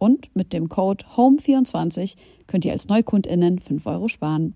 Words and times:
Und 0.00 0.34
mit 0.34 0.54
dem 0.54 0.70
Code 0.70 1.04
HOME24 1.14 2.16
könnt 2.46 2.64
ihr 2.64 2.72
als 2.72 2.88
NeukundInnen 2.88 3.58
5 3.58 3.86
Euro 3.86 4.08
sparen. 4.08 4.54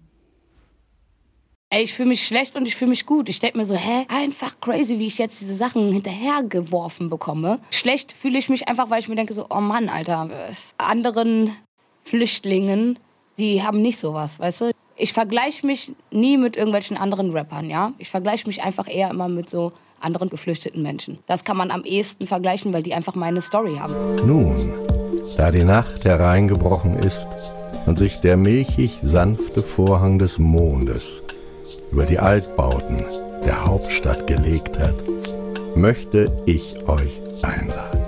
Ey, 1.69 1.84
ich 1.84 1.92
fühle 1.92 2.09
mich 2.09 2.27
schlecht 2.27 2.56
und 2.56 2.67
ich 2.67 2.77
fühle 2.77 2.91
mich 2.91 3.05
gut. 3.05 3.28
Ich 3.28 3.41
denke 3.41 3.59
mir 3.59 3.67
so, 3.67 3.75
hä, 3.75 4.06
einfach 4.09 4.59
crazy, 4.61 4.98
wie 4.98 5.06
ich 5.06 5.19
jetzt 5.19 5.42
diese 5.42 5.55
Sachen 5.55 5.92
hinterhergeworfen 5.92 7.11
bekomme. 7.11 7.59
Schlecht 7.70 8.12
fühle 8.12 8.39
ich 8.39 8.48
mich 8.48 8.69
einfach, 8.69 8.89
weil 8.89 9.00
ich 9.00 9.09
mir 9.09 9.17
denke 9.17 9.34
so, 9.34 9.47
oh 9.50 9.61
Mann, 9.61 9.91
Alter, 9.91 10.31
anderen 10.78 11.50
Flüchtlingen, 12.05 12.98
die 13.37 13.62
haben 13.62 13.83
nicht 13.83 13.98
sowas, 13.98 14.39
weißt 14.39 14.61
du? 14.62 14.70
Ich 14.97 15.12
vergleiche 15.12 15.67
mich 15.67 15.92
nie 16.11 16.39
mit 16.39 16.56
irgendwelchen 16.56 16.97
anderen 16.97 17.33
Rappern, 17.33 17.69
ja? 17.69 17.92
Ich 17.98 18.09
vergleiche 18.09 18.47
mich 18.47 18.62
einfach 18.62 18.89
eher 18.89 19.11
immer 19.11 19.28
mit 19.28 19.50
so 19.50 19.72
anderen 20.00 20.31
geflüchteten 20.31 20.83
Menschen. 20.83 21.19
Das 21.27 21.45
kann 21.45 21.56
man 21.59 21.70
am 21.70 21.84
ehesten 21.84 22.27
vergleichen, 22.27 22.72
weil 22.72 22.83
die 22.83 22.95
einfach 22.95 23.15
meine 23.15 23.42
Story 23.42 23.77
haben. 23.77 23.95
Nun, 24.25 24.94
da 25.36 25.50
die 25.50 25.64
Nacht 25.64 26.05
hereingebrochen 26.05 26.98
ist 26.98 27.27
und 27.86 27.98
sich 27.98 28.20
der 28.20 28.36
milchig 28.36 28.98
sanfte 29.03 29.62
Vorhang 29.62 30.19
des 30.19 30.39
Mondes 30.39 31.22
über 31.91 32.05
die 32.05 32.19
Altbauten 32.19 33.05
der 33.44 33.64
Hauptstadt 33.66 34.27
gelegt 34.27 34.78
hat, 34.78 34.94
möchte 35.75 36.31
ich 36.47 36.77
euch 36.89 37.20
einladen. 37.42 38.00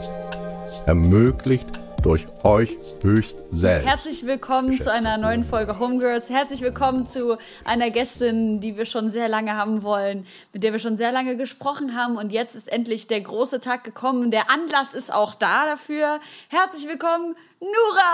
Ermöglicht 0.87 1.67
durch 2.03 2.27
euch 2.45 2.77
höchst 3.03 3.37
selbst. 3.51 3.87
Herzlich 3.87 4.27
willkommen 4.27 4.81
zu 4.81 4.93
einer 4.93 5.19
neuen 5.19 5.45
Folge 5.45 5.79
Homegirls. 5.79 6.31
Herzlich 6.31 6.61
willkommen 6.61 7.09
zu 7.09 7.37
einer 7.65 7.91
Gästin, 7.91 8.61
die 8.61 8.77
wir 8.77 8.85
schon 8.85 9.11
sehr 9.11 9.29
lange 9.29 9.57
haben 9.57 9.83
wollen, 9.83 10.27
mit 10.53 10.63
der 10.63 10.73
wir 10.73 10.79
schon 10.79 10.97
sehr 10.97 11.13
lange 11.13 11.37
gesprochen 11.37 11.97
haben. 11.97 12.17
Und 12.17 12.33
jetzt 12.33 12.55
ist 12.55 12.73
endlich 12.73 13.07
der 13.07 13.21
große 13.21 13.61
Tag 13.61 13.85
gekommen. 13.85 14.31
Der 14.31 14.51
Anlass 14.51 14.95
ist 14.95 15.13
auch 15.13 15.35
da 15.35 15.67
dafür. 15.67 16.21
Herzlich 16.49 16.89
willkommen, 16.89 17.37
Nura! 17.61 18.13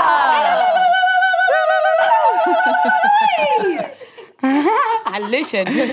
Hallöchen. 5.12 5.92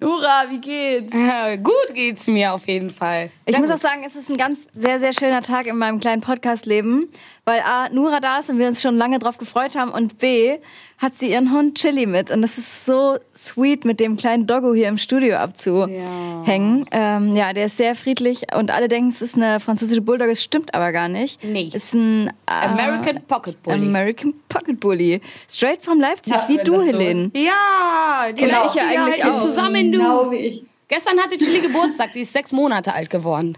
Nura, 0.00 0.44
wie 0.48 0.60
geht's? 0.60 1.10
Gut 1.10 1.92
geht's 1.92 2.28
mir 2.28 2.52
auf 2.52 2.68
jeden 2.68 2.90
Fall. 2.90 3.30
Ich 3.46 3.52
Sehr 3.54 3.60
muss 3.60 3.68
gut. 3.68 3.78
auch 3.78 3.82
sagen, 3.82 4.04
es 4.06 4.14
ist 4.14 4.30
ein 4.30 4.36
ganz 4.36 4.68
sehr, 4.72 5.00
sehr 5.00 5.12
schöner 5.12 5.42
Tag 5.42 5.66
in 5.66 5.76
meinem 5.76 5.98
kleinen 5.98 6.22
Podcast-Leben, 6.22 7.08
weil 7.44 7.60
A, 7.60 7.88
Nura 7.88 8.20
da 8.20 8.38
ist 8.38 8.48
und 8.48 8.60
wir 8.60 8.68
uns 8.68 8.80
schon 8.80 8.96
lange 8.96 9.18
drauf 9.18 9.38
gefreut 9.38 9.74
haben 9.74 9.90
und 9.90 10.18
B, 10.18 10.58
hat 10.98 11.14
sie 11.18 11.30
ihren 11.30 11.52
Hund 11.52 11.78
Chili 11.78 12.06
mit 12.06 12.30
und 12.30 12.42
das 12.42 12.58
ist 12.58 12.84
so 12.84 13.18
sweet, 13.34 13.84
mit 13.84 14.00
dem 14.00 14.16
kleinen 14.16 14.46
Doggo 14.46 14.74
hier 14.74 14.88
im 14.88 14.98
Studio 14.98 15.36
abzuhängen. 15.36 16.86
Ja, 16.92 17.16
ähm, 17.16 17.36
ja 17.36 17.52
der 17.52 17.66
ist 17.66 17.76
sehr 17.76 17.94
friedlich 17.94 18.46
und 18.54 18.72
alle 18.72 18.88
denken, 18.88 19.10
es 19.10 19.22
ist 19.22 19.36
eine 19.36 19.60
französische 19.60 20.00
Bulldog, 20.00 20.28
es 20.28 20.42
stimmt 20.42 20.74
aber 20.74 20.90
gar 20.92 21.08
nicht. 21.08 21.42
Nee. 21.44 21.70
Es 21.72 21.84
ist 21.84 21.94
ein 21.94 22.28
äh, 22.28 22.32
American 22.50 23.22
Pocket 23.28 23.62
Bully. 23.62 23.76
American 23.76 24.34
Pocket 24.48 24.78
Bully. 24.80 25.20
Straight 25.48 25.82
from 25.82 26.00
Leipzig, 26.00 26.34
wie 26.48 26.58
du, 26.58 26.82
Helene. 26.82 27.30
Ja, 27.34 28.32
die 28.32 28.42
Genau, 28.42 28.62
genau, 28.62 28.66
ich 28.66 28.74
ja 28.74 28.82
eigentlich 28.88 29.24
halten 29.24 29.36
auch. 29.36 29.42
zusammen, 29.42 29.87
du. 29.92 29.98
Genau 29.98 30.30
wie 30.30 30.36
ich. 30.36 30.62
Gestern 30.88 31.18
hatte 31.18 31.36
Chili 31.36 31.60
Geburtstag, 31.60 32.12
die 32.12 32.20
ist 32.20 32.32
sechs 32.32 32.50
Monate 32.50 32.94
alt 32.94 33.10
geworden. 33.10 33.56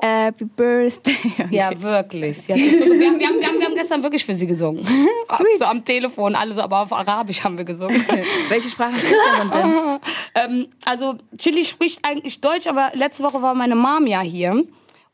Happy 0.00 0.44
Birthday. 0.44 1.14
Ja, 1.50 1.70
wirklich. 1.80 2.38
Sich 2.38 2.46
so, 2.46 2.54
wir, 2.54 3.08
haben, 3.08 3.20
wir, 3.20 3.28
haben, 3.28 3.40
wir, 3.40 3.46
haben, 3.48 3.58
wir 3.60 3.66
haben 3.66 3.74
gestern 3.74 4.02
wirklich 4.02 4.24
für 4.24 4.34
sie 4.34 4.46
gesungen. 4.46 4.84
Sweet. 5.36 5.58
So 5.58 5.64
am 5.64 5.84
Telefon, 5.84 6.34
alle 6.34 6.54
so, 6.54 6.62
aber 6.62 6.82
auf 6.82 6.92
Arabisch 6.92 7.44
haben 7.44 7.56
wir 7.56 7.64
gesungen. 7.64 8.04
Welche 8.48 8.70
Sprache 8.70 8.96
spricht 8.96 9.14
der 9.14 9.42
Hund 9.42 9.54
denn? 9.54 10.00
ähm, 10.34 10.68
also 10.84 11.16
Chili 11.36 11.64
spricht 11.64 12.00
eigentlich 12.02 12.40
Deutsch, 12.40 12.66
aber 12.66 12.92
letzte 12.94 13.22
Woche 13.22 13.42
war 13.42 13.54
meine 13.54 13.76
Mom 13.76 14.06
ja 14.06 14.20
hier 14.20 14.64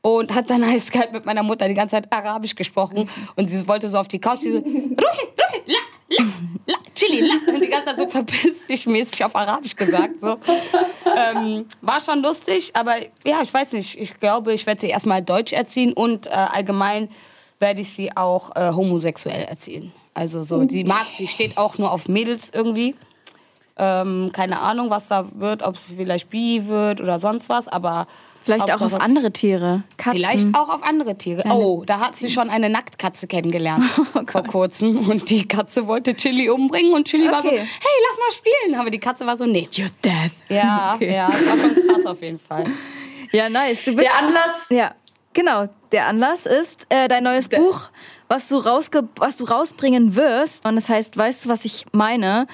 und 0.03 0.35
hat 0.35 0.49
dann 0.51 0.63
eiskalt 0.65 1.13
mit 1.13 1.27
meiner 1.27 1.43
Mutter 1.43 1.69
die 1.69 1.75
ganze 1.75 1.97
Zeit 1.97 2.13
Arabisch 2.13 2.55
gesprochen 2.55 3.09
und 3.37 3.51
sie 3.51 3.67
wollte 3.69 3.89
so 3.91 3.99
auf 3.99 4.09
die 4.09 4.19
Couch, 4.19 4.41
sie 4.41 4.53
so, 4.53 4.59
Ruhi, 4.59 4.97
Ruhi, 4.97 5.63
la, 5.67 5.79
la, 6.11 6.25
la, 6.67 6.79
Chili, 6.95 7.21
la 7.21 7.53
und 7.53 7.61
die 7.61 7.69
ganze 7.69 7.87
Zeit 7.87 7.99
so 7.99 8.09
verpiss 8.09 8.67
dich 8.67 8.87
mäßig 8.87 9.25
auf 9.25 9.35
Arabisch 9.35 9.77
gesagt. 9.77 10.21
So. 10.21 10.39
Ähm, 11.17 11.67
war 11.81 12.01
schon 12.01 12.23
lustig, 12.23 12.71
aber 12.75 12.97
ja, 13.25 13.43
ich 13.43 13.53
weiß 13.53 13.73
nicht, 13.73 13.99
ich 13.99 14.19
glaube, 14.21 14.53
ich 14.53 14.67
werde 14.67 14.81
sie 14.81 14.89
erstmal 14.89 15.23
Deutsch 15.23 15.53
erziehen 15.53 15.93
und 15.93 16.27
äh, 16.27 16.31
allgemein 16.31 17.09
werde 17.59 17.81
ich 17.83 17.91
sie 17.91 18.17
auch 18.17 18.55
äh, 18.57 18.73
homosexuell 18.73 19.45
erziehen. 19.45 19.93
Also 20.15 20.43
so, 20.43 20.65
die 20.65 20.85
mag, 20.85 21.07
die 21.19 21.29
steht 21.29 21.57
auch 21.57 21.79
nur 21.79 21.93
auf 21.93 22.09
Mädels 22.09 22.51
irgendwie. 22.53 22.95
Ähm, 23.77 24.31
keine 24.33 24.61
Ahnung, 24.61 24.91
was 24.91 25.09
da 25.09 25.27
wird, 25.35 25.63
ob 25.63 25.77
es 25.77 25.87
vielleicht 25.87 26.29
bi 26.31 26.67
wird 26.67 27.01
oder 27.01 27.19
sonst 27.19 27.49
was, 27.49 27.69
aber 27.69 28.07
Vielleicht 28.45 28.73
auch 28.73 28.81
auf 28.81 28.95
andere 28.95 29.31
Tiere. 29.33 29.83
Katzen. 29.97 30.13
Vielleicht 30.19 30.55
auch 30.55 30.69
auf 30.69 30.83
andere 30.83 31.17
Tiere. 31.17 31.45
Oh, 31.51 31.85
da 31.87 32.01
hat 32.01 32.17
sie 32.17 32.31
schon 32.31 32.49
eine 32.51 32.71
Nacktkatze 32.71 33.27
kennengelernt 33.27 33.85
Oh 34.15 34.21
vor 34.27 34.43
kurzem. 34.45 34.97
Und 35.09 35.29
die 35.29 35.47
Katze 35.47 35.87
wollte 35.87 36.15
Chili 36.15 36.49
umbringen 36.49 36.93
und 36.95 37.07
Chili 37.07 37.31
war 37.31 37.43
so, 37.43 37.51
hey, 37.51 37.59
Okay. 37.59 37.67
lass 38.09 38.19
mal 38.19 38.33
spielen. 38.37 38.81
Aber 38.81 38.91
die 38.91 38.99
Katze 38.99 39.27
war 39.27 39.37
so, 39.37 39.45
nee. 39.47 39.69
You're 39.73 39.91
dead. 40.03 40.33
Ja, 40.49 40.97
ja, 41.01 41.27
das 41.31 41.47
war 41.47 41.57
schon 41.59 41.87
krass 41.95 42.07
auf 42.07 42.23
jeden 42.23 42.39
Fall. 42.39 42.67
Ja, 43.33 43.49
nice. 43.49 43.85
Du 43.85 43.95
bist 43.95 44.09
Der 44.09 44.19
Anlass, 44.19 44.67
Ja, 44.71 44.93
genau. 45.35 45.69
Der 45.93 46.07
Anlass 46.07 46.47
ist 46.47 46.85
äh, 46.89 47.07
dein 47.07 47.23
neues 47.23 47.49
Buch, 47.49 47.83
was 48.27 48.49
du, 48.49 48.57
rausge 48.57 49.09
was 49.17 49.37
du 49.37 49.45
rausbringen 49.45 50.17
wirst. 50.17 50.67
Und 50.67 50.77
es 50.77 50.89
heißt, 50.89 51.17
weißt 51.17 51.45
du, 51.45 51.49
was 51.49 51.65
ich 51.65 51.87
meine? 51.93 52.49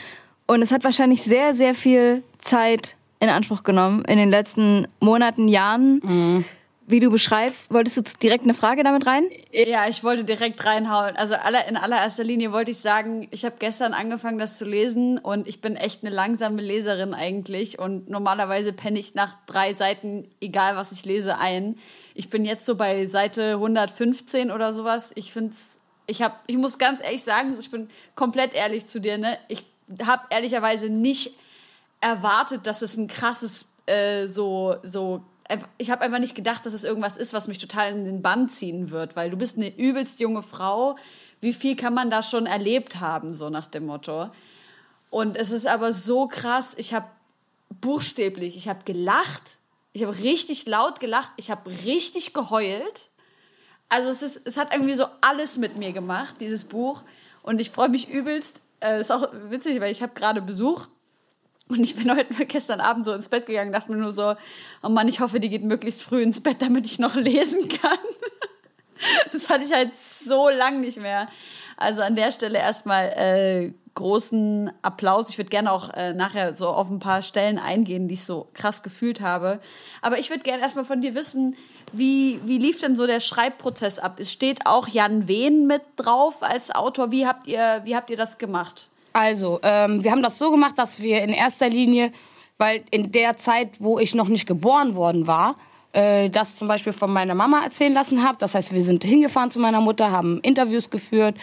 Und 0.46 0.60
es 0.60 0.72
hat 0.72 0.84
wahrscheinlich 0.84 1.22
sehr, 1.22 1.54
sehr 1.54 1.74
viel 1.74 2.22
Zeit 2.40 2.95
in 3.20 3.28
Anspruch 3.28 3.62
genommen 3.62 4.04
in 4.04 4.18
den 4.18 4.30
letzten 4.30 4.88
Monaten, 5.00 5.48
Jahren. 5.48 6.44
Wie 6.88 7.00
du 7.00 7.10
beschreibst, 7.10 7.72
wolltest 7.72 7.96
du 7.96 8.02
direkt 8.22 8.44
eine 8.44 8.54
Frage 8.54 8.84
damit 8.84 9.06
rein? 9.06 9.26
Ja, 9.50 9.88
ich 9.88 10.04
wollte 10.04 10.22
direkt 10.22 10.64
reinhauen. 10.64 11.16
Also 11.16 11.34
aller, 11.34 11.66
in 11.66 11.76
allererster 11.76 12.22
Linie 12.22 12.52
wollte 12.52 12.70
ich 12.70 12.78
sagen, 12.78 13.26
ich 13.32 13.44
habe 13.44 13.56
gestern 13.58 13.92
angefangen, 13.92 14.38
das 14.38 14.56
zu 14.56 14.64
lesen 14.64 15.18
und 15.18 15.48
ich 15.48 15.60
bin 15.60 15.74
echt 15.74 16.04
eine 16.04 16.14
langsame 16.14 16.62
Leserin 16.62 17.12
eigentlich 17.12 17.80
und 17.80 18.08
normalerweise 18.08 18.72
penne 18.72 19.00
ich 19.00 19.16
nach 19.16 19.34
drei 19.46 19.74
Seiten, 19.74 20.28
egal 20.40 20.76
was 20.76 20.92
ich 20.92 21.04
lese, 21.04 21.38
ein. 21.38 21.76
Ich 22.14 22.30
bin 22.30 22.44
jetzt 22.44 22.64
so 22.64 22.76
bei 22.76 23.08
Seite 23.08 23.54
115 23.54 24.52
oder 24.52 24.72
sowas. 24.72 25.10
Ich 25.16 25.32
find's, 25.32 25.78
ich 26.06 26.22
habe, 26.22 26.36
ich 26.46 26.56
muss 26.56 26.78
ganz 26.78 27.04
ehrlich 27.04 27.24
sagen, 27.24 27.52
ich 27.58 27.70
bin 27.72 27.90
komplett 28.14 28.54
ehrlich 28.54 28.86
zu 28.86 29.00
dir, 29.00 29.18
ne? 29.18 29.38
Ich 29.48 29.64
habe 30.06 30.22
ehrlicherweise 30.30 30.88
nicht 30.88 31.32
erwartet, 32.00 32.66
dass 32.66 32.82
es 32.82 32.96
ein 32.96 33.08
krasses 33.08 33.72
äh, 33.86 34.26
so 34.26 34.76
so 34.82 35.22
ich 35.78 35.90
habe 35.90 36.02
einfach 36.02 36.18
nicht 36.18 36.34
gedacht, 36.34 36.66
dass 36.66 36.72
es 36.72 36.84
irgendwas 36.84 37.16
ist, 37.16 37.32
was 37.32 37.48
mich 37.48 37.58
total 37.58 37.92
in 37.92 38.04
den 38.04 38.22
Bann 38.22 38.48
ziehen 38.48 38.90
wird, 38.90 39.16
weil 39.16 39.30
du 39.30 39.36
bist 39.36 39.56
eine 39.56 39.74
übelst 39.76 40.20
junge 40.20 40.42
Frau. 40.42 40.96
Wie 41.40 41.52
viel 41.52 41.76
kann 41.76 41.94
man 41.94 42.10
da 42.10 42.22
schon 42.22 42.46
erlebt 42.46 43.00
haben, 43.00 43.34
so 43.34 43.50
nach 43.50 43.66
dem 43.66 43.86
Motto? 43.86 44.30
Und 45.10 45.36
es 45.36 45.50
ist 45.50 45.66
aber 45.66 45.92
so 45.92 46.26
krass. 46.26 46.74
Ich 46.78 46.94
habe 46.94 47.06
buchstäblich, 47.80 48.56
ich 48.56 48.68
habe 48.68 48.84
gelacht, 48.84 49.58
ich 49.92 50.02
habe 50.02 50.18
richtig 50.18 50.66
laut 50.66 51.00
gelacht, 51.00 51.30
ich 51.36 51.50
habe 51.50 51.70
richtig 51.84 52.32
geheult. 52.32 53.10
Also 53.88 54.08
es 54.08 54.22
ist, 54.22 54.46
es 54.46 54.56
hat 54.56 54.72
irgendwie 54.72 54.94
so 54.94 55.06
alles 55.20 55.58
mit 55.58 55.76
mir 55.76 55.92
gemacht, 55.92 56.36
dieses 56.40 56.64
Buch. 56.64 57.02
Und 57.42 57.60
ich 57.60 57.70
freue 57.70 57.88
mich 57.88 58.08
übelst. 58.08 58.60
Äh, 58.80 59.00
ist 59.00 59.12
auch 59.12 59.28
witzig, 59.48 59.80
weil 59.80 59.92
ich 59.92 60.02
habe 60.02 60.12
gerade 60.14 60.42
Besuch 60.42 60.88
und 61.68 61.80
ich 61.80 61.96
bin 61.96 62.10
heute 62.14 62.46
gestern 62.46 62.80
Abend 62.80 63.04
so 63.04 63.12
ins 63.12 63.28
Bett 63.28 63.46
gegangen, 63.46 63.72
dachte 63.72 63.90
mir 63.90 63.98
nur 63.98 64.12
so, 64.12 64.34
oh 64.82 64.88
Mann, 64.88 65.08
ich 65.08 65.20
hoffe, 65.20 65.40
die 65.40 65.48
geht 65.48 65.64
möglichst 65.64 66.02
früh 66.02 66.22
ins 66.22 66.42
Bett, 66.42 66.56
damit 66.60 66.86
ich 66.86 66.98
noch 66.98 67.14
lesen 67.16 67.68
kann. 67.68 67.98
das 69.32 69.48
hatte 69.48 69.64
ich 69.64 69.72
halt 69.72 69.96
so 69.96 70.48
lang 70.48 70.80
nicht 70.80 71.00
mehr. 71.00 71.28
Also 71.76 72.02
an 72.02 72.16
der 72.16 72.32
Stelle 72.32 72.58
erstmal 72.58 73.08
äh, 73.08 73.72
großen 73.94 74.70
Applaus. 74.82 75.28
Ich 75.28 75.38
würde 75.38 75.50
gerne 75.50 75.72
auch 75.72 75.92
äh, 75.92 76.14
nachher 76.14 76.56
so 76.56 76.68
auf 76.68 76.88
ein 76.88 77.00
paar 77.00 77.22
Stellen 77.22 77.58
eingehen, 77.58 78.08
die 78.08 78.14
ich 78.14 78.24
so 78.24 78.48
krass 78.54 78.82
gefühlt 78.82 79.20
habe. 79.20 79.60
Aber 80.00 80.18
ich 80.18 80.30
würde 80.30 80.42
gerne 80.42 80.62
erstmal 80.62 80.84
von 80.84 81.00
dir 81.00 81.14
wissen, 81.14 81.56
wie, 81.92 82.40
wie 82.44 82.58
lief 82.58 82.80
denn 82.80 82.96
so 82.96 83.06
der 83.06 83.20
Schreibprozess 83.20 83.98
ab? 83.98 84.18
Es 84.18 84.32
steht 84.32 84.66
auch 84.66 84.88
Jan 84.88 85.28
Wehn 85.28 85.66
mit 85.66 85.82
drauf 85.96 86.42
als 86.42 86.74
Autor. 86.74 87.10
Wie 87.10 87.26
habt 87.26 87.46
ihr, 87.46 87.80
wie 87.84 87.96
habt 87.96 88.10
ihr 88.10 88.16
das 88.16 88.38
gemacht? 88.38 88.88
Also, 89.16 89.60
ähm, 89.62 90.04
wir 90.04 90.10
haben 90.10 90.22
das 90.22 90.38
so 90.38 90.50
gemacht, 90.50 90.78
dass 90.78 91.00
wir 91.00 91.22
in 91.22 91.30
erster 91.30 91.70
Linie, 91.70 92.10
weil 92.58 92.82
in 92.90 93.12
der 93.12 93.38
Zeit, 93.38 93.70
wo 93.78 93.98
ich 93.98 94.14
noch 94.14 94.28
nicht 94.28 94.46
geboren 94.46 94.94
worden 94.94 95.26
war, 95.26 95.56
äh, 95.94 96.28
das 96.28 96.56
zum 96.56 96.68
Beispiel 96.68 96.92
von 96.92 97.10
meiner 97.10 97.34
Mama 97.34 97.64
erzählen 97.64 97.94
lassen 97.94 98.22
habe. 98.22 98.36
Das 98.38 98.54
heißt, 98.54 98.74
wir 98.74 98.82
sind 98.82 99.04
hingefahren 99.04 99.50
zu 99.50 99.58
meiner 99.58 99.80
Mutter, 99.80 100.10
haben 100.10 100.38
Interviews 100.40 100.90
geführt. 100.90 101.34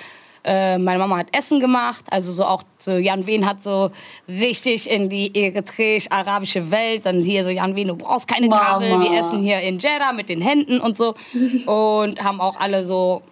Äh, 0.44 0.78
meine 0.78 1.00
Mama 1.00 1.18
hat 1.18 1.36
Essen 1.36 1.60
gemacht, 1.60 2.06
also 2.12 2.32
so 2.32 2.46
auch 2.46 2.62
so 2.78 2.92
Jan 2.92 3.26
Wehn 3.26 3.44
hat 3.44 3.64
so 3.64 3.90
richtig 4.28 4.88
in 4.88 5.10
die 5.10 5.34
eritreisch-arabische 5.34 6.70
Welt, 6.70 7.08
dann 7.08 7.24
hier 7.24 7.44
so 7.44 7.50
Jan 7.50 7.76
Wehn, 7.76 7.88
du 7.88 7.96
brauchst 7.96 8.28
keine 8.28 8.50
Mama. 8.50 8.64
Kabel, 8.64 9.00
wir 9.00 9.20
essen 9.20 9.42
hier 9.42 9.62
in 9.62 9.80
Jeddah 9.80 10.14
mit 10.14 10.30
den 10.30 10.42
Händen 10.42 10.80
und 10.80 10.96
so 10.96 11.16
und 11.66 12.24
haben 12.24 12.40
auch 12.40 12.60
alle 12.60 12.86
so 12.86 13.24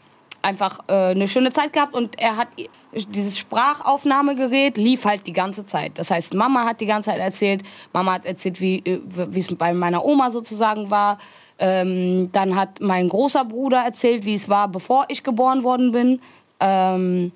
einfach 0.42 0.80
äh, 0.88 1.12
eine 1.12 1.28
schöne 1.28 1.54
Zeit 1.54 1.74
gehabt 1.74 1.94
und 1.94 2.20
er 2.20 2.38
hat 2.38 2.48
dieses 2.94 3.38
Sprachaufnahmegerät 3.38 4.78
lief 4.78 5.06
halt 5.06 5.28
die 5.28 5.34
ganze 5.34 5.66
Zeit. 5.66 5.94
Das 5.96 6.12
heißt, 6.12 6.34
Mama 6.34 6.66
hat 6.66 6.82
die 6.82 6.86
ganze 6.86 7.10
Zeit 7.12 7.20
erzählt, 7.20 7.64
Mama 7.94 8.14
hat 8.14 8.26
erzählt, 8.26 8.60
wie 8.60 8.80
äh, 8.80 9.02
wie 9.06 9.40
es 9.40 9.56
bei 9.56 9.74
meiner 9.74 10.04
Oma 10.04 10.32
sozusagen 10.32 10.90
war. 10.90 11.20
Ähm, 11.60 12.32
dann 12.32 12.56
hat 12.56 12.82
mein 12.82 13.08
großer 13.08 13.46
Bruder 13.46 13.80
erzählt, 13.80 14.26
wie 14.26 14.36
es 14.36 14.50
war, 14.50 14.68
bevor 14.68 15.06
ich 15.10 15.24
geboren 15.24 15.64
worden 15.64 15.92
bin. 15.92 16.22
Ähm, 16.60 17.32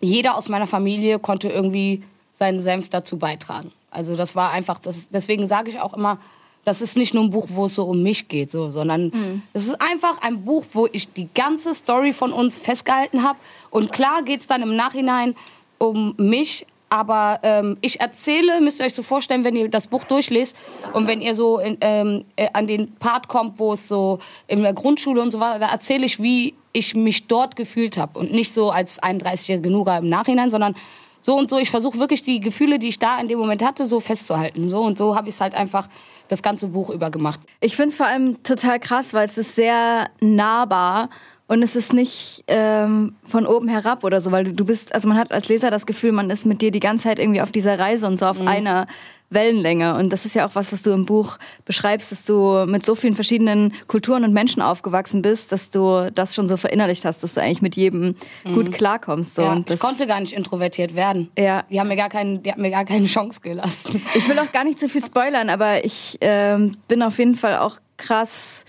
jeder 0.00 0.36
aus 0.36 0.48
meiner 0.48 0.66
Familie 0.66 1.18
konnte 1.18 1.48
irgendwie 1.48 2.02
seinen 2.32 2.62
Senf 2.62 2.88
dazu 2.88 3.18
beitragen. 3.18 3.70
Also 3.90 4.16
das 4.16 4.34
war 4.34 4.50
einfach, 4.50 4.78
das, 4.78 5.10
deswegen 5.10 5.46
sage 5.46 5.70
ich 5.70 5.80
auch 5.80 5.94
immer, 5.94 6.18
das 6.64 6.82
ist 6.82 6.96
nicht 6.96 7.14
nur 7.14 7.24
ein 7.24 7.30
Buch, 7.30 7.48
wo 7.50 7.64
es 7.64 7.74
so 7.74 7.84
um 7.84 8.02
mich 8.02 8.28
geht, 8.28 8.50
so, 8.50 8.70
sondern 8.70 9.42
es 9.52 9.66
ist 9.66 9.80
einfach 9.80 10.20
ein 10.20 10.44
Buch, 10.44 10.64
wo 10.72 10.88
ich 10.92 11.12
die 11.12 11.28
ganze 11.34 11.74
Story 11.74 12.12
von 12.12 12.32
uns 12.32 12.58
festgehalten 12.58 13.22
habe. 13.22 13.38
Und 13.70 13.92
klar 13.92 14.22
geht 14.22 14.40
es 14.40 14.46
dann 14.46 14.62
im 14.62 14.76
Nachhinein 14.76 15.34
um 15.78 16.14
mich, 16.18 16.66
aber 16.90 17.38
ähm, 17.44 17.78
ich 17.80 18.00
erzähle, 18.00 18.60
müsst 18.60 18.80
ihr 18.80 18.86
euch 18.86 18.94
so 18.94 19.04
vorstellen, 19.04 19.44
wenn 19.44 19.54
ihr 19.54 19.68
das 19.68 19.86
Buch 19.86 20.04
durchlest 20.04 20.56
und 20.92 21.06
wenn 21.06 21.22
ihr 21.22 21.36
so 21.36 21.60
in, 21.60 21.78
ähm, 21.80 22.24
äh, 22.34 22.48
an 22.52 22.66
den 22.66 22.96
Part 22.96 23.28
kommt, 23.28 23.60
wo 23.60 23.74
es 23.74 23.88
so 23.88 24.18
in 24.48 24.62
der 24.62 24.74
Grundschule 24.74 25.22
und 25.22 25.30
so 25.30 25.38
war, 25.38 25.60
da 25.60 25.68
erzähle 25.68 26.04
ich, 26.04 26.20
wie 26.20 26.54
ich 26.72 26.96
mich 26.96 27.28
dort 27.28 27.54
gefühlt 27.54 27.96
habe 27.96 28.18
und 28.18 28.32
nicht 28.32 28.52
so 28.52 28.70
als 28.70 29.00
31-jährige 29.00 29.70
Nura 29.70 29.98
im 29.98 30.08
Nachhinein, 30.08 30.50
sondern 30.50 30.74
so 31.20 31.36
und 31.36 31.50
so. 31.50 31.58
Ich 31.58 31.70
versuche 31.70 31.98
wirklich 31.98 32.22
die 32.22 32.40
Gefühle, 32.40 32.78
die 32.78 32.88
ich 32.88 32.98
da 32.98 33.20
in 33.20 33.28
dem 33.28 33.38
Moment 33.38 33.62
hatte, 33.62 33.84
so 33.84 34.00
festzuhalten. 34.00 34.68
So 34.68 34.80
und 34.80 34.98
so 34.98 35.14
habe 35.16 35.28
ich 35.28 35.34
es 35.36 35.40
halt 35.40 35.54
einfach 35.54 35.88
das 36.28 36.42
ganze 36.42 36.68
Buch 36.68 36.90
über 36.90 37.10
gemacht. 37.10 37.40
Ich 37.60 37.76
finde 37.76 37.90
es 37.90 37.96
vor 37.96 38.06
allem 38.06 38.42
total 38.42 38.80
krass, 38.80 39.14
weil 39.14 39.26
es 39.26 39.38
ist 39.38 39.54
sehr 39.54 40.10
nahbar 40.20 41.10
und 41.46 41.62
es 41.62 41.74
ist 41.74 41.92
nicht 41.92 42.44
ähm, 42.46 43.16
von 43.26 43.46
oben 43.46 43.68
herab 43.68 44.04
oder 44.04 44.20
so, 44.20 44.30
weil 44.30 44.44
du, 44.44 44.52
du 44.52 44.64
bist, 44.64 44.94
also 44.94 45.08
man 45.08 45.18
hat 45.18 45.32
als 45.32 45.48
Leser 45.48 45.70
das 45.70 45.84
Gefühl, 45.84 46.12
man 46.12 46.30
ist 46.30 46.46
mit 46.46 46.62
dir 46.62 46.70
die 46.70 46.80
ganze 46.80 47.04
Zeit 47.04 47.18
irgendwie 47.18 47.42
auf 47.42 47.50
dieser 47.50 47.78
Reise 47.78 48.06
und 48.06 48.20
so 48.20 48.26
auf 48.26 48.40
einer 48.40 48.86
Wellenlänge. 49.30 49.94
Und 49.94 50.12
das 50.12 50.26
ist 50.26 50.34
ja 50.34 50.46
auch 50.46 50.54
was, 50.54 50.72
was 50.72 50.82
du 50.82 50.90
im 50.90 51.06
Buch 51.06 51.38
beschreibst, 51.64 52.12
dass 52.12 52.24
du 52.24 52.66
mit 52.66 52.84
so 52.84 52.94
vielen 52.94 53.14
verschiedenen 53.14 53.72
Kulturen 53.86 54.24
und 54.24 54.32
Menschen 54.32 54.60
aufgewachsen 54.60 55.22
bist, 55.22 55.52
dass 55.52 55.70
du 55.70 56.10
das 56.12 56.34
schon 56.34 56.48
so 56.48 56.56
verinnerlicht 56.56 57.04
hast, 57.04 57.22
dass 57.22 57.34
du 57.34 57.40
eigentlich 57.40 57.62
mit 57.62 57.76
jedem 57.76 58.16
gut 58.44 58.72
klarkommst. 58.72 59.36
So. 59.36 59.42
Ja, 59.42 59.52
und 59.52 59.70
das, 59.70 59.76
ich 59.76 59.80
konnte 59.80 60.06
gar 60.06 60.20
nicht 60.20 60.32
introvertiert 60.32 60.94
werden. 60.94 61.30
Ja. 61.38 61.64
Die 61.70 61.80
haben 61.80 61.88
mir 61.88 61.96
gar, 61.96 62.08
keinen, 62.08 62.42
die 62.42 62.50
haben 62.50 62.62
mir 62.62 62.70
gar 62.70 62.84
keine 62.84 63.06
Chance 63.06 63.40
gelassen. 63.40 64.02
Ich 64.14 64.28
will 64.28 64.38
auch 64.38 64.52
gar 64.52 64.64
nicht 64.64 64.80
zu 64.80 64.88
viel 64.88 65.04
spoilern, 65.04 65.48
aber 65.48 65.84
ich 65.84 66.18
ähm, 66.20 66.72
bin 66.88 67.02
auf 67.02 67.18
jeden 67.18 67.34
Fall 67.34 67.58
auch 67.58 67.78
krass. 67.96 68.64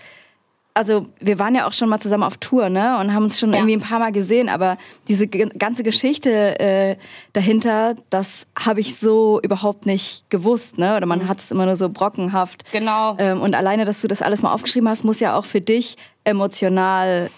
Also 0.74 1.06
wir 1.20 1.38
waren 1.38 1.54
ja 1.54 1.66
auch 1.66 1.72
schon 1.74 1.90
mal 1.90 2.00
zusammen 2.00 2.22
auf 2.22 2.38
Tour, 2.38 2.70
ne, 2.70 2.98
und 2.98 3.12
haben 3.12 3.24
uns 3.24 3.38
schon 3.38 3.50
Ja. 3.50 3.56
irgendwie 3.58 3.74
ein 3.76 3.80
paar 3.80 3.98
Mal 3.98 4.10
gesehen. 4.12 4.48
Aber 4.48 4.78
diese 5.06 5.26
ganze 5.28 5.82
Geschichte 5.82 6.58
äh, 6.60 6.96
dahinter, 7.34 7.94
das 8.08 8.46
habe 8.58 8.80
ich 8.80 8.96
so 8.96 9.38
überhaupt 9.42 9.84
nicht 9.84 10.24
gewusst, 10.30 10.78
ne? 10.78 10.96
Oder 10.96 11.04
man 11.04 11.28
hat 11.28 11.40
es 11.40 11.50
immer 11.50 11.66
nur 11.66 11.76
so 11.76 11.90
brockenhaft. 11.90 12.64
Mhm. 12.72 12.78
Genau. 12.78 13.16
Ähm, 13.18 13.40
und 13.42 13.54
alleine, 13.54 13.84
dass 13.84 14.00
du 14.00 14.08
das 14.08 14.22
alles 14.22 14.40
mal 14.42 14.52
aufgeschrieben 14.54 14.88
hast, 14.88 15.04
muss 15.04 15.20
ja 15.20 15.36
auch 15.36 15.44
für 15.44 15.60
dich 15.60 15.96
emotional 16.24 17.30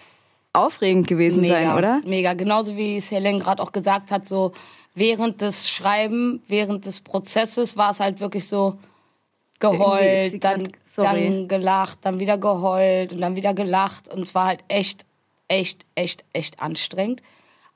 aufregend 0.52 1.08
gewesen 1.08 1.44
sein, 1.44 1.72
oder? 1.76 2.00
Mega. 2.04 2.34
Genauso 2.34 2.76
wie 2.76 2.98
es 2.98 3.10
Helen 3.10 3.40
gerade 3.40 3.60
auch 3.60 3.72
gesagt 3.72 4.12
hat, 4.12 4.28
so 4.28 4.52
während 4.94 5.40
des 5.40 5.68
Schreiben, 5.68 6.40
während 6.46 6.86
des 6.86 7.00
Prozesses 7.00 7.76
war 7.76 7.90
es 7.90 7.98
halt 7.98 8.20
wirklich 8.20 8.46
so 8.46 8.78
geheult, 9.72 10.44
dann, 10.44 10.64
grad- 10.64 10.74
dann 10.96 11.48
gelacht, 11.48 11.98
dann 12.02 12.18
wieder 12.20 12.38
geheult 12.38 13.12
und 13.12 13.20
dann 13.20 13.36
wieder 13.36 13.54
gelacht. 13.54 14.08
Und 14.08 14.20
es 14.20 14.34
war 14.34 14.46
halt 14.46 14.60
echt, 14.68 15.04
echt, 15.48 15.84
echt, 15.94 16.24
echt 16.32 16.60
anstrengend. 16.60 17.22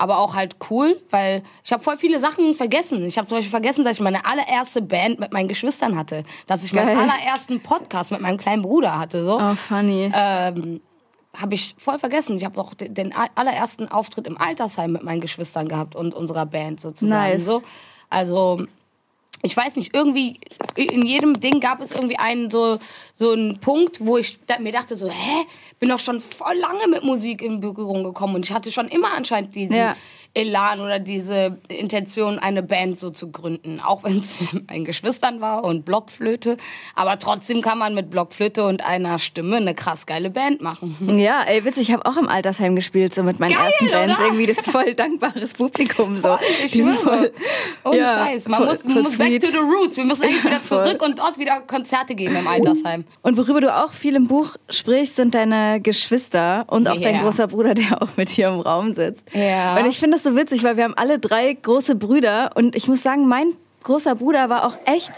Aber 0.00 0.18
auch 0.18 0.36
halt 0.36 0.54
cool, 0.70 1.00
weil 1.10 1.42
ich 1.64 1.72
habe 1.72 1.82
voll 1.82 1.96
viele 1.96 2.20
Sachen 2.20 2.54
vergessen. 2.54 3.04
Ich 3.04 3.18
habe 3.18 3.26
zum 3.26 3.38
Beispiel 3.38 3.50
vergessen, 3.50 3.82
dass 3.84 3.96
ich 3.96 4.00
meine 4.00 4.24
allererste 4.24 4.80
Band 4.80 5.18
mit 5.18 5.32
meinen 5.32 5.48
Geschwistern 5.48 5.98
hatte. 5.98 6.22
Dass 6.46 6.62
ich 6.62 6.72
meinen 6.72 6.96
Geil. 6.96 6.98
allerersten 7.10 7.60
Podcast 7.60 8.12
mit 8.12 8.20
meinem 8.20 8.38
kleinen 8.38 8.62
Bruder 8.62 8.96
hatte. 8.96 9.24
So 9.24 9.40
Oh, 9.40 9.54
funny. 9.56 10.08
ähm, 10.14 10.80
habe 11.36 11.54
ich 11.54 11.74
voll 11.78 11.98
vergessen. 11.98 12.36
Ich 12.36 12.44
habe 12.44 12.60
auch 12.60 12.74
den, 12.74 12.94
den 12.94 13.12
allerersten 13.34 13.88
Auftritt 13.90 14.28
im 14.28 14.38
Altersheim 14.40 14.92
mit 14.92 15.02
meinen 15.02 15.20
Geschwistern 15.20 15.66
gehabt 15.66 15.96
und 15.96 16.14
unserer 16.14 16.46
Band 16.46 16.80
sozusagen. 16.80 17.32
Nice. 17.38 17.44
So. 17.44 17.62
Also 18.08 18.66
ich 19.42 19.56
weiß 19.56 19.76
nicht, 19.76 19.94
irgendwie 19.94 20.40
in 20.76 21.02
jedem 21.02 21.34
Ding 21.34 21.60
gab 21.60 21.80
es 21.80 21.92
irgendwie 21.92 22.18
einen 22.18 22.50
so 22.50 22.78
so 23.20 23.30
einen 23.32 23.58
Punkt, 23.58 23.98
wo 24.00 24.16
ich 24.16 24.38
mir 24.60 24.70
dachte 24.70 24.94
so, 24.94 25.08
hä, 25.08 25.44
bin 25.80 25.88
doch 25.88 25.98
schon 25.98 26.20
voll 26.20 26.56
lange 26.56 26.86
mit 26.88 27.02
Musik 27.02 27.42
in 27.42 27.60
Berührung 27.60 28.04
gekommen 28.04 28.36
und 28.36 28.44
ich 28.44 28.52
hatte 28.52 28.70
schon 28.70 28.86
immer 28.88 29.08
anscheinend 29.16 29.54
diesen 29.56 29.74
Ja. 29.74 29.96
Elan 30.34 30.80
oder 30.80 30.98
diese 30.98 31.56
Intention, 31.68 32.38
eine 32.38 32.62
Band 32.62 33.00
so 33.00 33.10
zu 33.10 33.32
gründen, 33.32 33.80
auch 33.80 34.04
wenn 34.04 34.18
es 34.18 34.34
mit 34.52 34.70
meinen 34.70 34.84
Geschwistern 34.84 35.40
war 35.40 35.64
und 35.64 35.84
Blockflöte, 35.86 36.58
aber 36.94 37.18
trotzdem 37.18 37.62
kann 37.62 37.78
man 37.78 37.94
mit 37.94 38.10
Blockflöte 38.10 38.64
und 38.66 38.84
einer 38.84 39.18
Stimme 39.18 39.56
eine 39.56 39.74
krass 39.74 40.04
geile 40.06 40.30
Band 40.30 40.60
machen. 40.62 40.96
Ja, 41.18 41.42
ey, 41.42 41.64
witzig, 41.64 41.88
ich 41.88 41.92
habe 41.94 42.04
auch 42.06 42.16
im 42.18 42.28
Altersheim 42.28 42.76
gespielt, 42.76 43.14
so 43.14 43.22
mit 43.24 43.40
meinen 43.40 43.54
Geil, 43.54 43.66
ersten 43.66 43.90
Bands. 43.90 44.16
oder? 44.16 44.26
Irgendwie 44.26 44.46
das 44.46 44.64
voll 44.64 44.94
dankbares 44.94 45.54
Publikum. 45.54 46.16
So. 46.20 46.38
Ich 46.64 46.72
Die 46.72 46.82
sind 46.82 47.00
schwöre. 47.00 47.32
Ohne 47.84 47.96
ja, 47.98 48.14
Scheiß. 48.26 48.46
Man 48.48 48.58
voll- 48.58 48.66
muss, 48.74 48.84
man 48.84 48.92
voll 48.92 49.02
muss 49.04 49.16
back 49.16 49.40
to 49.40 49.46
the 49.48 49.56
roots. 49.56 49.96
Wir 49.96 50.04
müssen 50.04 50.22
eigentlich 50.24 50.44
wieder 50.44 50.60
Voll. 50.60 50.84
zurück 50.86 51.02
und 51.02 51.18
dort 51.18 51.38
wieder 51.38 51.60
Konzerte 51.62 52.14
geben 52.14 52.36
im 52.36 52.46
Altersheim. 52.46 53.04
Und 53.22 53.36
worüber 53.36 53.60
du 53.60 53.74
auch 53.74 53.92
viel 53.92 54.14
im 54.16 54.26
Buch 54.28 54.56
sprichst, 54.70 55.16
sind 55.16 55.34
deine 55.34 55.80
Geschwister 55.80 56.64
und 56.68 56.88
auch 56.88 57.00
dein 57.00 57.16
Ja. 57.16 57.22
großer 57.22 57.48
Bruder, 57.48 57.74
der 57.74 58.02
auch 58.02 58.16
mit 58.16 58.28
hier 58.28 58.48
im 58.48 58.60
Raum 58.60 58.92
sitzt. 58.92 59.24
Ja. 59.34 59.76
Und 59.78 59.86
ich 59.86 59.98
finde 59.98 60.16
das 60.16 60.24
so 60.24 60.36
witzig, 60.36 60.62
weil 60.62 60.76
wir 60.76 60.84
haben 60.84 60.94
alle 60.96 61.18
drei 61.18 61.52
große 61.52 61.94
Brüder 61.94 62.50
und 62.54 62.76
ich 62.76 62.88
muss 62.88 63.02
sagen, 63.02 63.26
mein 63.28 63.52
großer 63.82 64.14
Bruder 64.14 64.48
war 64.48 64.64
auch 64.66 64.74
echt 64.84 65.12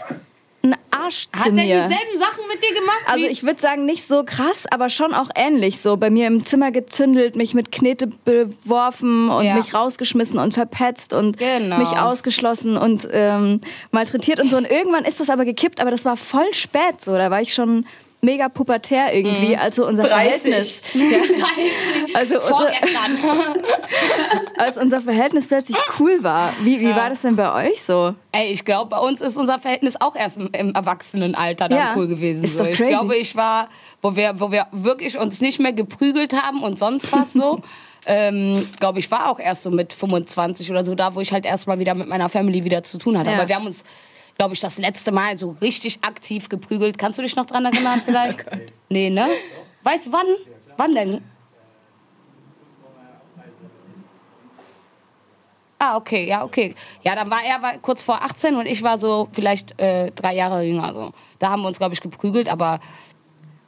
ein 0.63 0.75
Arsch 0.91 1.27
zu 1.35 1.39
Hat 1.45 1.51
mir. 1.53 1.63
dieselben 1.63 2.19
Sachen 2.19 2.47
mit 2.47 2.61
dir 2.63 2.73
gemacht? 2.75 3.01
Also 3.07 3.25
ich 3.25 3.43
würde 3.43 3.59
sagen, 3.59 3.85
nicht 3.85 4.07
so 4.07 4.23
krass, 4.23 4.65
aber 4.69 4.89
schon 4.89 5.13
auch 5.13 5.29
ähnlich. 5.35 5.79
So 5.79 5.97
bei 5.97 6.09
mir 6.09 6.27
im 6.27 6.45
Zimmer 6.45 6.71
gezündelt, 6.71 7.35
mich 7.35 7.53
mit 7.53 7.71
Knete 7.71 8.07
beworfen 8.07 9.29
und 9.29 9.45
Ja. 9.45 9.55
mich 9.55 9.73
rausgeschmissen 9.73 10.37
und 10.39 10.53
verpetzt 10.53 11.13
und 11.13 11.37
Genau. 11.37 11.77
mich 11.77 11.89
ausgeschlossen 11.97 12.77
und 12.77 13.07
ähm, 13.11 13.61
malträtiert 13.91 14.39
und 14.39 14.49
so. 14.49 14.57
Und 14.57 14.69
irgendwann 14.69 15.05
ist 15.05 15.19
das 15.19 15.29
aber 15.29 15.45
gekippt, 15.45 15.79
aber 15.81 15.91
das 15.91 16.05
war 16.05 16.17
voll 16.17 16.53
spät 16.53 17.01
so. 17.01 17.13
Da 17.13 17.31
war 17.31 17.41
ich 17.41 17.53
schon 17.53 17.85
mega 18.21 18.49
pubertär 18.49 19.13
irgendwie, 19.13 19.57
also 19.57 19.85
unser 19.87 20.03
30. 20.03 20.41
Verhältnis. 20.41 20.81
Ja, 20.93 22.19
also 22.19 22.35
unser, 22.35 22.47
Vorgestern. 22.47 23.17
als 24.57 24.77
unser 24.77 25.01
Verhältnis 25.01 25.47
plötzlich 25.47 25.77
cool 25.99 26.23
war. 26.23 26.53
Wie, 26.61 26.79
wie 26.79 26.89
Ja. 26.89 26.95
war 26.95 27.09
das 27.09 27.21
denn 27.21 27.35
bei 27.35 27.69
euch 27.69 27.81
so? 27.83 28.13
Ey, 28.31 28.51
ich 28.51 28.65
glaube, 28.65 28.89
bei 28.89 28.99
uns 28.99 29.21
ist 29.21 29.37
unser 29.37 29.59
Verhältnis 29.59 29.99
auch 29.99 30.15
erst 30.15 30.37
im, 30.37 30.49
im 30.53 30.73
Erwachsenenalter 30.75 31.69
dann 31.69 31.77
Ja, 31.79 31.93
cool 31.95 32.07
gewesen. 32.07 32.43
ist 32.43 32.57
so. 32.57 32.63
Ich 32.65 32.77
glaube, 32.77 33.15
ich 33.15 33.35
war, 33.35 33.69
wo 34.01 34.15
wir, 34.15 34.35
wo 34.39 34.51
wir 34.51 34.67
wirklich 34.71 35.17
uns 35.17 35.41
nicht 35.41 35.59
mehr 35.59 35.73
geprügelt 35.73 36.33
haben 36.33 36.63
und 36.63 36.79
sonst 36.79 37.11
was 37.11 37.33
so. 37.33 37.61
ähm, 38.05 38.67
glaube 38.79 38.99
ich, 38.99 39.09
war 39.11 39.29
auch 39.29 39.39
erst 39.39 39.63
so 39.63 39.71
mit 39.71 39.93
25 39.93 40.69
oder 40.71 40.83
so 40.83 40.95
da, 40.95 41.15
wo 41.15 41.21
ich 41.21 41.31
halt 41.33 41.45
erst 41.45 41.67
mal 41.67 41.79
wieder 41.79 41.93
mit 41.95 42.07
meiner 42.07 42.29
Family 42.29 42.63
wieder 42.63 42.83
zu 42.83 42.97
tun 42.97 43.17
hatte. 43.17 43.29
Ja. 43.31 43.37
Aber 43.37 43.47
wir 43.47 43.55
haben 43.55 43.65
uns, 43.67 43.83
glaube 44.41 44.55
ich, 44.55 44.59
das 44.59 44.79
letzte 44.79 45.11
Mal 45.11 45.37
so 45.37 45.55
richtig 45.61 45.99
aktiv 46.01 46.49
geprügelt. 46.49 46.97
Kannst 46.97 47.19
du 47.19 47.21
dich 47.21 47.35
noch 47.35 47.45
dran 47.45 47.63
erinnern 47.63 48.01
vielleicht? 48.03 48.39
nee, 48.89 49.11
ne? 49.11 49.27
Weißt 49.83 50.07
du 50.07 50.11
wann? 50.13 50.25
Wann 50.77 50.95
denn? 50.95 51.21
Ah, 55.77 55.95
okay, 55.95 56.25
ja, 56.27 56.43
okay. 56.43 56.73
Ja, 57.03 57.13
dann 57.13 57.29
war 57.29 57.43
er 57.43 57.61
war 57.61 57.77
kurz 57.77 58.01
vor 58.01 58.23
18 58.23 58.55
und 58.55 58.65
ich 58.65 58.81
war 58.81 58.97
so 58.97 59.29
vielleicht 59.31 59.79
äh, 59.79 60.09
drei 60.09 60.33
Jahre 60.33 60.63
jünger. 60.63 60.91
So. 60.95 61.11
Da 61.37 61.49
haben 61.51 61.61
wir 61.61 61.67
uns, 61.67 61.77
glaube 61.77 61.93
ich, 61.93 62.01
geprügelt, 62.01 62.49
aber 62.49 62.79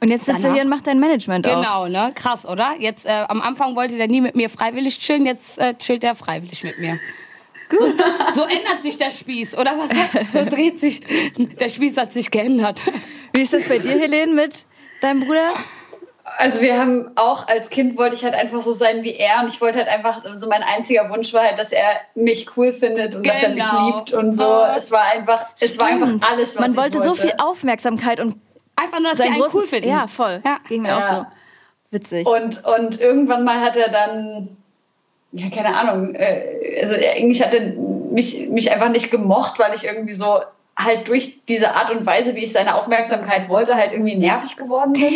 Und 0.00 0.10
jetzt 0.10 0.24
sitzt 0.24 0.42
er 0.42 0.54
hier 0.54 0.62
und 0.62 0.68
macht 0.68 0.88
dein 0.88 0.98
Management 0.98 1.46
auch. 1.46 1.54
Genau, 1.54 1.86
ne? 1.86 2.10
Krass, 2.16 2.44
oder? 2.44 2.74
Jetzt, 2.80 3.06
äh, 3.06 3.24
am 3.28 3.40
Anfang 3.40 3.76
wollte 3.76 3.96
der 3.96 4.08
nie 4.08 4.20
mit 4.20 4.34
mir 4.34 4.50
freiwillig 4.50 4.98
chillen, 4.98 5.24
jetzt 5.24 5.56
äh, 5.56 5.74
chillt 5.74 6.02
er 6.02 6.16
freiwillig 6.16 6.64
mit 6.64 6.80
mir. 6.80 6.98
So, 7.78 7.86
so 8.34 8.42
ändert 8.42 8.82
sich 8.82 8.98
der 8.98 9.10
Spieß, 9.10 9.56
oder 9.56 9.72
was? 9.78 9.88
So 10.32 10.44
dreht 10.48 10.78
sich, 10.80 11.00
der 11.36 11.68
Spieß 11.68 11.96
hat 11.96 12.12
sich 12.12 12.30
geändert. 12.30 12.80
Wie 13.32 13.42
ist 13.42 13.52
das 13.52 13.68
bei 13.68 13.78
dir, 13.78 13.98
Helene, 13.98 14.32
mit 14.32 14.66
deinem 15.00 15.20
Bruder? 15.26 15.54
Also 16.38 16.60
wir 16.62 16.78
haben 16.80 17.10
auch 17.16 17.46
als 17.48 17.70
Kind 17.70 17.96
wollte 17.98 18.16
ich 18.16 18.24
halt 18.24 18.34
einfach 18.34 18.60
so 18.62 18.72
sein 18.72 19.04
wie 19.04 19.14
er 19.14 19.40
und 19.42 19.48
ich 19.48 19.60
wollte 19.60 19.78
halt 19.78 19.88
einfach 19.88 20.22
so 20.36 20.48
mein 20.48 20.62
einziger 20.62 21.08
Wunsch 21.10 21.32
war 21.32 21.42
halt, 21.44 21.58
dass 21.58 21.70
er 21.70 21.84
mich 22.14 22.56
cool 22.56 22.72
findet 22.72 23.14
und 23.14 23.26
dass 23.26 23.42
er 23.42 23.50
mich 23.50 23.62
Genau. 23.64 23.98
liebt 23.98 24.12
und 24.14 24.32
so. 24.32 24.44
Oh. 24.48 24.64
es 24.76 24.90
war 24.90 25.02
einfach, 25.12 25.46
es 25.60 25.78
war 25.78 25.86
einfach 25.86 26.06
Stimmt. 26.08 26.28
alles, 26.30 26.54
was 26.56 26.60
Man 26.60 26.70
ich 26.72 26.76
wollte, 26.76 26.98
wollte. 26.98 27.14
so 27.14 27.20
viel 27.22 27.34
Aufmerksamkeit 27.38 28.20
und 28.20 28.36
Einfach 28.76 28.98
nur, 28.98 29.10
dass 29.12 29.20
einen 29.20 29.34
großen 29.38 29.60
cool 29.60 29.66
finden. 29.68 29.88
Ja, 29.88 30.08
voll. 30.08 30.42
Ja. 30.44 30.58
Ging 30.68 30.82
mir 30.82 30.88
Ja. 30.88 30.98
auch 30.98 31.14
so. 31.14 31.26
Witzig. 31.92 32.26
Und, 32.26 32.64
und 32.64 33.00
irgendwann 33.00 33.44
mal 33.44 33.60
hat 33.60 33.76
er 33.76 33.88
dann, 33.88 34.56
ja, 35.34 35.50
keine 35.50 35.76
Ahnung, 35.76 36.14
äh, 36.14 36.80
also 36.82 36.94
eigentlich 36.94 37.42
hat 37.42 37.52
er 37.54 37.72
mich, 38.10 38.48
mich 38.48 38.70
einfach 38.72 38.88
nicht 38.88 39.10
gemocht, 39.10 39.58
weil 39.58 39.74
ich 39.74 39.84
irgendwie 39.84 40.12
so 40.12 40.40
halt 40.76 41.08
durch 41.08 41.44
diese 41.48 41.74
Art 41.74 41.90
und 41.90 42.06
Weise, 42.06 42.34
wie 42.34 42.44
ich 42.44 42.52
seine 42.52 42.76
Aufmerksamkeit 42.76 43.48
wollte, 43.48 43.74
halt 43.74 43.92
irgendwie 43.92 44.16
nervig 44.16 44.56
geworden 44.56 44.92
bin. 44.92 45.12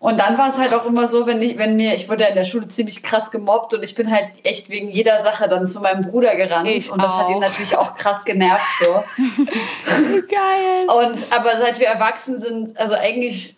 Und 0.00 0.20
dann 0.20 0.36
war 0.36 0.48
es 0.48 0.58
halt 0.58 0.74
auch 0.74 0.84
immer 0.84 1.08
so, 1.08 1.26
wenn 1.26 1.40
ich, 1.40 1.56
wenn 1.56 1.76
mir, 1.76 1.94
ich 1.94 2.10
wurde 2.10 2.24
ja 2.24 2.28
in 2.28 2.34
der 2.34 2.44
Schule 2.44 2.68
ziemlich 2.68 3.02
krass 3.02 3.30
gemobbt 3.30 3.72
und 3.74 3.82
ich 3.82 3.94
bin 3.94 4.10
halt 4.10 4.26
echt 4.42 4.68
wegen 4.68 4.90
jeder 4.90 5.22
Sache 5.22 5.48
dann 5.48 5.66
zu 5.66 5.80
meinem 5.80 6.02
Bruder 6.02 6.36
gerannt. 6.36 6.68
Ich 6.68 6.92
und 6.92 7.02
das 7.02 7.16
hat 7.16 7.30
ihn 7.30 7.36
auch. 7.36 7.40
natürlich 7.40 7.76
auch 7.76 7.94
krass 7.94 8.24
genervt 8.24 8.66
so. 8.80 8.86
Geil. 10.28 10.88
Und 10.88 11.32
aber 11.32 11.56
seit 11.56 11.80
wir 11.80 11.86
erwachsen 11.86 12.40
sind, 12.40 12.78
also 12.78 12.96
eigentlich 12.96 13.56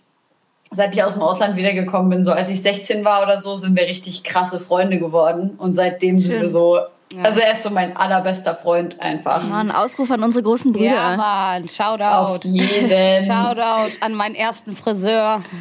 seit 0.72 0.94
ich 0.94 1.02
aus 1.02 1.14
dem 1.14 1.22
Ausland 1.22 1.56
wiedergekommen 1.56 2.10
bin, 2.10 2.24
so 2.24 2.32
als 2.32 2.50
ich 2.50 2.60
16 2.62 3.04
war 3.04 3.22
oder 3.22 3.38
so, 3.38 3.56
sind 3.56 3.76
wir 3.78 3.86
richtig 3.86 4.24
krasse 4.24 4.60
Freunde 4.60 4.98
geworden. 4.98 5.54
Und 5.58 5.74
seitdem 5.74 6.18
sind 6.18 6.32
Schön. 6.32 6.42
wir 6.42 6.48
so. 6.50 6.78
Also 7.22 7.38
er 7.40 7.52
ist 7.52 7.62
so 7.62 7.70
mein 7.70 7.96
allerbester 7.96 8.56
Freund 8.56 9.00
einfach. 9.00 9.42
Mal 9.44 9.60
ein 9.60 9.70
Ausruf 9.70 10.10
an 10.10 10.24
unsere 10.24 10.42
großen 10.42 10.72
Brüder. 10.72 10.86
Ja, 10.86 11.16
Mann, 11.16 11.64
Auf 11.64 11.70
Shoutout. 11.70 12.48
jeden. 12.48 13.24
Shoutout 13.24 13.92
an 14.00 14.14
meinen 14.14 14.34
ersten 14.34 14.74
Friseur. 14.76 15.42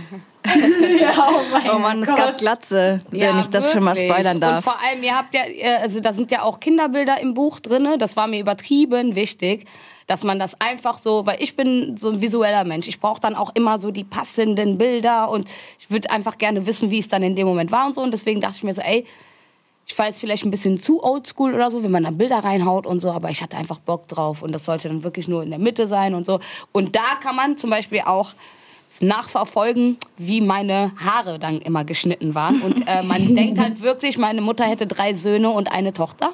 Ja, 1.02 1.28
oh 1.28 1.42
mein 1.52 1.72
Oh 1.72 1.80
Mann, 1.80 2.04
es 2.04 2.16
gab 2.16 2.38
Glatze, 2.38 3.00
wenn 3.10 3.40
ich 3.40 3.48
das 3.48 3.72
schon 3.72 3.84
mal 3.84 3.96
wirklich. 3.96 4.12
spoilern 4.12 4.40
darf. 4.40 4.58
Und 4.58 4.64
vor 4.74 4.76
allem, 4.88 5.02
ihr 5.02 5.16
habt 5.18 5.34
ja, 5.34 5.42
also 5.82 6.00
da 6.00 6.14
sind 6.14 6.30
ja 6.30 6.44
auch 6.44 6.60
Kinderbilder 6.60 7.20
im 7.20 7.34
Buch 7.34 7.60
drinne. 7.60 7.98
Das 7.98 8.16
war 8.16 8.28
mir 8.28 8.40
übertrieben 8.40 9.16
wichtig, 9.16 9.66
dass 10.08 10.24
man 10.24 10.40
das 10.40 10.60
einfach 10.62 10.98
so, 10.98 11.26
weil 11.26 11.42
ich 11.42 11.56
bin 11.56 11.98
so 11.98 12.10
ein 12.10 12.22
visueller 12.22 12.64
Mensch. 12.64 12.88
Ich 12.88 13.00
brauche 13.00 13.20
dann 13.20 13.36
auch 13.36 13.56
immer 13.56 13.80
so 13.80 13.92
die 13.92 14.04
passenden 14.04 14.78
Bilder 14.78 15.30
und 15.30 15.48
ich 15.80 15.90
würde 15.90 16.12
einfach 16.12 16.38
gerne 16.38 16.66
wissen, 16.68 16.92
wie 16.92 17.00
es 17.00 17.08
dann 17.08 17.24
in 17.24 17.36
dem 17.36 17.48
Moment 17.48 17.72
war 17.72 17.88
und 17.88 17.96
so. 17.96 18.02
Und 18.02 18.12
deswegen 18.12 18.42
dachte 18.42 18.58
ich 18.58 18.64
mir 18.64 18.74
so, 18.74 18.82
ey, 18.82 19.06
ich 19.88 19.98
war 19.98 20.08
jetzt 20.08 20.20
vielleicht 20.20 20.46
ein 20.46 20.52
bisschen 20.52 20.82
zu 20.82 21.04
oldschool 21.04 21.54
oder 21.54 21.70
so, 21.70 21.84
wenn 21.84 21.92
man 21.92 22.04
da 22.04 22.12
Bilder 22.12 22.40
reinhaut 22.40 22.86
und 22.86 23.02
so, 23.02 23.12
aber 23.12 23.30
ich 23.30 23.42
hatte 23.42 23.56
einfach 23.56 23.80
Bock 23.80 24.08
drauf 24.08 24.42
und 24.42 24.52
das 24.52 24.66
sollte 24.66 24.88
dann 24.88 25.04
wirklich 25.04 25.28
nur 25.28 25.44
in 25.44 25.52
der 25.52 25.60
Mitte 25.60 25.88
sein 25.88 26.16
und 26.16 26.26
so. 26.26 26.40
Und 26.72 26.96
da 26.96 27.16
kann 27.22 27.36
man 27.36 27.58
zum 27.58 27.70
Beispiel 27.70 28.02
auch 28.02 28.34
nachverfolgen, 29.00 29.98
wie 30.18 30.42
meine 30.42 30.92
Haare 30.98 31.38
dann 31.38 31.62
immer 31.62 31.84
geschnitten 31.84 32.34
waren. 32.34 32.62
Und 32.62 32.88
äh, 32.88 33.04
man 33.04 33.36
denkt 33.36 33.60
halt 33.60 33.82
wirklich, 33.82 34.18
meine 34.18 34.42
Mutter 34.42 34.66
hätte 34.66 34.88
drei 34.88 35.14
Söhne 35.14 35.50
und 35.50 35.72
eine 35.72 35.94
Tochter. 35.94 36.34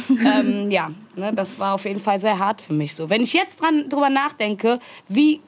ähm, 0.08 0.70
ja, 0.70 0.90
ne, 1.16 1.32
das 1.34 1.58
war 1.58 1.74
auf 1.74 1.84
jeden 1.84 2.00
Fall 2.00 2.20
sehr 2.20 2.38
hart 2.38 2.60
für 2.60 2.72
mich 2.72 2.94
so. 2.94 3.10
Wenn 3.10 3.22
ich 3.22 3.32
jetzt 3.32 3.60
dran 3.60 3.88
drüber 3.88 4.10
nachdenke, 4.10 4.78
wie 5.08 5.40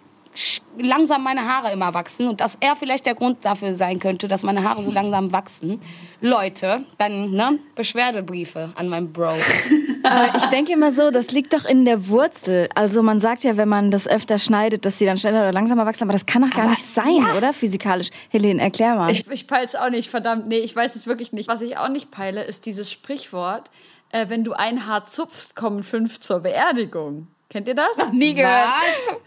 langsam 0.79 1.23
meine 1.23 1.43
Haare 1.43 1.73
immer 1.73 1.95
wachsen 1.95 2.29
und 2.29 2.41
dass 2.41 2.57
er 2.61 2.75
vielleicht 2.75 3.07
der 3.07 3.15
Grund 3.15 3.45
dafür 3.45 3.75
sein 3.75 4.01
könnte, 4.01 4.27
dass 4.27 4.43
meine 4.43 4.65
Haare 4.65 4.83
so 4.83 4.91
langsam 4.91 5.33
wachsen, 5.33 5.81
Leute, 6.21 6.85
dann 6.99 7.31
ne, 7.31 7.59
Beschwerdebriefe 7.75 8.73
an 8.75 8.89
meinen 8.89 9.13
Bro. 9.13 9.35
Aber 10.03 10.37
ich 10.37 10.45
denke 10.47 10.73
immer 10.73 10.91
so, 10.91 11.11
das 11.11 11.31
liegt 11.31 11.55
doch 11.55 11.65
in 11.65 11.85
der 11.85 12.09
Wurzel. 12.09 12.69
Also 12.75 13.03
man 13.03 13.21
sagt 13.21 13.45
ja, 13.45 13.57
wenn 13.57 13.69
man 13.69 13.91
das 13.91 14.07
öfter 14.07 14.39
schneidet, 14.39 14.85
dass 14.85 14.99
sie 14.99 15.07
dann 15.07 15.17
schneller 15.17 15.41
oder 15.41 15.53
langsamer 15.53 15.87
wachsen, 15.87 16.03
aber 16.03 16.13
das 16.13 16.27
kann 16.27 16.43
doch 16.43 16.51
gar 16.51 16.69
nicht 16.69 16.83
sein, 16.83 17.25
oder? 17.37 17.53
Physikalisch. 17.53 18.11
Helene, 18.29 18.61
erklär 18.61 18.97
mal. 18.97 19.11
Ich, 19.11 19.27
ich 19.31 19.47
peil's 19.47 19.77
auch 19.77 19.91
nicht, 19.91 20.11
verdammt. 20.11 20.49
Nee, 20.49 20.59
ich 20.59 20.75
weiß 20.75 20.95
es 20.97 21.07
wirklich 21.07 21.33
nicht. 21.33 21.49
Was 21.49 21.63
ich 21.63 21.79
auch 21.79 21.89
nicht 21.89 22.11
peile, 22.11 22.43
ist 22.43 22.67
dieses 22.67 22.91
Sprichwort, 22.91 23.71
äh, 24.15 24.29
wenn 24.29 24.45
du 24.45 24.53
ein 24.53 24.87
Haar 24.87 25.05
zupfst, 25.05 25.57
kommen 25.57 25.83
fünf 25.83 26.21
zur 26.21 26.41
Beerdigung. 26.41 27.27
Kennt 27.51 27.67
ihr 27.67 27.75
das? 27.75 28.13
Nie 28.13 28.37
Was? 28.37 29.21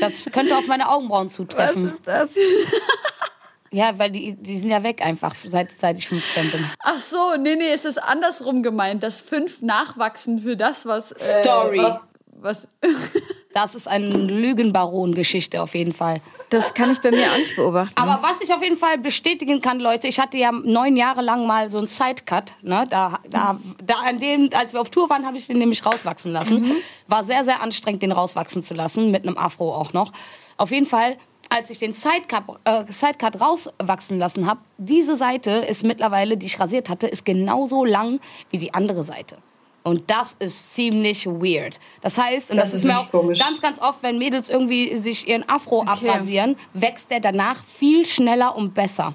Das 0.00 0.24
könnte 0.32 0.56
auf 0.56 0.66
meine 0.66 0.88
Augenbrauen 0.88 1.30
zutreffen. 1.30 1.96
Das 2.04 2.30
Ja, 3.72 3.96
weil 3.98 4.10
die, 4.10 4.34
die 4.34 4.58
sind 4.58 4.70
ja 4.70 4.82
weg 4.82 5.00
einfach, 5.00 5.34
seit, 5.44 5.80
seit 5.80 5.96
ich 5.96 6.08
15 6.08 6.50
bin. 6.50 6.66
Ach 6.80 6.98
so, 6.98 7.36
nee, 7.38 7.54
nee, 7.54 7.72
es 7.72 7.84
ist 7.84 7.98
andersrum 7.98 8.64
gemeint, 8.64 9.02
dass 9.04 9.20
fünf 9.20 9.62
nachwachsen 9.62 10.40
für 10.40 10.56
das, 10.56 10.86
was... 10.86 11.12
Äh, 11.12 11.42
Story. 11.42 11.78
Was, 11.78 12.04
was 12.26 12.68
Das 13.52 13.74
ist 13.74 13.88
eine 13.88 14.06
Lügenbaron-Geschichte 14.06 15.60
auf 15.60 15.74
jeden 15.74 15.92
Fall. 15.92 16.20
Das 16.50 16.72
kann 16.72 16.92
ich 16.92 17.00
bei 17.00 17.10
mir 17.10 17.32
auch 17.32 17.36
nicht 17.36 17.56
beobachten. 17.56 17.94
Aber 17.96 18.22
was 18.22 18.40
ich 18.40 18.52
auf 18.54 18.62
jeden 18.62 18.76
Fall 18.76 18.98
bestätigen 18.98 19.60
kann, 19.60 19.80
Leute, 19.80 20.06
ich 20.06 20.20
hatte 20.20 20.38
ja 20.38 20.52
neun 20.52 20.96
Jahre 20.96 21.20
lang 21.20 21.46
mal 21.46 21.68
so 21.70 21.78
einen 21.78 21.88
Sidecut. 21.88 22.54
Ne? 22.62 22.86
Da, 22.88 23.18
da, 23.28 23.58
da 23.84 23.94
an 24.06 24.20
dem, 24.20 24.50
als 24.52 24.72
wir 24.72 24.80
auf 24.80 24.90
Tour 24.90 25.10
waren, 25.10 25.26
habe 25.26 25.36
ich 25.36 25.48
den 25.48 25.58
nämlich 25.58 25.84
rauswachsen 25.84 26.32
lassen. 26.32 26.76
War 27.08 27.24
sehr, 27.24 27.44
sehr 27.44 27.60
anstrengend, 27.60 28.02
den 28.02 28.12
rauswachsen 28.12 28.62
zu 28.62 28.74
lassen, 28.74 29.10
mit 29.10 29.26
einem 29.26 29.36
Afro 29.36 29.74
auch 29.74 29.92
noch. 29.92 30.12
Auf 30.56 30.70
jeden 30.70 30.86
Fall, 30.86 31.16
als 31.48 31.70
ich 31.70 31.80
den 31.80 31.92
Sidecut, 31.92 32.44
äh, 32.64 32.84
Sidecut 32.88 33.40
rauswachsen 33.40 34.18
lassen 34.18 34.46
habe, 34.46 34.60
diese 34.78 35.16
Seite 35.16 35.50
ist 35.50 35.82
mittlerweile, 35.82 36.36
die 36.36 36.46
ich 36.46 36.60
rasiert 36.60 36.88
hatte, 36.88 37.08
ist 37.08 37.24
genauso 37.24 37.84
lang 37.84 38.20
wie 38.50 38.58
die 38.58 38.74
andere 38.74 39.02
Seite. 39.02 39.38
Und 39.82 40.10
das 40.10 40.36
ist 40.38 40.74
ziemlich 40.74 41.26
weird. 41.26 41.78
Das 42.02 42.18
heißt, 42.18 42.50
und 42.50 42.56
das, 42.58 42.70
Das 42.70 42.74
ist 42.74 42.84
ist 42.84 42.86
mir 42.86 42.98
auch 42.98 43.10
komisch. 43.10 43.38
ganz, 43.38 43.62
ganz 43.62 43.80
oft, 43.80 44.02
wenn 44.02 44.18
Mädels 44.18 44.50
irgendwie 44.50 44.96
sich 44.98 45.26
ihren 45.26 45.48
Afro 45.48 45.82
abrasieren, 45.84 46.56
wächst 46.74 47.10
der 47.10 47.20
danach 47.20 47.64
viel 47.64 48.04
schneller 48.06 48.54
und 48.56 48.74
besser. 48.74 49.14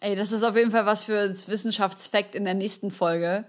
Ey, 0.00 0.14
das 0.16 0.32
ist 0.32 0.42
auf 0.42 0.56
jeden 0.56 0.70
Fall 0.72 0.86
was 0.86 1.04
für 1.04 1.28
das 1.28 1.48
Wissenschaftsfakt 1.48 2.34
in 2.34 2.44
der 2.44 2.54
nächsten 2.54 2.90
Folge. 2.90 3.44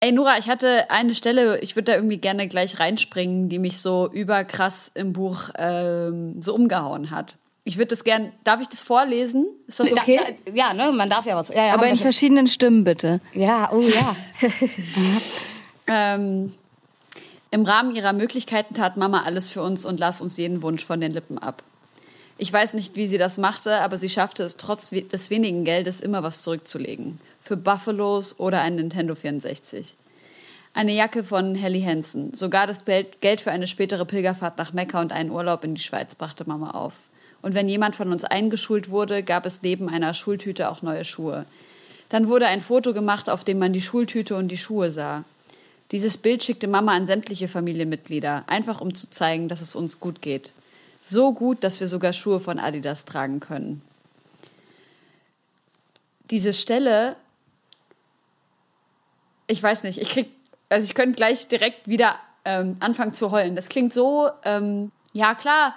Ey, 0.00 0.10
Nora, 0.10 0.36
ich 0.38 0.48
hatte 0.48 0.90
eine 0.90 1.14
Stelle, 1.14 1.60
ich 1.60 1.76
würde 1.76 1.92
da 1.92 1.96
irgendwie 1.96 2.18
gerne 2.18 2.48
gleich 2.48 2.80
reinspringen, 2.80 3.48
die 3.48 3.60
mich 3.60 3.80
so 3.80 4.10
überkrass 4.12 4.90
im 4.94 5.12
Buch 5.12 5.50
ähm, 5.56 6.42
so 6.42 6.54
umgehauen 6.54 7.10
hat. 7.12 7.36
Ich 7.64 7.76
würde 7.76 7.88
das 7.88 8.02
gern, 8.02 8.32
darf 8.42 8.60
ich 8.60 8.68
das 8.68 8.82
vorlesen? 8.82 9.46
Ist 9.68 9.78
das 9.78 9.92
okay? 9.92 10.20
Da, 10.44 10.52
ja, 10.52 10.74
ne, 10.74 10.90
man 10.92 11.08
darf 11.08 11.26
ja 11.26 11.36
was. 11.36 11.48
Ja, 11.48 11.66
ja, 11.66 11.74
aber 11.74 11.86
in 11.86 11.96
verschiedenen 11.96 12.48
Stimmen 12.48 12.82
bitte. 12.82 13.20
ja, 13.34 13.70
oh 13.72 13.80
ja. 13.80 14.16
Ähm, 15.86 16.54
Im 17.50 17.64
Rahmen 17.64 17.94
ihrer 17.94 18.12
Möglichkeiten 18.12 18.74
tat 18.74 18.96
Mama 18.96 19.24
alles 19.24 19.50
für 19.50 19.62
uns 19.62 19.84
und 19.84 19.98
las 20.00 20.20
uns 20.20 20.36
jeden 20.36 20.62
Wunsch 20.62 20.84
von 20.84 21.00
den 21.00 21.12
Lippen 21.12 21.38
ab. 21.38 21.62
Ich 22.38 22.52
weiß 22.52 22.74
nicht, 22.74 22.96
wie 22.96 23.06
sie 23.06 23.18
das 23.18 23.36
machte, 23.36 23.80
aber 23.80 23.98
sie 23.98 24.08
schaffte 24.08 24.42
es 24.42 24.56
trotz 24.56 24.90
des 24.90 25.30
wenigen 25.30 25.64
Geldes 25.64 26.00
immer 26.00 26.22
was 26.22 26.42
zurückzulegen. 26.42 27.20
Für 27.40 27.56
Buffalos 27.56 28.38
oder 28.38 28.62
ein 28.62 28.76
Nintendo 28.76 29.14
64. 29.14 29.96
Eine 30.72 30.92
Jacke 30.92 31.24
von 31.24 31.54
Helly 31.54 31.82
Hansen. 31.82 32.32
Sogar 32.32 32.66
das 32.66 32.84
Geld 32.86 33.40
für 33.42 33.50
eine 33.50 33.66
spätere 33.66 34.06
Pilgerfahrt 34.06 34.56
nach 34.56 34.72
Mekka 34.72 35.00
und 35.00 35.12
einen 35.12 35.30
Urlaub 35.30 35.64
in 35.64 35.74
die 35.74 35.82
Schweiz 35.82 36.14
brachte 36.14 36.48
Mama 36.48 36.70
auf. 36.70 36.94
Und 37.42 37.54
wenn 37.54 37.68
jemand 37.68 37.96
von 37.96 38.12
uns 38.12 38.24
eingeschult 38.24 38.88
wurde, 38.88 39.22
gab 39.22 39.44
es 39.46 39.62
neben 39.62 39.88
einer 39.88 40.14
Schultüte 40.14 40.70
auch 40.70 40.82
neue 40.82 41.04
Schuhe. 41.04 41.44
Dann 42.08 42.28
wurde 42.28 42.46
ein 42.46 42.60
Foto 42.60 42.92
gemacht, 42.94 43.28
auf 43.28 43.42
dem 43.42 43.58
man 43.58 43.72
die 43.72 43.82
Schultüte 43.82 44.36
und 44.36 44.48
die 44.48 44.58
Schuhe 44.58 44.90
sah. 44.90 45.24
Dieses 45.90 46.16
Bild 46.16 46.42
schickte 46.42 46.68
Mama 46.68 46.94
an 46.94 47.06
sämtliche 47.06 47.48
Familienmitglieder, 47.48 48.44
einfach 48.46 48.80
um 48.80 48.94
zu 48.94 49.10
zeigen, 49.10 49.48
dass 49.48 49.60
es 49.60 49.74
uns 49.74 50.00
gut 50.00 50.22
geht. 50.22 50.52
So 51.02 51.32
gut, 51.32 51.64
dass 51.64 51.80
wir 51.80 51.88
sogar 51.88 52.12
Schuhe 52.12 52.40
von 52.40 52.58
Adidas 52.58 53.04
tragen 53.04 53.40
können. 53.40 53.82
Diese 56.30 56.52
Stelle, 56.52 57.16
ich 59.48 59.62
weiß 59.62 59.82
nicht, 59.82 59.98
ich 59.98 60.08
krieg, 60.08 60.30
also 60.68 60.84
ich 60.84 60.94
könnte 60.94 61.16
gleich 61.16 61.48
direkt 61.48 61.88
wieder 61.88 62.14
ähm, 62.44 62.76
anfangen 62.80 63.14
zu 63.14 63.30
heulen. 63.30 63.56
Das 63.56 63.68
klingt 63.68 63.92
so, 63.92 64.30
ähm, 64.44 64.92
ja 65.12 65.34
klar, 65.34 65.74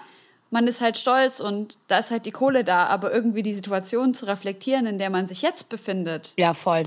man 0.55 0.67
ist 0.67 0.79
halt 0.79 0.97
stolz 0.97 1.41
und 1.41 1.77
da 1.89 1.99
ist 1.99 2.11
halt 2.11 2.25
die 2.25 2.31
Kohle 2.31 2.63
da, 2.63 2.85
aber 2.85 3.13
irgendwie 3.13 3.43
die 3.43 3.53
Situation 3.53 4.13
zu 4.13 4.25
reflektieren, 4.25 4.85
in 4.85 4.97
der 4.97 5.09
man 5.09 5.27
sich 5.27 5.41
jetzt 5.41 5.67
befindet, 5.67 6.31
Ja, 6.37 6.53
voll. 6.53 6.85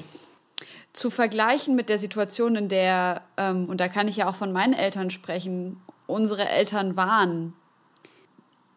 zu 0.94 1.10
vergleichen 1.10 1.76
mit 1.76 1.90
der 1.90 1.98
Situation, 1.98 2.56
in 2.56 2.68
der, 2.70 3.20
ähm, 3.36 3.66
und 3.68 3.78
da 3.82 3.88
kann 3.88 4.08
ich 4.08 4.16
ja 4.16 4.26
auch 4.26 4.34
von 4.34 4.52
meinen 4.52 4.72
Eltern 4.72 5.10
sprechen, 5.10 5.78
unsere 6.06 6.48
Eltern 6.48 6.96
waren. 6.96 7.52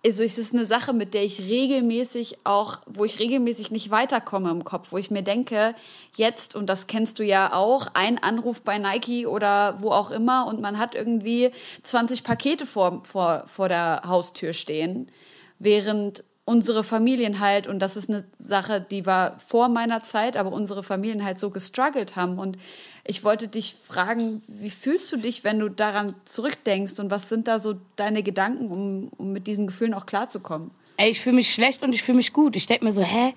Also 0.03 0.23
es 0.23 0.39
ist 0.39 0.53
eine 0.53 0.65
Sache, 0.65 0.93
mit 0.93 1.13
der 1.13 1.23
ich 1.23 1.41
regelmäßig 1.41 2.39
auch, 2.43 2.79
wo 2.87 3.05
ich 3.05 3.19
regelmäßig 3.19 3.69
nicht 3.69 3.91
weiterkomme 3.91 4.49
im 4.49 4.63
Kopf, 4.63 4.91
wo 4.91 4.97
ich 4.97 5.11
mir 5.11 5.21
denke, 5.21 5.75
jetzt, 6.17 6.55
und 6.55 6.67
das 6.67 6.87
kennst 6.87 7.19
du 7.19 7.23
ja 7.23 7.53
auch, 7.53 7.87
ein 7.93 8.17
Anruf 8.17 8.61
bei 8.61 8.79
Nike 8.79 9.27
oder 9.27 9.79
wo 9.79 9.91
auch 9.91 10.09
immer 10.09 10.47
und 10.47 10.59
man 10.59 10.79
hat 10.79 10.95
irgendwie 10.95 11.51
20 11.83 12.23
Pakete 12.23 12.65
vor, 12.65 13.03
vor, 13.03 13.43
vor 13.47 13.69
der 13.69 14.01
Haustür 14.05 14.53
stehen. 14.53 15.11
während 15.59 16.23
unsere 16.43 16.83
Familien 16.83 17.39
halt, 17.39 17.67
und 17.67 17.79
das 17.79 17.95
ist 17.95 18.09
eine 18.09 18.25
Sache, 18.37 18.81
die 18.81 19.05
war 19.05 19.39
vor 19.39 19.69
meiner 19.69 20.03
Zeit, 20.03 20.35
aber 20.35 20.51
unsere 20.51 20.83
Familien 20.83 21.23
halt 21.23 21.39
so 21.39 21.51
gestruggelt 21.51 22.15
haben. 22.15 22.39
Und 22.39 22.57
ich 23.03 23.23
wollte 23.23 23.47
dich 23.47 23.73
fragen, 23.73 24.43
wie 24.47 24.69
fühlst 24.69 25.11
du 25.11 25.17
dich, 25.17 25.43
wenn 25.43 25.59
du 25.59 25.69
daran 25.69 26.13
zurückdenkst 26.25 26.99
und 26.99 27.09
was 27.09 27.29
sind 27.29 27.47
da 27.47 27.59
so 27.59 27.75
deine 27.95 28.23
Gedanken, 28.23 28.71
um, 28.71 29.11
um 29.17 29.33
mit 29.33 29.47
diesen 29.47 29.67
Gefühlen 29.67 29.93
auch 29.93 30.05
klarzukommen? 30.05 30.71
Ey, 30.97 31.09
ich 31.09 31.21
fühle 31.21 31.37
mich 31.37 31.51
schlecht 31.51 31.81
und 31.83 31.93
ich 31.93 32.03
fühle 32.03 32.17
mich 32.17 32.33
gut. 32.33 32.55
Ich 32.55 32.67
denke 32.67 32.85
mir 32.85 32.91
so, 32.91 33.01
hä? 33.01 33.33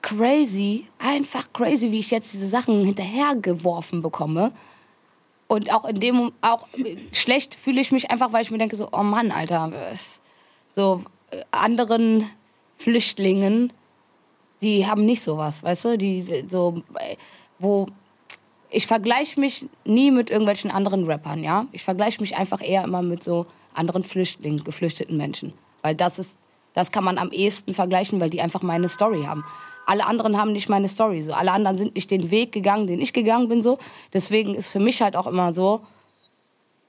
Crazy, 0.00 0.86
einfach 0.98 1.52
crazy, 1.52 1.90
wie 1.90 1.98
ich 1.98 2.10
jetzt 2.10 2.32
diese 2.34 2.48
Sachen 2.48 2.84
hinterhergeworfen 2.84 4.02
bekomme. 4.02 4.52
Und 5.46 5.72
auch 5.72 5.84
in 5.84 6.00
dem 6.00 6.32
auch 6.40 6.66
schlecht 7.12 7.54
fühle 7.54 7.80
ich 7.80 7.92
mich 7.92 8.10
einfach, 8.10 8.32
weil 8.32 8.42
ich 8.42 8.50
mir 8.50 8.58
denke 8.58 8.76
so, 8.76 8.88
oh 8.92 9.02
Mann, 9.02 9.30
Alter, 9.30 9.70
so 10.74 11.02
äh, 11.30 11.42
anderen 11.50 12.28
Flüchtlingen, 12.76 13.72
die 14.62 14.86
haben 14.86 15.04
nicht 15.04 15.22
sowas, 15.22 15.62
weißt 15.62 15.84
du, 15.84 15.98
die 15.98 16.44
so 16.48 16.82
äh, 16.98 17.16
wo 17.58 17.86
ich 18.74 18.86
vergleiche 18.86 19.38
mich 19.38 19.66
nie 19.84 20.10
mit 20.10 20.30
irgendwelchen 20.30 20.70
anderen 20.70 21.06
Rappern, 21.06 21.42
ja? 21.42 21.66
Ich 21.72 21.82
vergleiche 21.82 22.20
mich 22.20 22.36
einfach 22.36 22.60
eher 22.62 22.84
immer 22.84 23.02
mit 23.02 23.22
so 23.22 23.46
anderen 23.72 24.04
Flüchtlingen, 24.04 24.64
geflüchteten 24.64 25.16
Menschen, 25.16 25.52
weil 25.82 25.94
das 25.94 26.18
ist 26.18 26.36
das 26.74 26.90
kann 26.90 27.04
man 27.04 27.18
am 27.18 27.30
ehesten 27.30 27.72
vergleichen, 27.72 28.20
weil 28.20 28.30
die 28.30 28.42
einfach 28.42 28.62
meine 28.62 28.88
Story 28.88 29.22
haben. 29.22 29.44
Alle 29.86 30.04
anderen 30.06 30.36
haben 30.36 30.52
nicht 30.52 30.68
meine 30.68 30.88
Story. 30.88 31.22
So. 31.22 31.32
Alle 31.32 31.52
anderen 31.52 31.78
sind 31.78 31.94
nicht 31.94 32.10
den 32.10 32.30
Weg 32.30 32.50
gegangen, 32.50 32.88
den 32.88 33.00
ich 33.00 33.12
gegangen 33.12 33.48
bin. 33.48 33.62
So. 33.62 33.78
Deswegen 34.12 34.54
ist 34.54 34.70
für 34.70 34.80
mich 34.80 35.00
halt 35.00 35.14
auch 35.14 35.28
immer 35.28 35.54
so, 35.54 35.82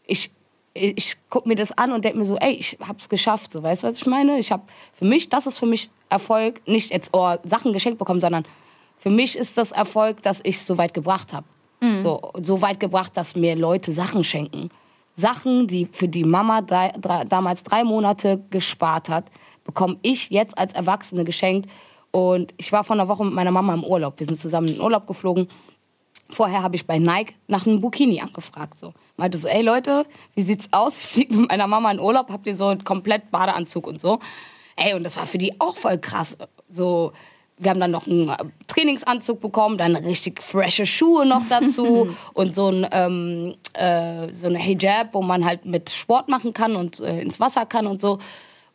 ich, 0.07 0.31
ich 0.73 1.17
gucke 1.29 1.47
mir 1.47 1.55
das 1.55 1.71
an 1.71 1.91
und 1.91 2.03
denke 2.03 2.17
mir 2.17 2.25
so, 2.25 2.35
ey, 2.37 2.53
ich 2.53 2.77
hab's 2.81 3.09
geschafft. 3.09 3.53
So, 3.53 3.61
weißt 3.61 3.83
du, 3.83 3.87
was 3.87 3.99
ich 3.99 4.07
meine? 4.07 4.39
Ich 4.39 4.51
hab, 4.51 4.67
für 4.93 5.05
mich, 5.05 5.29
das 5.29 5.45
ist 5.45 5.59
für 5.59 5.67
mich 5.67 5.91
Erfolg, 6.09 6.67
nicht 6.67 6.91
jetzt 6.91 7.11
oh, 7.13 7.35
Sachen 7.43 7.71
geschenkt 7.71 7.99
bekommen, 7.99 8.21
sondern 8.21 8.43
für 8.97 9.11
mich 9.11 9.37
ist 9.37 9.55
das 9.55 9.71
Erfolg, 9.71 10.23
dass 10.23 10.39
ich 10.43 10.55
es 10.55 10.65
so 10.65 10.79
weit 10.79 10.95
gebracht 10.95 11.31
habe. 11.31 11.45
Mhm. 11.85 12.01
So, 12.01 12.31
so 12.41 12.61
weit 12.61 12.79
gebracht, 12.79 13.11
dass 13.15 13.35
mir 13.35 13.55
Leute 13.55 13.91
Sachen 13.91 14.23
schenken. 14.23 14.69
Sachen, 15.15 15.67
die 15.67 15.85
für 15.85 16.07
die 16.07 16.23
Mama 16.23 16.61
drei, 16.61 16.91
drei, 16.99 17.23
damals 17.23 17.63
drei 17.63 17.83
Monate 17.83 18.43
gespart 18.49 19.07
hat, 19.09 19.25
bekomme 19.63 19.97
ich 20.01 20.29
jetzt 20.29 20.57
als 20.57 20.73
Erwachsene 20.73 21.23
geschenkt 21.23 21.69
und 22.11 22.53
ich 22.57 22.71
war 22.71 22.83
vor 22.83 22.95
einer 22.95 23.07
Woche 23.07 23.23
mit 23.23 23.33
meiner 23.33 23.51
Mama 23.51 23.73
im 23.73 23.83
Urlaub. 23.83 24.19
Wir 24.19 24.25
sind 24.25 24.39
zusammen 24.39 24.67
in 24.67 24.75
den 24.75 24.81
Urlaub 24.81 25.07
geflogen. 25.07 25.47
Vorher 26.29 26.63
habe 26.63 26.75
ich 26.75 26.85
bei 26.85 26.97
Nike 26.97 27.35
nach 27.47 27.65
einem 27.65 27.81
Bikini 27.81 28.19
angefragt. 28.19 28.79
So. 28.79 28.93
Meinte 29.15 29.37
so, 29.37 29.47
ey 29.47 29.61
Leute, 29.61 30.05
wie 30.33 30.41
sieht's 30.41 30.67
aus? 30.71 30.99
Ich 30.99 31.07
fliege 31.07 31.35
mit 31.35 31.49
meiner 31.49 31.67
Mama 31.67 31.91
in 31.91 31.99
Urlaub, 31.99 32.29
habt 32.29 32.47
ihr 32.47 32.55
so 32.55 32.67
einen 32.67 32.83
komplett 32.83 33.31
Badeanzug 33.31 33.87
und 33.87 34.01
so. 34.01 34.19
Ey, 34.75 34.93
und 34.93 35.03
das 35.03 35.15
war 35.15 35.25
für 35.25 35.37
die 35.37 35.59
auch 35.59 35.77
voll 35.77 35.97
krass. 35.97 36.35
So, 36.69 37.13
wir 37.57 37.69
haben 37.71 37.79
dann 37.79 37.91
noch 37.91 38.07
einen 38.07 38.35
Trainingsanzug 38.75 39.39
bekommen, 39.39 39.77
dann 39.77 39.95
richtig 39.95 40.43
frische 40.43 40.85
Schuhe 40.85 41.25
noch 41.25 41.43
dazu 41.49 42.15
und 42.33 42.55
so 42.55 42.69
ein 42.69 42.87
ähm, 42.91 43.55
äh, 43.73 44.33
so 44.33 44.47
eine 44.47 44.59
Hijab, 44.59 45.13
wo 45.13 45.21
man 45.21 45.45
halt 45.45 45.65
mit 45.65 45.89
Sport 45.89 46.27
machen 46.27 46.53
kann 46.53 46.75
und 46.75 46.99
äh, 46.99 47.21
ins 47.21 47.39
Wasser 47.39 47.65
kann 47.65 47.87
und 47.87 48.01
so. 48.01 48.19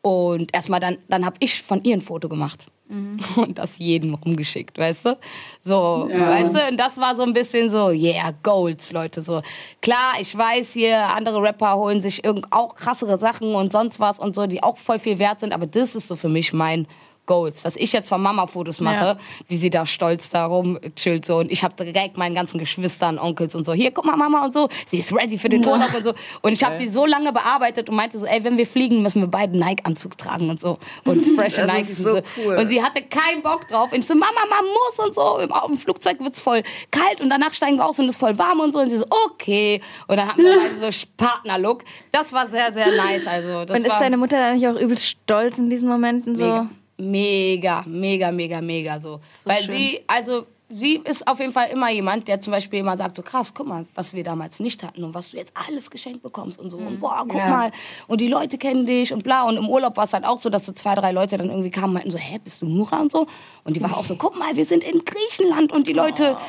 Und 0.03 0.55
erstmal 0.55 0.81
dann, 0.81 0.97
dann 1.09 1.27
habe 1.27 1.37
ich 1.41 1.63
von 1.63 1.83
ihr 1.85 1.95
ein 1.95 2.01
Foto 2.01 2.29
gemacht. 2.29 2.65
Mhm. 2.89 3.19
Und 3.37 3.59
das 3.59 3.79
jedem 3.79 4.15
rumgeschickt, 4.15 4.79
weißt 4.79 5.07
du? 5.07 5.19
So, 5.63 6.09
ja. 6.11 6.29
weißt 6.29 6.55
du? 6.55 6.69
Und 6.71 6.77
das 6.77 6.99
war 6.99 7.15
so 7.17 7.23
ein 7.23 7.33
bisschen 7.33 7.71
so, 7.71 7.91
yeah, 7.91 8.33
Goals, 8.43 8.93
Leute. 8.93 9.23
So, 9.23 9.43
klar, 9.81 10.15
ich 10.21 10.37
weiß 10.37 10.73
hier, 10.73 10.99
andere 11.15 11.41
Rapper 11.41 11.77
holen 11.77 12.03
sich 12.03 12.23
auch 12.51 12.75
krassere 12.75 13.19
Sachen 13.19 13.55
und 13.55 13.73
sonst 13.73 14.01
was 14.01 14.19
und 14.19 14.35
so, 14.35 14.47
die 14.47 14.63
auch 14.63 14.77
voll 14.77 14.99
viel 14.99 15.19
wert 15.19 15.41
sind, 15.41 15.53
aber 15.53 15.67
das 15.67 15.95
ist 15.95 16.09
so 16.09 16.17
für 16.17 16.29
mich 16.29 16.53
mein 16.53 16.89
Goals. 17.31 17.63
Dass 17.63 17.77
ich 17.77 17.93
jetzt 17.93 18.09
von 18.09 18.21
Mama 18.21 18.49
Fotos 18.49 18.81
mache, 18.81 19.05
ja. 19.05 19.19
wie 19.47 19.57
sie 19.57 19.71
da 19.71 19.87
stolz 19.87 20.31
da 20.31 20.47
rumchillt 20.47 21.25
so. 21.25 21.37
Und 21.37 21.53
ich 21.53 21.63
habe 21.63 21.85
direkt 21.85 22.17
meinen 22.17 22.35
ganzen 22.35 22.59
Geschwistern, 22.59 23.21
Onkels 23.21 23.55
und 23.55 23.65
so, 23.65 23.73
hier, 23.73 23.93
guck 23.93 24.05
mal, 24.05 24.17
Mama 24.17 24.45
und 24.45 24.53
so, 24.53 24.69
sie 24.87 24.99
ist 24.99 25.13
ready 25.13 25.39
für 25.39 25.49
den 25.49 25.65
Urlaub 25.65 25.95
und 25.95 26.03
so. 26.03 26.15
Und 26.43 26.55
ich 26.55 26.65
habe 26.65 26.77
sie 26.77 26.89
so 26.89 27.07
lange 27.07 27.33
bearbeitet 27.33 27.89
und 27.89 27.95
meinte 27.95 28.19
so, 28.19 28.27
ey, 28.27 28.43
wenn 28.43 28.59
wir 28.59 28.67
fliegen, 28.67 29.01
müssen 29.03 29.21
wir 29.21 29.29
beide 29.29 29.57
Nike-Anzug 29.57 30.19
tragen 30.19 30.51
und 30.51 30.61
so. 30.61 30.79
Und 31.05 31.25
frische 31.37 31.65
Nike 31.67 31.93
so 31.93 32.17
und 32.17 32.17
so. 32.17 32.43
Cool. 32.45 32.57
Und 32.57 32.69
sie 32.69 32.83
hatte 32.83 33.03
keinen 33.03 33.43
Bock 33.43 33.69
drauf. 33.69 33.93
Und 33.93 34.01
ich 34.01 34.07
so, 34.09 34.15
Mama, 34.15 34.41
man 34.51 34.65
muss 34.65 35.07
und 35.07 35.15
so. 35.15 35.39
Im, 35.39 35.53
Im 35.69 35.79
Flugzeug 35.79 36.19
wird's 36.19 36.41
voll 36.41 36.65
kalt 36.91 37.21
und 37.21 37.31
danach 37.31 37.55
steigen 37.55 37.77
wir 37.77 37.87
aus 37.87 38.01
und 38.01 38.07
es 38.07 38.17
ist 38.17 38.21
voll 38.21 38.37
warm 38.39 38.59
und 38.59 38.73
so. 38.73 38.81
Und 38.81 38.91
sie 38.91 38.97
so, 38.97 39.07
okay. 39.27 39.81
Und 40.09 40.17
dann 40.17 40.27
hatten 40.27 40.43
wir 40.43 40.57
beide 40.59 40.93
so 40.93 41.07
Partnerlook. 41.17 41.85
Das 42.11 42.33
war 42.33 42.49
sehr, 42.49 42.73
sehr 42.73 42.89
nice. 42.89 43.25
Also, 43.29 43.65
das 43.65 43.79
und 43.79 43.87
ist 43.87 44.01
deine 44.01 44.17
Mutter 44.17 44.37
dann 44.37 44.57
nicht 44.57 44.67
auch 44.67 44.75
übelst 44.75 45.07
stolz 45.07 45.59
in 45.59 45.71
diesen 45.71 45.89
Momenten 45.89 46.35
so? 46.35 46.43
Mega 46.43 46.69
mega, 47.01 47.85
mega, 47.87 48.31
mega, 48.31 48.61
mega 48.61 49.01
so. 49.01 49.21
so 49.43 49.51
Weil 49.51 49.63
schön. 49.63 49.77
sie, 49.77 50.01
also 50.07 50.47
sie 50.71 51.01
ist 51.05 51.27
auf 51.27 51.41
jeden 51.41 51.53
Fall 51.53 51.69
immer 51.71 51.91
jemand, 51.91 52.29
der 52.29 52.41
zum 52.41 52.53
Beispiel 52.53 52.81
immer 52.81 52.97
sagt, 52.97 53.17
so 53.17 53.23
krass, 53.23 53.53
guck 53.53 53.67
mal, 53.67 53.87
was 53.95 54.15
wir 54.15 54.23
damals 54.23 54.61
nicht 54.61 54.83
hatten 54.83 55.03
und 55.05 55.15
was 55.15 55.31
du 55.31 55.37
jetzt 55.37 55.53
alles 55.55 55.91
geschenkt 55.91 56.23
bekommst 56.23 56.61
und 56.61 56.71
so. 56.71 56.79
Und 56.79 57.01
boah, 57.01 57.25
guck 57.27 57.39
ja. 57.39 57.49
mal. 57.49 57.73
Und 58.07 58.21
die 58.21 58.29
Leute 58.29 58.57
kennen 58.57 58.87
dich 58.87 59.13
und 59.13 59.25
bla. 59.25 59.43
Und 59.43 59.57
im 59.57 59.69
Urlaub 59.69 59.97
war 59.97 60.05
es 60.05 60.13
halt 60.13 60.25
auch 60.25 60.39
so, 60.39 60.49
dass 60.49 60.67
so 60.67 60.73
zwei, 60.73 60.95
drei 60.95 61.13
Leute 61.13 61.37
dann 61.37 61.49
irgendwie 61.49 61.71
kamen 61.71 61.89
und 61.89 61.95
meinten 61.95 62.11
so, 62.11 62.19
hä, 62.19 62.39
bist 62.43 62.63
du 62.63 62.67
Nura 62.67 63.01
und 63.01 63.11
so? 63.11 63.27
Und 63.65 63.77
die 63.77 63.83
war 63.83 63.97
auch 63.97 64.05
so, 64.05 64.15
guck 64.15 64.39
mal, 64.39 64.55
wir 64.55 64.65
sind 64.65 64.85
in 64.85 65.05
Griechenland 65.05 65.73
und 65.73 65.89
die 65.89 65.93
Leute... 65.93 66.37
Oh. 66.39 66.43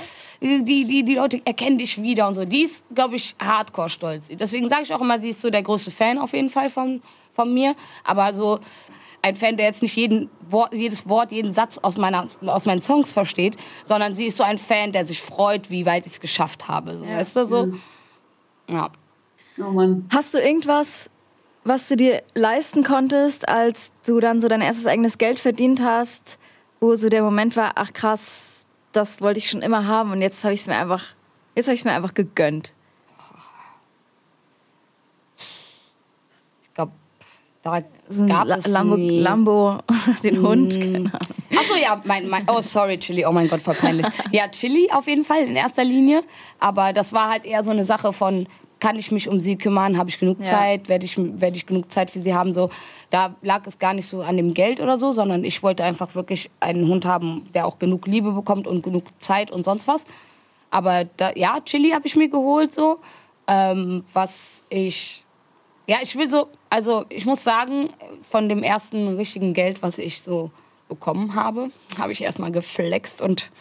Die, 0.44 0.64
die, 0.64 1.04
die 1.04 1.14
Leute 1.14 1.40
erkennen 1.46 1.78
dich 1.78 2.02
wieder 2.02 2.28
und 2.28 2.34
so. 2.34 2.46
Die 2.46 2.64
ist, 2.64 2.84
glaube 2.96 3.16
ich, 3.16 3.36
hardcore 3.40 3.90
stolz. 3.90 4.28
Deswegen 4.28 4.70
sage 4.70 4.82
ich 4.82 4.92
auch 4.92 5.00
immer, 5.00 5.20
sie 5.20 5.30
ist 5.30 5.40
so 5.40 5.52
der 5.52 5.62
größte 5.62 5.92
Fan 5.92 6.18
auf 6.18 6.34
jeden 6.34 6.50
Fall 6.50 6.72
von, 6.72 7.04
von 7.36 7.54
mir. 7.54 7.76
Aber 8.04 8.34
so, 8.34 8.60
ein 9.22 9.36
Fan, 9.36 9.58
der 9.58 9.68
jetzt 9.68 9.82
nicht 9.82 9.96
jeden 9.96 10.30
Wort, 10.50 10.74
jedes 10.74 11.08
Wort, 11.08 11.32
jeden 11.32 11.54
Satz 11.54 11.78
aus, 11.78 11.98
meiner, 11.98 12.28
aus 12.46 12.66
meinen 12.66 12.82
Songs 12.82 13.14
versteht, 13.14 13.58
sondern 13.86 14.16
sie 14.16 14.26
ist 14.26 14.38
so 14.38 14.44
ein 14.44 14.58
Fan, 14.58 14.92
der 14.92 15.06
sich 15.06 15.22
freut, 15.22 15.70
wie 15.70 15.86
weit 15.86 16.06
ich 16.06 16.14
es 16.14 16.20
geschafft 16.20 16.68
habe. 16.68 16.98
So, 16.98 17.06
ja. 17.06 17.18
Weißt 17.18 17.36
du, 17.36 17.48
so? 17.48 17.66
Mhm. 17.68 17.82
Ja. 18.70 18.90
Oh 19.60 19.72
Mann. 19.72 20.08
Hast 20.12 20.34
du 20.34 20.40
irgendwas, 20.40 21.10
was 21.64 21.88
du 21.88 21.96
dir 21.96 22.24
leisten 22.34 22.84
konntest, 22.84 23.48
als 23.48 23.92
du 24.06 24.20
dann 24.20 24.42
so 24.42 24.48
dein 24.48 24.62
erstes 24.62 24.88
eigenes 24.88 25.18
Geld 25.18 25.40
verdient 25.40 25.82
hast, 25.82 26.40
wo 26.80 26.96
so 26.96 27.10
der 27.10 27.22
Moment 27.22 27.56
war, 27.56 27.74
ach 27.76 27.94
krass, 27.94 28.66
das 28.92 29.22
wollte 29.22 29.40
ich 29.40 29.50
schon 29.50 29.62
immer 29.62 29.86
haben 29.86 30.12
und 30.12 30.22
jetzt 30.22 30.44
habe 30.44 30.54
ich 30.54 30.62
es 30.62 30.68
mir 30.68 30.76
einfach, 30.76 31.04
jetzt 31.56 31.68
habe 31.68 31.76
ich 31.76 31.86
mir 31.86 31.92
einfach 31.92 32.14
gegönnt. 32.14 32.74
Da 37.64 37.82
gab 38.28 38.48
es 38.48 38.68
Lambo, 38.68 38.96
Lambo, 38.96 39.78
den 40.24 40.42
Hund. 40.42 40.78
Mm. 40.78 41.08
Achso, 41.56 41.76
ja, 41.76 42.02
mein, 42.06 42.28
mein, 42.28 42.48
oh 42.48 42.60
sorry, 42.60 42.98
Chili, 42.98 43.24
oh 43.26 43.32
mein 43.32 43.48
Gott, 43.48 43.62
voll 43.62 43.76
peinlich. 43.76 44.08
Ja, 44.32 44.48
Chili 44.48 44.90
auf 44.92 45.08
jeden 45.08 45.24
Fall 45.24 45.44
in 45.44 45.56
erster 45.56 45.84
Linie, 45.84 46.24
aber 46.60 46.92
das 46.92 47.14
war 47.14 47.30
halt 47.30 47.46
eher 47.46 47.64
so 47.64 47.70
eine 47.70 47.86
Sache 47.86 48.14
von, 48.14 48.48
kann 48.80 48.98
ich 48.98 49.12
mich 49.12 49.30
um 49.30 49.40
sie 49.40 49.58
kümmern, 49.58 49.96
habe 49.98 50.10
ich 50.10 50.18
genug 50.18 50.40
ja. 50.40 50.46
Zeit, 50.46 50.90
werde 50.90 51.06
ich, 51.06 51.16
werd 51.18 51.56
ich 51.56 51.68
genug 51.68 51.92
Zeit 51.92 52.10
für 52.10 52.20
sie 52.20 52.34
haben, 52.34 52.54
so. 52.54 52.72
Da 53.12 53.36
lag 53.44 53.68
es 53.68 53.78
gar 53.78 53.94
nicht 53.94 54.08
so 54.08 54.22
an 54.22 54.38
dem 54.38 54.56
Geld 54.56 54.80
oder 54.80 54.98
so, 54.98 55.12
sondern 55.12 55.44
ich 55.44 55.62
wollte 55.62 55.84
einfach 55.84 56.16
wirklich 56.16 56.50
einen 56.62 56.88
Hund 56.88 57.06
haben, 57.06 57.48
der 57.54 57.68
auch 57.68 57.78
genug 57.78 58.08
Liebe 58.08 58.32
bekommt 58.32 58.66
und 58.66 58.82
genug 58.82 59.04
Zeit 59.20 59.52
und 59.52 59.64
sonst 59.64 59.88
was. 59.88 60.06
Aber 60.72 61.04
da, 61.18 61.32
ja, 61.36 61.60
Chili 61.64 61.92
habe 61.92 62.08
ich 62.08 62.16
mir 62.16 62.30
geholt, 62.30 62.74
so. 62.74 63.00
Ähm, 63.48 64.04
was 64.14 64.64
ich 64.70 65.26
ja, 65.92 65.98
ich 66.02 66.16
will 66.16 66.30
so, 66.30 66.48
also 66.72 67.06
ich 67.10 67.26
muss 67.26 67.44
sagen, 67.44 67.90
von 68.24 68.50
dem 68.50 68.64
ersten 68.64 69.18
richtigen 69.18 69.54
Geld, 69.54 69.84
was 69.84 69.98
ich 69.98 70.24
so 70.24 70.50
bekommen 70.88 71.36
habe, 71.36 71.70
habe 72.00 72.14
ich 72.14 72.22
erstmal 72.22 72.52
geflext 72.52 73.22
und 73.22 73.52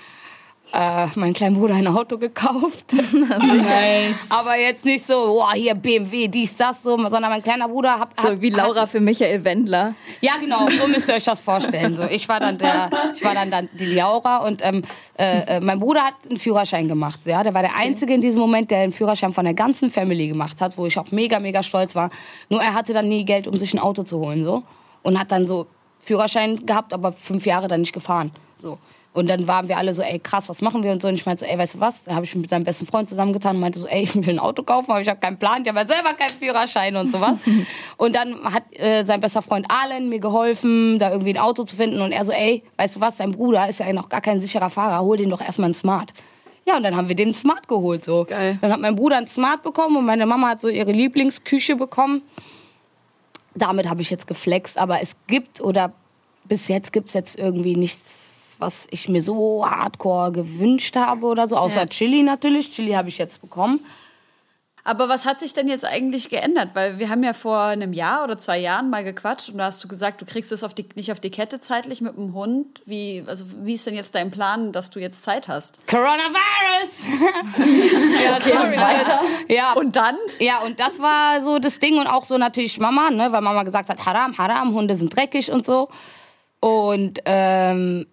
äh, 0.72 1.06
meinem 1.14 1.33
kleinen 1.33 1.56
Bruder 1.56 1.74
ein 1.74 1.87
Auto 1.87 2.18
gekauft. 2.18 2.92
nice. 3.12 4.14
Aber 4.28 4.56
jetzt 4.56 4.85
nicht 4.85 5.06
so, 5.06 5.26
boah, 5.26 5.52
hier 5.52 5.74
BMW, 5.74 6.28
dies, 6.28 6.56
das, 6.56 6.83
so, 6.83 6.96
sondern 6.96 7.30
mein 7.30 7.42
kleiner 7.42 7.68
Bruder 7.68 7.98
hat. 7.98 8.18
So 8.20 8.40
wie 8.40 8.50
Laura 8.50 8.83
hat, 8.83 8.90
für 8.90 9.00
Michael 9.00 9.44
Wendler. 9.44 9.94
Ja, 10.20 10.37
genau, 10.38 10.68
so 10.68 10.87
müsst 10.87 11.09
ihr 11.09 11.14
euch 11.14 11.24
das 11.24 11.42
vorstellen. 11.42 11.94
So, 11.96 12.04
ich 12.04 12.28
war 12.28 12.40
dann 12.40 12.59
der, 12.59 12.90
ich 13.14 13.24
war 13.24 13.35
dann, 13.35 13.50
dann 13.50 13.68
die 13.72 13.87
Laura 13.87 14.38
und 14.38 14.61
ähm, 14.64 14.83
äh, 15.18 15.56
äh, 15.56 15.61
mein 15.61 15.80
Bruder 15.80 16.02
hat 16.02 16.14
einen 16.28 16.38
Führerschein 16.38 16.88
gemacht. 16.88 17.20
Ja, 17.24 17.42
der 17.42 17.54
war 17.54 17.62
der 17.62 17.76
Einzige 17.76 18.14
in 18.14 18.20
diesem 18.20 18.40
Moment, 18.40 18.70
der 18.70 18.80
einen 18.80 18.92
Führerschein 18.92 19.33
von 19.33 19.44
der 19.44 19.54
ganzen 19.54 19.90
Family 19.90 20.28
gemacht 20.28 20.61
hat, 20.61 20.76
wo 20.78 20.87
ich 20.87 20.98
auch 20.98 21.11
mega, 21.11 21.40
mega 21.40 21.62
stolz 21.62 21.94
war. 21.94 22.11
Nur 22.48 22.62
er 22.62 22.74
hatte 22.74 22.92
dann 22.92 23.09
nie 23.09 23.24
Geld, 23.24 23.46
um 23.46 23.59
sich 23.59 23.74
ein 23.74 23.78
Auto 23.78 24.02
zu 24.02 24.18
holen, 24.18 24.44
so. 24.44 24.62
Und 25.02 25.18
hat 25.18 25.33
dann 25.33 25.46
so 25.46 25.66
Führerschein 26.00 26.66
gehabt, 26.66 26.92
aber 26.92 27.12
fünf 27.12 27.46
Jahre 27.46 27.68
dann 27.68 27.80
nicht 27.80 27.92
gefahren. 27.92 28.30
So. 28.59 28.78
Und 29.12 29.28
dann 29.28 29.48
waren 29.48 29.66
wir 29.66 29.76
alle 29.76 29.92
so, 29.92 30.02
ey, 30.02 30.20
krass, 30.20 30.48
was 30.48 30.62
machen 30.62 30.84
wir 30.84 30.92
und 30.92 31.02
so. 31.02 31.08
Und 31.08 31.14
ich 31.14 31.26
meinte 31.26 31.44
so, 31.44 31.50
ey, 31.50 31.58
weißt 31.58 31.74
du 31.74 31.80
was? 31.80 32.04
Da 32.04 32.14
habe 32.14 32.24
ich 32.24 32.34
mich 32.34 32.42
mit 32.42 32.50
seinem 32.50 32.62
besten 32.62 32.86
Freund 32.86 33.08
zusammengetan 33.08 33.56
und 33.56 33.60
meinte 33.60 33.80
so, 33.80 33.88
ey, 33.88 34.02
ich 34.04 34.14
will 34.14 34.28
ein 34.28 34.38
Auto 34.38 34.62
kaufen, 34.62 34.90
aber 34.90 35.00
ich 35.00 35.08
habe 35.08 35.18
keinen 35.18 35.36
Plan, 35.36 35.62
ich 35.62 35.68
habe 35.68 35.80
ja 35.80 35.86
selber 35.86 36.14
keinen 36.14 36.30
Führerschein 36.30 36.94
und 36.94 37.10
sowas. 37.10 37.38
und 37.96 38.14
dann 38.14 38.44
hat 38.44 38.62
äh, 38.78 39.04
sein 39.04 39.20
bester 39.20 39.42
Freund 39.42 39.66
Arlen 39.68 40.08
mir 40.08 40.20
geholfen, 40.20 41.00
da 41.00 41.10
irgendwie 41.10 41.30
ein 41.30 41.38
Auto 41.38 41.64
zu 41.64 41.74
finden. 41.74 42.00
Und 42.00 42.12
er 42.12 42.24
so, 42.24 42.30
ey, 42.30 42.62
weißt 42.76 42.96
du 42.96 43.00
was, 43.00 43.16
sein 43.16 43.32
Bruder 43.32 43.68
ist 43.68 43.80
ja 43.80 43.92
noch 43.92 44.08
gar 44.08 44.20
kein 44.20 44.40
sicherer 44.40 44.70
Fahrer, 44.70 45.00
hol 45.00 45.16
den 45.16 45.30
doch 45.30 45.40
erstmal 45.40 45.70
ein 45.70 45.74
Smart. 45.74 46.12
Ja, 46.66 46.76
und 46.76 46.84
dann 46.84 46.94
haben 46.94 47.08
wir 47.08 47.16
den 47.16 47.34
Smart 47.34 47.66
geholt. 47.66 48.04
So. 48.04 48.26
Geil. 48.26 48.58
Dann 48.60 48.72
hat 48.72 48.80
mein 48.80 48.94
Bruder 48.94 49.16
ein 49.16 49.26
Smart 49.26 49.64
bekommen 49.64 49.96
und 49.96 50.06
meine 50.06 50.24
Mama 50.24 50.50
hat 50.50 50.62
so 50.62 50.68
ihre 50.68 50.92
Lieblingsküche 50.92 51.74
bekommen. 51.74 52.22
damit 53.56 53.88
habe 53.88 54.02
ich 54.02 54.10
jetzt 54.10 54.28
geflext. 54.28 54.78
Aber 54.78 55.02
es 55.02 55.16
gibt 55.26 55.60
oder 55.60 55.92
bis 56.44 56.68
jetzt 56.68 56.92
gibt 56.92 57.08
es 57.08 57.14
jetzt 57.14 57.38
irgendwie 57.38 57.74
nichts, 57.76 58.29
was 58.60 58.86
ich 58.90 59.08
mir 59.08 59.22
so 59.22 59.64
hardcore 59.68 60.32
gewünscht 60.32 60.96
habe 60.96 61.26
oder 61.26 61.48
so. 61.48 61.56
Außer 61.56 61.80
Ja. 61.80 61.86
Chili 61.86 62.22
natürlich. 62.22 62.72
Chili 62.72 62.92
habe 62.92 63.08
ich 63.08 63.18
jetzt 63.18 63.40
bekommen. 63.40 63.80
Aber 64.82 65.10
was 65.10 65.26
hat 65.26 65.40
sich 65.40 65.52
denn 65.52 65.68
jetzt 65.68 65.84
eigentlich 65.84 66.30
geändert? 66.30 66.70
Weil 66.72 66.98
wir 66.98 67.10
haben 67.10 67.22
ja 67.22 67.34
vor 67.34 67.60
einem 67.64 67.92
Jahr 67.92 68.24
oder 68.24 68.38
zwei 68.38 68.56
Jahren 68.58 68.88
mal 68.88 69.04
gequatscht 69.04 69.50
und 69.50 69.58
da 69.58 69.64
hast 69.66 69.84
du 69.84 69.88
gesagt, 69.88 70.22
du 70.22 70.24
kriegst 70.24 70.50
es 70.52 70.64
auf 70.64 70.72
die, 70.72 70.86
nicht 70.94 71.12
auf 71.12 71.20
die 71.20 71.30
Kette 71.30 71.60
zeitlich 71.60 72.00
mit 72.00 72.16
dem 72.16 72.32
Hund. 72.32 72.80
Wie, 72.86 73.22
also 73.26 73.44
wie 73.62 73.74
ist 73.74 73.86
denn 73.86 73.94
jetzt 73.94 74.14
dein 74.14 74.30
Plan, 74.30 74.72
dass 74.72 74.88
du 74.90 74.98
jetzt 74.98 75.22
Zeit 75.22 75.48
hast? 75.48 75.86
Coronavirus! 75.86 77.02
ja, 78.24 78.40
sorry. 78.40 79.54
Ja, 79.54 79.72
Und 79.74 79.96
dann? 79.96 80.16
Ja, 80.38 80.60
und 80.60 80.80
das 80.80 80.98
war 80.98 81.42
so 81.42 81.58
das 81.58 81.78
Ding 81.78 81.98
und 81.98 82.06
auch 82.06 82.24
so 82.24 82.38
natürlich 82.38 82.78
Mama, 82.78 83.10
ne, 83.10 83.30
weil 83.32 83.42
Mama 83.42 83.64
gesagt 83.64 83.90
hat, 83.90 84.06
Haram, 84.06 84.38
Haram, 84.38 84.72
Hunde 84.74 84.96
sind 84.96 85.14
dreckig 85.14 85.52
und 85.52 85.66
so. 85.66 85.88
Und 86.60 87.20
ähm, 87.26 88.06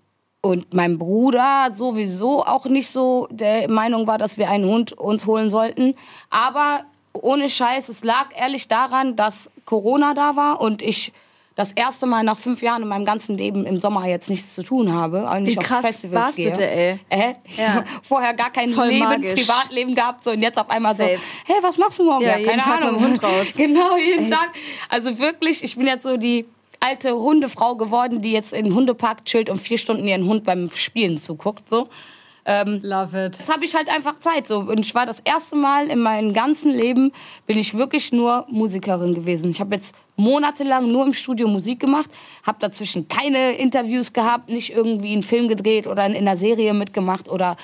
und 0.48 0.74
mein 0.74 0.98
Bruder 0.98 1.72
sowieso 1.74 2.44
auch 2.46 2.66
nicht 2.66 2.90
so 2.90 3.28
der 3.32 3.70
Meinung 3.70 4.08
war, 4.08 4.18
dass 4.18 4.38
wir 4.38 4.50
einen 4.50 4.66
Hund 4.66 4.94
uns 4.94 5.26
holen 5.26 5.50
sollten. 5.50 5.96
Aber 6.30 6.82
ohne 7.14 7.50
Scheiß, 7.50 7.90
es 7.90 8.04
lag 8.04 8.28
ehrlich 8.36 8.68
daran, 8.68 9.16
dass 9.16 9.50
Corona 9.66 10.14
da 10.14 10.36
war 10.36 10.62
und 10.62 10.82
ich 10.82 11.12
das 11.56 11.72
erste 11.72 12.06
Mal 12.06 12.24
nach 12.24 12.38
fünf 12.38 12.62
Jahren 12.62 12.84
in 12.84 12.88
meinem 12.88 13.04
ganzen 13.06 13.36
Leben 13.36 13.66
im 13.66 13.80
Sommer 13.80 14.06
jetzt 14.06 14.30
nichts 14.30 14.54
zu 14.54 14.62
tun 14.62 14.94
habe. 14.94 15.28
auch 15.28 15.40
nicht 15.40 15.60
Wie 15.60 15.64
krass 15.64 15.84
auf 15.84 15.90
Festivals 15.90 16.26
war's 16.28 16.36
gehe. 16.36 16.52
bitte, 16.52 16.70
ey? 16.70 17.00
Äh, 17.10 17.34
Ja. 17.58 17.84
Vorher 18.04 18.36
gar 18.36 18.52
kein 18.52 18.70
Voll 18.70 18.90
Leben, 18.90 19.06
magisch. 19.06 19.42
Privatleben 19.48 19.96
gehabt 19.96 20.24
so 20.24 20.30
und 20.30 20.44
jetzt 20.44 20.60
auf 20.60 20.70
einmal 20.70 20.94
Safe. 20.94 21.16
so, 21.18 21.52
hey, 21.54 21.64
was 21.64 21.80
machst 21.80 21.98
du 21.98 22.04
morgen? 22.04 22.24
Ja, 22.24 22.38
jeden 22.38 22.48
keine 22.52 22.62
Tag 22.62 22.80
mit 22.82 22.90
Ahnung. 22.90 23.00
dem 23.02 23.08
Hund 23.08 23.24
raus. 23.24 23.48
Genau, 23.58 23.98
jeden 23.98 24.30
Tag. 24.30 24.50
Also 24.90 25.18
wirklich, 25.18 25.64
ich 25.64 25.76
bin 25.76 25.88
jetzt 25.88 26.04
so 26.04 26.16
die 26.18 26.46
alte 26.88 27.16
Hundefrau 27.16 27.76
geworden, 27.76 28.22
die 28.22 28.32
jetzt 28.32 28.54
in 28.54 28.66
den 28.66 28.76
Hundepark 28.76 29.26
chillt 29.26 29.50
und 29.50 29.60
vier 29.60 29.78
Stunden 29.78 30.08
ihren 30.08 30.26
Hund 30.26 30.44
beim 30.44 30.70
Spielen 30.74 31.20
zuguckt. 31.20 31.68
So. 31.68 31.90
Ähm, 32.46 32.80
Love 32.82 33.26
it. 33.26 33.38
Jetzt 33.38 33.52
habe 33.52 33.66
ich 33.66 33.76
halt 33.76 33.90
einfach 33.90 34.20
Zeit. 34.20 34.48
So. 34.48 34.60
Und 34.60 34.80
ich 34.80 34.96
war 34.96 35.06
das 35.06 35.20
erste 35.20 35.58
Mal 35.58 35.90
in 35.90 36.00
meinem 36.00 36.32
ganzen 36.32 36.72
Leben, 36.72 37.12
bin 37.46 37.58
ich 37.58 37.78
wirklich 37.78 38.14
nur 38.14 38.46
Musikerin 38.50 39.14
gewesen. 39.14 39.52
Ich 39.52 39.60
habe 39.60 39.76
jetzt 39.76 39.94
monatelang 40.16 40.90
nur 40.90 41.06
im 41.06 41.14
Studio 41.14 41.50
Musik 41.50 41.82
gemacht, 41.82 42.10
habe 42.46 42.58
dazwischen 42.62 43.10
keine 43.10 43.58
Interviews 43.58 44.14
gehabt, 44.14 44.50
nicht 44.50 44.74
irgendwie 44.74 45.12
einen 45.12 45.24
Film 45.24 45.50
gedreht 45.50 45.88
oder 45.88 46.06
in 46.06 46.16
einer 46.16 46.38
Serie 46.38 46.74
mitgemacht 46.74 47.28
oder 47.28 47.58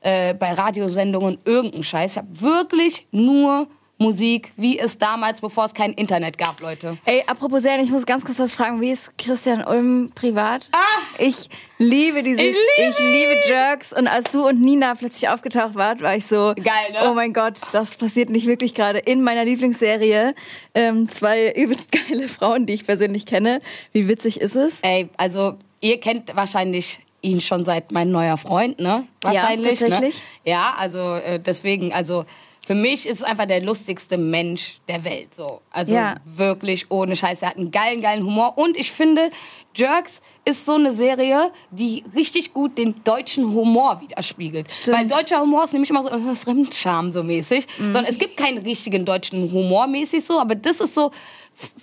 äh, 0.00 0.32
bei 0.32 0.54
Radiosendungen 0.54 1.38
irgendeinen 1.44 1.82
Scheiß. 1.82 2.12
Ich 2.12 2.18
habe 2.18 2.40
wirklich 2.40 3.06
nur 3.10 3.68
Musik, 4.00 4.50
wie 4.56 4.78
es 4.78 4.96
damals, 4.96 5.42
bevor 5.42 5.66
es 5.66 5.74
kein 5.74 5.92
Internet 5.92 6.38
gab, 6.38 6.62
Leute. 6.62 6.96
Ey, 7.04 7.22
apropos 7.26 7.60
Serien, 7.60 7.84
ich 7.84 7.90
muss 7.90 8.06
ganz 8.06 8.24
kurz 8.24 8.38
was 8.38 8.54
fragen. 8.54 8.80
Wie 8.80 8.90
ist 8.90 9.12
Christian 9.18 9.62
Ulm 9.62 10.10
privat? 10.14 10.70
Ich 11.18 11.50
liebe 11.76 12.22
diese, 12.22 12.40
Ich 12.40 12.56
ich 12.78 12.98
liebe 12.98 13.34
liebe, 13.34 13.46
Jerks. 13.46 13.92
Und 13.92 14.08
als 14.08 14.32
du 14.32 14.48
und 14.48 14.58
Nina 14.58 14.94
plötzlich 14.94 15.28
aufgetaucht 15.28 15.74
wart, 15.74 16.00
war 16.00 16.16
ich 16.16 16.24
so, 16.24 16.54
Geil, 16.56 16.92
ne? 16.92 17.10
oh 17.10 17.14
mein 17.14 17.34
Gott, 17.34 17.60
das 17.72 17.94
passiert 17.94 18.30
nicht 18.30 18.46
wirklich 18.46 18.74
gerade 18.74 19.00
in 19.00 19.22
meiner 19.22 19.44
Lieblingsserie. 19.44 20.34
Ähm, 20.74 21.06
zwei 21.06 21.52
übelst 21.52 21.92
geile 21.92 22.28
Frauen, 22.28 22.64
die 22.64 22.72
ich 22.72 22.86
persönlich 22.86 23.26
kenne. 23.26 23.60
Wie 23.92 24.08
witzig 24.08 24.40
ist 24.40 24.56
es? 24.56 24.80
Ey, 24.80 25.10
also 25.18 25.58
ihr 25.82 26.00
kennt 26.00 26.34
wahrscheinlich 26.34 27.00
ihn 27.20 27.42
schon 27.42 27.66
seit 27.66 27.92
mein 27.92 28.10
neuer 28.10 28.38
Freund, 28.38 28.80
ne? 28.80 29.06
Wahrscheinlich. 29.20 29.78
tatsächlich. 29.78 30.14
Ne? 30.16 30.52
Ja, 30.52 30.74
also 30.78 31.16
äh, 31.16 31.38
deswegen, 31.38 31.92
also 31.92 32.24
für 32.66 32.74
mich 32.74 33.06
ist 33.06 33.18
es 33.18 33.22
einfach 33.22 33.46
der 33.46 33.62
lustigste 33.62 34.16
Mensch 34.18 34.78
der 34.88 35.04
Welt. 35.04 35.34
So. 35.34 35.60
Also 35.70 35.94
Ja. 35.94 36.16
wirklich 36.24 36.90
ohne 36.90 37.16
Scheiß. 37.16 37.42
Er 37.42 37.50
hat 37.50 37.56
einen 37.56 37.70
geilen, 37.70 38.00
geilen 38.00 38.24
Humor. 38.24 38.58
Und 38.58 38.76
ich 38.76 38.92
finde, 38.92 39.30
Jerks 39.74 40.20
ist 40.44 40.66
so 40.66 40.74
eine 40.74 40.94
Serie, 40.94 41.52
die 41.70 42.04
richtig 42.14 42.52
gut 42.52 42.76
den 42.78 43.02
deutschen 43.04 43.52
Humor 43.54 44.00
widerspiegelt. 44.00 44.70
Stimmt. 44.70 44.98
Weil 44.98 45.06
deutscher 45.06 45.40
Humor 45.40 45.64
ist 45.64 45.72
nämlich 45.72 45.90
immer 45.90 46.02
so 46.02 46.10
äh, 46.10 46.34
Fremdscham 46.36 47.10
so 47.10 47.22
mäßig. 47.22 47.66
Sondern 47.78 48.04
es 48.04 48.18
gibt 48.18 48.36
keinen 48.36 48.58
richtigen 48.58 49.04
deutschen 49.04 49.50
Humor 49.52 49.86
mäßig 49.86 50.24
so, 50.24 50.38
aber 50.40 50.54
das 50.54 50.80
ist 50.80 50.94
so, 50.94 51.10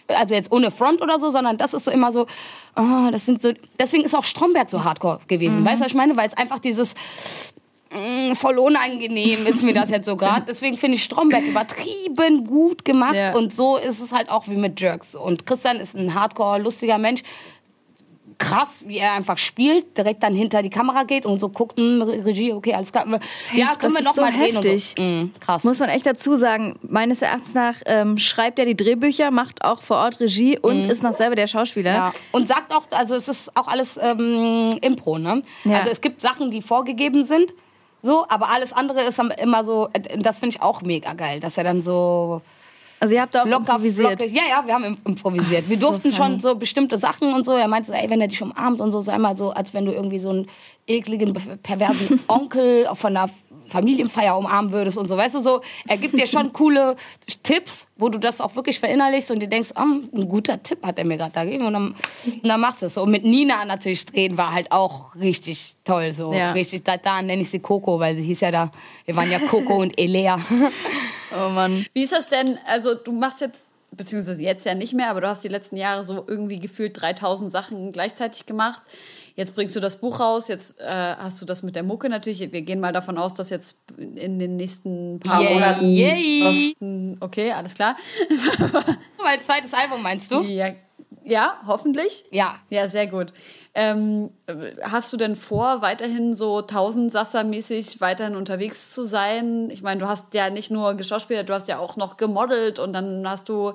also 0.07 0.35
jetzt 0.35 0.51
ohne 0.51 0.71
Front 0.71 1.01
oder 1.01 1.19
so, 1.19 1.29
sondern 1.29 1.57
das 1.57 1.73
ist 1.73 1.85
so 1.85 1.91
immer 1.91 2.11
so, 2.11 2.27
ah, 2.75 3.09
das 3.11 3.25
sind 3.25 3.41
so, 3.41 3.51
deswegen 3.79 4.03
ist 4.05 4.15
auch 4.15 4.23
Stromberg 4.23 4.69
so 4.69 4.83
hardcore 4.83 5.19
gewesen. 5.27 5.65
Weißt 5.65 5.81
du, 5.81 5.85
was 5.85 5.91
ich 5.91 5.97
meine? 5.97 6.15
Weil 6.17 6.27
es 6.29 6.37
einfach 6.37 6.59
dieses, 6.59 6.93
mm, 7.97 8.35
voll 8.35 8.57
unangenehm 8.59 9.45
ist 9.47 9.63
mir 9.63 9.73
das 9.73 9.89
jetzt 9.89 10.05
so 10.05 10.15
gerade. 10.15 10.45
Deswegen 10.47 10.77
finde 10.77 10.97
ich 10.97 11.03
Stromberg 11.03 11.43
übertrieben 11.43 12.45
gut 12.45 12.85
gemacht 12.85 13.15
Ja. 13.15 13.33
und 13.35 13.53
so 13.53 13.77
ist 13.77 13.99
es 13.99 14.11
halt 14.11 14.29
auch 14.29 14.47
wie 14.47 14.55
mit 14.55 14.79
Jerks. 14.79 15.15
Und 15.15 15.45
Christian 15.45 15.77
ist 15.77 15.95
ein 15.95 16.13
hardcore 16.13 16.59
lustiger 16.59 16.97
Mensch. 16.97 17.21
Krass, 18.39 18.83
wie 18.85 18.99
er 18.99 19.13
einfach 19.13 19.39
spielt, 19.39 19.97
direkt 19.97 20.21
dann 20.21 20.35
hinter 20.35 20.61
die 20.61 20.69
Kamera 20.69 21.03
geht 21.05 21.25
und 21.25 21.39
so 21.39 21.49
guckt, 21.49 21.79
hm, 21.79 22.03
Regie, 22.03 22.53
okay, 22.53 22.75
alles 22.75 22.91
klar. 22.91 23.07
Ja, 23.51 23.73
können 23.75 23.93
wir 23.93 23.99
ist 23.99 24.05
noch 24.05 24.13
so 24.13 24.21
drehen 24.21 24.33
heftig. 24.53 24.93
so. 24.95 25.01
Mm, 25.03 25.31
krass. 25.39 25.63
Muss 25.63 25.79
man 25.79 25.89
echt 25.89 26.05
dazu 26.05 26.35
sagen, 26.35 26.77
meines 26.83 27.23
Erachtens 27.23 27.55
nach 27.55 27.77
ähm, 27.87 28.19
schreibt 28.19 28.59
er 28.59 28.65
die 28.65 28.75
Drehbücher, 28.77 29.31
macht 29.31 29.63
auch 29.63 29.81
vor 29.81 29.97
Ort 29.97 30.19
Regie 30.19 30.59
und 30.59 30.87
ist 30.91 31.01
noch 31.01 31.13
selber 31.13 31.35
der 31.35 31.47
Schauspieler. 31.47 31.91
Ja. 31.91 32.13
Und 32.31 32.47
sagt 32.47 32.71
auch, 32.71 32.83
also 32.91 33.15
es 33.15 33.27
ist 33.27 33.57
auch 33.57 33.67
alles 33.67 33.97
ähm, 33.99 34.77
Impro, 34.81 35.17
ne? 35.17 35.41
Ja. 35.63 35.79
Also 35.79 35.89
es 35.89 36.01
gibt 36.01 36.21
Sachen, 36.21 36.51
die 36.51 36.61
vorgegeben 36.61 37.23
sind, 37.23 37.55
so, 38.07 38.25
aber 38.27 38.49
alles 38.49 38.73
andere 38.73 39.01
ist 39.03 39.19
immer 39.19 39.63
so, 39.63 39.89
äh, 39.93 40.17
das 40.17 40.39
finde 40.39 40.55
ich 40.55 40.61
auch 40.63 40.81
mega 40.81 41.13
geil, 41.13 41.39
dass 41.39 41.57
er 41.59 41.63
dann 41.65 41.81
so 41.81 42.41
Also 42.99 43.13
ihr 43.13 43.21
habt 43.21 43.35
da 43.35 43.43
auch 43.43 43.45
locker 43.45 43.73
improvisiert. 43.73 44.19
flockig- 44.19 44.33
Ja, 44.33 44.41
ja, 44.49 44.63
wir 44.65 44.73
haben 44.73 44.83
im- 44.85 44.97
improvisiert. 45.05 45.63
Ach, 45.65 45.69
wir 45.69 45.77
so 45.77 45.87
durften 45.89 46.11
funny. 46.11 46.15
schon 46.15 46.39
so 46.39 46.55
bestimmte 46.55 46.97
Sachen 46.97 47.31
und 47.35 47.43
so. 47.45 47.51
Er 47.51 47.67
meinte 47.67 47.89
so, 47.89 47.93
ey, 47.93 48.09
wenn 48.09 48.21
er 48.21 48.27
dich 48.27 48.41
umarmt 48.41 48.81
und 48.81 48.91
so, 48.91 48.99
sei 49.01 49.17
mal 49.19 49.37
so, 49.37 49.51
als 49.51 49.73
wenn 49.75 49.85
du 49.85 49.91
irgendwie 49.91 50.17
so 50.19 50.29
einen 50.31 50.47
ekligen, 50.87 51.33
perversen 51.61 52.19
Onkel 52.27 52.87
von 52.95 53.15
einer 53.15 53.29
Familienfeier 53.69 54.37
umarmen 54.37 54.71
würdest 54.71 54.97
und 54.97 55.07
so. 55.07 55.17
Weißt 55.17 55.35
du, 55.35 55.39
so, 55.39 55.61
er 55.87 55.97
gibt 55.97 56.17
dir 56.17 56.27
schon 56.27 56.53
coole 56.53 56.95
Tipps, 57.43 57.87
wo 57.97 58.09
du 58.09 58.17
das 58.17 58.41
auch 58.41 58.55
wirklich 58.55 58.79
verinnerlichst 58.79 59.31
und 59.31 59.39
dir 59.39 59.47
denkst, 59.47 59.69
ah, 59.75 59.83
ein 59.83 60.27
guter 60.27 60.61
Tipp 60.61 60.85
hat 60.85 60.99
er 60.99 61.05
mir 61.05 61.17
gerade 61.17 61.31
da 61.33 61.43
gegeben 61.43 61.65
und 61.65 61.73
dann, 61.73 61.95
und 62.25 62.47
dann 62.47 62.59
machst 62.59 62.81
du 62.81 62.87
es 62.87 62.93
so. 62.93 63.03
Und 63.03 63.11
mit 63.11 63.23
Nina 63.23 63.65
natürlich 63.65 64.05
drehen 64.05 64.37
war 64.37 64.53
halt 64.53 64.71
auch 64.71 65.15
richtig 65.15 65.75
toll, 65.83 66.13
so. 66.13 66.33
Ja. 66.33 66.51
Richtig, 66.51 66.83
da, 66.83 66.97
da 66.97 67.21
nenne 67.21 67.41
ich 67.41 67.49
sie 67.49 67.59
Coco, 67.59 67.99
weil 67.99 68.15
sie 68.15 68.23
hieß 68.23 68.41
ja 68.41 68.51
da, 68.51 68.71
wir 69.05 69.15
waren 69.15 69.31
ja 69.31 69.39
Coco 69.39 69.77
und 69.81 69.99
Elea. 69.99 70.39
Oh 71.35 71.49
Mann. 71.49 71.85
Wie 71.93 72.03
ist 72.03 72.13
das 72.13 72.29
denn? 72.29 72.57
Also 72.65 72.95
du 72.95 73.11
machst 73.11 73.41
jetzt, 73.41 73.67
beziehungsweise 73.91 74.41
jetzt 74.41 74.65
ja 74.65 74.75
nicht 74.75 74.93
mehr, 74.93 75.09
aber 75.09 75.21
du 75.21 75.27
hast 75.27 75.43
die 75.43 75.49
letzten 75.49 75.75
Jahre 75.75 76.05
so 76.05 76.23
irgendwie 76.25 76.59
gefühlt 76.59 76.99
3000 77.01 77.51
Sachen 77.51 77.91
gleichzeitig 77.91 78.45
gemacht. 78.45 78.81
Jetzt 79.37 79.53
bringst 79.53 79.75
du 79.75 79.79
das 79.79 80.01
Buch 80.01 80.19
raus, 80.19 80.47
jetzt 80.47 80.79
äh, 80.79 80.83
hast 80.83 81.39
du 81.39 81.45
das 81.45 81.61
mit 81.61 81.75
der 81.75 81.83
Mucke 81.83 82.09
natürlich. 82.09 82.39
Wir 82.39 82.63
gehen 82.63 82.79
mal 82.79 82.91
davon 82.91 83.19
aus, 83.19 83.35
dass 83.35 83.51
jetzt 83.51 83.77
in 83.95 84.39
den 84.39 84.55
nächsten 84.55 85.19
paar 85.19 85.43
Yay, 85.43 85.53
Monaten 85.53 85.85
yay. 85.85 87.17
okay, 87.19 87.51
alles 87.51 87.75
klar. 87.75 87.95
Mein 89.23 89.39
zweites 89.43 89.75
Album 89.75 90.01
meinst 90.01 90.31
du? 90.31 90.41
Ja, 90.41 90.71
ja 91.23 91.61
hoffentlich. 91.67 92.23
Ja. 92.31 92.55
Ja, 92.71 92.87
sehr 92.87 93.05
gut. 93.05 93.31
Ähm, 93.79 94.31
hast 94.81 95.13
du 95.13 95.17
denn 95.17 95.35
vor, 95.35 95.83
weiterhin 95.83 96.33
so 96.33 96.61
Tausendsasser-mäßig 96.61 98.01
weiterhin 98.01 98.35
unterwegs 98.35 98.91
zu 98.91 99.05
sein? 99.05 99.69
Ich 99.69 99.83
meine, 99.83 99.99
du 99.99 100.07
hast 100.07 100.33
ja 100.33 100.49
nicht 100.49 100.71
nur 100.71 100.95
geschauspielert, 100.95 101.47
du 101.47 101.53
hast 101.53 101.67
ja 101.67 101.77
auch 101.77 101.95
noch 101.95 102.17
gemodelt 102.17 102.79
und 102.79 102.91
dann 102.91 103.29
hast 103.29 103.49
du, 103.49 103.73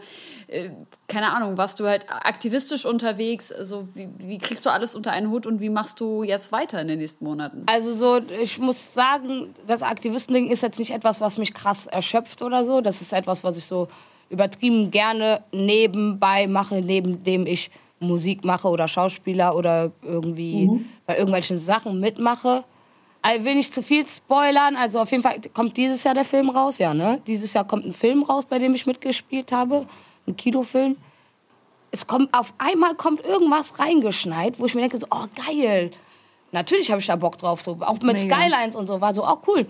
äh, 0.48 0.70
keine 1.06 1.32
Ahnung, 1.32 1.56
warst 1.56 1.78
du 1.78 1.86
halt 1.86 2.06
aktivistisch 2.08 2.84
unterwegs. 2.84 3.52
Also 3.52 3.86
wie, 3.94 4.08
wie 4.18 4.38
kriegst 4.38 4.66
du 4.66 4.70
alles 4.70 4.96
unter 4.96 5.12
einen 5.12 5.30
Hut 5.30 5.46
und 5.46 5.60
wie 5.60 5.70
machst 5.70 6.00
du 6.00 6.24
jetzt 6.24 6.50
weiter 6.50 6.80
in 6.80 6.88
den 6.88 6.98
nächsten 6.98 7.24
Monaten? 7.24 7.62
Also 7.66 7.92
so, 7.92 8.20
ich 8.40 8.58
muss 8.58 8.94
sagen, 8.94 9.54
das 9.68 9.82
Aktivistending 9.82 10.50
ist 10.50 10.64
jetzt 10.64 10.80
nicht 10.80 10.90
etwas, 10.90 11.20
was 11.20 11.38
mich 11.38 11.54
krass 11.54 11.86
erschöpft 11.86 12.42
oder 12.42 12.64
so. 12.64 12.80
Das 12.80 13.02
ist 13.02 13.12
etwas, 13.12 13.44
was 13.44 13.56
ich 13.56 13.66
so 13.66 13.86
übertrieben 14.30 14.90
gerne 14.90 15.44
nebenbei 15.52 16.48
mache, 16.48 16.80
neben 16.80 17.22
dem 17.22 17.46
ich 17.46 17.70
Musik 18.02 18.44
mache 18.44 18.68
oder 18.68 18.88
Schauspieler 18.88 19.56
oder 19.56 19.92
irgendwie 20.02 20.68
bei 21.06 21.16
irgendwelchen 21.16 21.58
Sachen 21.58 22.00
mitmache. 22.00 22.64
Ich 23.36 23.44
will 23.44 23.54
nicht 23.54 23.72
zu 23.72 23.82
viel 23.82 24.06
spoilern. 24.06 24.76
Also 24.76 25.00
auf 25.00 25.10
jeden 25.10 25.22
Fall 25.22 25.40
kommt 25.54 25.76
dieses 25.76 26.02
Jahr 26.04 26.14
der 26.14 26.24
Film 26.24 26.50
raus, 26.50 26.78
ja, 26.78 26.92
ne? 26.92 27.20
Dieses 27.26 27.54
Jahr 27.54 27.64
kommt 27.64 27.86
ein 27.86 27.92
Film 27.92 28.24
raus, 28.24 28.44
bei 28.48 28.58
dem 28.58 28.74
ich 28.74 28.84
mitgespielt 28.86 29.52
habe. 29.52 29.86
Ein 30.26 30.36
Kinofilm. 30.36 30.96
Es 31.90 32.06
kommt, 32.06 32.32
auf 32.34 32.52
einmal 32.58 32.94
kommt 32.94 33.24
irgendwas 33.24 33.78
reingeschneit, 33.78 34.58
wo 34.58 34.66
ich 34.66 34.74
mir 34.74 34.80
denke 34.80 34.98
so, 34.98 35.06
oh 35.10 35.26
geil. 35.46 35.90
Natürlich 36.50 36.90
habe 36.90 37.00
ich 37.00 37.06
da 37.06 37.16
Bock 37.16 37.38
drauf, 37.38 37.62
so. 37.62 37.78
Auch 37.80 38.00
mit 38.00 38.16
Mega. 38.16 38.36
Skylines 38.36 38.76
und 38.76 38.86
so, 38.86 39.00
war 39.00 39.14
so, 39.14 39.24
auch 39.24 39.38
cool. 39.46 39.66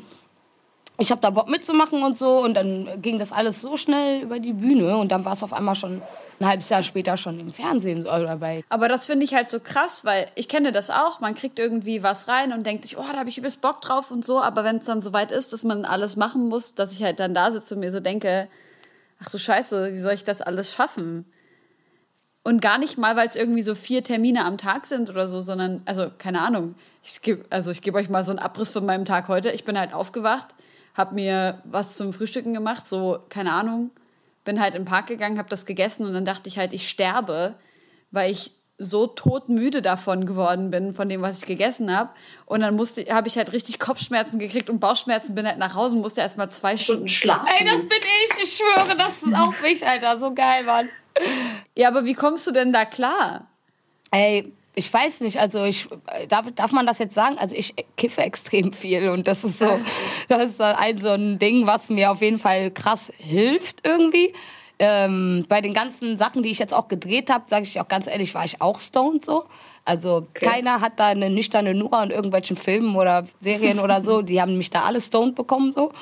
Ich 0.99 1.11
habe 1.11 1.21
da 1.21 1.31
Bock 1.31 1.49
mitzumachen 1.49 2.03
und 2.03 2.16
so 2.16 2.40
und 2.42 2.55
dann 2.55 2.88
ging 3.03 3.18
das 3.18 3.33
alles 3.33 3.61
so 3.61 3.77
schnell 3.77 4.23
über 4.23 4.38
die 4.38 4.53
Bühne 4.53 4.97
und 4.97 5.11
dann 5.11 5.25
war 5.25 5.33
es 5.33 5.42
auf 5.42 5.53
einmal 5.53 5.75
schon 5.75 6.01
ein 6.43 6.49
halbes 6.49 6.69
Jahr 6.69 6.83
später 6.83 7.17
schon 7.17 7.39
im 7.39 7.53
Fernsehen 7.53 8.03
oder 8.03 8.37
bei 8.37 8.65
Aber 8.69 8.89
das 8.89 9.07
finde 9.07 9.25
ich 9.25 9.35
halt 9.35 9.51
so 9.51 9.61
krass, 9.61 10.05
weil 10.05 10.27
ich 10.35 10.49
kenne 10.49 10.73
das 10.73 10.91
auch. 10.91 11.21
Man 11.21 11.35
kriegt 11.35 11.59
irgendwie 11.59 12.03
was 12.03 12.29
rein 12.29 12.53
und 12.53 12.67
denkt 12.67 12.85
sich, 12.85 12.99
oh, 12.99 13.05
da 13.11 13.19
habe 13.19 13.29
ich 13.29 13.39
übelst 13.39 13.61
Bock 13.61 13.81
drauf 13.81 14.11
und 14.11 14.25
so. 14.25 14.41
Aber 14.41 14.65
wenn 14.65 14.77
es 14.77 14.87
dann 14.87 15.03
soweit 15.03 15.31
ist, 15.31 15.53
dass 15.53 15.65
man 15.65 15.85
alles 15.85 16.17
machen 16.17 16.49
muss, 16.49 16.75
dass 16.75 16.93
ich 16.93 17.03
halt 17.03 17.21
dann 17.21 17.35
da 17.35 17.51
sitze 17.51 17.75
und 17.75 17.81
mir 17.81 17.93
so 17.93 18.01
denke, 18.01 18.49
ach 19.23 19.31
du 19.31 19.39
Scheiße, 19.39 19.93
wie 19.93 19.99
soll 19.99 20.15
ich 20.15 20.25
das 20.25 20.43
alles 20.43 20.73
schaffen? 20.73 21.27
Und 22.45 22.61
gar 22.61 22.79
nicht 22.79 22.99
mal, 22.99 23.17
weil 23.17 23.29
es 23.29 23.37
irgendwie 23.37 23.63
so 23.63 23.77
vier 23.77 24.03
Termine 24.03 24.45
am 24.45 24.59
Tag 24.59 24.87
sind 24.87 25.11
oder 25.11 25.29
so, 25.29 25.41
sondern, 25.41 25.83
also 25.85 26.11
keine 26.19 26.41
Ahnung. 26.41 26.75
Ich 27.05 27.23
gebe, 27.23 27.45
also 27.51 27.71
ich 27.71 27.83
gebe 27.83 27.99
euch 27.99 28.09
mal 28.09 28.25
so 28.25 28.33
einen 28.33 28.41
Abriss 28.41 28.73
von 28.73 28.85
meinem 28.85 29.05
Tag 29.05 29.29
heute. 29.29 29.51
Ich 29.51 29.65
bin 29.65 29.79
halt 29.79 29.95
aufgewacht, 29.95 30.49
habe 30.95 31.15
mir 31.15 31.63
was 31.65 31.97
zum 31.97 32.13
Frühstücken 32.13 32.53
gemacht, 32.53 32.89
so 32.89 33.21
keine 33.29 33.53
Ahnung, 33.53 33.91
bin 34.45 34.61
halt 34.61 34.75
in 34.75 34.83
den 34.83 34.89
Park 34.89 35.07
gegangen, 35.07 35.39
habe 35.39 35.49
das 35.49 35.67
gegessen 35.67 36.07
und 36.07 36.15
dann 36.15 36.25
dachte 36.25 36.49
ich 36.49 36.59
halt, 36.59 36.73
ich 36.73 36.89
sterbe, 36.89 37.55
weil 38.11 38.31
ich 38.31 38.53
so 38.79 39.07
todmüde 39.07 39.81
davon 39.81 40.27
geworden 40.27 40.71
bin, 40.71 40.93
von 40.93 41.09
dem, 41.09 41.23
was 41.23 41.39
ich 41.39 41.47
gegessen 41.47 41.95
habe. 41.97 42.11
Und 42.47 42.61
dann 42.61 42.75
musste, 42.75 43.05
habe 43.15 43.29
ich 43.29 43.37
halt 43.37 43.53
richtig 43.53 43.79
Kopfschmerzen 43.79 44.39
gekriegt 44.39 44.69
und 44.71 44.81
Bauchschmerzen, 44.81 45.35
bin 45.35 45.47
halt 45.47 45.59
nach 45.59 45.75
Hause 45.75 45.97
und 45.97 46.03
musste 46.03 46.21
erst 46.21 46.37
mal 46.37 46.51
zwei 46.51 46.77
Stunden 46.77 47.09
schlafen. 47.09 47.47
Ey, 47.59 47.65
das 47.65 47.83
bin 47.83 47.99
ich. 47.99 48.43
Ich 48.43 48.57
schwöre, 48.57 48.97
das 48.97 49.23
ist 49.23 49.35
auch 49.35 49.55
mich, 49.63 49.87
Alter. 49.87 50.19
So 50.19 50.35
geil, 50.35 50.65
Mann. 50.65 50.89
Ja, 51.77 51.89
aber 51.89 52.05
wie 52.05 52.15
kommst 52.15 52.47
du 52.47 52.51
denn 52.51 52.73
da 52.73 52.85
klar? 52.85 53.47
Ey, 54.11 54.53
ich 54.75 54.93
weiß 54.93 55.21
nicht, 55.21 55.39
also 55.39 55.65
ich 55.65 55.89
darf, 56.29 56.47
darf 56.55 56.73
man 56.73 56.87
das 56.87 56.99
jetzt 56.99 57.15
sagen? 57.15 57.37
Also 57.39 57.55
ich 57.55 57.75
kiffe 57.97 58.23
extrem 58.23 58.73
viel 58.73 59.11
und 59.11 59.27
das 59.27 59.45
ist 59.45 59.59
so, 59.59 59.79
das 60.29 60.53
ist 60.53 60.61
ein 60.61 60.99
so 60.99 61.11
ein 61.11 61.39
Ding, 61.39 61.67
was 61.67 61.91
mir 61.91 62.11
auf 62.11 62.23
jeden 62.23 62.39
Fall 62.39 62.71
krass 62.71 63.13
hilft 63.19 63.87
irgendwie. 63.87 64.33
Ähm, 64.79 65.45
bei 65.49 65.61
den 65.61 65.75
ganzen 65.75 66.17
Sachen, 66.17 66.43
die 66.43 66.51
ich 66.51 66.59
jetzt 66.59 66.73
auch 66.75 66.89
gedreht 66.89 67.31
habe, 67.31 67.45
sage 67.47 67.65
ich 67.65 67.81
auch 67.81 67.89
ganz 67.89 68.07
ehrlich, 68.07 68.35
war 68.35 68.45
ich 68.45 68.61
auch 68.61 68.81
stoned 68.81 69.25
so. 69.25 69.45
Also 69.85 70.27
keiner 70.33 70.81
hat 70.81 70.99
da 70.99 71.07
eine 71.07 71.29
nüchterne 71.29 71.75
Nura 71.75 72.03
in 72.05 72.11
irgendwelchen 72.11 72.57
Filmen 72.57 72.97
oder 72.97 73.25
Serien 73.41 73.79
oder 73.79 74.03
so. 74.03 74.23
Die 74.23 74.41
haben 74.41 74.57
mich 74.57 74.71
da 74.71 74.83
alle 74.83 75.01
stoned 75.01 75.35
bekommen 75.35 75.73
so. 75.73 75.93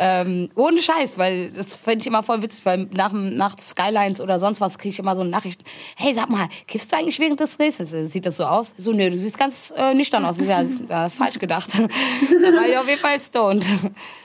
Ähm, 0.00 0.50
ohne 0.54 0.80
Scheiß, 0.80 1.18
weil 1.18 1.50
das 1.50 1.74
finde 1.74 2.00
ich 2.00 2.06
immer 2.06 2.22
voll 2.22 2.40
witzig, 2.40 2.64
weil 2.64 2.88
nach, 2.92 3.12
nach 3.12 3.58
Skylines 3.58 4.20
oder 4.20 4.38
sonst 4.38 4.60
was 4.60 4.78
kriege 4.78 4.92
ich 4.92 4.98
immer 4.98 5.16
so 5.16 5.24
Nachrichten. 5.24 5.64
Hey, 5.96 6.14
sag 6.14 6.30
mal, 6.30 6.48
kiffst 6.66 6.92
du 6.92 6.96
eigentlich 6.96 7.18
während 7.18 7.40
des 7.40 7.56
Drehs? 7.56 7.78
Sieht 7.78 8.24
das 8.24 8.36
so 8.36 8.44
aus? 8.44 8.74
So, 8.78 8.92
nö, 8.92 9.10
du 9.10 9.18
siehst 9.18 9.38
ganz 9.38 9.72
äh, 9.76 9.94
nüchtern 9.94 10.24
aus. 10.24 10.38
Ja, 10.38 10.62
ja, 10.62 11.08
falsch 11.10 11.38
gedacht. 11.38 11.72
da 11.74 11.78
war 11.78 12.68
ich 12.68 12.78
auf 12.78 12.88
jeden 12.88 13.00
Fall 13.00 13.20
stoned. 13.20 13.66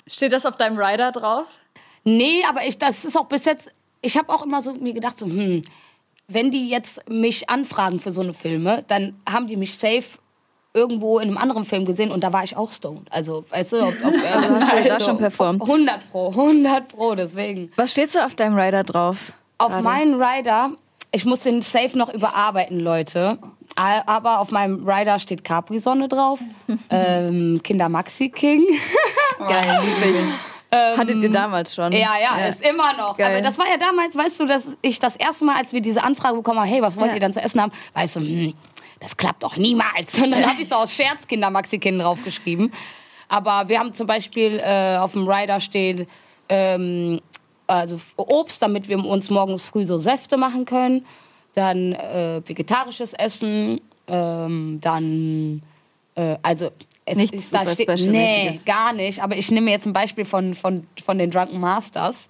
Steht 0.05 0.31
das 0.31 0.45
auf 0.45 0.57
deinem 0.57 0.77
Rider 0.77 1.11
drauf? 1.11 1.47
Nee, 2.03 2.43
aber 2.47 2.65
ich, 2.65 2.77
das 2.77 3.05
ist 3.05 3.17
auch 3.17 3.25
bis 3.25 3.45
jetzt, 3.45 3.71
ich 4.01 4.17
habe 4.17 4.29
auch 4.31 4.45
immer 4.45 4.61
so 4.61 4.73
mir 4.73 4.93
gedacht, 4.93 5.19
so, 5.19 5.25
hm, 5.25 5.63
wenn 6.27 6.51
die 6.51 6.69
jetzt 6.69 7.09
mich 7.09 7.49
anfragen 7.49 7.99
für 7.99 8.11
so 8.11 8.21
eine 8.21 8.33
Filme, 8.33 8.83
dann 8.87 9.19
haben 9.29 9.47
die 9.47 9.55
mich 9.55 9.77
safe 9.77 10.19
irgendwo 10.73 11.19
in 11.19 11.27
einem 11.29 11.37
anderen 11.37 11.65
Film 11.65 11.85
gesehen 11.85 12.11
und 12.11 12.23
da 12.23 12.33
war 12.33 12.43
ich 12.43 12.57
auch 12.57 12.71
stoned. 12.71 13.07
Also, 13.11 13.45
weißt 13.49 13.73
du, 13.73 13.81
ob, 13.83 13.93
ob 14.03 14.13
Also 14.13 14.55
hast 14.59 14.85
du 14.85 14.89
da 14.89 14.99
schon 14.99 15.17
performt. 15.17 15.61
100 15.61 16.09
pro, 16.11 16.29
100 16.29 16.87
pro, 16.87 17.15
deswegen. 17.15 17.71
Was 17.75 17.91
steht 17.91 18.11
so 18.11 18.19
auf 18.19 18.35
deinem 18.35 18.57
Rider 18.57 18.83
drauf? 18.83 19.33
Auf 19.59 19.69
Gerade. 19.69 19.83
meinen 19.83 20.21
Rider, 20.21 20.71
ich 21.11 21.25
muss 21.25 21.41
den 21.41 21.61
safe 21.61 21.97
noch 21.97 22.11
überarbeiten, 22.13 22.79
Leute. 22.79 23.37
Aber 23.75 24.39
auf 24.39 24.51
meinem 24.51 24.87
Rider 24.87 25.17
steht 25.19 25.43
Capri-Sonne 25.43 26.07
drauf, 26.07 26.39
ähm, 26.89 27.59
Kinder 27.63 27.89
Maxi 27.89 28.29
King. 28.29 28.63
Geil, 29.39 29.81
lieb 29.83 30.15
ich. 30.15 30.17
Hattet 30.97 31.21
ihr 31.21 31.31
damals 31.31 31.75
schon? 31.75 31.91
Ja, 31.91 32.13
ja, 32.19 32.47
ist 32.47 32.65
immer 32.67 32.93
noch. 32.93 33.15
Geil. 33.15 33.31
Aber 33.31 33.41
das 33.41 33.59
war 33.59 33.67
ja 33.67 33.77
damals, 33.77 34.15
weißt 34.17 34.39
du, 34.39 34.45
dass 34.47 34.69
ich 34.81 34.97
das 34.99 35.15
erste 35.17 35.45
Mal, 35.45 35.55
als 35.57 35.71
wir 35.71 35.81
diese 35.81 36.03
Anfrage 36.03 36.35
bekommen 36.37 36.59
haben, 36.59 36.67
hey, 36.67 36.81
was 36.81 36.97
wollt 36.97 37.09
Ja. 37.09 37.13
ihr 37.13 37.19
dann 37.19 37.31
zu 37.33 37.41
essen 37.41 37.61
haben, 37.61 37.71
weißt 37.93 38.15
du, 38.15 38.19
hm, 38.21 38.53
das 39.03 39.15
klappt 39.17 39.43
doch 39.43 39.57
niemals. 39.57 40.13
Und 40.21 40.31
dann 40.31 40.49
habe 40.49 40.61
ich 40.61 40.69
so 40.69 40.75
aus 40.75 40.93
Scherz 40.93 41.27
Kinder 41.27 41.49
Maxi 41.51 41.77
Kind 41.77 42.01
draufgeschrieben. 42.01 42.73
Aber 43.29 43.67
wir 43.69 43.79
haben 43.79 43.93
zum 43.93 44.07
Beispiel 44.07 44.59
äh, 44.63 44.97
auf 44.97 45.13
dem 45.13 45.27
Rider 45.27 45.59
steht, 45.59 46.07
ähm, 46.49 47.19
also 47.67 47.99
Obst, 48.17 48.61
damit 48.61 48.87
wir 48.87 49.03
uns 49.03 49.29
morgens 49.29 49.65
früh 49.65 49.85
so 49.85 49.97
Säfte 49.97 50.37
machen 50.37 50.65
können. 50.65 51.05
Dann 51.53 51.93
äh, 51.93 52.41
vegetarisches 52.45 53.13
Essen. 53.13 53.79
Ähm, 54.07 54.79
dann, 54.81 55.63
äh, 56.15 56.35
also 56.41 56.71
es 57.05 57.17
Nichts 57.17 57.49
da 57.49 57.65
super 57.65 57.97
steht- 57.97 58.09
Nee, 58.11 58.59
gar 58.65 58.93
nicht. 58.93 59.21
Aber 59.21 59.35
ich 59.37 59.51
nehme 59.51 59.71
jetzt 59.71 59.85
ein 59.85 59.93
Beispiel 59.93 60.25
von, 60.25 60.53
von, 60.55 60.87
von 61.03 61.17
den 61.17 61.31
Drunken 61.31 61.59
Masters. 61.59 62.27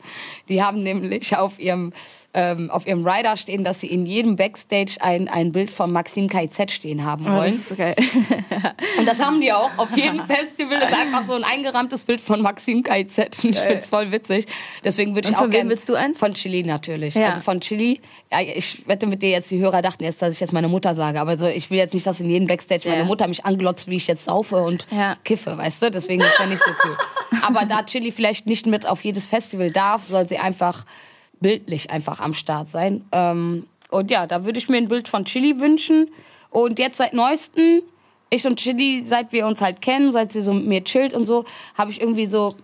Die 0.49 0.63
haben 0.63 0.81
nämlich 0.83 1.35
auf 1.37 1.59
ihrem, 1.59 1.93
ähm, 2.35 2.71
auf 2.71 2.87
ihrem 2.87 3.05
Rider 3.07 3.37
stehen, 3.37 3.63
dass 3.63 3.79
sie 3.79 3.87
in 3.87 4.05
jedem 4.07 4.35
Backstage 4.35 4.95
ein, 5.01 5.27
ein 5.27 5.51
Bild 5.51 5.69
von 5.69 5.91
Maxim 5.91 6.27
KZ 6.27 6.71
stehen 6.71 7.03
haben 7.05 7.25
Oh, 7.27 7.35
wollen. 7.35 7.51
das 7.55 7.69
so 7.69 7.75
geil. 7.75 7.95
Und 8.97 9.05
das 9.07 9.19
haben 9.21 9.39
die 9.39 9.51
auch. 9.53 9.69
Auf 9.77 9.95
jedem 9.95 10.21
Festival 10.27 10.77
ist 10.81 10.93
einfach 10.93 11.23
so 11.25 11.33
ein 11.33 11.43
eingerahmtes 11.43 12.03
Bild 12.03 12.21
von 12.21 12.41
Maxim 12.41 12.81
KZ. 12.83 13.43
Ich 13.43 13.57
finde 13.59 13.79
es 13.79 13.89
voll 13.89 14.11
witzig. 14.11 14.45
Deswegen 14.83 15.13
würde 15.15 15.29
ich 15.29 15.35
auch 15.37 15.43
wem 15.43 15.51
gerne. 15.51 15.69
willst 15.69 15.87
du 15.89 15.95
eins? 15.95 16.17
Von 16.17 16.33
Chili 16.33 16.63
natürlich. 16.63 17.13
Ja. 17.15 17.29
Also 17.29 17.41
von 17.41 17.61
Chili. 17.61 18.01
Ja, 18.31 18.41
ich 18.41 18.87
wette 18.87 19.05
mit 19.05 19.21
dir 19.21 19.29
jetzt, 19.29 19.51
die 19.51 19.59
Hörer 19.59 19.81
dachten 19.81 20.03
jetzt, 20.03 20.21
dass 20.21 20.33
ich 20.33 20.39
jetzt 20.39 20.53
meine 20.53 20.67
Mutter 20.67 20.95
sage. 20.95 21.21
Aber 21.21 21.37
so, 21.37 21.45
ich 21.45 21.69
will 21.69 21.77
jetzt 21.77 21.93
nicht, 21.93 22.07
dass 22.07 22.19
in 22.19 22.29
jedem 22.29 22.47
Backstage 22.47 22.87
meine 22.89 23.01
Ja. 23.01 23.05
Mutter 23.05 23.27
mich 23.27 23.45
anglotzt, 23.45 23.87
wie 23.87 23.97
ich 23.97 24.07
jetzt 24.07 24.25
saufe 24.25 24.57
und 24.57 24.87
Ja. 24.91 25.17
kiffe, 25.23 25.57
weißt 25.57 25.83
du? 25.83 25.91
Deswegen 25.91 26.21
ist 26.21 26.39
das 26.39 26.47
nicht 26.49 26.63
so 26.63 26.71
cool. 26.83 26.97
Aber 27.43 27.65
da 27.65 27.83
Chili 27.83 28.11
vielleicht 28.11 28.47
nicht 28.47 28.65
mit 28.65 28.85
auf 28.87 29.03
jedes 29.03 29.27
Festival 29.27 29.69
darf, 29.69 30.03
soll 30.03 30.27
sie 30.27 30.37
einfach 30.39 30.85
bildlich 31.43 31.91
einfach 31.91 32.19
am 32.19 32.33
Start 32.33 32.71
sein. 32.71 33.05
Ähm, 33.11 33.67
und 33.91 34.09
ja, 34.09 34.25
da 34.25 34.43
würde 34.43 34.57
ich 34.57 34.67
mir 34.69 34.77
ein 34.77 34.87
Bild 34.87 35.07
von 35.07 35.25
Chili 35.25 35.59
wünschen. 35.59 36.09
Und 36.49 36.79
jetzt 36.79 36.97
seit 36.97 37.13
neuestem, 37.13 37.83
ich 38.31 38.47
und 38.47 38.59
Chili, 38.59 39.03
seit 39.05 39.31
wir 39.31 39.45
uns 39.45 39.61
halt 39.61 39.81
kennen, 39.81 40.11
seit 40.11 40.33
sie 40.33 40.41
so 40.41 40.53
mit 40.53 40.65
mir 40.65 40.83
chillt 40.83 41.13
und 41.13 41.27
so, 41.27 41.45
habe 41.75 41.91
ich 41.91 42.01
irgendwie 42.01 42.25
so, 42.25 42.55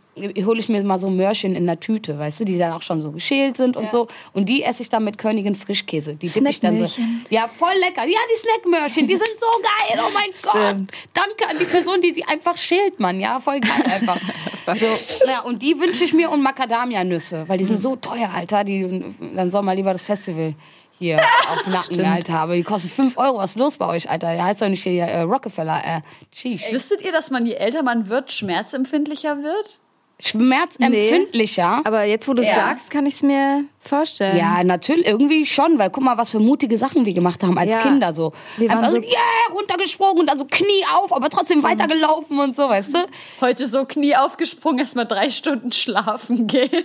hole 0.46 0.60
ich 0.60 0.70
mir 0.70 0.84
mal 0.84 1.00
so 1.00 1.10
Möhrchen 1.10 1.56
in 1.56 1.66
der 1.66 1.80
Tüte, 1.80 2.18
weißt 2.18 2.42
du, 2.42 2.46
die 2.46 2.58
dann 2.58 2.74
auch 2.74 2.82
schon 2.82 3.02
so 3.02 3.12
geschält 3.12 3.58
sind 3.58 3.78
und 3.78 3.90
so. 3.92 4.08
Und 4.34 4.48
die 4.48 4.64
esse 4.64 4.82
ich 4.82 4.90
dann 4.90 5.04
mit 5.04 5.18
Königin 5.18 5.56
Frischkäse. 5.56 6.16
Die 6.16 6.28
dippe 6.28 6.50
ich 6.50 6.60
dann 6.60 6.78
so. 6.78 7.02
Ja, 7.30 7.48
voll 7.48 7.74
lecker. 7.80 8.06
Ja, 8.06 8.20
die 8.32 8.40
Snackmöhrchen, 8.40 9.08
die 9.08 9.16
sind 9.16 9.36
so 9.40 9.48
geil. 9.62 10.04
Oh 10.06 10.12
mein 10.14 10.30
Gott. 10.42 10.88
Danke 11.14 11.50
an 11.50 11.58
die 11.60 11.66
Person, 11.66 12.02
die 12.02 12.14
die 12.14 12.26
einfach 12.26 12.58
schält, 12.58 13.00
Mann. 13.00 13.20
Ja, 13.20 13.40
voll 13.40 13.60
geil 13.60 13.84
einfach. 13.86 14.20
so, 14.76 14.86
ja, 15.28 15.42
und 15.42 15.62
die 15.62 15.80
wünsche 15.80 16.04
ich 16.04 16.14
mir 16.14 16.30
und 16.30 16.42
Macadamia-Nüsse, 16.42 17.46
weil 17.48 17.58
die 17.58 17.66
sind 17.66 17.82
so 17.82 17.96
teuer, 17.96 18.32
Alter. 18.34 18.64
Die, 18.64 19.04
dann 19.36 19.52
soll 19.52 19.64
mal 19.64 19.76
lieber 19.76 19.94
das 19.94 20.04
Festival 20.04 20.56
hier 21.00 21.20
auf 21.52 21.64
den 21.64 21.74
Nacken, 21.74 22.06
Alter. 22.06 22.40
Aber 22.40 22.56
die 22.56 22.64
kosten 22.64 22.90
5 22.90 23.18
Euro. 23.18 23.38
Was 23.38 23.52
ist 23.52 23.58
los 23.58 23.78
bei 23.78 23.88
euch, 23.88 24.10
Alter? 24.10 24.34
Ja, 24.34 24.44
heißt 24.44 24.62
doch 24.62 24.70
nicht 24.70 24.84
hier 24.84 25.04
äh, 25.04 25.22
Rockefeller. 25.22 25.82
Äh, 25.84 26.02
Sheesh. 26.34 26.72
Wüsstet 26.72 27.02
ihr, 27.02 27.12
dass 27.12 27.32
man, 27.32 27.46
je 27.46 27.54
älter 27.54 27.84
man 27.84 28.10
wird, 28.10 28.32
schmerzempfindlicher 28.32 29.42
wird? 29.42 29.80
Schmerzempfindlicher. 30.20 31.82
Aber 31.86 32.04
jetzt, 32.04 32.28
wo 32.28 32.34
du 32.34 32.44
Ja. 32.44 32.54
sagst, 32.54 32.92
kann 32.92 33.06
ich 33.06 33.16
es 33.16 33.24
mir 33.24 33.64
vorstellen. 33.82 34.38
Ja, 34.38 34.64
natürlich, 34.64 35.06
irgendwie 35.08 35.46
schon, 35.46 35.80
weil 35.80 35.90
guck 35.90 36.04
mal, 36.04 36.18
was 36.18 36.32
für 36.32 36.40
mutige 36.40 36.78
Sachen 36.78 37.06
wir 37.06 37.14
gemacht 37.14 37.42
haben 37.44 37.58
als 37.58 37.72
Ja. 37.72 37.78
Kinder 37.80 38.14
so. 38.14 38.34
Wir 38.58 38.70
Einfach 38.72 38.90
so, 38.90 38.98
so- 38.98 39.02
yeah, 39.02 39.20
runtergesprungen 39.54 40.20
und 40.20 40.28
dann 40.30 40.38
so 40.38 40.46
Knie 40.46 40.84
auf, 41.02 41.14
aber 41.14 41.30
trotzdem 41.30 41.64
weitergelaufen 41.64 42.40
und 42.40 42.56
so, 42.56 42.64
weißt 42.70 42.94
du? 42.94 43.00
Heute 43.42 43.68
so 43.68 43.86
Knie 43.86 44.16
aufgesprungen, 44.16 44.80
erst 44.80 44.96
mal 44.96 45.06
drei 45.06 45.30
Stunden 45.30 45.72
schlafen 45.72 46.48
gehen. 46.48 46.70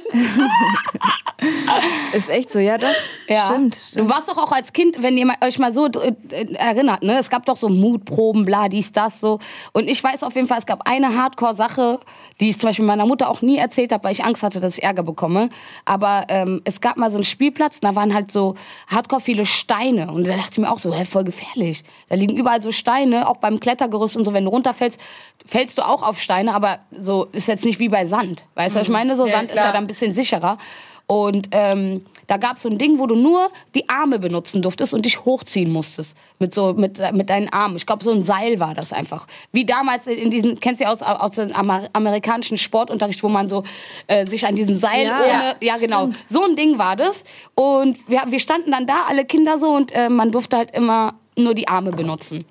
Ist 2.14 2.30
echt 2.30 2.52
so, 2.52 2.58
ja 2.58 2.78
doch. 2.78 2.88
Ja. 3.28 3.46
Stimmt, 3.46 3.74
Du 3.74 3.80
stimmt. 3.86 4.08
warst 4.10 4.28
doch 4.28 4.38
auch 4.38 4.52
als 4.52 4.72
Kind, 4.72 5.02
wenn 5.02 5.18
ihr 5.18 5.26
euch 5.42 5.58
mal 5.58 5.74
so 5.74 5.86
äh, 5.86 6.14
erinnert, 6.54 7.02
ne? 7.02 7.18
Es 7.18 7.28
gab 7.28 7.44
doch 7.46 7.56
so 7.56 7.68
Mutproben, 7.68 8.44
bla, 8.44 8.68
dies, 8.68 8.92
das, 8.92 9.20
so. 9.20 9.40
Und 9.72 9.88
ich 9.88 10.02
weiß 10.02 10.22
auf 10.22 10.34
jeden 10.36 10.46
Fall, 10.48 10.58
es 10.58 10.66
gab 10.66 10.88
eine 10.88 11.14
Hardcore-Sache, 11.16 12.00
die 12.40 12.50
ich 12.50 12.58
zum 12.58 12.68
Beispiel 12.70 12.84
meiner 12.84 13.04
Mutter 13.06 13.28
auch 13.28 13.42
nie 13.42 13.58
erzählt 13.58 13.92
habe, 13.92 14.04
weil 14.04 14.12
ich 14.12 14.24
Angst 14.24 14.42
hatte, 14.42 14.60
dass 14.60 14.78
ich 14.78 14.84
Ärger 14.84 15.02
bekomme. 15.02 15.50
Aber 15.84 16.24
ähm, 16.28 16.62
es 16.64 16.80
gab 16.84 16.98
mal 16.98 17.10
so 17.10 17.16
einen 17.16 17.24
Spielplatz, 17.24 17.80
da 17.80 17.94
waren 17.94 18.14
halt 18.14 18.30
so 18.30 18.56
Hardcore 18.88 19.22
viele 19.22 19.46
Steine. 19.46 20.12
Und 20.12 20.28
da 20.28 20.36
dachte 20.36 20.50
ich 20.52 20.58
mir 20.58 20.70
auch 20.70 20.78
so, 20.78 20.94
hä, 20.94 21.06
voll 21.06 21.24
gefährlich. 21.24 21.82
Da 22.10 22.14
liegen 22.14 22.36
überall 22.36 22.60
so 22.60 22.72
Steine, 22.72 23.26
auch 23.26 23.38
beim 23.38 23.58
Klettergerüst 23.58 24.18
und 24.18 24.24
so. 24.24 24.34
Wenn 24.34 24.44
du 24.44 24.50
runterfällst, 24.50 25.00
fällst 25.46 25.78
du 25.78 25.82
auch 25.82 26.02
auf 26.02 26.20
Steine, 26.20 26.54
aber 26.54 26.80
so 26.96 27.24
ist 27.32 27.48
jetzt 27.48 27.64
nicht 27.64 27.78
wie 27.78 27.88
bei 27.88 28.04
Sand. 28.04 28.44
Weißt 28.54 28.76
du, 28.76 28.80
was 28.80 28.86
ich 28.86 28.92
meine? 28.92 29.16
So 29.16 29.26
Sand 29.26 29.50
ist 29.50 29.56
ja 29.56 29.72
dann 29.72 29.84
ein 29.84 29.86
bisschen 29.86 30.12
sicherer. 30.12 30.58
Und 31.06 31.48
ähm, 31.50 32.04
da 32.26 32.38
gab 32.38 32.56
es 32.56 32.62
so 32.62 32.70
ein 32.70 32.78
Ding, 32.78 32.98
wo 32.98 33.06
du 33.06 33.14
nur 33.14 33.50
die 33.74 33.88
Arme 33.88 34.18
benutzen 34.18 34.62
durftest 34.62 34.94
und 34.94 35.04
dich 35.04 35.24
hochziehen 35.24 35.70
musstest 35.70 36.16
mit 36.38 36.54
so 36.54 36.72
mit 36.72 36.98
mit 37.12 37.28
deinen 37.28 37.50
Armen. 37.50 37.76
Ich 37.76 37.84
glaube, 37.84 38.02
so 38.02 38.10
ein 38.10 38.22
Seil 38.22 38.58
war 38.58 38.74
das 38.74 38.92
einfach. 38.92 39.26
Wie 39.52 39.66
damals 39.66 40.06
in 40.06 40.30
diesen 40.30 40.60
kennst 40.60 40.80
du 40.80 40.84
ja 40.84 40.92
aus 40.92 41.02
aus 41.02 41.32
dem 41.32 41.52
Amer 41.52 41.88
amerikanischen 41.92 42.56
Sportunterricht, 42.56 43.22
wo 43.22 43.28
man 43.28 43.50
so 43.50 43.64
äh, 44.06 44.24
sich 44.24 44.46
an 44.46 44.56
diesem 44.56 44.78
Seil 44.78 45.06
Ja, 45.06 45.20
ohne 45.20 45.56
ja, 45.60 45.76
genau 45.76 46.08
so 46.26 46.42
ein 46.44 46.56
Ding 46.56 46.78
war 46.78 46.96
das. 46.96 47.24
Und 47.54 47.98
wir 48.08 48.22
wir 48.26 48.40
standen 48.40 48.70
dann 48.70 48.86
da 48.86 49.04
alle 49.08 49.26
Kinder 49.26 49.58
so 49.58 49.68
und 49.68 49.92
äh, 49.92 50.08
man 50.08 50.32
durfte 50.32 50.56
halt 50.56 50.70
immer 50.70 51.14
nur 51.36 51.54
die 51.54 51.68
Arme 51.68 51.92
benutzen. 51.92 52.46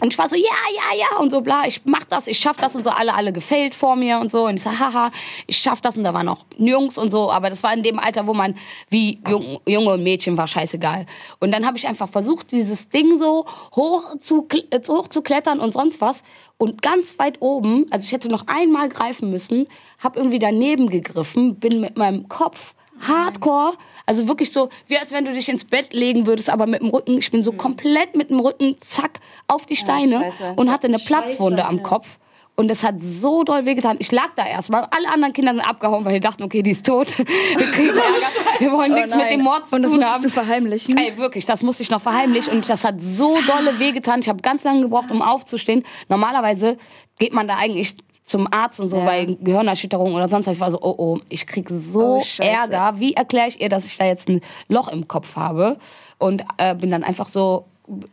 Und 0.00 0.12
ich 0.12 0.18
war 0.18 0.28
so, 0.28 0.36
ja, 0.36 0.44
ja, 0.44 0.98
ja 0.98 1.18
und 1.18 1.30
so 1.30 1.40
bla, 1.40 1.66
ich 1.66 1.82
mach 1.84 2.04
das, 2.04 2.26
ich 2.26 2.38
schaff 2.38 2.56
das 2.56 2.74
und 2.74 2.84
so, 2.84 2.90
alle, 2.90 3.14
alle 3.14 3.32
gefällt 3.32 3.74
vor 3.74 3.96
mir 3.96 4.18
und 4.18 4.32
so. 4.32 4.46
Und 4.46 4.56
ich 4.56 4.62
so, 4.62 4.70
haha, 4.70 5.10
ich 5.46 5.58
schaff 5.58 5.80
das 5.80 5.96
und 5.96 6.04
da 6.04 6.14
waren 6.14 6.28
auch 6.28 6.44
Jungs 6.56 6.96
und 6.96 7.10
so, 7.10 7.30
aber 7.30 7.50
das 7.50 7.62
war 7.62 7.74
in 7.74 7.82
dem 7.82 7.98
Alter, 7.98 8.26
wo 8.26 8.34
man 8.34 8.56
wie 8.88 9.20
Jung, 9.28 9.60
Junge 9.66 9.92
und 9.92 10.02
Mädchen 10.02 10.36
war 10.36 10.46
scheißegal. 10.46 11.06
Und 11.38 11.52
dann 11.52 11.66
habe 11.66 11.76
ich 11.76 11.86
einfach 11.86 12.08
versucht, 12.08 12.52
dieses 12.52 12.88
Ding 12.88 13.18
so 13.18 13.44
hoch 13.74 14.18
zu, 14.20 14.48
äh, 14.70 14.80
hoch 14.88 15.08
zu 15.08 15.22
klettern 15.22 15.60
und 15.60 15.72
sonst 15.72 16.00
was. 16.00 16.22
Und 16.56 16.82
ganz 16.82 17.18
weit 17.18 17.40
oben, 17.40 17.86
also 17.90 18.04
ich 18.04 18.12
hätte 18.12 18.28
noch 18.28 18.46
einmal 18.46 18.88
greifen 18.88 19.30
müssen, 19.30 19.66
habe 19.98 20.18
irgendwie 20.18 20.38
daneben 20.38 20.90
gegriffen, 20.90 21.56
bin 21.56 21.80
mit 21.80 21.96
meinem 21.96 22.28
Kopf 22.28 22.74
Hardcore. 23.00 23.74
Also 24.06 24.26
wirklich 24.26 24.52
so, 24.52 24.70
wie 24.88 24.98
als 24.98 25.12
wenn 25.12 25.24
du 25.24 25.32
dich 25.32 25.48
ins 25.48 25.64
Bett 25.64 25.92
legen 25.94 26.26
würdest, 26.26 26.50
aber 26.50 26.66
mit 26.66 26.80
dem 26.82 26.88
Rücken. 26.88 27.18
Ich 27.18 27.30
bin 27.30 27.42
so 27.42 27.52
komplett 27.52 28.16
mit 28.16 28.30
dem 28.30 28.40
Rücken, 28.40 28.76
zack, 28.80 29.20
auf 29.46 29.66
die 29.66 29.76
Steine 29.76 30.16
scheiße. 30.20 30.54
und 30.56 30.70
hatte 30.70 30.88
eine 30.88 30.98
Platzwunde 30.98 31.64
am 31.64 31.82
Kopf. 31.82 32.06
Und 32.56 32.70
es 32.70 32.82
hat 32.82 32.96
so 33.00 33.42
doll 33.42 33.64
wehgetan. 33.64 33.96
Ich 34.00 34.12
lag 34.12 34.30
da 34.36 34.46
erstmal. 34.46 34.86
Alle 34.90 35.08
anderen 35.08 35.32
Kinder 35.32 35.52
sind 35.52 35.62
abgehauen, 35.62 36.04
weil 36.04 36.14
die 36.14 36.20
dachten, 36.20 36.42
okay, 36.42 36.62
die 36.62 36.72
ist 36.72 36.84
tot. 36.84 37.16
Wir 37.18 37.26
kriegen 37.70 37.88
Ärger. 37.96 38.26
Wir 38.58 38.72
wollen 38.72 38.92
nichts 38.92 39.14
mit 39.14 39.30
dem 39.30 39.40
Mord 39.42 39.66
zu 39.68 39.76
Und 39.76 39.82
das 39.82 39.92
tun 39.92 40.00
musstest 40.00 40.14
haben. 40.16 40.22
du 40.24 40.30
verheimlichen? 40.30 40.98
Ey, 40.98 41.16
wirklich, 41.16 41.46
das 41.46 41.62
musste 41.62 41.82
ich 41.82 41.90
noch 41.90 42.02
verheimlichen 42.02 42.52
und 42.52 42.68
das 42.68 42.84
hat 42.84 43.00
so 43.00 43.38
dolle 43.46 43.78
wehgetan. 43.78 44.20
Ich 44.20 44.28
habe 44.28 44.42
ganz 44.42 44.62
lange 44.64 44.82
gebraucht, 44.82 45.10
um 45.10 45.22
aufzustehen. 45.22 45.84
Normalerweise 46.08 46.76
geht 47.18 47.32
man 47.32 47.48
da 47.48 47.56
eigentlich 47.56 47.94
zum 48.30 48.46
Arzt 48.52 48.80
und 48.80 48.88
so, 48.88 48.98
Ja. 48.98 49.06
weil 49.06 49.36
Gehirnerschütterung 49.36 50.14
oder 50.14 50.28
sonst 50.28 50.46
was. 50.46 50.54
Ich 50.54 50.60
war 50.60 50.70
so, 50.70 50.78
oh 50.80 50.94
oh, 50.96 51.18
ich 51.28 51.46
krieg 51.46 51.68
so 51.68 52.18
Oh. 52.18 52.22
Ärger. 52.38 52.94
Wie 52.98 53.14
erkläre 53.14 53.48
ich 53.48 53.60
ihr, 53.60 53.68
dass 53.68 53.86
ich 53.86 53.96
da 53.98 54.06
jetzt 54.06 54.28
ein 54.28 54.40
Loch 54.68 54.88
im 54.88 55.06
Kopf 55.08 55.36
habe? 55.36 55.76
Und 56.18 56.44
äh, 56.58 56.74
bin 56.74 56.90
dann 56.90 57.02
einfach 57.02 57.28
so, 57.28 57.64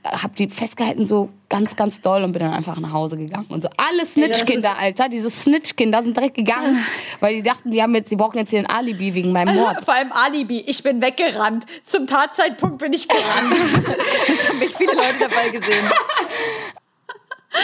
hab 0.03 0.35
die 0.35 0.47
festgehalten 0.49 1.05
so 1.05 1.29
ganz, 1.49 1.75
ganz 1.75 2.01
doll 2.01 2.23
und 2.23 2.31
bin 2.31 2.41
dann 2.41 2.51
einfach 2.53 2.79
nach 2.79 2.91
Hause 2.93 3.15
gegangen. 3.17 3.45
Und 3.49 3.61
so 3.63 3.69
alle 3.77 4.05
Snitch-Kinder, 4.05 4.71
Alter, 4.79 5.07
diese 5.07 5.29
Snitch-Kinder 5.29 6.03
sind 6.03 6.17
direkt 6.17 6.33
gegangen, 6.35 6.83
weil 7.19 7.35
die 7.35 7.43
dachten, 7.43 7.69
die 7.69 7.81
haben 7.83 7.93
jetzt, 7.93 8.09
die 8.09 8.15
brauchen 8.15 8.37
jetzt 8.39 8.49
hier 8.49 8.59
ein 8.59 8.65
Alibi 8.65 9.13
wegen 9.13 9.31
meinem 9.31 9.55
Mord. 9.55 9.85
Vor 9.85 9.93
allem 9.93 10.11
Alibi. 10.13 10.63
Ich 10.65 10.81
bin 10.81 10.99
weggerannt. 11.01 11.65
Zum 11.83 12.07
Tatzeitpunkt 12.07 12.79
bin 12.79 12.91
ich 12.93 13.07
gerannt. 13.07 13.53
Es 14.27 14.49
haben 14.49 14.57
mich 14.59 14.75
viele 14.75 14.93
Leute 14.93 15.19
dabei 15.29 15.49
gesehen. 15.49 15.85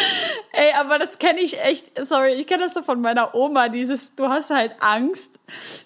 Ey, 0.51 0.71
aber 0.79 0.99
das 0.99 1.17
kenne 1.17 1.41
ich 1.41 1.60
echt. 1.63 1.86
Sorry, 2.08 2.34
ich 2.34 2.47
kenne 2.47 2.65
das 2.65 2.73
so 2.73 2.82
von 2.82 3.01
meiner 3.01 3.34
Oma. 3.34 3.69
Dieses, 3.69 4.15
du 4.15 4.29
hast 4.29 4.49
halt 4.49 4.73
Angst 4.79 5.32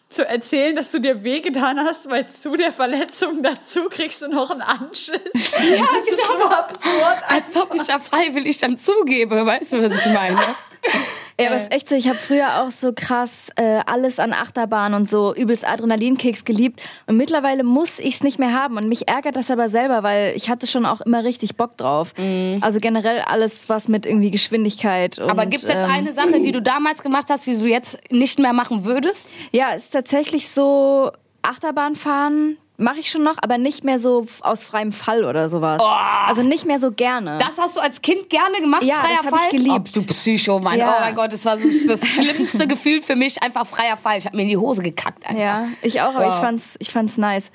zu 0.10 0.28
erzählen, 0.28 0.76
dass 0.76 0.92
du 0.92 1.00
dir 1.00 1.24
wehgetan 1.24 1.80
hast, 1.80 2.10
weil 2.10 2.28
zu 2.28 2.56
der 2.56 2.72
Verletzung 2.72 3.44
dazu 3.44 3.90
kriegst 3.90 4.22
du 4.22 4.28
noch 4.28 4.50
einen 4.50 4.62
Anschiss. 4.62 5.20
Ja, 5.58 5.86
das 5.94 6.08
ist 6.08 6.26
so 6.26 6.44
absurd. 6.44 7.18
Als 7.28 7.56
ob 7.56 7.74
ich 7.74 7.84
da 7.84 8.00
freiwillig 8.00 8.58
dann 8.58 8.78
zugebe, 8.78 9.46
weißt 9.46 9.74
du, 9.74 9.90
was 9.90 10.06
ich 10.06 10.14
meine? 10.14 10.40
Ja, 11.40 11.48
aber 11.48 11.56
es 11.56 11.64
ist 11.64 11.72
echt 11.72 11.90
so, 11.90 11.96
ich 11.96 12.08
habe 12.08 12.18
früher 12.18 12.64
auch 12.64 12.72
so 12.72 12.94
krass 12.94 13.52
äh, 13.58 13.82
alles 13.86 14.20
an 14.20 14.34
Achterbahn 14.34 14.96
und 14.96 15.08
so 15.08 15.36
übelst 15.36 15.68
Adrenalinkicks 15.68 16.46
geliebt 16.46 16.82
und 17.06 17.16
mittlerweile 17.16 17.64
muss 17.64 18.00
ich's 18.00 18.24
nicht 18.24 18.40
mehr 18.40 18.54
haben 18.54 18.78
und 18.78 18.90
mich 18.90 19.08
ärgert 19.08 19.36
das 19.36 19.52
aber 19.52 19.70
selber, 19.70 20.02
weil 20.02 20.36
ich 20.36 20.50
hatte 20.50 20.66
schon 20.66 20.86
auch 20.86 21.02
immer 21.02 21.24
richtig 21.24 21.56
Bock 21.56 21.78
drauf. 21.78 22.14
Also 22.62 22.80
generell 22.80 23.22
alles, 23.22 23.70
was 23.70 23.88
mit 23.88 24.06
irgendwie 24.08 24.32
Geschwindigkeit 24.32 25.20
und, 25.20 25.30
Aber 25.30 25.46
gibt's 25.46 25.68
jetzt 25.68 25.84
ähm, 25.86 25.92
eine 25.92 26.14
Sache, 26.14 26.42
die 26.42 26.52
du 26.52 26.62
damals 26.62 27.04
gemacht 27.04 27.28
hast, 27.30 27.46
die 27.46 27.56
du 27.56 27.68
jetzt 27.68 28.00
nicht 28.12 28.40
mehr 28.40 28.54
machen 28.54 28.84
würdest? 28.84 29.30
Ja, 29.52 29.74
es 29.76 29.86
ist 29.86 29.92
tatsächlich 29.92 30.50
so 30.50 31.12
Achterbahn 31.44 31.96
fahren 31.96 32.58
mache 32.78 33.00
ich 33.00 33.10
schon 33.10 33.24
noch, 33.24 33.38
aber 33.42 33.58
nicht 33.58 33.84
mehr 33.84 33.98
so 34.00 34.26
aus 34.42 34.64
freiem 34.64 34.92
Fall 34.92 35.26
oder 35.26 35.50
sowas. 35.50 35.82
Also 36.28 36.44
nicht 36.44 36.66
mehr 36.66 36.80
so 36.80 36.92
gerne. 36.92 37.38
Das 37.40 37.58
hast 37.58 37.76
du 37.76 37.80
als 37.80 38.02
Kind 38.02 38.30
gerne 38.30 38.60
gemacht, 38.62 38.84
Ja, 38.84 39.02
freier 39.02 39.16
das 39.18 39.26
hab 39.26 39.34
ich 39.36 39.40
Fall? 39.42 39.50
geliebt. 39.52 39.90
Oh, 39.96 40.00
du 40.00 40.06
Psycho, 40.06 40.60
Mann. 40.60 40.78
Ja. 40.78 40.96
Oh 40.98 41.02
mein 41.02 41.16
Gott, 41.16 41.34
das 41.34 41.44
war 41.46 41.58
so 41.58 41.68
das 41.88 42.00
schlimmste 42.08 42.68
Gefühl 42.68 43.02
für 43.02 43.16
mich, 43.16 43.42
einfach 43.42 43.66
freier 43.68 43.98
Fall. 43.98 44.20
Ich 44.20 44.26
habe 44.26 44.36
mir 44.38 44.44
in 44.44 44.50
die 44.50 44.58
Hose 44.58 44.82
gekackt 44.84 45.26
einfach. 45.28 45.42
ja, 45.42 45.68
ich 45.82 46.02
auch, 46.02 46.14
aber 46.16 46.26
Wow. 46.28 46.36
ich 46.36 46.40
fand's, 46.40 46.76
ich 46.80 46.92
fand's 46.92 47.18
nice. 47.18 47.52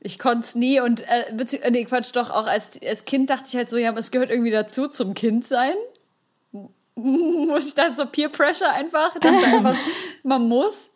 Ich 0.00 0.18
konnte 0.18 0.40
es 0.40 0.54
nie 0.54 0.80
und 0.80 1.00
äh, 1.02 1.30
äh, 1.30 1.70
nee, 1.70 1.84
Quatsch, 1.84 2.10
doch 2.14 2.30
auch 2.30 2.46
als, 2.46 2.78
als 2.86 3.04
Kind 3.06 3.30
dachte 3.30 3.44
ich 3.48 3.56
halt 3.56 3.70
so, 3.70 3.76
ja, 3.78 3.88
aber 3.90 4.00
es 4.00 4.10
gehört 4.10 4.30
irgendwie 4.30 4.50
dazu 4.50 4.88
zum 4.88 5.14
Kind 5.14 5.46
sein. 5.46 5.72
muss 6.94 7.66
ich 7.68 7.74
dann 7.74 7.94
so 7.94 8.06
Peer 8.06 8.28
Pressure 8.28 8.70
einfach, 8.72 9.18
dann 9.20 9.34
einfach 9.44 9.76
man 10.22 10.48
muss. 10.48 10.90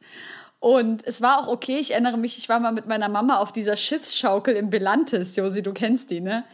Und 0.61 1.07
es 1.07 1.23
war 1.23 1.39
auch 1.39 1.47
okay, 1.47 1.79
ich 1.79 1.93
erinnere 1.93 2.17
mich, 2.17 2.37
ich 2.37 2.49
war 2.49 2.59
mal 2.59 2.73
mit 2.73 2.87
meiner 2.87 3.09
Mama 3.09 3.37
auf 3.39 3.53
dieser 3.53 3.77
Schiffsschaukel 3.77 4.57
im 4.57 4.71
Belantes, 4.71 5.37
Josi, 5.37 5.63
du 5.63 5.73
kennst 5.73 6.11
die, 6.11 6.21
ne? 6.21 6.45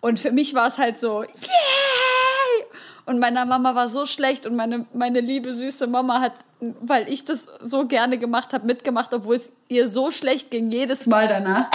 Und 0.00 0.20
für 0.20 0.30
mich 0.30 0.54
war 0.54 0.68
es 0.68 0.78
halt 0.78 1.00
so, 1.00 1.22
yay! 1.22 2.64
Und 3.04 3.18
meiner 3.18 3.46
Mama 3.46 3.74
war 3.74 3.88
so 3.88 4.06
schlecht 4.06 4.46
und 4.46 4.54
meine, 4.54 4.86
meine 4.92 5.20
liebe, 5.20 5.52
süße 5.52 5.86
Mama 5.86 6.20
hat, 6.20 6.34
weil 6.60 7.08
ich 7.08 7.24
das 7.24 7.48
so 7.62 7.86
gerne 7.86 8.18
gemacht 8.18 8.52
habe, 8.52 8.66
mitgemacht, 8.66 9.12
obwohl 9.14 9.36
es 9.36 9.50
ihr 9.68 9.88
so 9.88 10.12
schlecht 10.12 10.50
ging, 10.50 10.70
jedes 10.70 11.06
Mal 11.06 11.26
danach. 11.26 11.66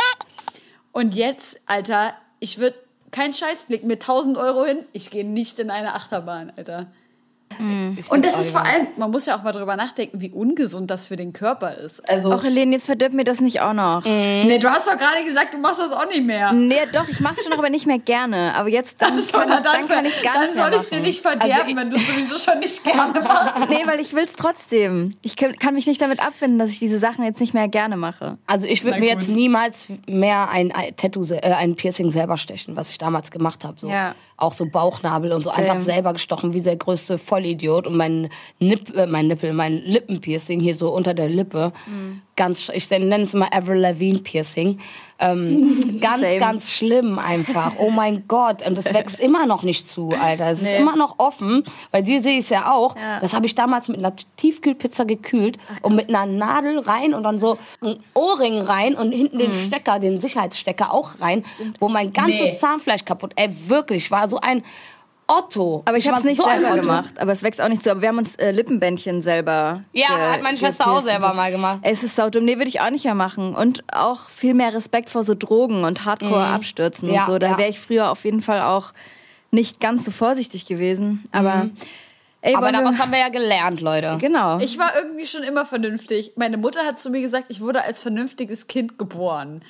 Und 0.91 1.15
jetzt, 1.15 1.59
Alter, 1.65 2.13
ich 2.39 2.59
würde 2.59 2.77
kein 3.11 3.33
Scheißblick 3.33 3.83
mit 3.83 4.01
1000 4.01 4.37
Euro 4.37 4.63
hin, 4.63 4.85
ich 4.93 5.09
gehe 5.09 5.25
nicht 5.25 5.59
in 5.59 5.69
eine 5.69 5.95
Achterbahn, 5.95 6.53
Alter. 6.55 6.87
Und 7.59 8.25
das 8.25 8.39
ist 8.39 8.51
vor 8.51 8.61
allem, 8.65 8.87
man 8.97 9.11
muss 9.11 9.25
ja 9.25 9.37
auch 9.37 9.43
mal 9.43 9.51
drüber 9.51 9.75
nachdenken, 9.75 10.21
wie 10.21 10.29
ungesund 10.31 10.89
das 10.89 11.07
für 11.07 11.15
den 11.15 11.33
Körper 11.33 11.73
ist. 11.75 12.07
Also, 12.09 12.31
Ach, 12.33 12.43
Helene, 12.43 12.73
jetzt 12.73 12.85
verdirb 12.85 13.13
mir 13.13 13.23
das 13.23 13.41
nicht 13.41 13.61
auch 13.61 13.73
noch. 13.73 14.03
nee, 14.05 14.57
du 14.59 14.69
hast 14.69 14.87
doch 14.87 14.97
gerade 14.97 15.23
gesagt, 15.25 15.53
du 15.53 15.57
machst 15.57 15.79
das 15.79 15.91
auch 15.91 16.07
nicht 16.07 16.23
mehr. 16.23 16.51
Nee, 16.53 16.79
doch, 16.91 17.07
ich 17.07 17.19
mach's 17.19 17.41
schon 17.43 17.51
noch, 17.51 17.59
aber 17.59 17.69
nicht 17.69 17.85
mehr 17.85 17.99
gerne. 17.99 18.53
Aber 18.55 18.69
jetzt, 18.69 19.01
dann, 19.01 19.19
So, 19.19 19.37
kann, 19.37 19.49
ich, 19.49 19.59
dann 19.61 19.87
kann 19.87 20.05
ich's 20.05 20.21
gar 20.21 20.33
dann 20.33 20.43
nicht 20.45 20.55
mehr 20.55 20.63
soll 20.65 20.73
ich 20.73 20.81
es 20.83 20.89
dir 20.89 20.99
nicht 20.99 21.21
verderben, 21.21 21.51
Also 21.53 21.75
wenn 21.77 21.89
du 21.89 21.95
es 21.95 22.07
sowieso 22.07 22.37
schon 22.37 22.59
nicht 22.59 22.83
gerne 22.83 23.21
machst. 23.21 23.69
Nee, 23.69 23.83
weil 23.85 23.99
ich 23.99 24.13
will's 24.13 24.33
trotzdem. 24.35 25.15
Ich 25.21 25.35
kann 25.35 25.73
mich 25.73 25.87
nicht 25.87 26.01
damit 26.01 26.19
abfinden, 26.25 26.59
dass 26.59 26.69
ich 26.69 26.79
diese 26.79 26.99
Sachen 26.99 27.23
jetzt 27.23 27.39
nicht 27.39 27.53
mehr 27.53 27.67
gerne 27.67 27.97
mache. 27.97 28.37
Also 28.47 28.67
ich 28.67 28.83
würde 28.83 28.99
mir 28.99 29.09
jetzt 29.09 29.29
niemals 29.29 29.87
mehr 30.07 30.49
ein, 30.49 30.71
Tattoo, 30.97 31.23
äh, 31.33 31.39
ein 31.41 31.75
Piercing 31.75 32.11
selber 32.11 32.37
stechen, 32.37 32.75
was 32.75 32.89
ich 32.89 32.97
damals 32.97 33.31
gemacht 33.31 33.63
habe. 33.63 33.79
So. 33.79 33.89
Ja. 33.89 34.15
Auch 34.37 34.53
so 34.53 34.65
Bauchnabel 34.65 35.31
und 35.31 35.43
so 35.43 35.51
Same. 35.51 35.69
einfach 35.69 35.81
selber 35.81 36.13
gestochen, 36.13 36.53
wie 36.53 36.61
der 36.61 36.75
größte 36.75 37.17
Vollidiot. 37.17 37.87
Und 37.87 37.95
mein, 37.95 38.29
Nipp, 38.59 38.95
äh, 38.95 39.05
mein 39.05 39.27
Nippel, 39.27 39.53
mein 39.53 39.77
Lippenpiercing 39.77 40.59
hier 40.59 40.75
so 40.75 40.93
unter 40.93 41.13
der 41.13 41.29
Lippe. 41.29 41.71
Ganz, 42.35 42.69
ich 42.69 42.89
nenne 42.89 43.21
es 43.25 43.33
mal 43.33 43.47
Avril 43.51 43.77
Lavigne 43.77 44.19
Piercing. 44.19 44.79
Ähm, 45.19 45.99
ganz, 46.01 46.21
Same. 46.21 46.37
ganz 46.39 46.71
schlimm 46.71 47.19
einfach. 47.19 47.73
Oh 47.77 47.91
mein 47.91 48.27
Gott. 48.27 48.65
Und 48.65 48.77
es 48.77 48.91
wächst 48.91 49.19
immer 49.19 49.45
noch 49.45 49.61
nicht 49.61 49.87
zu, 49.87 50.09
Alter. 50.09 50.49
Es 50.49 50.61
ist 50.63 50.67
immer 50.79 50.95
noch 50.95 51.19
offen, 51.19 51.63
weil 51.91 52.03
sie 52.03 52.19
sehe 52.19 52.39
ich 52.39 52.45
es 52.45 52.49
ja 52.49 52.71
auch. 52.73 52.95
Ja. 52.95 53.19
Das 53.19 53.33
habe 53.33 53.45
ich 53.45 53.53
damals 53.53 53.87
mit 53.87 53.99
einer 53.99 54.13
Tiefkühlpizza 54.37 55.03
gekühlt 55.03 55.59
und 55.83 55.93
mit 55.95 56.09
einer 56.09 56.25
Nadel 56.25 56.79
rein 56.79 57.13
und 57.13 57.21
dann 57.23 57.39
so 57.39 57.59
ein 57.81 57.97
Ohrring 58.15 58.57
rein 58.59 58.95
und 58.95 59.11
hinten 59.11 59.37
den 59.37 59.51
Mhm. 59.51 59.67
Stecker, 59.67 59.99
den 59.99 60.19
Sicherheitsstecker 60.19 60.91
auch 60.91 61.19
rein, 61.19 61.43
wo 61.79 61.87
mein 61.87 62.11
ganzes 62.13 62.39
Nee. 62.41 62.57
Zahnfleisch 62.59 63.05
kaputt. 63.05 63.33
Ey, 63.35 63.49
wirklich, 63.67 64.05
ich 64.05 64.11
war 64.11 64.27
so 64.27 64.39
ein 64.41 64.63
Otto. 65.27 65.83
Aber 65.85 65.97
ich, 65.97 66.05
war 66.05 66.13
hab's 66.13 66.23
nicht 66.23 66.37
so 66.37 66.43
selber 66.43 66.71
Otto. 66.73 66.81
gemacht. 66.81 67.19
Aber 67.19 67.31
es 67.31 67.43
wächst 67.43 67.61
auch 67.61 67.69
nicht 67.69 67.83
so. 67.83 67.91
Aber 67.91 68.01
wir 68.01 68.09
haben 68.09 68.17
uns 68.17 68.35
äh, 68.35 68.51
Lippenbändchen 68.51 69.21
selber. 69.21 69.83
Ja, 69.93 70.09
hat 70.31 70.41
meine 70.41 70.57
Schwester 70.57 70.91
auch 70.91 70.99
selber 70.99 71.33
mal 71.33 71.51
gemacht. 71.51 71.79
Es 71.83 72.03
ist 72.03 72.15
saudumm. 72.15 72.45
Nee, 72.45 72.57
würde 72.57 72.69
ich 72.69 72.81
auch 72.81 72.89
nicht 72.89 73.05
mehr 73.05 73.15
machen. 73.15 73.55
Und 73.55 73.83
auch 73.91 74.29
viel 74.29 74.53
mehr 74.53 74.73
Respekt 74.73 75.09
vor 75.09 75.23
so 75.23 75.35
Drogen 75.35 75.83
und 75.83 76.05
Hardcore-Abstürzen 76.05 77.11
Ja, 77.11 77.21
und 77.21 77.25
so. 77.25 77.39
Da 77.39 77.51
ja. 77.51 77.57
wäre 77.57 77.69
ich 77.69 77.79
früher 77.79 78.11
auf 78.11 78.25
jeden 78.25 78.41
Fall 78.41 78.61
auch 78.61 78.93
nicht 79.51 79.79
ganz 79.79 80.05
so 80.05 80.11
vorsichtig 80.11 80.65
gewesen. 80.65 81.23
Aber, 81.31 81.69
ey, 82.41 82.55
Aber 82.55 82.71
daraus 82.71 82.97
haben 82.99 83.11
wir 83.11 83.19
ja 83.19 83.29
gelernt, 83.29 83.81
Leute. 83.81 84.17
Genau. 84.19 84.59
Ich 84.59 84.77
war 84.77 84.95
irgendwie 84.95 85.25
schon 85.25 85.43
immer 85.43 85.65
vernünftig. 85.65 86.33
Meine 86.35 86.57
Mutter 86.57 86.81
hat 86.85 86.99
zu 86.99 87.09
mir 87.09 87.21
gesagt, 87.21 87.45
ich 87.49 87.61
wurde 87.61 87.83
als 87.83 88.01
vernünftiges 88.01 88.67
Kind 88.67 88.97
geboren. 88.97 89.63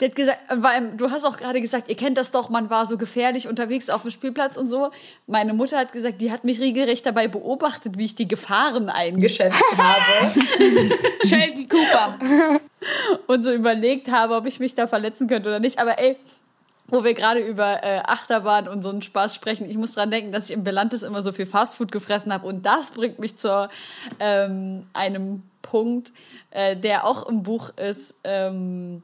Die 0.00 0.06
hat 0.06 0.14
gesagt, 0.14 0.38
weil 0.48 0.92
du 0.96 1.10
hast 1.10 1.24
auch 1.24 1.36
gerade 1.36 1.60
gesagt, 1.60 1.90
ihr 1.90 1.96
kennt 1.96 2.16
das 2.16 2.30
doch, 2.30 2.48
man 2.48 2.70
war 2.70 2.86
so 2.86 2.96
gefährlich 2.96 3.48
unterwegs 3.48 3.90
auf 3.90 4.02
dem 4.02 4.10
Spielplatz 4.10 4.56
und 4.56 4.66
so. 4.66 4.90
Meine 5.26 5.52
Mutter 5.52 5.78
hat 5.78 5.92
gesagt, 5.92 6.20
die 6.22 6.32
hat 6.32 6.44
mich 6.44 6.58
regelrecht 6.58 7.04
dabei 7.04 7.28
beobachtet, 7.28 7.98
wie 7.98 8.06
ich 8.06 8.14
die 8.14 8.26
Gefahren 8.26 8.88
eingeschätzt 8.88 9.62
habe 9.76 10.32
Sheldon 11.26 11.68
Cooper. 11.68 12.60
und 13.26 13.44
so 13.44 13.52
überlegt 13.52 14.10
habe, 14.10 14.36
ob 14.36 14.46
ich 14.46 14.58
mich 14.58 14.74
da 14.74 14.86
verletzen 14.86 15.28
könnte 15.28 15.50
oder 15.50 15.60
nicht. 15.60 15.78
Aber 15.78 15.98
ey, 15.98 16.16
wo 16.86 17.04
wir 17.04 17.14
gerade 17.14 17.40
über 17.40 17.82
äh, 17.84 18.00
Achterbahn 18.04 18.68
und 18.68 18.82
so 18.82 18.88
einen 18.88 19.02
Spaß 19.02 19.34
sprechen, 19.34 19.68
ich 19.68 19.76
muss 19.76 19.92
dran 19.92 20.10
denken, 20.10 20.32
dass 20.32 20.48
ich 20.48 20.56
im 20.56 20.64
Belantes 20.64 21.02
immer 21.02 21.22
so 21.22 21.32
viel 21.32 21.46
Fastfood 21.46 21.92
gefressen 21.92 22.32
habe 22.32 22.46
und 22.46 22.66
das 22.66 22.92
bringt 22.92 23.18
mich 23.18 23.36
zu 23.36 23.68
ähm, 24.18 24.86
einem 24.92 25.42
Punkt, 25.62 26.12
äh, 26.50 26.76
der 26.76 27.06
auch 27.06 27.28
im 27.28 27.42
Buch 27.42 27.70
ist, 27.76 28.14
ähm, 28.24 29.02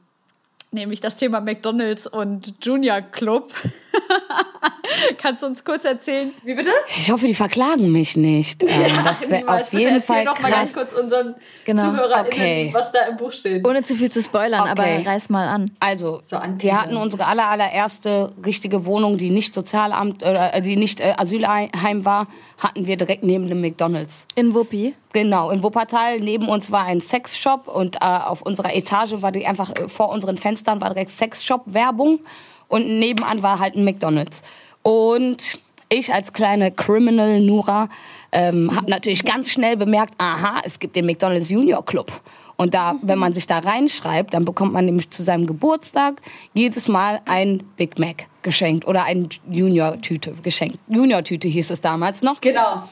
nämlich 0.71 0.99
das 0.99 1.15
Thema 1.15 1.41
McDonald's 1.41 2.07
und 2.07 2.53
Junior 2.63 3.01
Club. 3.01 3.53
Kannst 5.17 5.43
du 5.43 5.47
uns 5.47 5.63
kurz 5.63 5.85
erzählen? 5.85 6.31
Wie 6.43 6.53
bitte? 6.53 6.71
Ich 6.87 7.11
hoffe, 7.11 7.27
die 7.27 7.35
verklagen 7.35 7.91
mich 7.91 8.15
nicht. 8.17 8.63
Ähm, 8.63 8.69
das 9.03 9.21
wäre 9.29 9.47
auf 9.47 9.69
Bitte 9.69 9.83
jeden 9.83 9.95
erzähl 9.97 10.15
Fall 10.15 10.23
noch 10.23 10.39
mal 10.39 10.51
ganz 10.51 10.73
kurz 10.73 10.93
unseren 10.93 11.35
Genau. 11.65 11.91
ZuhörerInnen, 11.91 12.27
Okay. 12.27 12.69
was 12.73 12.91
da 12.91 12.99
im 13.09 13.17
Buch 13.17 13.31
steht. 13.31 13.67
Ohne 13.67 13.83
zu 13.83 13.95
viel 13.95 14.11
zu 14.11 14.21
spoilern, 14.21 14.61
Okay. 14.71 15.01
aber 15.01 15.09
reiß 15.09 15.29
mal 15.29 15.47
an. 15.47 15.71
Also, 15.79 16.21
So 16.23 16.37
wir 16.59 16.81
hatten 16.81 16.97
unsere 16.97 17.25
aller, 17.25 17.47
allererste 17.47 18.33
richtige 18.45 18.85
Wohnung, 18.85 19.17
die 19.17 19.29
nicht 19.29 19.53
Sozialamt 19.53 20.23
oder 20.23 20.53
äh, 20.53 20.61
die 20.61 20.75
nicht 20.77 20.99
äh, 20.99 21.13
Asylheim 21.17 22.05
war, 22.05 22.27
hatten 22.57 22.87
wir 22.87 22.97
direkt 22.97 23.23
neben 23.23 23.47
dem 23.47 23.61
McDonald's. 23.61 24.25
In 24.35 24.53
Wuppi. 24.53 24.95
Genau, 25.13 25.49
in 25.51 25.63
Wuppertal 25.63 26.19
neben 26.19 26.47
uns 26.47 26.71
war 26.71 26.85
ein 26.85 27.01
Sexshop 27.01 27.67
und 27.67 27.97
äh, 27.97 27.99
auf 28.05 28.41
unserer 28.41 28.73
Etage 28.75 29.13
war 29.21 29.31
die 29.31 29.45
einfach 29.45 29.71
äh, 29.71 29.87
vor 29.87 30.09
unseren 30.09 30.37
Fenstern 30.37 30.81
war 30.81 30.89
direkt 30.89 31.11
Sexshop 31.11 31.61
Werbung 31.65 32.19
und 32.67 32.99
nebenan 32.99 33.43
war 33.43 33.59
halt 33.59 33.75
ein 33.75 33.83
McDonald's. 33.83 34.43
Und 34.83 35.59
ich 35.89 36.13
als 36.13 36.33
kleine 36.33 36.71
Criminal 36.71 37.39
Nura 37.39 37.89
ähm, 38.31 38.75
habe 38.75 38.89
natürlich 38.89 39.23
ganz 39.23 39.51
schnell 39.51 39.77
bemerkt, 39.77 40.13
aha, 40.17 40.61
es 40.63 40.79
gibt 40.79 40.95
den 40.95 41.05
McDonald's 41.05 41.49
Junior 41.49 41.85
Club. 41.85 42.11
Und 42.57 42.73
da, 42.73 42.95
wenn 43.03 43.19
man 43.19 43.33
sich 43.33 43.45
da 43.45 43.59
reinschreibt, 43.59 44.33
dann 44.33 44.43
bekommt 44.43 44.73
man 44.73 44.85
nämlich 44.85 45.11
zu 45.11 45.23
seinem 45.23 45.45
Geburtstag 45.45 46.21
jedes 46.53 46.87
Mal 46.87 47.21
ein 47.25 47.63
Big 47.77 47.99
Mac 47.99 48.25
geschenkt 48.41 48.87
oder 48.87 49.03
ein 49.05 49.29
Junior-Tüte 49.49 50.33
geschenkt. 50.41 50.79
Junior-Tüte 50.87 51.47
hieß 51.47 51.69
es 51.69 51.81
damals 51.81 52.23
noch. 52.23 52.41
Genau. 52.41 52.89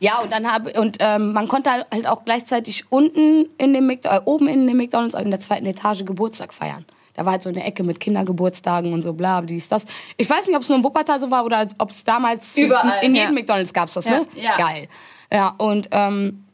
Ja, 0.00 0.20
und 0.20 0.32
dann 0.32 0.50
habe 0.50 0.72
und 0.80 0.96
ähm, 1.00 1.32
man 1.32 1.48
konnte 1.48 1.70
halt 1.70 2.06
auch 2.06 2.24
gleichzeitig 2.24 2.84
unten 2.90 3.48
in 3.58 3.74
dem 3.74 3.90
Mc- 3.90 4.06
äh, 4.06 4.20
oben 4.24 4.48
in 4.48 4.66
dem 4.66 4.76
McDonald's 4.76 5.14
in 5.14 5.30
der 5.30 5.40
zweiten 5.40 5.66
Etage 5.66 6.04
Geburtstag 6.04 6.54
feiern. 6.54 6.84
Da 7.14 7.24
war 7.24 7.32
halt 7.32 7.42
so 7.42 7.48
eine 7.48 7.64
Ecke 7.64 7.84
mit 7.84 8.00
Kindergeburtstagen 8.00 8.92
und 8.92 9.02
so 9.02 9.12
bla, 9.12 9.40
dies, 9.40 9.68
das. 9.68 9.84
Ich 10.16 10.28
weiß 10.28 10.46
nicht, 10.46 10.56
ob 10.56 10.62
es 10.62 10.68
nur 10.68 10.78
in 10.78 10.84
Wuppertal 10.84 11.20
so 11.20 11.30
war 11.30 11.44
oder 11.44 11.68
ob 11.78 11.90
es 11.90 12.04
damals 12.04 12.56
Überall, 12.56 12.98
in, 13.02 13.10
in 13.10 13.14
jedem 13.14 13.34
ja. 13.34 13.40
McDonald's 13.40 13.72
gab's 13.72 13.94
das, 13.94 14.06
ne? 14.06 14.26
Ja. 14.34 14.56
Geil. 14.56 14.88
Ja, 15.32 15.54
und 15.58 15.88
ähm, 15.92 16.44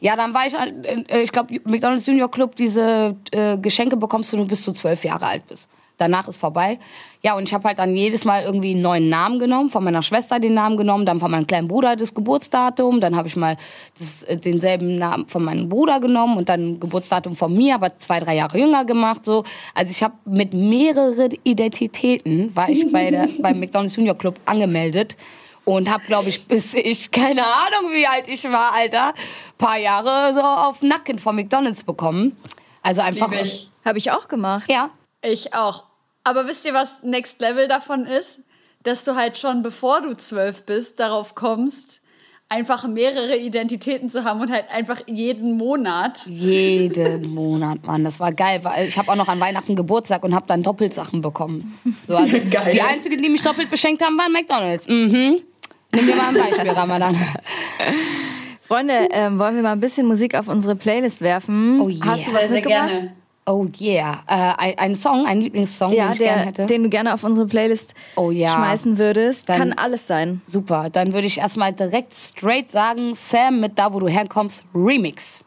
ja, 0.00 0.14
dann 0.16 0.34
war 0.34 0.46
ich, 0.46 0.54
halt, 0.54 0.86
äh, 0.86 1.22
ich 1.22 1.32
glaube, 1.32 1.58
McDonald's 1.64 2.06
Junior 2.06 2.30
Club, 2.30 2.54
diese 2.56 3.16
äh, 3.32 3.56
Geschenke 3.58 3.96
bekommst 3.96 4.32
du 4.32 4.36
nur 4.36 4.46
bis 4.46 4.64
du 4.64 4.72
zwölf 4.72 5.04
Jahre 5.04 5.26
alt 5.26 5.46
bist. 5.48 5.68
Danach 5.98 6.28
ist 6.28 6.38
vorbei. 6.38 6.78
Ja, 7.22 7.36
und 7.36 7.48
ich 7.48 7.52
habe 7.52 7.66
halt 7.66 7.80
dann 7.80 7.96
jedes 7.96 8.24
Mal 8.24 8.44
irgendwie 8.44 8.70
einen 8.70 8.82
neuen 8.82 9.08
Namen 9.08 9.40
genommen, 9.40 9.70
von 9.70 9.82
meiner 9.82 10.02
Schwester 10.04 10.38
den 10.38 10.54
Namen 10.54 10.76
genommen, 10.76 11.04
dann 11.04 11.18
von 11.18 11.30
meinem 11.30 11.46
kleinen 11.46 11.66
Bruder 11.66 11.96
das 11.96 12.14
Geburtsdatum, 12.14 13.00
dann 13.00 13.16
habe 13.16 13.26
ich 13.26 13.34
mal 13.34 13.56
das, 13.98 14.22
äh, 14.22 14.36
denselben 14.36 14.98
Namen 14.98 15.26
von 15.26 15.44
meinem 15.44 15.68
Bruder 15.68 15.98
genommen 15.98 16.38
und 16.38 16.48
dann 16.48 16.78
Geburtsdatum 16.78 17.34
von 17.34 17.52
mir, 17.52 17.74
aber 17.74 17.98
zwei, 17.98 18.20
drei 18.20 18.36
Jahre 18.36 18.58
jünger 18.58 18.84
gemacht. 18.84 19.24
So. 19.24 19.44
Also 19.74 19.90
ich 19.90 20.02
habe 20.02 20.14
mit 20.24 20.54
mehreren 20.54 21.36
Identitäten, 21.42 22.54
war 22.54 22.68
ich 22.68 22.90
bei 22.92 23.10
der, 23.10 23.28
beim 23.42 23.58
McDonald's 23.58 23.96
Junior 23.96 24.16
Club 24.16 24.36
angemeldet 24.44 25.16
und 25.64 25.90
habe, 25.90 26.04
glaube 26.04 26.28
ich, 26.28 26.46
bis 26.46 26.72
ich, 26.74 27.10
keine 27.10 27.42
Ahnung, 27.42 27.92
wie 27.92 28.06
alt 28.06 28.28
ich 28.28 28.44
war, 28.44 28.72
Alter, 28.72 29.12
paar 29.58 29.78
Jahre 29.78 30.32
so 30.32 30.40
auf 30.40 30.82
Nacken 30.82 31.18
von 31.18 31.34
McDonald's 31.34 31.82
bekommen. 31.82 32.36
Also 32.82 33.00
einfach. 33.00 33.30
Habe 33.84 33.98
ich 33.98 34.10
auch 34.10 34.28
gemacht. 34.28 34.70
Ja. 34.70 34.90
Ich 35.22 35.52
auch. 35.54 35.84
Aber 36.28 36.46
wisst 36.46 36.66
ihr, 36.66 36.74
was 36.74 37.02
Next 37.02 37.40
Level 37.40 37.68
davon 37.68 38.04
ist? 38.04 38.40
Dass 38.82 39.04
du 39.04 39.16
halt 39.16 39.38
schon, 39.38 39.62
bevor 39.62 40.02
du 40.02 40.14
zwölf 40.14 40.62
bist, 40.64 41.00
darauf 41.00 41.34
kommst, 41.34 42.02
einfach 42.50 42.86
mehrere 42.86 43.38
Identitäten 43.38 44.10
zu 44.10 44.24
haben 44.24 44.42
und 44.42 44.52
halt 44.52 44.66
einfach 44.70 45.00
jeden 45.06 45.56
Monat. 45.56 46.26
Jeden 46.26 47.34
Monat, 47.34 47.82
Mann. 47.86 48.04
Das 48.04 48.20
war 48.20 48.30
geil, 48.32 48.60
weil 48.62 48.88
ich 48.88 48.98
habe 48.98 49.10
auch 49.10 49.16
noch 49.16 49.28
an 49.28 49.40
Weihnachten 49.40 49.74
Geburtstag 49.74 50.22
und 50.22 50.34
habe 50.34 50.44
dann 50.46 50.62
Doppelsachen 50.62 51.22
bekommen. 51.22 51.78
So, 52.06 52.14
also 52.14 52.36
Geil. 52.50 52.74
Die 52.74 52.82
einzigen, 52.82 53.22
die 53.22 53.30
mich 53.30 53.40
doppelt 53.40 53.70
beschenkt 53.70 54.04
haben, 54.04 54.18
waren 54.18 54.30
McDonalds. 54.30 54.86
Mhm. 54.86 55.40
Nimm 55.94 56.06
dir 56.06 56.14
mal 56.14 56.28
ein 56.28 56.34
Beispiel, 56.34 56.70
Ramadan. 56.76 57.16
Freunde, 58.64 59.08
ähm, 59.12 59.38
wollen 59.38 59.56
wir 59.56 59.62
mal 59.62 59.72
ein 59.72 59.80
bisschen 59.80 60.06
Musik 60.06 60.34
auf 60.34 60.46
unsere 60.48 60.76
Playlist 60.76 61.22
werfen? 61.22 61.80
Oh 61.80 61.88
yeah. 61.88 62.04
Hast 62.04 62.26
du 62.26 62.34
was 62.34 62.50
mitgebracht? 62.50 63.12
Oh 63.50 63.66
yeah. 63.80 64.18
Äh, 64.26 64.52
ein, 64.58 64.78
ein 64.78 64.96
Song, 64.96 65.24
ein 65.26 65.40
Lieblingssong, 65.40 65.92
Ja, 65.92 66.06
den 66.06 66.12
ich 66.12 66.18
gerne 66.18 66.36
der, 66.38 66.46
hätte. 66.46 66.66
den 66.66 66.82
du 66.82 66.88
gerne 66.90 67.14
auf 67.14 67.24
unsere 67.24 67.46
Playlist 67.46 67.94
Oh 68.16 68.30
ja. 68.30 68.52
schmeißen 68.54 68.98
würdest. 68.98 69.48
Dann- 69.48 69.58
Kann 69.58 69.72
alles 69.72 70.06
sein. 70.06 70.42
Super. 70.46 70.90
Dann 70.90 71.14
würde 71.14 71.26
ich 71.26 71.38
erstmal 71.38 71.72
direkt 71.72 72.12
straight 72.14 72.70
sagen, 72.70 73.14
Sam 73.14 73.60
mit 73.60 73.78
Da, 73.78 73.94
wo 73.94 74.00
du 74.00 74.08
herkommst, 74.08 74.64
Remix. 74.74 75.42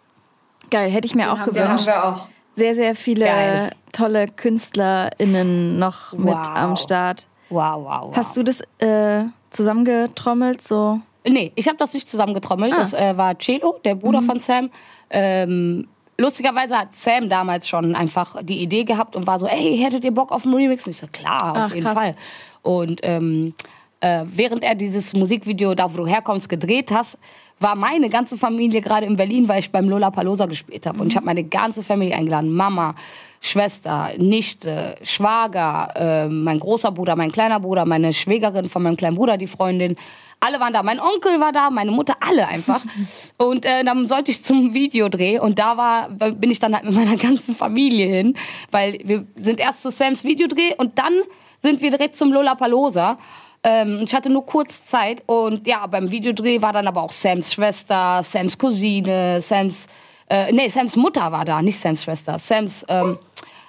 Geil, 0.71 0.89
hätte 0.89 1.05
ich 1.05 1.13
mir 1.13 1.31
auch 1.31 1.35
Den 1.35 1.41
haben 1.45 1.53
gewünscht. 1.53 1.85
wir 1.85 2.03
auch. 2.05 2.27
Sehr, 2.55 2.73
sehr 2.75 2.95
viele 2.95 3.25
Geil. 3.25 3.71
tolle 3.91 4.27
KünstlerInnen 4.27 5.77
noch 5.79 6.13
mit 6.13 6.27
Wow. 6.33 6.47
am 6.55 6.75
Start. 6.77 7.27
Wow, 7.49 7.83
wow, 7.83 8.01
wow. 8.07 8.15
Hast 8.15 8.35
du 8.37 8.43
das 8.43 8.61
äh, 8.79 9.25
zusammengetrommelt? 9.49 10.61
So? 10.61 10.99
Nee, 11.27 11.51
ich 11.55 11.67
habe 11.67 11.77
das 11.77 11.93
nicht 11.93 12.09
zusammengetrommelt. 12.09 12.73
Ah. 12.73 12.77
Das 12.77 12.93
äh, 12.93 13.15
war 13.17 13.37
Celo, 13.37 13.79
der 13.85 13.95
Bruder 13.95 14.21
von 14.21 14.39
Sam. 14.39 14.69
Ähm, 15.09 15.87
lustigerweise 16.22 16.78
hat 16.78 16.95
Sam 16.95 17.30
damals 17.30 17.67
schon 17.67 17.95
einfach 17.95 18.38
die 18.43 18.61
Idee 18.61 18.84
gehabt 18.84 19.15
und 19.15 19.28
war 19.28 19.39
so, 19.39 19.47
ey, 19.47 19.78
hättet 19.78 20.03
ihr 20.03 20.11
Bock 20.11 20.32
auf 20.32 20.45
einen 20.45 20.53
Remix? 20.53 20.86
Und 20.86 20.91
ich 20.91 20.97
so, 20.97 21.07
klar, 21.07 21.51
auf 21.51 21.57
Ach, 21.57 21.74
jeden 21.74 21.86
krass. 21.86 21.97
Fall. 21.97 22.15
Und 22.61 23.01
ähm, 23.03 23.53
äh, 23.99 24.24
während 24.26 24.63
er 24.63 24.76
dieses 24.76 25.13
Musikvideo, 25.13 25.76
da 25.76 25.91
wo 25.91 25.97
du 25.97 26.07
herkommst, 26.07 26.47
gedreht 26.47 26.91
hast, 26.91 27.17
war 27.59 27.76
meine 27.76 28.09
ganze 28.09 28.38
Familie 28.38 28.82
gerade 28.82 29.05
in 29.05 29.15
Berlin, 29.15 29.47
weil 29.47 29.59
ich 29.59 29.72
beim 29.72 29.88
Lollapalooza 29.88 30.45
gespielt 30.45 30.86
habe. 30.86 31.01
Und 31.01 31.07
ich 31.07 31.15
habe 31.15 31.26
meine 31.26 31.43
ganze 31.43 31.84
Familie 31.84 32.15
eingeladen. 32.15 32.53
Mama, 32.53 32.95
Schwester, 33.43 34.11
Nichte, 34.17 34.95
Schwager, 35.01 35.91
äh, 35.95 36.29
mein 36.29 36.59
großer 36.59 36.91
Bruder, 36.91 37.15
mein 37.15 37.31
kleiner 37.31 37.59
Bruder, 37.59 37.85
meine 37.85 38.13
Schwägerin 38.13 38.69
von 38.69 38.83
meinem 38.83 38.97
kleinen 38.97 39.15
Bruder, 39.15 39.35
die 39.37 39.47
Freundin. 39.47 39.95
Alle 40.39 40.59
waren 40.59 40.73
da. 40.73 40.83
Mein 40.83 40.99
Onkel 40.99 41.39
war 41.39 41.51
da, 41.51 41.71
meine 41.71 41.91
Mutter, 41.91 42.15
alle 42.19 42.47
einfach. 42.47 42.83
Und 43.37 43.65
äh, 43.65 43.83
dann 43.83 44.07
sollte 44.07 44.29
ich 44.29 44.43
zum 44.43 44.73
Videodreh 44.73 45.39
und 45.39 45.57
da 45.59 45.77
war, 45.77 46.09
bin 46.09 46.51
ich 46.51 46.59
dann 46.59 46.75
halt 46.75 46.85
mit 46.85 46.93
meiner 46.93 47.15
ganzen 47.17 47.55
Familie 47.55 48.07
hin, 48.07 48.37
weil 48.69 48.99
wir 49.03 49.25
sind 49.35 49.59
erst 49.59 49.81
zu 49.81 49.89
Sams 49.89 50.23
Videodreh 50.23 50.75
und 50.77 50.97
dann 50.97 51.13
sind 51.61 51.81
wir 51.81 51.89
direkt 51.89 52.15
zum 52.15 52.31
Lollapalooza. 52.31 53.17
Ähm, 53.63 54.01
ich 54.03 54.13
hatte 54.13 54.29
nur 54.29 54.45
kurz 54.45 54.85
Zeit 54.85 55.23
und 55.25 55.67
ja, 55.67 55.85
beim 55.87 56.11
Videodreh 56.11 56.61
war 56.61 56.73
dann 56.73 56.87
aber 56.87 57.03
auch 57.03 57.11
Sams 57.11 57.53
Schwester, 57.53 58.21
Sams 58.23 58.57
Cousine, 58.57 59.41
Sams, 59.41 59.87
äh, 60.32 60.51
nee, 60.53 60.69
Sams 60.69 60.95
Mutter 60.95 61.32
war 61.34 61.43
da, 61.43 61.61
nicht 61.61 61.77
Sams 61.77 62.03
Schwester, 62.03 62.39
Sams, 62.39 62.86
ähm, 62.88 63.19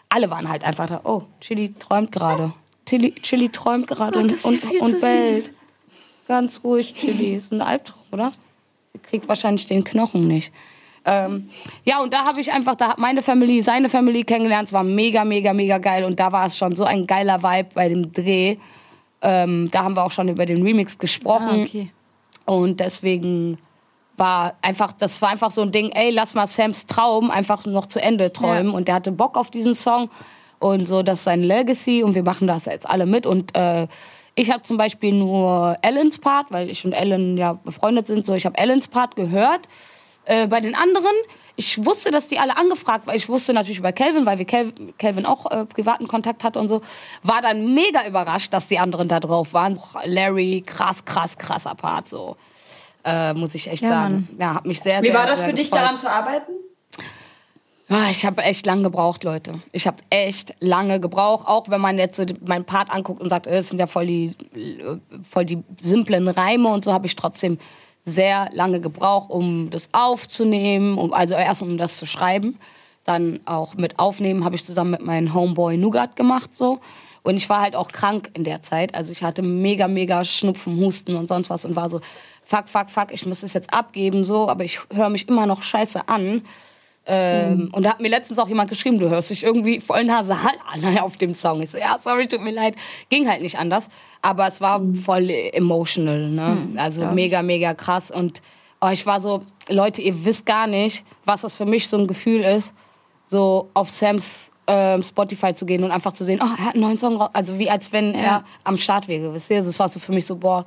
alle 0.09 0.31
waren 0.31 0.49
halt 0.49 0.63
einfach 0.63 0.87
da. 0.87 1.01
Oh, 1.03 1.23
Chili 1.41 1.75
träumt 1.77 2.13
gerade. 2.13 2.53
Chili, 2.87 3.15
Chili 3.21 3.49
träumt 3.49 3.89
gerade 3.89 4.19
und, 4.19 4.31
ja 4.31 4.37
und, 4.49 4.63
und 4.81 4.91
süß. 4.91 5.01
bellt. 5.01 5.53
Ganz 6.29 6.61
ruhig, 6.63 6.93
Chili. 6.93 7.35
Ist 7.35 7.53
ein 7.53 7.63
Albtraum, 7.63 8.05
oder? 8.13 8.31
Sie 8.93 8.99
kriegt 9.01 9.29
wahrscheinlich 9.29 9.67
den 9.67 9.83
Knochen 9.83 10.29
nicht. 10.29 10.53
Ähm, 11.05 11.49
ja, 11.85 12.01
und 12.01 12.13
da 12.13 12.25
habe 12.25 12.41
ich 12.41 12.53
einfach, 12.53 12.77
da 12.77 12.91
hat 12.91 12.99
meine 12.99 13.23
Family, 13.23 13.63
seine 13.63 13.89
Family 13.89 14.23
kennengelernt. 14.23 14.69
Es 14.69 14.73
war 14.73 14.85
mega, 14.85 15.25
mega, 15.25 15.53
mega 15.53 15.79
geil. 15.79 16.05
Und 16.05 16.21
da 16.21 16.31
war 16.31 16.47
es 16.47 16.57
schon 16.57 16.77
so 16.77 16.85
ein 16.85 17.09
geiler 17.09 17.43
Vibe 17.43 17.71
bei 17.75 17.89
dem 17.89 18.13
Dreh. 18.13 18.57
Ähm, 19.21 19.69
da 19.73 19.83
haben 19.83 19.97
wir 19.97 20.05
auch 20.05 20.13
schon 20.13 20.29
über 20.29 20.47
den 20.47 20.63
Remix 20.63 20.97
gesprochen. 20.97 21.61
Ah, 21.61 21.63
okay. 21.63 21.91
Und 22.45 22.79
deswegen 22.79 23.59
war 24.17 24.55
einfach, 24.63 24.93
das 24.93 25.21
war 25.23 25.31
einfach 25.31 25.51
so 25.51 25.63
ein 25.63 25.73
Ding, 25.73 25.91
ey, 25.91 26.11
lass 26.11 26.35
mal 26.35 26.47
Sams 26.47 26.87
Traum 26.87 27.31
einfach 27.31 27.65
noch 27.67 27.87
zu 27.87 28.01
Ende 28.01 28.33
träumen. 28.33 28.73
Ja. 28.73 28.77
Und 28.77 28.89
der 28.89 28.95
hatte 28.97 29.13
Bock 29.13 29.37
auf 29.37 29.51
diesen 29.51 29.75
Song. 29.75 30.11
Und 30.59 30.87
so, 30.87 31.03
das 31.03 31.21
ist 31.21 31.25
sein 31.25 31.43
Legacy 31.43 32.03
und 32.03 32.15
wir 32.15 32.23
machen 32.23 32.47
das 32.47 32.67
jetzt 32.67 32.89
alle 32.89 33.07
mit. 33.07 33.27
Und 33.27 33.57
äh, 33.57 33.89
ich 34.35 34.51
habe 34.51 34.63
zum 34.63 34.77
Beispiel 34.77 35.13
nur 35.13 35.77
Ellens 35.83 36.19
Part, 36.19 36.47
weil 36.51 36.71
ich 36.71 36.85
und 36.85 36.93
Ellen 36.93 37.37
ja 37.37 37.55
befreundet 37.55 38.07
sind. 38.07 38.25
So, 38.25 38.35
ich 38.35 38.47
habe 38.47 38.57
Ellens 38.57 38.89
Part 38.89 39.17
gehört. 39.17 39.69
Äh, 40.25 40.47
bei 40.47 40.61
den 40.61 40.77
anderen, 40.77 41.13
ich 41.57 41.85
wusste, 41.85 42.13
dass 42.13 42.29
die 42.29 42.39
alle 42.39 42.57
angefragt 42.57 43.07
waren. 43.07 43.17
Ich 43.17 43.29
wusste 43.29 43.53
natürlich 43.53 43.79
über 43.79 43.93
Kelvin, 43.93 44.25
weil 44.25 44.39
wir 44.39 44.45
Kel 44.45 44.73
Kelvin 44.99 45.27
auch 45.27 45.51
äh, 45.51 45.65
privaten 45.67 46.07
Kontakt 46.07 46.45
hatte 46.45 46.61
und 46.61 46.69
so. 46.69 46.81
War 47.25 47.43
dann 47.43 47.75
mega 47.75 48.07
überrascht, 48.07 48.53
dass 48.53 48.69
die 48.69 48.79
anderen 48.79 49.09
da 49.09 49.19
drauf 49.19 49.53
waren. 49.53 49.79
Larry, 50.05 50.63
krass, 50.65 51.05
krass, 51.05 51.37
krasser 51.37 51.75
Part, 51.75 52.09
so. 52.09 52.37
Äh, 53.05 53.35
muss 53.35 53.55
ich 53.55 53.69
echt 53.69 53.83
Ja, 53.83 53.89
sagen. 53.89 54.29
Ja, 54.39 54.55
hat 54.55 54.67
mich 54.67 54.81
sehr, 54.81 55.03
Wie 55.03 55.07
sehr, 55.07 55.15
war 55.15 55.27
das 55.27 55.41
sehr 55.41 55.51
für 55.51 55.55
dich, 55.57 55.71
daran 55.71 55.99
zu 55.99 56.11
arbeiten? 56.11 56.53
Ah, 57.89 58.09
Ich 58.11 58.25
habe 58.25 58.43
echt 58.43 58.65
lange 58.65 58.83
gebraucht, 58.85 59.23
Leute. 59.25 59.61
Ich 59.73 59.87
habe 59.87 59.99
echt 60.09 60.55
lange 60.61 60.99
gebraucht, 61.01 61.47
auch 61.47 61.69
wenn 61.69 61.81
man 61.81 61.99
jetzt 61.99 62.17
so 62.17 62.25
meinen 62.45 62.65
Part 62.65 62.91
anguckt 62.91 63.21
und 63.21 63.29
sagt, 63.29 63.47
äh, 63.47 63.59
es 63.59 63.69
sind 63.69 63.79
ja 63.79 63.87
voll 63.87 64.07
die, 64.07 64.37
äh, 64.55 64.99
voll 65.29 65.45
die 65.45 65.63
simplen 65.81 66.29
Reime 66.29 66.69
und 66.69 66.85
so, 66.85 66.93
habe 66.93 67.07
ich 67.07 67.17
trotzdem 67.17 67.59
sehr 68.05 68.49
lange 68.53 68.81
gebraucht, 68.81 69.31
um 69.31 69.71
das 69.71 69.89
aufzunehmen, 69.93 70.97
um, 70.97 71.13
also 71.13 71.35
erst 71.35 71.63
um 71.63 71.77
das 71.77 71.99
zu 71.99 72.07
schreiben. 72.07 72.59
Dann 73.05 73.41
auch 73.45 73.75
mit 73.75 73.99
Aufnehmen 73.99 74.45
habe 74.45 74.55
ich 74.55 74.65
zusammen 74.65 74.93
mit 74.93 75.03
meinem 75.05 75.35
Homeboy 75.35 75.77
Nougat 75.77 76.17
gemacht 76.17 76.57
so. 76.57 76.79
Und 77.25 77.37
ich 77.37 77.49
war 77.49 77.61
halt 77.61 77.77
auch 77.77 77.89
krank 77.93 78.31
in 78.35 78.43
der 78.43 78.63
Zeit. 78.63 78.95
Also 78.95 79.13
ich 79.13 79.23
hatte 79.23 79.43
mega, 79.43 79.87
mega 79.87 80.25
Schnupfen, 80.25 80.77
Husten 80.79 81.15
und 81.15 81.29
sonst 81.29 81.51
was 81.51 81.65
und 81.65 81.77
war 81.77 81.89
so, 81.89 82.01
fuck, 82.45 82.69
fuck, 82.69 82.91
fuck, 82.91 83.13
ich 83.13 83.27
muss 83.27 83.43
es 83.43 83.53
jetzt 83.53 83.73
abgeben 83.73 84.25
so, 84.25 84.49
aber 84.49 84.65
ich 84.65 84.79
höre 84.93 85.09
mich 85.09 85.29
immer 85.29 85.47
noch 85.47 85.63
scheiße 85.63 86.09
an. 86.09 86.43
Ähm, 87.05 87.71
Und 87.73 87.83
da 87.83 87.91
hat 87.91 88.01
mir 88.01 88.09
letztens 88.09 88.39
auch 88.39 88.49
jemand 88.49 88.71
geschrieben, 88.71 88.99
du 88.99 89.09
hörst 89.09 89.31
dich 89.31 89.43
irgendwie 89.43 89.81
voll 89.81 90.05
nasal 90.05 90.53
an 90.73 90.99
auf 91.01 91.17
dem 91.17 91.35
Song. 91.35 91.61
Ich 91.61 91.71
so, 91.71 91.79
ja, 91.79 91.99
sorry, 92.01 92.29
tut 92.29 92.41
mir 92.41 92.53
leid. 92.53 92.77
Ging 93.09 93.29
halt 93.29 93.43
nicht 93.43 93.59
anders. 93.59 93.89
Aber 94.21 94.47
es 94.47 94.61
war 94.61 94.81
voll 95.05 95.29
emotional, 95.31 96.29
ne? 96.29 96.69
also 96.77 97.05
mega, 97.07 97.43
mega 97.43 97.75
krass. 97.75 98.13
Und 98.13 98.41
oh, 98.81 98.91
ich 98.93 99.05
war 99.05 99.21
so, 99.21 99.43
Leute, 99.69 100.01
ihr 100.01 100.25
wisst 100.25 100.47
gar 100.47 100.69
nicht, 100.69 101.05
was 101.25 101.41
das 101.41 101.57
für 101.57 101.67
mich 101.67 101.89
so 101.89 101.99
ein 101.99 102.07
Gefühl 102.07 102.43
ist, 102.43 102.73
so 103.27 103.69
auf 103.75 103.91
Sams 103.91 104.53
ähm, 104.69 105.03
Spotify 105.03 105.55
zu 105.55 105.67
gehen 105.67 105.83
und 105.83 105.91
einfach 105.91 106.13
zu 106.13 106.25
sehen, 106.25 106.41
oh, 106.41 106.47
er 106.57 106.67
hat 106.67 106.75
einen 106.75 106.85
neuen 106.85 106.99
Song 106.99 107.17
raus. 107.17 107.31
Also 107.33 107.59
wie 107.59 107.69
als 107.69 107.91
wenn 107.91 108.15
er 108.15 108.45
am 108.63 108.77
Start 108.77 109.09
wäre, 109.09 109.35
wisst 109.35 109.51
ihr? 109.51 109.63
Das 109.63 109.79
war 109.81 109.89
so 109.89 109.99
für 109.99 110.13
mich 110.13 110.27
so, 110.27 110.37
boah, 110.37 110.67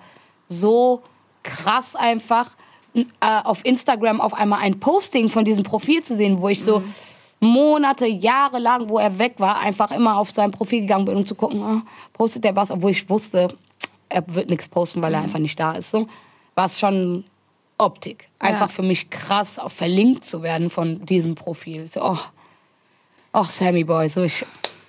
so 0.49 1.01
krass 1.45 1.95
einfach 1.95 2.51
äh, 2.93 3.03
auf 3.21 3.63
Instagram 3.63 4.19
auf 4.19 4.33
einmal 4.33 4.59
ein 4.59 4.79
Posting 4.79 5.29
von 5.29 5.45
diesem 5.45 5.63
Profil 5.63 6.03
zu 6.03 6.17
sehen, 6.17 6.41
wo 6.41 6.49
ich 6.49 6.63
so 6.63 6.83
Monate, 7.39 8.07
Jahre 8.07 8.59
lang, 8.59 8.89
wo 8.89 8.97
er 8.97 9.19
weg 9.19 9.35
war, 9.37 9.59
einfach 9.59 9.91
immer 9.91 10.17
auf 10.17 10.31
sein 10.31 10.51
Profil 10.51 10.81
gegangen 10.81 11.05
bin, 11.05 11.15
um 11.15 11.25
zu 11.25 11.35
gucken, 11.35 11.61
ah, 11.61 11.83
postet 12.13 12.43
der 12.43 12.55
was, 12.55 12.71
obwohl 12.71 12.91
ich 12.91 13.09
wusste, 13.09 13.49
er 14.09 14.23
wird 14.33 14.49
nichts 14.49 14.67
posten, 14.67 15.01
weil 15.01 15.13
er 15.13 15.21
einfach 15.21 15.39
nicht 15.39 15.59
da 15.59 15.73
ist. 15.73 15.91
So 15.91 16.07
war 16.55 16.65
es 16.65 16.79
schon 16.79 17.25
Optik. 17.77 18.29
Einfach 18.39 18.69
für 18.69 18.83
mich 18.83 19.09
krass, 19.09 19.59
auch 19.59 19.71
verlinkt 19.71 20.23
zu 20.23 20.41
werden 20.43 20.69
von 20.69 21.05
diesem 21.05 21.35
Profil. 21.35 21.87
So, 21.87 22.01
oh, 22.03 22.17
oh 23.33 23.43
Sammy 23.43 23.83
Boy, 23.83 24.07
so 24.07 24.23
ich. 24.23 24.45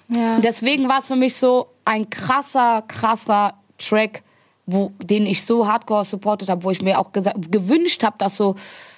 Ja. 0.09 0.39
Deswegen 0.39 0.89
war 0.89 1.01
es 1.01 1.09
für 1.09 1.17
mich 1.17 1.35
so 1.35 1.67
ein 1.85 2.09
krasser, 2.09 2.83
krasser 2.87 3.55
Track, 3.79 4.23
wo, 4.67 4.93
den 5.03 5.27
ich 5.27 5.45
so 5.45 5.67
hardcore 5.67 6.05
supportet 6.05 6.49
habe, 6.49 6.65
wo 6.65 6.71
ich 6.71 6.83
mir 6.83 6.99
auch 6.99 7.13
gewünscht 7.13 8.03
habe, 8.03 8.17
dass 8.19 8.37
so 8.37 8.57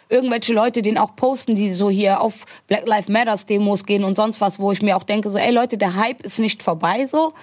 irgendwelche 0.09 0.55
Leute 0.55 0.83
den 0.83 0.97
auch 0.97 1.15
posten, 1.17 1.55
die 1.55 1.71
so 1.73 1.91
hier 1.91 2.21
auf 2.21 2.47
Black 2.67 2.87
Lives 2.87 3.09
Matters 3.09 3.47
Demos 3.47 3.85
gehen 3.85 4.05
und 4.05 4.17
sonst 4.17 4.41
was, 4.41 4.59
wo 4.59 4.73
ich 4.73 4.83
mir 4.83 4.97
auch 4.97 5.03
denke, 5.03 5.29
so, 5.31 5.37
ey 5.37 5.53
Leute, 5.53 5.77
der 5.77 5.97
Hype 5.97 6.23
ist 6.23 6.39
nicht 6.39 6.63
vorbei, 6.63 7.07
so. 7.07 7.35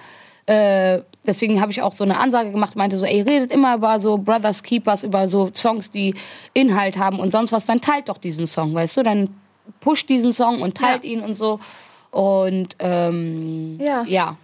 Äh, 0.46 1.00
deswegen 1.26 1.60
habe 1.60 1.72
ich 1.72 1.82
auch 1.82 1.92
so 1.92 2.04
eine 2.04 2.18
Ansage 2.18 2.52
gemacht, 2.52 2.76
meinte 2.76 2.98
so, 2.98 3.04
ey, 3.04 3.20
redet 3.20 3.52
immer 3.52 3.74
über 3.76 3.98
so 3.98 4.16
Brothers 4.18 4.62
Keepers, 4.62 5.02
über 5.02 5.26
so 5.26 5.50
Songs, 5.54 5.90
die 5.90 6.14
Inhalt 6.54 6.98
haben 6.98 7.18
und 7.18 7.32
sonst 7.32 7.50
was, 7.52 7.66
dann 7.66 7.80
teilt 7.80 8.08
doch 8.08 8.18
diesen 8.18 8.46
Song, 8.46 8.72
weißt 8.74 8.96
du? 8.96 9.02
Dann 9.02 9.30
pusht 9.80 10.08
diesen 10.08 10.32
Song 10.32 10.62
und 10.62 10.76
teilt 10.76 11.04
ihn 11.04 11.20
und 11.20 11.36
so. 11.36 11.58
Und 12.12 12.76
ähm, 12.78 13.78
Ja. 13.80 14.04
ja, 14.06 14.36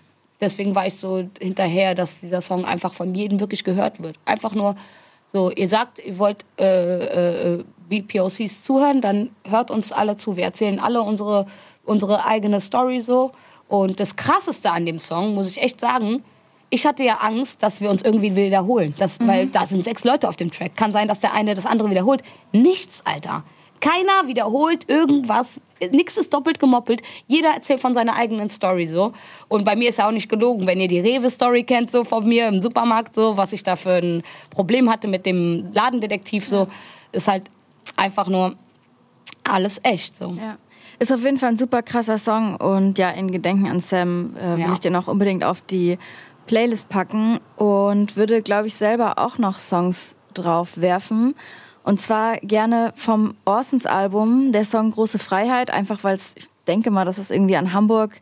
deswegen 0.42 0.74
war 0.74 0.86
ich 0.86 0.96
so 0.96 1.24
hinterher, 1.40 1.94
dass 1.94 2.20
dieser 2.20 2.42
Song 2.42 2.66
einfach 2.66 2.92
von 2.92 3.14
jedem 3.14 3.40
wirklich 3.40 3.64
gehört 3.64 4.02
wird. 4.02 4.16
Einfach 4.26 4.54
nur 4.54 4.76
so, 5.32 5.50
ihr 5.50 5.68
sagt, 5.68 5.98
ihr 6.04 6.18
wollt 6.18 6.44
äh, 6.58 7.54
äh, 7.54 7.64
BPOCs 7.88 8.64
zuhören, 8.64 9.00
dann 9.00 9.30
hört 9.48 9.70
uns 9.70 9.90
alle 9.90 10.18
zu. 10.18 10.36
Wir 10.36 10.44
erzählen 10.44 10.78
alle 10.78 11.00
unsere, 11.00 11.46
unsere 11.84 12.26
eigene 12.26 12.60
Story 12.60 13.00
so. 13.00 13.32
Und 13.68 13.98
das 13.98 14.16
Krasseste 14.16 14.70
an 14.70 14.84
dem 14.84 14.98
Song, 14.98 15.34
muss 15.34 15.48
ich 15.48 15.62
echt 15.62 15.80
sagen, 15.80 16.22
ich 16.68 16.84
hatte 16.86 17.02
ja 17.02 17.16
Angst, 17.16 17.62
dass 17.62 17.80
wir 17.80 17.90
uns 17.90 18.02
irgendwie 18.02 18.34
wiederholen. 18.36 18.94
Das, 18.98 19.18
Weil 19.20 19.46
da 19.46 19.66
sind 19.66 19.84
sechs 19.84 20.04
Leute 20.04 20.28
auf 20.28 20.36
dem 20.36 20.50
Track. 20.50 20.76
Kann 20.76 20.92
sein, 20.92 21.08
dass 21.08 21.20
der 21.20 21.34
eine 21.34 21.54
das 21.54 21.66
andere 21.66 21.90
wiederholt. 21.90 22.22
Nichts, 22.52 23.02
Alter. 23.04 23.44
Keiner 23.80 24.26
wiederholt 24.26 24.88
irgendwas. 24.88 25.60
Nichts 25.90 26.16
ist 26.16 26.32
doppelt 26.32 26.58
gemoppelt. 26.58 27.02
Jeder 27.26 27.50
erzählt 27.50 27.80
von 27.80 27.94
seiner 27.94 28.14
eigenen 28.14 28.50
Story 28.50 28.86
so. 28.86 29.12
Und 29.48 29.64
bei 29.64 29.76
mir 29.76 29.88
ist 29.88 29.98
ja 29.98 30.06
auch 30.08 30.12
nicht 30.12 30.28
gelogen, 30.28 30.66
wenn 30.66 30.80
ihr 30.80 30.88
die 30.88 31.00
Rewe-Story 31.00 31.64
kennt, 31.64 31.90
so 31.90 32.04
von 32.04 32.26
mir 32.28 32.48
im 32.48 32.62
Supermarkt, 32.62 33.14
so, 33.14 33.36
was 33.36 33.52
ich 33.52 33.62
da 33.62 33.76
für 33.76 33.94
ein 33.94 34.22
Problem 34.50 34.90
hatte 34.90 35.08
mit 35.08 35.26
dem 35.26 35.70
Ladendetektiv, 35.72 36.46
so, 36.46 36.68
ist 37.12 37.28
halt 37.28 37.44
einfach 37.96 38.28
nur 38.28 38.54
alles 39.44 39.80
echt, 39.82 40.16
so. 40.16 40.30
Ja. 40.38 40.56
Ist 40.98 41.12
auf 41.12 41.24
jeden 41.24 41.38
Fall 41.38 41.50
ein 41.50 41.56
super 41.56 41.82
krasser 41.82 42.18
Song 42.18 42.56
und 42.56 42.98
ja, 42.98 43.10
in 43.10 43.30
Gedenken 43.32 43.66
an 43.66 43.80
Sam 43.80 44.36
äh, 44.36 44.56
will 44.56 44.60
Ja. 44.66 44.72
ich 44.72 44.78
den 44.80 44.94
auch 44.94 45.08
unbedingt 45.08 45.42
auf 45.42 45.60
die 45.62 45.98
Playlist 46.46 46.88
packen 46.88 47.40
und 47.56 48.16
würde, 48.16 48.42
glaube 48.42 48.66
ich, 48.68 48.74
selber 48.74 49.18
auch 49.18 49.38
noch 49.38 49.58
Songs 49.58 50.16
drauf 50.34 50.80
werfen. 50.80 51.34
Und 51.84 52.00
zwar 52.00 52.38
gerne 52.38 52.92
vom 52.96 53.34
Orsons 53.44 53.86
Album, 53.86 54.52
der 54.52 54.64
Song 54.64 54.92
Große 54.92 55.18
Freiheit, 55.18 55.70
einfach 55.70 56.04
weil 56.04 56.16
ich 56.16 56.48
denke 56.66 56.90
mal, 56.90 57.04
dass 57.04 57.18
es 57.18 57.30
irgendwie 57.30 57.56
an 57.56 57.72
Hamburg 57.72 58.12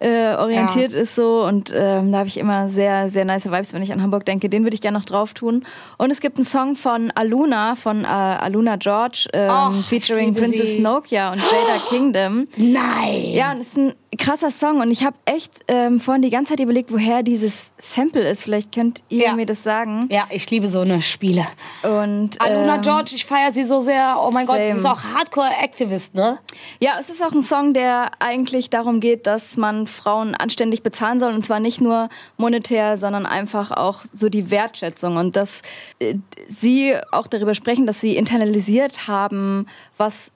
äh, 0.00 0.34
orientiert 0.34 0.92
ist 0.94 1.14
so 1.14 1.44
und 1.44 1.72
ähm, 1.74 2.10
da 2.10 2.18
habe 2.18 2.28
ich 2.28 2.38
immer 2.38 2.68
sehr, 2.68 3.08
sehr 3.08 3.24
nice 3.24 3.44
Vibes, 3.46 3.72
wenn 3.74 3.82
ich 3.82 3.92
an 3.92 4.02
Hamburg 4.02 4.24
denke. 4.24 4.48
Den 4.48 4.64
würde 4.64 4.74
ich 4.74 4.80
gerne 4.80 4.98
noch 4.98 5.04
drauf 5.04 5.34
tun. 5.34 5.64
Und 5.98 6.10
es 6.10 6.20
gibt 6.20 6.38
einen 6.38 6.46
Song 6.46 6.74
von 6.74 7.10
Aluna, 7.14 7.76
von 7.76 8.04
äh, 8.04 8.06
Aluna 8.06 8.76
George, 8.76 9.28
ähm, 9.32 9.50
Och, 9.50 9.74
featuring 9.84 10.34
Princess 10.34 10.74
sie. 10.74 10.80
Nokia 10.80 11.32
und 11.32 11.38
Jada 11.40 11.82
Kingdom. 11.88 12.48
Nein! 12.56 13.32
Ja, 13.32 13.52
und 13.52 13.60
es 13.60 13.68
ist 13.68 13.76
ein 13.76 13.94
krasser 14.18 14.50
Song 14.50 14.80
und 14.80 14.90
ich 14.90 15.04
habe 15.04 15.16
echt 15.24 15.52
ähm, 15.68 16.00
vorhin 16.00 16.22
die 16.22 16.30
ganze 16.30 16.50
Zeit 16.52 16.60
überlegt, 16.60 16.92
woher 16.92 17.22
dieses 17.22 17.72
Sample 17.78 18.28
ist. 18.28 18.42
Vielleicht 18.42 18.72
könnt 18.74 19.02
ihr 19.08 19.26
Ja. 19.26 19.32
mir 19.34 19.46
das 19.46 19.62
sagen. 19.62 20.08
Ja, 20.10 20.24
ich 20.30 20.50
liebe 20.50 20.66
so 20.68 20.80
eine 20.80 21.00
Spiele. 21.02 21.46
Und 21.82 22.40
Aluna 22.40 22.76
ähm, 22.76 22.80
George, 22.82 23.12
ich 23.14 23.24
feiere 23.24 23.52
sie 23.52 23.64
so 23.64 23.80
sehr. 23.80 24.16
Oh 24.20 24.30
mein 24.30 24.46
Gott, 24.46 24.56
Same. 24.56 24.72
sie 24.72 24.78
ist 24.80 24.86
auch 24.86 25.04
Hardcore-Aktivist, 25.14 26.14
ne? 26.14 26.38
Ja, 26.80 26.92
es 26.98 27.08
ist 27.08 27.22
auch 27.24 27.32
ein 27.32 27.42
Song, 27.42 27.72
der 27.72 28.10
eigentlich 28.18 28.68
darum 28.70 29.00
geht, 29.00 29.26
dass 29.26 29.56
man 29.56 29.86
Frauen 29.90 30.34
anständig 30.34 30.82
bezahlen 30.82 31.18
soll 31.18 31.32
und 31.32 31.44
zwar 31.44 31.60
nicht 31.60 31.80
nur 31.80 32.08
monetär, 32.36 32.96
sondern 32.96 33.26
einfach 33.26 33.70
auch 33.70 34.04
so 34.12 34.28
die 34.28 34.50
Wertschätzung 34.50 35.16
und 35.16 35.36
dass 35.36 35.62
äh, 35.98 36.14
sie 36.48 36.96
auch 37.12 37.26
darüber 37.26 37.54
sprechen, 37.54 37.86
dass 37.86 38.00
sie 38.00 38.16
internalisiert 38.16 39.06
haben, 39.06 39.66
was 39.96 40.32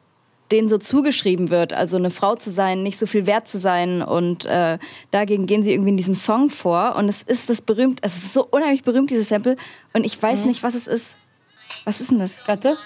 denen 0.51 0.69
so 0.69 0.79
zugeschrieben 0.79 1.51
wird, 1.51 1.73
also 1.73 1.97
eine 1.97 2.11
Frau 2.11 2.37
zu 2.37 2.51
sein, 2.51 2.83
nicht 2.83 2.99
so 2.99 3.07
viel 3.07 3.27
wert 3.27 3.49
zu 3.49 3.59
sein 3.59 4.03
und 4.03 4.45
äh, 4.45 4.79
dagegen 5.11 5.47
gehen 5.47 5.63
sie 5.63 5.73
irgendwie 5.73 5.91
in 5.91 5.97
diesem 5.97 6.15
Song 6.15 6.51
vor 6.51 6.97
und 6.97 7.09
es 7.09 7.23
ist 7.23 7.49
das 7.49 7.63
berühmt, 7.63 8.01
es 8.03 8.17
ist 8.17 8.35
so 8.35 8.47
unheimlich 8.51 8.85
berühmt 8.85 9.11
dieses 9.11 9.29
Sample 9.29 9.57
und 9.95 10.05
ich 10.05 10.23
weiß 10.23 10.45
nicht, 10.45 10.63
was 10.63 10.75
es 10.75 10.87
ist. 10.87 11.17
Was 11.85 12.01
ist 12.01 12.11
denn 12.11 12.19
das? 12.19 12.39
Warte. 12.47 12.77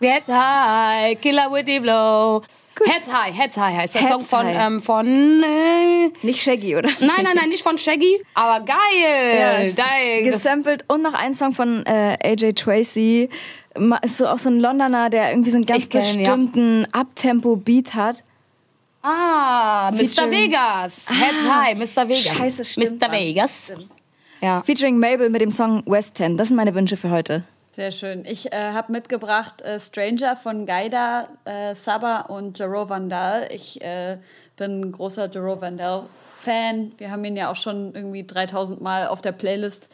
Get 0.00 0.26
high, 0.28 1.18
killer 1.20 1.50
with 1.50 1.64
the 1.66 1.80
blow. 1.80 2.42
Heads 2.84 3.12
high, 3.12 3.34
heads 3.36 3.56
high 3.56 3.74
heißt 3.74 3.94
der 3.94 4.02
Heads 4.02 4.10
Song 4.12 4.20
von, 4.22 4.46
High. 4.46 4.64
ähm, 4.64 4.82
von 4.82 5.06
äh, 5.42 6.10
Nicht 6.22 6.42
Shaggy, 6.42 6.76
oder? 6.76 6.88
nein, 7.00 7.22
nein, 7.22 7.34
nein, 7.36 7.48
nicht 7.48 7.62
von 7.62 7.78
Shaggy, 7.78 8.22
aber 8.34 8.64
geil, 8.64 9.66
ist 9.66 9.76
geil. 9.76 10.24
Gesampelt 10.24 10.84
und 10.88 11.02
noch 11.02 11.14
ein 11.14 11.32
Song 11.34 11.52
von 11.54 11.84
äh, 11.86 12.16
AJ 12.22 12.52
Tracy. 12.54 13.28
Ist 14.02 14.18
so 14.18 14.26
auch 14.28 14.38
so 14.38 14.48
ein 14.50 14.60
Londoner, 14.60 15.10
der 15.10 15.30
irgendwie 15.30 15.50
so 15.50 15.56
einen 15.56 15.66
ganz 15.66 15.88
kenn, 15.88 16.00
ja. 16.02 16.18
bestimmten 16.18 16.86
Abtempo-Beat 16.92 17.94
hat. 17.94 18.22
Ah, 19.02 19.90
Mr. 19.92 19.98
Featuring- 19.98 20.30
Vegas. 20.32 21.06
Heads 21.08 21.48
high, 21.48 21.76
Mr. 21.76 22.08
Vegas. 22.08 22.24
Scheiße, 22.36 22.64
stimmt, 22.64 23.00
Mr. 23.02 23.12
Vegas. 23.12 23.72
Ja. 24.40 24.62
Featuring 24.62 24.98
Mabel 24.98 25.30
mit 25.30 25.40
dem 25.40 25.50
Song 25.50 25.82
West 25.86 26.18
End. 26.20 26.38
Das 26.40 26.48
sind 26.48 26.56
meine 26.56 26.74
Wünsche 26.74 26.96
für 26.96 27.10
heute. 27.10 27.44
Sehr 27.76 27.92
schön. 27.92 28.24
Ich 28.24 28.54
äh, 28.54 28.72
habe 28.72 28.90
mitgebracht 28.90 29.60
äh, 29.60 29.78
Stranger 29.78 30.34
von 30.34 30.64
Gaida, 30.64 31.28
äh, 31.44 31.74
Saba 31.74 32.22
und 32.22 32.58
Jero 32.58 32.88
Vandal. 32.88 33.50
Ich 33.52 33.82
äh, 33.82 34.16
bin 34.56 34.80
ein 34.80 34.92
großer 34.92 35.28
Jero 35.30 35.60
Vandal-Fan. 35.60 36.92
Wir 36.96 37.10
haben 37.10 37.22
ihn 37.26 37.36
ja 37.36 37.50
auch 37.50 37.56
schon 37.56 37.94
irgendwie 37.94 38.24
3000 38.26 38.80
Mal 38.80 39.08
auf 39.08 39.20
der 39.20 39.32
Playlist. 39.32 39.90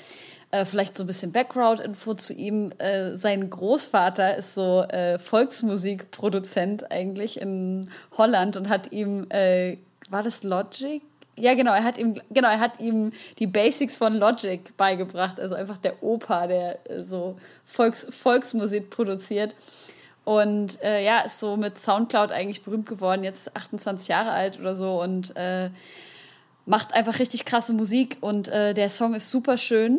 Äh, 0.52 0.64
vielleicht 0.64 0.96
so 0.96 1.02
ein 1.02 1.08
bisschen 1.08 1.32
Background-Info 1.32 2.14
zu 2.14 2.34
ihm. 2.34 2.70
Äh, 2.78 3.16
sein 3.16 3.50
Großvater 3.50 4.36
ist 4.36 4.54
so 4.54 4.86
Volksmusikproduzent 5.18 6.92
eigentlich 6.92 7.40
in 7.40 7.90
Holland 8.16 8.56
und 8.56 8.68
hat 8.68 8.92
ihm, 8.92 9.26
war 9.28 10.22
das 10.22 10.44
Logic? 10.44 11.02
Ja, 11.42 11.54
genau, 11.54 11.72
er 11.72 11.82
hat 11.82 11.98
ihm, 11.98 12.20
genau, 12.30 12.48
er 12.48 12.60
hat 12.60 12.78
ihm 12.78 13.10
die 13.40 13.48
Basics 13.48 13.96
von 13.96 14.14
Logic 14.14 14.60
beigebracht. 14.76 15.40
Also 15.40 15.56
einfach 15.56 15.76
der 15.76 16.00
Opa, 16.00 16.46
der 16.46 16.78
äh, 16.88 17.00
so 17.00 17.36
Volks, 17.64 18.06
Volksmusik 18.14 18.90
produziert. 18.90 19.56
Und 20.24 20.80
äh, 20.84 21.04
ja, 21.04 21.22
ist 21.22 21.40
so 21.40 21.56
mit 21.56 21.76
Soundcloud 21.78 22.30
eigentlich 22.30 22.62
berühmt 22.62 22.86
geworden, 22.86 23.24
jetzt 23.24 23.56
28 23.56 24.06
Jahre 24.06 24.30
alt 24.30 24.60
oder 24.60 24.76
so 24.76 25.02
und 25.02 25.34
äh, 25.34 25.70
macht 26.64 26.94
einfach 26.94 27.18
richtig 27.18 27.44
krasse 27.44 27.72
Musik 27.72 28.18
und 28.20 28.46
äh, 28.46 28.72
der 28.72 28.88
Song 28.88 29.12
ist 29.14 29.28
super 29.28 29.58
schön. 29.58 29.98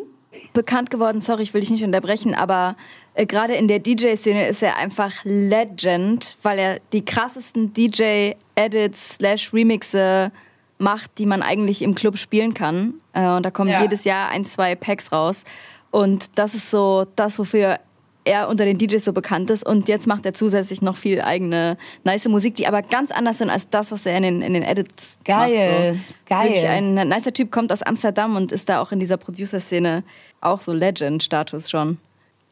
Bekannt 0.54 0.90
geworden, 0.90 1.20
sorry, 1.20 1.42
ich 1.42 1.52
will 1.52 1.60
dich 1.60 1.68
nicht 1.68 1.84
unterbrechen, 1.84 2.34
aber 2.34 2.74
äh, 3.12 3.26
gerade 3.26 3.54
in 3.54 3.68
der 3.68 3.80
DJ-Szene 3.80 4.48
ist 4.48 4.62
er 4.62 4.76
einfach 4.76 5.12
Legend, 5.24 6.38
weil 6.42 6.58
er 6.58 6.80
die 6.94 7.04
krassesten 7.04 7.74
DJ-Edits 7.74 9.16
slash 9.16 9.52
Remixe 9.52 10.32
macht, 10.78 11.18
die 11.18 11.26
man 11.26 11.42
eigentlich 11.42 11.82
im 11.82 11.94
Club 11.94 12.18
spielen 12.18 12.54
kann. 12.54 12.94
Äh, 13.12 13.28
und 13.28 13.44
da 13.44 13.50
kommen 13.50 13.70
Ja. 13.70 13.82
jedes 13.82 14.04
Jahr 14.04 14.28
ein, 14.30 14.44
zwei 14.44 14.74
Packs 14.74 15.12
raus. 15.12 15.44
Und 15.90 16.30
das 16.38 16.54
ist 16.54 16.70
so 16.70 17.06
das, 17.16 17.38
wofür 17.38 17.78
er 18.26 18.48
unter 18.48 18.64
den 18.64 18.78
DJs 18.78 19.04
so 19.04 19.12
bekannt 19.12 19.50
ist. 19.50 19.64
Und 19.66 19.86
jetzt 19.88 20.06
macht 20.06 20.24
er 20.24 20.32
zusätzlich 20.34 20.80
noch 20.82 20.96
viel 20.96 21.20
eigene 21.20 21.76
nice 22.04 22.26
Musik, 22.26 22.54
die 22.54 22.66
aber 22.66 22.80
ganz 22.82 23.10
anders 23.10 23.38
sind 23.38 23.50
als 23.50 23.68
das, 23.68 23.92
was 23.92 24.06
er 24.06 24.16
in 24.16 24.22
den, 24.22 24.42
in 24.42 24.54
den 24.54 24.62
Edits 24.62 25.18
Geil, 25.24 25.92
macht. 25.92 25.98
So. 25.98 26.34
geil. 26.34 26.48
Wirklich 26.48 26.66
ein 26.66 26.94
nicer 27.08 27.32
Typ, 27.34 27.52
kommt 27.52 27.70
aus 27.70 27.82
Amsterdam 27.82 28.34
und 28.34 28.50
ist 28.50 28.68
da 28.68 28.80
auch 28.80 28.92
in 28.92 28.98
dieser 28.98 29.18
Producer-Szene 29.18 30.02
auch 30.40 30.62
so 30.62 30.72
Legend-Status 30.72 31.70
schon. 31.70 31.98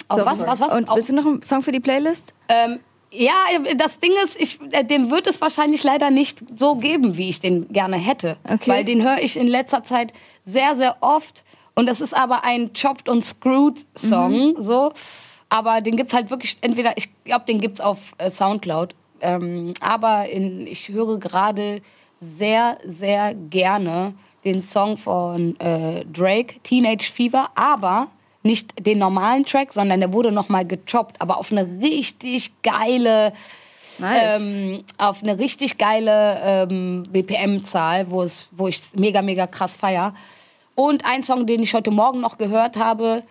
Auf 0.08 0.20
So, 0.20 0.26
was, 0.26 0.46
was, 0.46 0.60
was? 0.60 0.72
Und 0.74 0.88
willst 0.94 1.08
du 1.08 1.14
noch 1.14 1.24
einen 1.24 1.42
Song 1.42 1.62
für 1.62 1.72
die 1.72 1.80
Playlist? 1.80 2.34
Ähm, 2.50 2.80
ja, 3.12 3.34
das 3.76 4.00
Ding 4.00 4.12
ist, 4.24 4.40
ich, 4.40 4.58
äh, 4.72 4.84
den 4.84 5.10
wird 5.10 5.26
es 5.26 5.40
wahrscheinlich 5.40 5.82
leider 5.84 6.10
nicht 6.10 6.42
so 6.58 6.76
geben, 6.76 7.16
wie 7.16 7.28
ich 7.28 7.40
den 7.40 7.68
gerne 7.68 7.96
hätte. 7.96 8.38
Okay. 8.44 8.70
Weil 8.70 8.84
den 8.84 9.02
höre 9.02 9.18
ich 9.18 9.36
in 9.36 9.46
letzter 9.46 9.84
Zeit 9.84 10.12
sehr, 10.46 10.76
sehr 10.76 10.96
oft. 11.00 11.44
Und 11.74 11.86
das 11.86 12.00
ist 12.00 12.14
aber 12.16 12.44
ein 12.44 12.72
Chopped 12.72 13.08
und 13.08 13.24
Screwed 13.24 13.84
Song, 13.94 14.56
so. 14.58 14.92
Aber 15.48 15.80
den 15.82 15.96
gibt's 15.96 16.14
halt 16.14 16.30
wirklich 16.30 16.56
entweder, 16.62 16.96
ich 16.96 17.08
glaube, 17.24 17.44
den 17.46 17.60
gibt's 17.60 17.80
auf 17.80 17.98
äh, 18.18 18.30
Soundcloud. 18.30 18.94
Ähm, 19.20 19.74
aber 19.80 20.28
in, 20.28 20.66
ich 20.66 20.88
höre 20.88 21.18
gerade 21.18 21.82
sehr, 22.20 22.78
sehr 22.84 23.34
gerne 23.34 24.14
den 24.44 24.62
Song 24.62 24.96
von 24.96 25.58
äh, 25.60 26.04
Drake, 26.06 26.56
Teenage 26.62 27.10
Fever, 27.12 27.48
aber 27.54 28.08
nicht 28.42 28.86
den 28.86 28.98
normalen 28.98 29.44
Track, 29.44 29.72
sondern 29.72 30.00
der 30.00 30.12
wurde 30.12 30.32
nochmal 30.32 30.66
gechoppt, 30.66 31.20
aber 31.20 31.38
auf 31.38 31.52
eine 31.52 31.68
richtig 31.80 32.52
geile, 32.62 33.32
Nice. 33.98 34.40
ähm, 34.40 34.84
auf 34.98 35.22
eine 35.22 35.38
richtig 35.38 35.78
geile 35.78 36.40
ähm, 36.44 37.04
BPM-Zahl, 37.10 38.10
wo 38.10 38.22
es, 38.22 38.48
wo 38.50 38.68
ich 38.68 38.80
mega, 38.94 39.22
mega 39.22 39.46
krass 39.46 39.76
feier. 39.76 40.14
Und 40.74 41.04
ein 41.04 41.22
Song, 41.22 41.46
den 41.46 41.62
ich 41.62 41.74
heute 41.74 41.90
Morgen 41.90 42.20
noch 42.20 42.38
gehört 42.38 42.76
habe, 42.76 43.22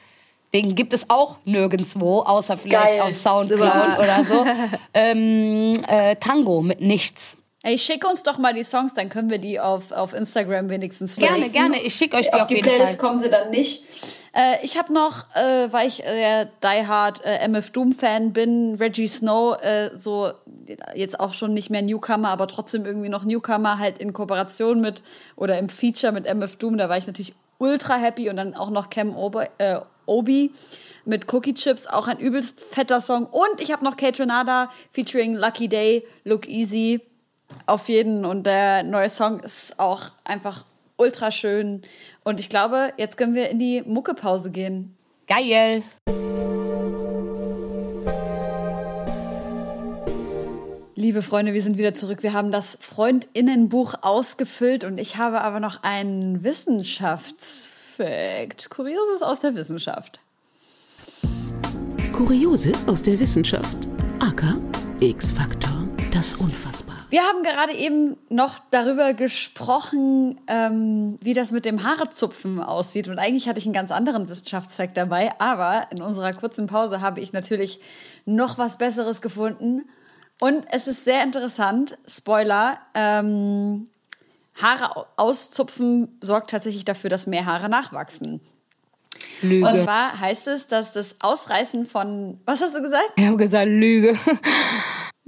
den 0.53 0.75
gibt 0.75 0.93
es 0.93 1.09
auch 1.09 1.37
nirgendwo, 1.45 2.19
außer 2.21 2.57
vielleicht 2.57 2.97
Geil. 2.97 3.01
auf 3.01 3.15
Soundcloud 3.15 3.99
oder 3.99 4.25
so. 4.25 4.45
ähm, 4.93 5.73
äh, 5.87 6.15
Tango 6.17 6.61
mit 6.61 6.81
nichts. 6.81 7.37
Ey, 7.63 7.77
schick 7.77 8.05
uns 8.07 8.23
doch 8.23 8.37
mal 8.37 8.53
die 8.53 8.63
Songs, 8.63 8.93
dann 8.95 9.07
können 9.09 9.29
wir 9.29 9.37
die 9.37 9.59
auf, 9.59 9.91
auf 9.91 10.13
Instagram 10.13 10.69
wenigstens 10.69 11.15
Gerne, 11.15 11.33
verlinken. 11.33 11.53
gerne. 11.53 11.81
Ich 11.83 11.93
schicke 11.93 12.17
euch 12.17 12.25
die 12.27 12.33
auf 12.33 12.41
auf, 12.41 12.47
die 12.47 12.55
Playlist 12.55 12.99
Fall. 12.99 13.07
kommen 13.07 13.21
sie 13.21 13.29
dann 13.29 13.51
nicht. 13.51 13.85
Äh, 14.33 14.63
ich 14.63 14.77
habe 14.77 14.93
noch, 14.93 15.25
äh, 15.35 15.71
weil 15.71 15.87
ich 15.87 16.05
äh, 16.05 16.47
Die 16.63 16.87
Hard 16.87 17.23
äh, 17.25 17.47
MF 17.47 17.71
Doom 17.71 17.93
Fan 17.93 18.31
bin, 18.31 18.75
Reggie 18.75 19.07
Snow, 19.07 19.61
äh, 19.61 19.91
so 19.95 20.31
jetzt 20.95 21.19
auch 21.19 21.33
schon 21.33 21.53
nicht 21.53 21.69
mehr 21.69 21.81
Newcomer, 21.81 22.29
aber 22.29 22.47
trotzdem 22.47 22.85
irgendwie 22.85 23.09
noch 23.09 23.25
Newcomer, 23.25 23.77
halt 23.77 23.97
in 23.97 24.13
Kooperation 24.13 24.79
mit 24.79 25.03
oder 25.35 25.57
im 25.57 25.67
Feature 25.67 26.13
mit 26.13 26.25
MF 26.25 26.55
Doom, 26.55 26.77
da 26.77 26.87
war 26.87 26.97
ich 26.97 27.07
natürlich 27.07 27.33
ultra 27.57 27.95
happy 27.95 28.29
und 28.29 28.37
dann 28.37 28.55
auch 28.55 28.69
noch 28.69 28.89
Cam 28.89 29.15
Ober, 29.15 29.47
äh, 29.57 29.79
Obi 30.05 30.51
mit 31.05 31.31
Cookie 31.33 31.53
Chips, 31.53 31.87
auch 31.87 32.07
ein 32.07 32.19
übelst 32.19 32.59
fetter 32.59 33.01
Song. 33.01 33.25
Und 33.25 33.59
ich 33.59 33.71
habe 33.71 33.83
noch 33.83 33.97
Kate 33.97 34.19
Renada 34.19 34.69
featuring 34.91 35.35
Lucky 35.35 35.67
Day, 35.67 36.05
Look 36.23 36.47
Easy. 36.47 37.01
Auf 37.65 37.89
jeden. 37.89 38.23
Und 38.25 38.45
der 38.45 38.83
neue 38.83 39.09
Song 39.09 39.39
ist 39.39 39.79
auch 39.79 40.11
einfach 40.23 40.65
ultra 41.01 41.31
schön. 41.31 41.81
Und 42.23 42.39
ich 42.39 42.49
glaube, 42.49 42.93
jetzt 42.97 43.17
können 43.17 43.33
wir 43.33 43.49
in 43.49 43.57
die 43.59 43.81
Muckepause 43.81 44.51
gehen. 44.51 44.95
Geil. 45.27 45.81
Liebe 50.95 51.21
Freunde, 51.23 51.53
wir 51.53 51.61
sind 51.63 51.79
wieder 51.79 51.95
zurück. 51.95 52.21
Wir 52.21 52.33
haben 52.33 52.51
das 52.51 52.77
Freundinnenbuch 52.79 53.95
ausgefüllt 54.03 54.83
und 54.83 54.99
ich 54.99 55.17
habe 55.17 55.41
aber 55.41 55.59
noch 55.59 55.81
einen 55.81 56.43
Wissenschaftsfakt. 56.43 58.69
Kurioses 58.69 59.23
aus 59.23 59.39
der 59.39 59.55
Wissenschaft. 59.55 60.19
Kurioses 62.13 62.87
aus 62.87 63.01
der 63.01 63.19
Wissenschaft. 63.19 63.87
AK 64.19 64.43
X-Faktor. 64.99 65.80
Das 66.11 66.35
Unfassbare. 66.35 66.97
Wir 67.09 67.21
haben 67.23 67.41
gerade 67.43 67.73
eben 67.73 68.17
noch 68.29 68.59
darüber 68.69 69.13
gesprochen, 69.13 70.39
ähm, 70.47 71.17
wie 71.21 71.33
das 71.33 71.51
mit 71.51 71.63
dem 71.65 71.83
Haarezupfen 71.83 72.61
aussieht. 72.61 73.07
Und 73.07 73.17
eigentlich 73.17 73.47
hatte 73.47 73.59
ich 73.59 73.65
einen 73.65 73.73
ganz 73.73 73.91
anderen 73.91 74.27
Wissenschaftsfakt 74.29 74.97
dabei. 74.97 75.31
Aber 75.39 75.87
in 75.91 76.01
unserer 76.01 76.33
kurzen 76.33 76.67
Pause 76.67 77.01
habe 77.01 77.21
ich 77.21 77.33
natürlich 77.33 77.79
noch 78.25 78.57
was 78.57 78.77
Besseres 78.77 79.21
gefunden. 79.21 79.89
Und 80.39 80.65
es 80.71 80.87
ist 80.87 81.05
sehr 81.05 81.23
interessant. 81.23 81.97
Spoiler. 82.07 82.77
Ähm, 82.93 83.87
Haare 84.61 84.97
au- 84.97 85.05
auszupfen 85.15 86.17
sorgt 86.21 86.51
tatsächlich 86.51 86.83
dafür, 86.85 87.09
dass 87.09 87.25
mehr 87.25 87.45
Haare 87.45 87.69
nachwachsen. 87.69 88.41
Lüge. 89.41 89.65
Und 89.67 89.77
zwar 89.77 90.19
heißt 90.19 90.47
es, 90.49 90.67
dass 90.67 90.93
das 90.93 91.15
Ausreißen 91.21 91.85
von, 91.85 92.39
was 92.45 92.61
hast 92.61 92.75
du 92.75 92.81
gesagt? 92.81 93.11
ich 93.15 93.25
habe 93.25 93.37
gesagt, 93.37 93.67
Lüge. 93.67 94.17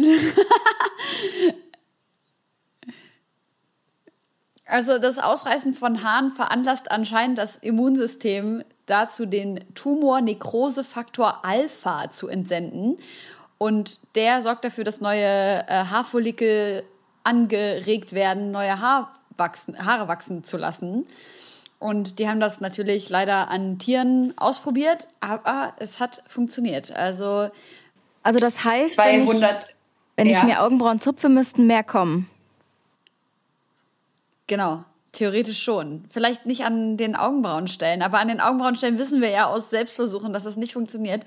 Also 4.65 4.97
das 4.97 5.19
Ausreißen 5.19 5.73
von 5.73 6.03
Haaren 6.03 6.31
veranlasst 6.31 6.89
anscheinend 6.89 7.37
das 7.37 7.57
Immunsystem 7.57 8.63
dazu, 8.87 9.27
den 9.27 9.63
Tumor-Nekrose-Faktor 9.75 11.45
Alpha 11.45 12.09
zu 12.09 12.27
entsenden. 12.27 12.97
Und 13.59 13.99
der 14.15 14.41
sorgt 14.41 14.65
dafür, 14.65 14.83
dass 14.83 14.99
neue 14.99 15.67
äh, 15.67 15.85
Haarfollikel 15.85 16.83
angeregt 17.23 18.13
werden, 18.13 18.51
neue 18.51 18.79
Haar 18.79 19.13
wachsen, 19.37 19.85
Haare 19.85 20.07
wachsen 20.07 20.43
zu 20.43 20.57
lassen. 20.57 21.05
Und 21.77 22.17
die 22.17 22.27
haben 22.27 22.39
das 22.39 22.61
natürlich 22.61 23.09
leider 23.09 23.49
an 23.49 23.77
Tieren 23.77 24.33
ausprobiert, 24.37 25.07
aber 25.19 25.73
es 25.77 25.99
hat 25.99 26.23
funktioniert. 26.25 26.91
Also 26.91 27.49
Also 28.23 28.39
das 28.39 28.63
heißt, 28.63 28.97
wenn 30.15 30.27
ich, 30.27 30.33
wenn 30.33 30.47
ich 30.47 30.53
ja. 30.53 30.59
mir 30.59 30.63
Augenbrauen 30.63 30.99
zupfe, 30.99 31.29
müssten 31.29 31.67
mehr 31.67 31.83
kommen. 31.83 32.29
Genau, 34.47 34.83
theoretisch 35.11 35.63
schon. 35.63 36.05
Vielleicht 36.09 36.45
nicht 36.45 36.65
an 36.65 36.97
den 36.97 37.15
Augenbrauenstellen, 37.15 38.01
aber 38.01 38.19
an 38.19 38.27
den 38.27 38.41
Augenbrauenstellen 38.41 38.99
wissen 38.99 39.21
wir 39.21 39.29
ja 39.29 39.45
aus 39.45 39.69
Selbstversuchen, 39.69 40.33
dass 40.33 40.43
das 40.43 40.57
nicht 40.57 40.73
funktioniert. 40.73 41.25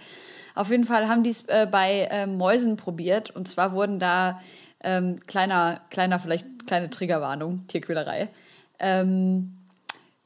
Auf 0.55 0.71
jeden 0.71 0.85
Fall 0.85 1.09
haben 1.09 1.23
die 1.23 1.31
es 1.31 1.43
äh, 1.49 1.67
bei 1.71 2.09
äh, 2.11 2.27
Mäusen 2.27 2.77
probiert 2.77 3.31
und 3.31 3.49
zwar 3.49 3.73
wurden 3.73 3.99
da 3.99 4.41
ähm, 4.83 5.21
kleiner, 5.27 5.81
kleiner 5.91 6.19
vielleicht 6.19 6.47
kleine 6.67 6.91
Triggerwarnung, 6.91 7.67
Tierquälerei. 7.69 8.29
Ähm, 8.79 9.56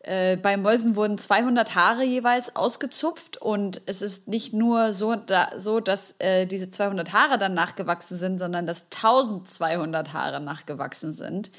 äh, 0.02 0.36
bei 0.36 0.56
Mäusen 0.56 0.96
wurden 0.96 1.18
200 1.18 1.74
Haare 1.74 2.04
jeweils 2.04 2.56
ausgezupft 2.56 3.36
und 3.36 3.82
es 3.84 4.00
ist 4.00 4.28
nicht 4.28 4.54
nur 4.54 4.94
so, 4.94 5.14
da, 5.14 5.50
so 5.58 5.80
dass 5.80 6.14
äh, 6.18 6.46
diese 6.46 6.70
200 6.70 7.12
Haare 7.12 7.36
dann 7.36 7.52
nachgewachsen 7.52 8.16
sind, 8.16 8.38
sondern 8.38 8.66
dass 8.66 8.86
1200 8.94 10.14
Haare 10.14 10.40
nachgewachsen 10.40 11.12
sind. 11.12 11.50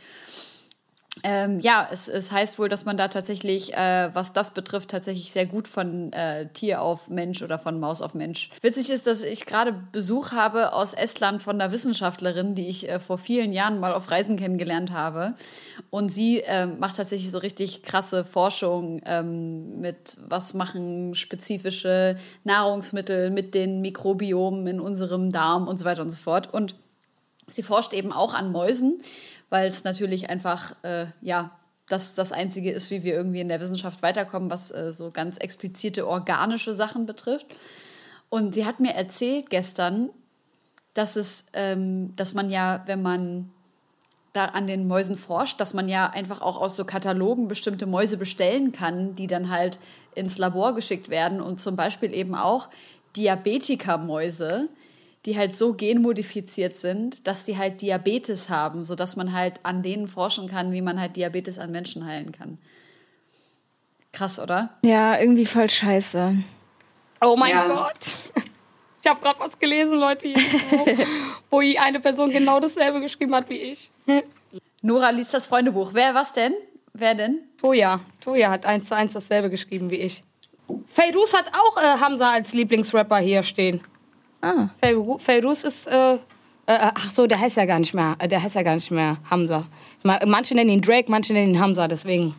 Ähm, 1.23 1.59
ja, 1.59 1.87
es, 1.91 2.07
es 2.07 2.31
heißt 2.31 2.57
wohl, 2.57 2.69
dass 2.69 2.85
man 2.85 2.95
da 2.95 3.09
tatsächlich, 3.09 3.73
äh, 3.73 4.09
was 4.13 4.31
das 4.31 4.51
betrifft, 4.51 4.89
tatsächlich 4.89 5.33
sehr 5.33 5.45
gut 5.45 5.67
von 5.67 6.13
äh, 6.13 6.47
Tier 6.47 6.81
auf 6.81 7.09
Mensch 7.09 7.41
oder 7.41 7.59
von 7.59 7.81
Maus 7.81 8.01
auf 8.01 8.13
Mensch. 8.13 8.49
Witzig 8.61 8.89
ist, 8.89 9.07
dass 9.07 9.21
ich 9.21 9.45
gerade 9.45 9.73
Besuch 9.91 10.31
habe 10.31 10.71
aus 10.71 10.93
Estland 10.93 11.41
von 11.41 11.59
einer 11.59 11.73
Wissenschaftlerin, 11.73 12.55
die 12.55 12.69
ich 12.69 12.87
äh, 12.89 12.99
vor 12.99 13.17
vielen 13.17 13.51
Jahren 13.51 13.81
mal 13.81 13.93
auf 13.93 14.09
Reisen 14.09 14.37
kennengelernt 14.37 14.91
habe. 14.91 15.33
Und 15.89 16.13
sie 16.13 16.39
ähm, 16.45 16.79
macht 16.79 16.95
tatsächlich 16.95 17.29
so 17.29 17.39
richtig 17.39 17.83
krasse 17.83 18.23
Forschung 18.23 19.01
ähm, 19.05 19.81
mit, 19.81 20.17
was 20.27 20.53
machen 20.53 21.13
spezifische 21.13 22.17
Nahrungsmittel 22.45 23.31
mit 23.31 23.53
den 23.53 23.81
Mikrobiomen 23.81 24.65
in 24.65 24.79
unserem 24.79 25.33
Darm 25.33 25.67
und 25.67 25.77
so 25.77 25.83
weiter 25.83 26.03
und 26.03 26.11
so 26.11 26.17
fort. 26.17 26.53
Und 26.53 26.75
sie 27.47 27.63
forscht 27.63 27.93
eben 27.93 28.13
auch 28.13 28.33
an 28.33 28.51
Mäusen, 28.51 29.01
weil 29.51 29.67
es 29.67 29.83
natürlich 29.83 30.31
einfach, 30.31 30.73
äh, 30.81 31.07
ja, 31.21 31.51
das 31.87 32.15
das 32.15 32.31
Einzige 32.31 32.71
ist, 32.71 32.89
wie 32.89 33.03
wir 33.03 33.13
irgendwie 33.13 33.41
in 33.41 33.49
der 33.49 33.59
Wissenschaft 33.59 34.01
weiterkommen, 34.01 34.49
was 34.49 34.71
äh, 34.71 34.93
so 34.93 35.11
ganz 35.11 35.37
explizite 35.37 36.07
organische 36.07 36.73
Sachen 36.73 37.05
betrifft. 37.05 37.47
Und 38.29 38.55
sie 38.55 38.65
hat 38.65 38.79
mir 38.79 38.93
erzählt 38.93 39.49
gestern, 39.49 40.09
dass 40.93 41.17
es, 41.17 41.45
ähm, 41.53 42.15
dass 42.15 42.33
man 42.33 42.49
ja, 42.49 42.83
wenn 42.85 43.01
man 43.01 43.51
da 44.31 44.45
an 44.45 44.67
den 44.67 44.87
Mäusen 44.87 45.17
forscht, 45.17 45.59
dass 45.59 45.73
man 45.73 45.89
ja 45.89 46.09
einfach 46.09 46.41
auch 46.41 46.59
aus 46.59 46.77
so 46.77 46.85
Katalogen 46.85 47.49
bestimmte 47.49 47.85
Mäuse 47.85 48.15
bestellen 48.15 48.71
kann, 48.71 49.15
die 49.15 49.27
dann 49.27 49.49
halt 49.49 49.77
ins 50.15 50.37
Labor 50.37 50.73
geschickt 50.73 51.09
werden 51.09 51.41
und 51.41 51.59
zum 51.59 51.75
Beispiel 51.75 52.13
eben 52.13 52.35
auch 52.35 52.69
Diabetikermäuse, 53.17 54.69
die 55.25 55.37
halt 55.37 55.55
so 55.57 55.73
genmodifiziert 55.73 56.77
sind, 56.77 57.27
dass 57.27 57.45
sie 57.45 57.57
halt 57.57 57.81
Diabetes 57.81 58.49
haben, 58.49 58.85
sodass 58.85 59.15
man 59.15 59.33
halt 59.33 59.59
an 59.63 59.83
denen 59.83 60.07
forschen 60.07 60.49
kann, 60.49 60.71
wie 60.71 60.81
man 60.81 60.99
halt 60.99 61.15
Diabetes 61.15 61.59
an 61.59 61.71
Menschen 61.71 62.05
heilen 62.05 62.31
kann. 62.31 62.57
Krass, 64.11 64.39
oder? 64.39 64.77
Ja, 64.83 65.19
irgendwie 65.19 65.45
voll 65.45 65.69
scheiße. 65.69 66.35
Oh 67.21 67.35
mein 67.37 67.51
Ja. 67.51 67.67
Gott. 67.67 67.97
Ich 69.03 69.09
habe 69.09 69.19
gerade 69.19 69.39
was 69.39 69.57
gelesen, 69.57 69.97
Leute, 69.97 70.27
hier, 70.27 70.37
wo, 71.49 71.57
wo 71.57 71.79
eine 71.79 71.99
Person 71.99 72.29
genau 72.29 72.59
dasselbe 72.59 73.01
geschrieben 73.01 73.33
hat 73.33 73.49
wie 73.49 73.57
ich. 73.57 73.89
Nora 74.83 75.09
liest 75.09 75.33
das 75.33 75.47
Freundebuch. 75.47 75.89
Wer, 75.95 76.13
was 76.13 76.33
denn? 76.33 76.53
Wer 76.93 77.15
denn? 77.15 77.39
Toja. 77.59 78.01
Toja 78.19 78.51
hat 78.51 78.67
eins 78.67 78.89
zu 78.89 78.95
eins 78.95 79.13
dasselbe 79.13 79.49
geschrieben 79.49 79.89
wie 79.89 79.95
ich. 79.95 80.23
Feyruz 80.85 81.33
hat 81.33 81.45
auch 81.51 81.77
äh, 81.81 81.99
Hamza 81.99 82.29
als 82.31 82.53
Lieblingsrapper 82.53 83.17
hier 83.17 83.41
stehen. 83.41 83.81
Ah. 84.41 84.69
Feyruz 85.19 85.63
ist, 85.63 85.87
äh, 85.87 86.13
äh, 86.13 86.17
ach 86.67 87.11
so, 87.13 87.27
der 87.27 87.39
heißt 87.39 87.57
ja 87.57 87.65
gar 87.65 87.79
nicht 87.79 87.93
mehr, 87.93 88.15
äh, 88.19 88.27
der 88.27 88.41
heißt 88.41 88.55
ja 88.55 88.63
gar 88.63 88.75
nicht 88.75 88.91
mehr 88.91 89.17
Hamza. 89.29 89.65
Ma- 90.03 90.19
Manche 90.25 90.55
nennen 90.55 90.69
ihn 90.71 90.81
Drake, 90.81 91.09
manche 91.11 91.33
nennen 91.33 91.53
ihn 91.55 91.59
Hamza, 91.61 91.87
deswegen. 91.87 92.35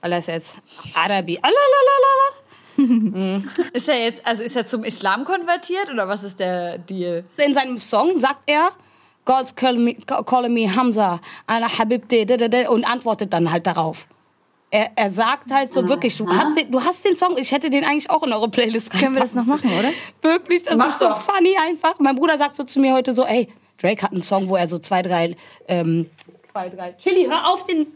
Weil 0.00 0.12
er 0.12 0.18
ist 0.18 0.28
jetzt 0.28 0.56
Arabi. 0.94 1.38
Alalalala. 1.42 2.32
Ist 3.74 3.88
er 3.88 4.02
jetzt, 4.02 4.26
also 4.26 4.42
ist 4.42 4.56
er 4.56 4.66
zum 4.66 4.82
Islam 4.82 5.24
konvertiert 5.24 5.90
oder 5.92 6.08
was 6.08 6.24
ist 6.24 6.40
der 6.40 6.78
Deal? 6.78 7.22
In 7.36 7.52
seinem 7.52 7.76
Song 7.78 8.18
sagt 8.18 8.40
er, 8.46 8.70
God's 9.26 9.54
calling 9.54 9.84
me, 9.84 9.94
calling 10.24 10.54
me 10.54 10.74
Hamza, 10.74 11.20
Ana 11.46 11.68
Habibti, 11.78 12.24
da, 12.24 12.38
da, 12.38 12.48
da, 12.48 12.70
und 12.70 12.84
antwortet 12.84 13.32
dann 13.34 13.52
halt 13.52 13.66
darauf. 13.66 14.08
Er, 14.74 14.90
er 14.96 15.10
sagt 15.10 15.52
halt 15.52 15.74
so 15.74 15.86
wirklich, 15.86 16.16
du 16.16 16.26
hast, 16.26 16.56
den, 16.56 16.70
du 16.72 16.82
hast 16.82 17.04
den 17.04 17.14
Song, 17.14 17.36
ich 17.36 17.52
hätte 17.52 17.68
den 17.68 17.84
eigentlich 17.84 18.08
auch 18.08 18.22
in 18.22 18.32
eure 18.32 18.48
Playlist 18.48 18.90
Können 18.90 19.12
wir 19.14 19.20
das 19.20 19.34
noch 19.34 19.44
machen, 19.44 19.70
oder? 19.78 19.90
Wirklich, 20.22 20.62
das 20.62 20.76
Mach 20.76 20.88
ist 20.88 20.98
so 20.98 21.10
doch. 21.10 21.20
funny 21.20 21.54
einfach. 21.62 21.96
Mein 21.98 22.16
Bruder 22.16 22.38
sagt 22.38 22.56
so 22.56 22.64
zu 22.64 22.80
mir 22.80 22.94
heute 22.94 23.12
so, 23.12 23.26
ey, 23.26 23.48
Drake 23.76 24.02
hat 24.02 24.12
einen 24.12 24.22
Song, 24.22 24.48
wo 24.48 24.56
er 24.56 24.66
so 24.66 24.78
zwei, 24.78 25.02
drei, 25.02 25.36
ähm, 25.68 26.08
zwei, 26.50 26.70
drei, 26.70 26.92
Chili, 26.94 27.26
hör 27.26 27.50
auf 27.52 27.66
den 27.66 27.86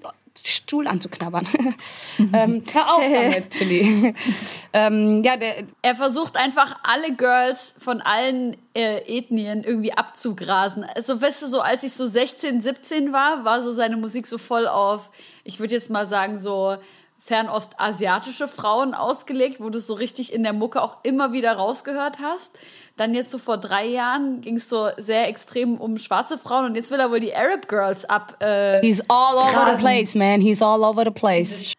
Stuhl 0.46 0.86
anzuknabbern. 0.86 1.46
ähm, 2.32 2.62
hör 2.72 2.94
auf 2.94 3.02
damit, 3.12 3.50
Chili. 3.50 4.14
ähm, 4.72 5.22
ja, 5.24 5.36
der, 5.36 5.64
Er 5.82 5.96
versucht 5.96 6.36
einfach 6.36 6.78
alle 6.82 7.14
Girls 7.14 7.74
von 7.78 8.00
allen 8.00 8.56
äh, 8.74 8.98
Ethnien 9.18 9.64
irgendwie 9.64 9.92
abzugrasen. 9.92 10.84
Also, 10.94 11.20
weißt 11.20 11.42
du, 11.42 11.46
so 11.46 11.60
als 11.60 11.82
ich 11.82 11.92
so 11.92 12.06
16, 12.06 12.60
17 12.60 13.12
war, 13.12 13.44
war 13.44 13.62
so 13.62 13.72
seine 13.72 13.96
Musik 13.96 14.26
so 14.26 14.38
voll 14.38 14.68
auf, 14.68 15.10
ich 15.44 15.60
würde 15.60 15.74
jetzt 15.74 15.90
mal 15.90 16.06
sagen, 16.06 16.38
so 16.38 16.76
fernostasiatische 17.18 18.46
Frauen 18.46 18.94
ausgelegt, 18.94 19.60
wo 19.60 19.68
du 19.68 19.78
es 19.78 19.86
so 19.86 19.94
richtig 19.94 20.32
in 20.32 20.44
der 20.44 20.52
Mucke 20.52 20.80
auch 20.80 20.98
immer 21.02 21.32
wieder 21.32 21.54
rausgehört 21.54 22.18
hast. 22.20 22.52
Dann 22.96 23.14
jetzt 23.14 23.30
so 23.30 23.38
vor 23.38 23.58
drei 23.58 23.86
Jahren 23.86 24.40
ging 24.40 24.56
es 24.56 24.70
so 24.70 24.88
sehr 24.96 25.28
extrem 25.28 25.76
um 25.76 25.98
schwarze 25.98 26.38
Frauen 26.38 26.64
und 26.64 26.76
jetzt 26.76 26.90
will 26.90 26.98
er 26.98 27.10
wohl 27.10 27.20
die 27.20 27.34
Arab 27.34 27.68
Girls 27.68 28.04
ab. 28.06 28.42
Äh, 28.42 28.80
He's 28.80 29.02
all 29.08 29.36
over 29.36 29.52
Grasen. 29.52 29.76
the 29.76 29.80
place, 29.82 30.14
man. 30.14 30.40
He's 30.40 30.62
all 30.62 30.82
over 30.82 31.04
the 31.04 31.10
place. 31.10 31.74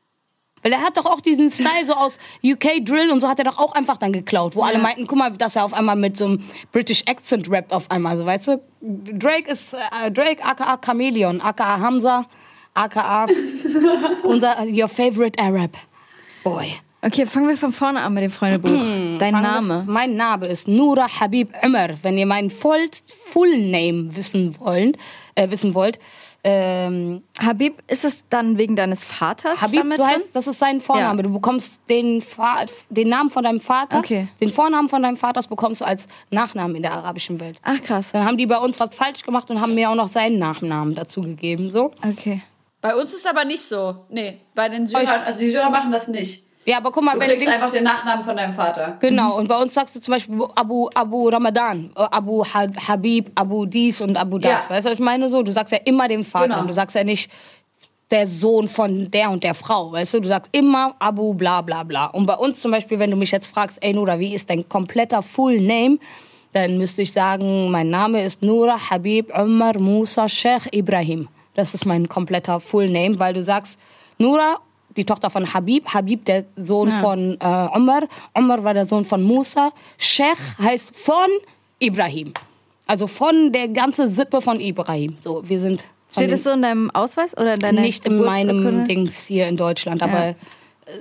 Weil 0.62 0.74
er 0.74 0.82
hat 0.82 0.98
doch 0.98 1.06
auch 1.06 1.22
diesen 1.22 1.50
Style 1.52 1.86
so 1.86 1.94
aus 1.94 2.20
UK 2.44 2.84
Drill 2.86 3.10
und 3.12 3.20
so 3.20 3.28
hat 3.28 3.40
er 3.40 3.46
doch 3.46 3.58
auch 3.58 3.74
einfach 3.74 3.98
dann 3.98 4.12
geklaut, 4.14 4.56
wo 4.56 4.64
alle 4.64 4.80
meinten, 4.80 5.08
guck 5.08 5.18
mal, 5.18 5.32
dass 5.32 5.56
er 5.56 5.66
auf 5.66 5.74
einmal 5.74 5.96
mit 5.96 6.18
so 6.18 6.26
einem 6.26 6.44
British 6.72 7.04
Accent 7.08 7.50
rappt 7.50 7.72
auf 7.74 7.90
einmal, 7.90 8.18
so 8.18 8.26
weißt 8.26 8.48
du? 8.50 8.62
Drake 8.82 9.50
ist 9.50 9.74
äh, 9.74 10.12
Drake 10.12 10.44
aka 10.44 10.78
Chameleon, 10.78 11.42
aka 11.42 11.80
Hamza, 11.80 12.26
aka 12.74 13.28
unser 14.24 14.64
your 14.66 14.88
favorite 14.88 15.40
Arab 15.40 15.72
boy. 16.44 16.74
Okay, 17.08 17.26
fangen 17.26 17.48
wir 17.48 17.56
von 17.58 17.72
vorne 17.72 18.02
an 18.02 18.14
mit 18.14 18.24
dem 18.24 18.32
Freundebuch. 18.32 18.70
Dein 19.20 19.20
Fangen 19.20 19.34
wir- 19.34 19.42
Name. 19.42 19.84
Mein 19.88 20.16
Name 20.18 20.48
ist 20.48 20.68
Nura 20.68 21.08
Habib 21.20 21.54
Umar. 21.64 21.90
Wenn 22.04 22.18
ihr 22.18 22.26
meinen 22.26 22.50
Full, 22.50 22.90
Full 23.32 23.58
Name 23.58 24.14
wissen 24.16 24.60
wollt, 24.60 24.98
äh, 25.36 25.50
wissen 25.50 25.74
wollt, 25.74 26.00
ähm, 26.44 27.24
Habib, 27.42 27.82
ist 27.88 28.04
es 28.06 28.24
dann 28.30 28.58
wegen 28.58 28.76
deines 28.76 29.04
Vaters 29.06 29.62
Habib, 29.62 29.80
damit 29.82 29.98
so 29.98 30.06
heißt, 30.06 30.28
das 30.34 30.48
ist 30.48 30.60
sein 30.60 30.82
Vorname. 30.82 31.18
Ja. 31.18 31.24
Du 31.24 31.32
bekommst 31.34 31.82
den, 31.90 32.22
Fa 32.22 32.66
den 32.90 33.10
Namen 33.10 33.30
von 33.30 33.44
deinem 33.44 33.60
Vater, 33.60 34.00
Okay. 34.00 34.28
den 34.42 34.50
Vornamen 34.50 34.90
von 34.90 35.02
deinem 35.02 35.18
Vaters 35.18 35.48
bekommst 35.48 35.82
du 35.82 35.86
als 35.86 36.08
Nachnamen 36.30 36.76
in 36.76 36.82
der 36.84 36.92
arabischen 36.94 37.40
Welt. 37.40 37.58
Ach 37.64 37.82
krass. 37.82 38.12
Dann 38.12 38.26
haben 38.26 38.38
die 38.38 38.46
bei 38.46 38.58
uns 38.58 38.80
was 38.80 38.94
falsch 38.96 39.24
gemacht 39.24 39.50
und 39.50 39.62
haben 39.62 39.76
mir 39.76 39.90
auch 39.90 39.96
noch 39.96 40.08
seinen 40.10 40.40
Nachnamen 40.40 40.94
dazu 40.96 41.22
gegeben, 41.22 41.70
so. 41.70 41.92
Okay. 42.04 42.42
bei 42.82 42.96
uns 42.96 43.14
ist 43.14 43.28
aber 43.28 43.44
nicht 43.46 43.64
so. 43.64 44.06
Nee, 44.10 44.40
bei 44.56 44.70
den 44.70 44.88
Syrern, 44.88 45.22
also 45.26 45.40
die 45.40 45.48
Syrer 45.48 45.70
machen 45.70 45.92
das 45.92 46.08
nicht. 46.08 46.46
Ja, 46.68 46.78
aber 46.78 46.92
guck 46.92 47.04
mal, 47.04 47.14
Du 47.14 47.22
wenn 47.22 47.30
kriegst 47.30 47.48
du 47.48 47.52
einfach 47.52 47.72
den 47.72 47.84
Nachnamen 47.86 48.26
von 48.26 48.36
deinem 48.36 48.54
Vater. 48.54 48.98
Genau, 49.00 49.38
und 49.38 49.48
bei 49.48 49.58
uns 49.62 49.74
sagst 49.74 49.96
du 49.96 50.02
zum 50.02 50.14
Beispiel 50.14 50.38
Abu, 50.54 50.90
Abu 50.94 51.30
Ramadan, 51.30 51.92
äh, 51.96 52.02
Abu 52.12 52.44
Ha- 52.44 52.68
Habib, 52.88 53.32
Abu 53.36 53.66
dies 53.66 54.02
und 54.02 54.18
Abu 54.18 54.38
das. 54.38 54.66
Ja. 54.66 54.70
Weißt 54.76 54.86
du, 54.86 54.90
was 54.92 55.00
ich 55.00 55.04
meine? 55.06 55.30
So, 55.30 55.44
du 55.44 55.52
sagst 55.54 55.72
ja 55.72 55.80
immer 55.86 56.08
den 56.10 56.26
Vater 56.26 56.48
Genau. 56.50 56.60
und 56.62 56.68
du 56.70 56.74
sagst 56.74 56.96
ja 56.96 57.04
nicht 57.06 57.32
der 58.12 58.28
Sohn 58.28 58.68
von 58.68 59.10
der 59.12 59.30
und 59.32 59.44
der 59.44 59.54
Frau, 59.54 59.92
weißt 59.94 60.16
du? 60.16 60.20
Du 60.20 60.28
sagst 60.28 60.50
immer 60.54 60.94
Abu 61.00 61.34
bla 61.34 61.62
bla 61.62 61.84
bla. 61.84 62.06
Und 62.08 62.26
bei 62.26 62.36
uns 62.36 62.62
zum 62.62 62.72
Beispiel, 62.72 63.00
wenn 63.00 63.12
du 63.12 63.18
mich 63.18 63.32
jetzt 63.32 63.48
fragst, 63.48 63.78
ey 63.82 63.94
Nura, 63.94 64.20
wie 64.20 64.34
ist 64.36 64.50
dein 64.50 64.68
kompletter 64.68 65.22
Full 65.24 65.60
Name? 65.62 66.00
Dann 66.54 66.78
müsste 66.78 67.02
ich 67.02 67.12
sagen, 67.14 67.70
mein 67.72 67.90
Name 67.90 68.24
ist 68.24 68.42
Nura 68.42 68.78
Habib 68.90 69.32
Umar 69.38 69.80
Musa 69.80 70.28
Sheikh 70.28 70.70
Ibrahim. 70.72 71.28
Das 71.54 71.74
ist 71.74 71.86
mein 71.86 72.08
kompletter 72.10 72.60
Full 72.60 72.90
Name, 72.90 73.20
weil 73.20 73.34
du 73.34 73.44
sagst 73.44 73.80
Nura, 74.18 74.58
die 74.98 75.06
Tochter 75.06 75.30
von 75.30 75.54
Habib, 75.54 75.88
Habib 75.94 76.26
der 76.26 76.46
Sohn 76.56 76.92
von 76.92 77.38
äh, 77.40 77.68
Umar, 77.78 78.04
Umar 78.34 78.64
war 78.64 78.74
der 78.74 78.88
Sohn 78.88 79.06
von 79.06 79.22
Musa, 79.24 79.72
Sheikh 79.98 80.38
heißt 80.62 80.96
von 80.96 81.30
Ibrahim. 81.80 82.34
Also 82.88 83.08
von 83.08 83.52
der 83.52 83.68
ganzen 83.68 84.14
Sippe 84.14 84.42
von 84.42 84.60
Ibrahim. 84.60 85.16
So, 85.20 85.48
wir 85.48 85.60
sind 85.60 85.86
Steht 86.12 86.32
es 86.32 86.44
so 86.46 86.52
in 86.52 86.62
deinem 86.62 86.90
Ausweis 86.92 87.36
oder 87.38 87.56
in 87.56 87.60
deiner 87.60 87.82
nicht 87.82 88.06
in 88.06 88.22
meinem? 88.24 88.86
Dings 88.86 89.26
hier 89.26 89.48
in 89.48 89.58
Deutschland, 89.58 90.02
aber 90.02 90.36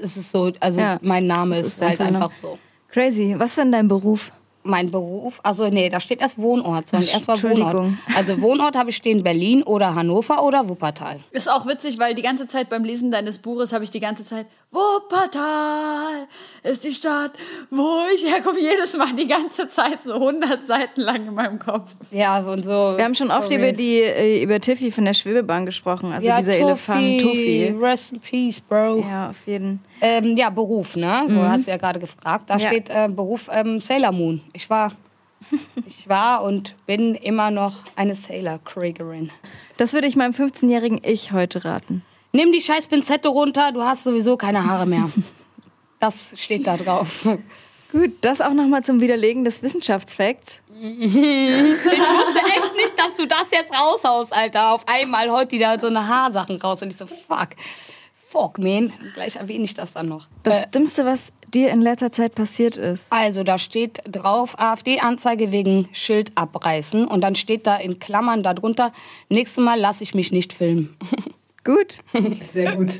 es 0.02 0.16
ist 0.16 0.32
so, 0.32 0.52
also 0.60 0.80
Ja. 0.80 0.98
mein 1.00 1.26
Name 1.26 1.58
ist, 1.58 1.66
ist 1.68 1.80
halt 1.80 2.00
einfach 2.00 2.14
einfach 2.22 2.30
so. 2.30 2.58
Crazy. 2.90 3.34
Was 3.38 3.50
ist 3.50 3.58
denn 3.58 3.72
dein 3.72 3.88
Beruf? 3.88 4.32
Mein 4.66 4.90
Beruf, 4.90 5.40
also 5.42 5.68
nee, 5.68 5.88
da 5.88 6.00
steht 6.00 6.20
erst 6.20 6.38
Wohnort, 6.38 6.88
sondern 6.88 7.08
erst 7.08 7.28
mal 7.28 7.42
Wohnort. 7.42 7.58
Entschuldigung. 7.58 7.98
Also 8.16 8.40
Wohnort 8.40 8.76
habe 8.76 8.90
ich 8.90 8.96
stehen 8.96 9.22
Berlin 9.22 9.62
oder 9.62 9.94
Hannover 9.94 10.42
oder 10.42 10.68
Wuppertal. 10.68 11.20
Ist 11.30 11.50
auch 11.50 11.66
witzig, 11.66 11.98
weil 11.98 12.14
die 12.14 12.22
ganze 12.22 12.46
Zeit 12.46 12.68
beim 12.68 12.84
Lesen 12.84 13.10
deines 13.10 13.38
Buches 13.38 13.72
habe 13.72 13.84
ich 13.84 13.90
die 13.90 14.00
ganze 14.00 14.24
Zeit 14.24 14.46
Wuppertal 14.76 16.26
ist 16.62 16.84
die 16.84 16.92
Stadt, 16.92 17.32
wo 17.70 18.00
ich 18.14 18.24
herkomme. 18.30 18.58
Jedes 18.60 18.96
Mal 18.96 19.12
die 19.16 19.26
ganze 19.26 19.68
Zeit 19.68 20.00
so 20.04 20.14
100 20.14 20.64
Seiten 20.66 21.00
lang 21.00 21.28
in 21.28 21.34
meinem 21.34 21.58
Kopf. 21.58 21.90
Ja, 22.10 22.38
und 22.40 22.64
so. 22.64 22.94
Wir 22.96 23.04
haben 23.04 23.14
schon 23.14 23.30
oft 23.30 23.50
über 23.50 23.72
die 23.72 24.00
äh, 24.00 24.42
über 24.42 24.60
Tiffy 24.60 24.90
von 24.90 25.04
der 25.04 25.14
Schwebebahn 25.14 25.66
gesprochen, 25.66 26.12
also 26.12 26.26
ja, 26.26 26.38
dieser 26.38 26.54
Elefant 26.58 27.20
Tuffy. 27.20 27.74
Rest 27.80 28.12
in 28.12 28.20
peace, 28.20 28.60
Bro. 28.60 29.00
Ja, 29.00 29.30
auf 29.30 29.46
jeden. 29.46 29.80
Ähm, 30.00 30.36
ja, 30.36 30.50
Beruf, 30.50 30.96
ne? 30.96 31.24
Du 31.28 31.36
hast 31.40 31.66
ja 31.66 31.76
gerade 31.76 31.98
gefragt. 32.00 32.44
Da 32.50 32.56
Ja. 32.58 32.68
steht 32.68 32.90
äh, 32.90 33.08
Beruf 33.08 33.48
ähm, 33.52 33.80
Sailor 33.80 34.12
Moon. 34.12 34.40
Ich 34.52 34.68
war, 34.68 34.92
ich 35.86 36.08
war 36.08 36.42
und 36.42 36.74
bin 36.86 37.14
immer 37.14 37.50
noch 37.50 37.72
eine 37.96 38.14
Sailor 38.14 38.58
Kriegerin. 38.64 39.30
Das 39.78 39.92
würde 39.92 40.06
ich 40.06 40.16
meinem 40.16 40.32
15-jährigen 40.32 41.00
Ich 41.02 41.32
heute 41.32 41.64
raten. 41.64 42.02
Nimm 42.36 42.52
die 42.52 42.60
scheiß 42.60 42.88
Pinzette 42.88 43.28
runter, 43.28 43.72
du 43.72 43.82
hast 43.82 44.04
sowieso 44.04 44.36
keine 44.36 44.64
Haare 44.66 44.86
mehr. 44.86 45.10
Das 45.98 46.34
steht 46.36 46.66
da 46.66 46.76
drauf. 46.76 47.26
Gut, 47.90 48.12
das 48.20 48.42
auch 48.42 48.52
nochmal 48.52 48.84
zum 48.84 49.00
Widerlegen 49.00 49.44
des 49.44 49.62
Wissenschaftsfacts. 49.62 50.60
Ich 50.78 51.14
wusste 51.14 51.88
echt 51.88 52.76
nicht, 52.76 52.92
dass 52.98 53.16
du 53.16 53.26
das 53.26 53.50
jetzt 53.50 53.72
raushaust, 53.72 54.30
Alter. 54.36 54.72
Auf 54.74 54.86
einmal 54.86 55.30
heute 55.30 55.52
wieder 55.52 55.80
so 55.80 55.86
eine 55.86 56.06
Haarsachen 56.06 56.60
raus 56.60 56.82
und 56.82 56.90
ich 56.90 56.98
so, 56.98 57.06
fuck. 57.06 57.48
Fuck, 58.28 58.58
man. 58.58 58.92
Gleich 59.14 59.36
erwähne 59.36 59.64
ich 59.64 59.72
das 59.72 59.94
dann 59.94 60.08
noch. 60.08 60.26
Das 60.42 60.56
Äh, 60.56 60.66
Dümmste, 60.68 61.06
was 61.06 61.32
dir 61.54 61.70
in 61.70 61.80
letzter 61.80 62.12
Zeit 62.12 62.34
passiert 62.34 62.76
ist. 62.76 63.06
Also, 63.08 63.42
da 63.42 63.56
steht 63.56 64.02
drauf 64.04 64.58
AfD-Anzeige 64.58 65.50
wegen 65.50 65.88
Schild 65.94 66.30
abreißen. 66.34 67.08
Und 67.08 67.22
dann 67.22 67.34
steht 67.36 67.66
da 67.66 67.76
in 67.78 67.98
Klammern 68.00 68.42
darunter, 68.42 68.92
nächstes 69.30 69.64
Mal 69.64 69.80
lasse 69.80 70.02
ich 70.02 70.14
mich 70.14 70.30
nicht 70.30 70.52
filmen. 70.52 70.94
Gut. 71.66 71.98
Sehr 72.48 72.76
gut. 72.76 72.94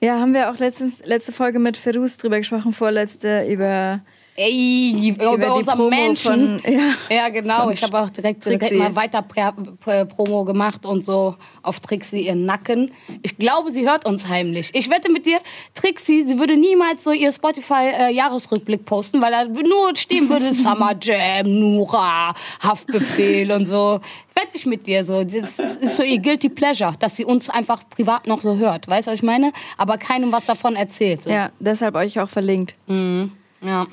Ja, 0.00 0.18
haben 0.18 0.32
wir 0.32 0.50
auch 0.50 0.56
letztens, 0.56 1.04
letzte 1.04 1.32
Folge 1.32 1.58
mit 1.58 1.76
Ferus 1.76 2.16
drüber 2.16 2.38
gesprochen, 2.38 2.72
vorletzte, 2.72 3.46
über, 3.46 4.00
Ey, 4.42 5.10
über, 5.10 5.34
über 5.34 5.36
die 5.36 5.50
unser 5.50 5.76
Promo 5.76 5.90
Menschen. 5.90 6.58
von. 6.60 6.72
Ja. 6.72 6.94
Ja, 7.14 7.28
genau. 7.28 7.68
Ich 7.68 7.82
habe 7.82 8.00
auch 8.00 8.08
direkt, 8.08 8.46
direkt 8.46 8.72
mal 8.72 8.96
weiter 8.96 9.20
Promo 9.20 10.46
gemacht 10.46 10.86
und 10.86 11.04
so 11.04 11.36
auf 11.62 11.80
Trixie 11.80 12.22
ihren 12.26 12.46
Nacken. 12.46 12.90
Ich 13.20 13.36
glaube, 13.36 13.70
sie 13.70 13.86
hört 13.86 14.06
uns 14.06 14.28
heimlich. 14.28 14.70
Ich 14.72 14.88
wette 14.88 15.12
mit 15.12 15.26
dir, 15.26 15.36
Trixie, 15.74 16.26
sie 16.26 16.38
würde 16.38 16.56
niemals 16.56 17.04
so 17.04 17.12
ihr 17.12 17.30
Spotify-Jahresrückblick 17.30 18.86
posten, 18.86 19.20
weil 19.20 19.30
da 19.30 19.44
nur 19.44 19.94
stehen 19.94 20.30
würde 20.30 20.52
Summer 20.54 20.94
Jam, 20.98 21.60
Nura, 21.60 22.34
Haftbefehl 22.62 23.52
und 23.52 23.66
so. 23.66 24.00
Wette 24.34 24.54
ich 24.56 24.64
mit 24.64 24.86
dir 24.86 25.04
so. 25.04 25.22
Das 25.22 25.58
ist 25.58 25.96
so 25.96 26.02
ihr 26.02 26.18
Guilty 26.18 26.48
Pleasure, 26.48 26.94
dass 26.98 27.14
sie 27.14 27.26
uns 27.26 27.50
einfach 27.50 27.82
privat 27.90 28.26
noch 28.26 28.40
so 28.40 28.56
hört. 28.56 28.88
Weißt 28.88 29.06
du, 29.06 29.10
was 29.10 29.18
ich 29.18 29.22
meine? 29.22 29.52
Aber 29.76 29.98
keinem 29.98 30.32
was 30.32 30.46
davon 30.46 30.76
erzählt. 30.76 31.24
So. 31.24 31.30
ja, 31.30 31.50
deshalb 31.58 31.94
euch 31.94 32.18
auch 32.18 32.30
verlinkt. 32.30 32.74
ja. 32.88 33.86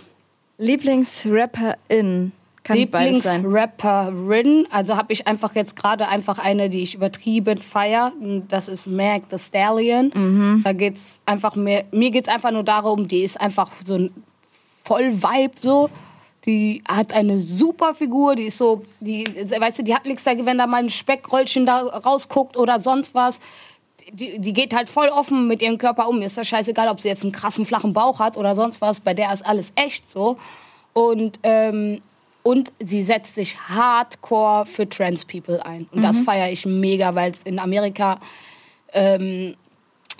Lieblingsrapperin. 0.57 2.31
Kann. 2.63 2.77
Lieblingsrapperin, 2.77 4.67
also 4.69 4.97
habe 4.97 5.13
ich 5.13 5.25
einfach 5.25 5.55
jetzt 5.55 5.77
gerade 5.77 6.09
einfach 6.09 6.37
eine, 6.37 6.69
die 6.69 6.83
ich 6.83 6.95
übertrieben 6.95 7.61
feier. 7.61 8.11
Das 8.49 8.67
ist 8.67 8.87
Meg 8.87 9.23
the 9.31 9.39
Stallion. 9.39 10.11
Mhm. 10.13 10.61
Da 10.65 10.73
geht's 10.73 11.21
einfach 11.25 11.55
mehr, 11.55 11.85
mir 11.91 12.11
geht's 12.11 12.27
einfach 12.27 12.51
nur 12.51 12.63
darum, 12.63 13.07
die 13.07 13.23
ist 13.23 13.39
einfach 13.39 13.71
so 13.85 13.95
ein 13.95 14.11
voll 14.83 15.13
Vibe 15.13 15.53
so. 15.61 15.89
Die 16.45 16.81
hat 16.87 17.13
eine 17.13 17.39
super 17.39 17.93
Figur, 17.93 18.35
die 18.35 18.45
ist 18.45 18.57
so, 18.57 18.83
die, 19.01 19.25
weißt 19.25 19.79
du, 19.79 19.83
die 19.83 19.93
hat 19.93 20.05
nichts 20.05 20.23
dagegen, 20.23 20.45
wenn 20.45 20.57
da 20.57 20.67
mal 20.67 20.83
ein 20.83 20.89
Speckröllchen 20.89 21.65
da 21.65 21.81
rausguckt 21.81 22.55
oder 22.57 22.79
sonst 22.81 23.13
was. 23.13 23.39
Die, 24.11 24.39
die 24.39 24.53
geht 24.53 24.73
halt 24.73 24.89
voll 24.89 25.09
offen 25.09 25.47
mit 25.47 25.61
ihrem 25.61 25.77
Körper 25.77 26.07
um. 26.07 26.19
Mir 26.19 26.25
ist 26.25 26.37
das 26.37 26.47
scheißegal, 26.47 26.87
ob 26.87 27.01
sie 27.01 27.09
jetzt 27.09 27.23
einen 27.23 27.31
krassen 27.31 27.65
flachen 27.65 27.93
Bauch 27.93 28.19
hat 28.19 28.37
oder 28.37 28.55
sonst 28.55 28.81
was. 28.81 28.99
Bei 28.99 29.13
der 29.13 29.33
ist 29.33 29.45
alles 29.45 29.71
echt 29.75 30.09
so. 30.09 30.37
Und 30.93 31.39
ähm, 31.43 32.01
und 32.47 32.71
sie 32.79 33.03
setzt 33.03 33.35
sich 33.35 33.59
hardcore 33.59 34.65
für 34.65 34.87
Trans 34.87 35.25
People 35.25 35.65
ein. 35.65 35.85
Und 35.91 36.01
das 36.01 36.21
feiere 36.21 36.49
ich 36.49 36.65
mega, 36.65 37.13
weil 37.13 37.33
in 37.43 37.59
Amerika 37.59 38.21
ähm, 38.93 39.55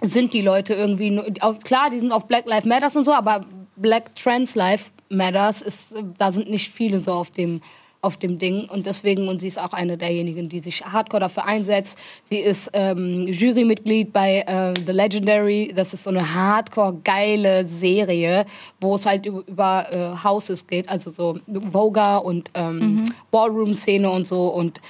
sind 0.01 0.33
die 0.33 0.41
Leute 0.41 0.73
irgendwie, 0.73 1.09
nur, 1.09 1.23
klar, 1.63 1.89
die 1.89 1.99
sind 1.99 2.11
auf 2.11 2.27
Black 2.27 2.45
Lives 2.45 2.65
Matters 2.65 2.97
und 2.97 3.05
so, 3.05 3.13
aber 3.13 3.45
Black 3.77 4.13
Trans 4.15 4.55
Life 4.55 4.91
Matters, 5.07 5.61
ist, 5.61 5.95
da 6.17 6.33
sind 6.33 6.49
nicht 6.49 6.69
viele 6.69 6.99
so 6.99 7.13
auf 7.13 7.31
dem, 7.31 7.61
auf 8.01 8.17
dem 8.17 8.39
Ding. 8.39 8.69
Und 8.69 8.85
deswegen, 8.85 9.27
und 9.27 9.39
sie 9.39 9.47
ist 9.47 9.59
auch 9.59 9.73
eine 9.73 9.97
derjenigen, 9.97 10.49
die 10.49 10.59
sich 10.59 10.85
hardcore 10.85 11.21
dafür 11.21 11.45
einsetzt. 11.45 11.97
Sie 12.29 12.37
ist 12.37 12.69
ähm, 12.73 13.27
Jurymitglied 13.27 14.13
bei 14.13 14.39
äh, 14.41 14.73
The 14.85 14.91
Legendary. 14.91 15.73
Das 15.75 15.93
ist 15.93 16.03
so 16.03 16.09
eine 16.09 16.33
hardcore 16.33 16.99
geile 17.03 17.65
Serie, 17.65 18.45
wo 18.79 18.95
es 18.95 19.05
halt 19.05 19.25
über, 19.25 19.43
über 19.47 19.87
äh, 19.91 20.23
Houses 20.23 20.67
geht, 20.67 20.89
also 20.89 21.11
so 21.11 21.39
Voga 21.47 22.17
und 22.17 22.51
ähm, 22.53 23.05
Ballroom-Szene 23.31 24.09
und 24.09 24.27
so. 24.27 24.47
Und 24.47 24.81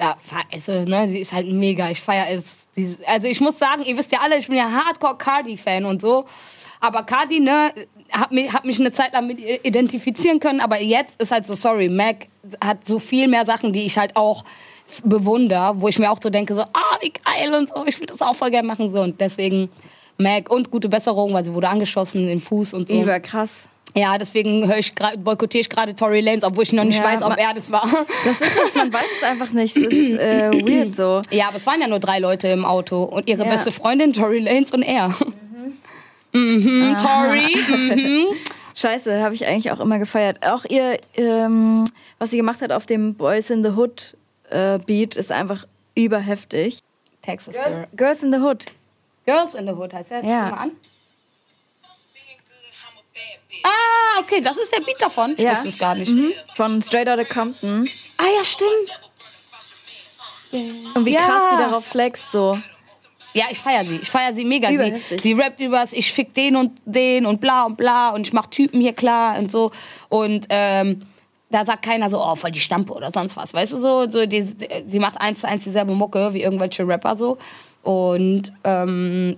ja, 0.00 0.16
also, 0.52 0.84
ne, 0.84 1.08
sie 1.08 1.18
ist 1.18 1.32
halt 1.32 1.50
mega. 1.50 1.90
Ich 1.90 2.00
feiere 2.00 2.30
es. 2.30 2.68
Also 3.06 3.28
ich 3.28 3.40
muss 3.40 3.58
sagen, 3.58 3.82
ihr 3.84 3.96
wisst 3.96 4.10
ja 4.12 4.20
alle, 4.22 4.38
ich 4.38 4.46
bin 4.46 4.56
ja 4.56 4.70
Hardcore 4.70 5.16
Cardi-Fan 5.16 5.84
und 5.84 6.00
so. 6.00 6.26
Aber 6.80 7.04
Cardi, 7.04 7.38
ne, 7.38 7.72
hat 8.12 8.32
mich, 8.32 8.52
hat 8.52 8.64
mich 8.64 8.78
eine 8.78 8.92
Zeit 8.92 9.12
lang 9.12 9.26
mit 9.26 9.40
ihr 9.40 9.64
identifizieren 9.64 10.38
können. 10.40 10.60
Aber 10.60 10.80
jetzt 10.80 11.20
ist 11.20 11.32
halt 11.32 11.46
so, 11.46 11.54
sorry, 11.54 11.88
Mac 11.88 12.28
hat 12.64 12.88
so 12.88 12.98
viel 12.98 13.28
mehr 13.28 13.44
Sachen, 13.44 13.72
die 13.72 13.82
ich 13.84 13.96
halt 13.98 14.16
auch 14.16 14.44
bewundere, 15.04 15.74
wo 15.80 15.88
ich 15.88 15.98
mir 15.98 16.10
auch 16.10 16.18
so 16.22 16.30
denke, 16.30 16.54
so, 16.54 16.62
ah, 16.62 16.98
wie 17.00 17.10
geil 17.12 17.54
und 17.54 17.68
so, 17.68 17.84
ich 17.86 17.98
will 17.98 18.06
das 18.06 18.20
auch 18.20 18.34
voll 18.34 18.50
gerne 18.50 18.66
machen. 18.68 18.90
So. 18.90 19.00
Und 19.00 19.20
deswegen 19.20 19.70
Mac 20.18 20.50
und 20.50 20.70
gute 20.70 20.88
Besserung, 20.88 21.32
weil 21.32 21.44
sie 21.44 21.54
wurde 21.54 21.68
angeschossen 21.68 22.28
im 22.28 22.40
Fuß 22.40 22.74
und 22.74 22.88
so. 22.88 23.00
Überkrass. 23.02 23.68
Ja, 23.94 24.16
deswegen 24.16 24.66
höre 24.66 24.78
ich 24.78 24.94
boykottiere 25.18 25.60
ich 25.60 25.68
gerade 25.68 25.94
Tory 25.94 26.20
Lanez, 26.22 26.44
obwohl 26.44 26.62
ich 26.64 26.72
noch 26.72 26.84
nicht 26.84 26.98
Ja, 26.98 27.04
weiß, 27.04 27.22
ob 27.22 27.30
ma- 27.30 27.34
er 27.36 27.52
das 27.54 27.70
war. 27.70 27.84
Das 28.24 28.40
ist 28.40 28.58
es, 28.68 28.74
man 28.74 28.90
weiß 28.90 29.04
es 29.18 29.22
einfach 29.22 29.50
nicht. 29.52 29.76
Das 29.76 29.92
ist 29.92 30.14
äh, 30.14 30.50
weird 30.50 30.94
so. 30.94 31.20
Ja, 31.30 31.48
aber 31.48 31.58
es 31.58 31.66
waren 31.66 31.78
ja 31.80 31.86
nur 31.88 31.98
drei 32.00 32.18
Leute 32.18 32.48
im 32.48 32.64
Auto 32.64 33.02
und 33.02 33.28
ihre 33.28 33.44
Ja. 33.44 33.50
beste 33.50 33.70
Freundin 33.70 34.14
Tory 34.14 34.38
Lanez 34.38 34.70
und 34.72 34.82
er. 34.82 35.14
Mhm, 36.32 36.96
Tory. 36.98 37.56
Mhm. 37.68 38.36
Scheiße, 38.74 39.22
habe 39.22 39.34
ich 39.34 39.46
eigentlich 39.46 39.70
auch 39.70 39.80
immer 39.80 39.98
gefeiert. 39.98 40.44
Auch 40.46 40.64
ihr, 40.64 40.98
ähm, 41.14 41.84
was 42.18 42.30
sie 42.30 42.38
gemacht 42.38 42.62
hat 42.62 42.72
auf 42.72 42.86
dem 42.86 43.14
Boys 43.14 43.50
in 43.50 43.62
the 43.62 43.70
Hood 43.70 44.16
äh, 44.48 44.78
Beat, 44.78 45.14
ist 45.16 45.30
einfach 45.30 45.66
überheftig. 45.94 46.78
Texas 47.22 47.54
Girls, 47.54 47.74
Girl. 47.74 47.86
Girls 47.96 48.22
in 48.22 48.32
the 48.32 48.38
Hood. 48.38 48.64
Girls 49.26 49.54
in 49.54 49.66
the 49.66 49.72
Hood 49.74 49.92
heißt 49.92 50.10
der. 50.10 50.24
Ja. 50.24 50.48
Schau 50.48 50.54
mal 50.56 50.62
an. 50.62 50.70
Ah, 53.64 54.20
okay, 54.20 54.40
das 54.40 54.56
ist 54.56 54.72
der 54.72 54.80
Beat 54.80 55.00
davon. 55.00 55.32
Ich 55.32 55.38
Ja. 55.44 55.52
wusste 55.52 55.68
es 55.68 55.78
gar 55.78 55.94
nicht. 55.94 56.10
Mhm. 56.10 56.32
Von 56.56 56.80
Straight 56.82 57.08
Outta 57.08 57.24
Compton. 57.24 57.88
Ah 58.16 58.24
ja, 58.38 58.44
stimmt. 58.44 59.00
Und 60.94 61.04
wie 61.06 61.12
Ja. 61.12 61.20
krass 61.26 61.42
sie 61.52 61.56
darauf 61.58 61.84
flext 61.84 62.30
so. 62.32 62.58
Ja, 63.34 63.46
ich 63.50 63.58
feiere 63.58 63.86
sie. 63.86 63.96
Ich 63.96 64.10
feiere 64.10 64.34
sie 64.34 64.44
mega. 64.44 64.68
Sie, 64.68 65.18
sie 65.18 65.32
rappt 65.32 65.60
übers, 65.60 65.92
ich 65.92 66.12
fick 66.12 66.34
den 66.34 66.56
und 66.56 66.80
den 66.84 67.26
und 67.26 67.40
bla 67.40 67.64
und 67.64 67.76
bla 67.76 68.10
und 68.10 68.26
ich 68.26 68.32
mach 68.32 68.46
Typen 68.46 68.80
hier 68.80 68.92
klar 68.92 69.38
und 69.38 69.50
so. 69.50 69.70
Und 70.08 70.46
ähm, 70.50 71.02
da 71.50 71.64
sagt 71.64 71.84
keiner 71.84 72.10
so, 72.10 72.22
oh, 72.22 72.34
voll 72.34 72.50
die 72.50 72.60
Stampe 72.60 72.92
oder 72.92 73.10
sonst 73.12 73.36
was. 73.36 73.54
Weißt 73.54 73.72
du, 73.72 73.76
so, 73.78 74.08
so 74.08 74.26
die, 74.26 74.42
sie 74.86 74.98
macht 74.98 75.20
eins 75.20 75.40
zu 75.40 75.48
eins 75.48 75.64
dieselbe 75.64 75.94
Mucke 75.94 76.32
wie 76.34 76.42
irgendwelche 76.42 76.86
Rapper 76.86 77.16
so. 77.16 77.38
Und 77.82 78.52
ähm, 78.64 79.36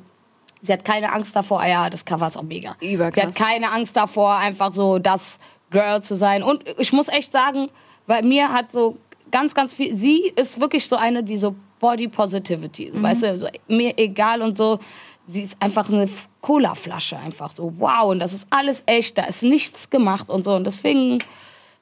sie 0.62 0.72
hat 0.72 0.84
keine 0.84 1.12
Angst 1.12 1.34
davor, 1.34 1.60
ah 1.60 1.68
ja, 1.68 1.90
das 1.90 2.04
Cover 2.04 2.26
ist 2.26 2.36
auch 2.36 2.42
mega. 2.42 2.76
Überkrass. 2.80 3.14
Sie 3.14 3.28
hat 3.28 3.34
keine 3.34 3.72
Angst 3.72 3.96
davor, 3.96 4.36
einfach 4.36 4.72
so 4.72 4.98
das 4.98 5.38
Girl 5.70 6.02
zu 6.02 6.14
sein. 6.14 6.42
Und 6.42 6.64
ich 6.78 6.92
muss 6.92 7.08
echt 7.08 7.32
sagen, 7.32 7.68
bei 8.06 8.22
mir 8.22 8.52
hat 8.52 8.70
so 8.70 8.96
ganz, 9.30 9.54
ganz 9.54 9.72
viel, 9.72 9.96
sie 9.96 10.32
ist 10.36 10.60
wirklich 10.60 10.86
so 10.86 10.96
eine, 10.96 11.22
die 11.22 11.38
so 11.38 11.56
Body 11.84 12.08
Positivity, 12.08 12.90
so, 12.94 13.02
weißt 13.02 13.22
du, 13.22 13.40
so, 13.40 13.46
mir 13.68 13.92
egal 13.98 14.40
und 14.40 14.56
so. 14.56 14.80
Sie 15.28 15.42
ist 15.42 15.60
einfach 15.60 15.90
eine 15.92 16.08
Cola-Flasche, 16.40 17.18
einfach 17.18 17.54
so, 17.54 17.74
wow, 17.76 18.10
und 18.10 18.20
das 18.20 18.32
ist 18.32 18.46
alles 18.48 18.82
echt, 18.86 19.18
da 19.18 19.24
ist 19.24 19.42
nichts 19.42 19.90
gemacht 19.90 20.30
und 20.30 20.46
so. 20.46 20.54
Und 20.54 20.66
deswegen 20.66 21.18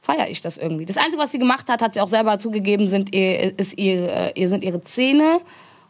feiere 0.01 0.29
ich 0.29 0.41
das 0.41 0.59
irgendwie. 0.59 0.87
Das 0.87 0.97
Einzige, 0.97 1.19
was 1.19 1.31
sie 1.31 1.39
gemacht 1.39 1.69
hat, 1.69 1.83
hat 1.83 1.95
sie 1.95 2.01
auch 2.01 2.09
selber 2.09 2.41
zugegeben, 2.41 2.89
sind 2.89 3.15
ihr, 3.15 3.57
ist 3.57 3.79
ihre, 3.79 4.33
ihr 4.35 4.49
sind 4.49 4.65
ihre 4.65 4.83
Zähne 4.83 5.41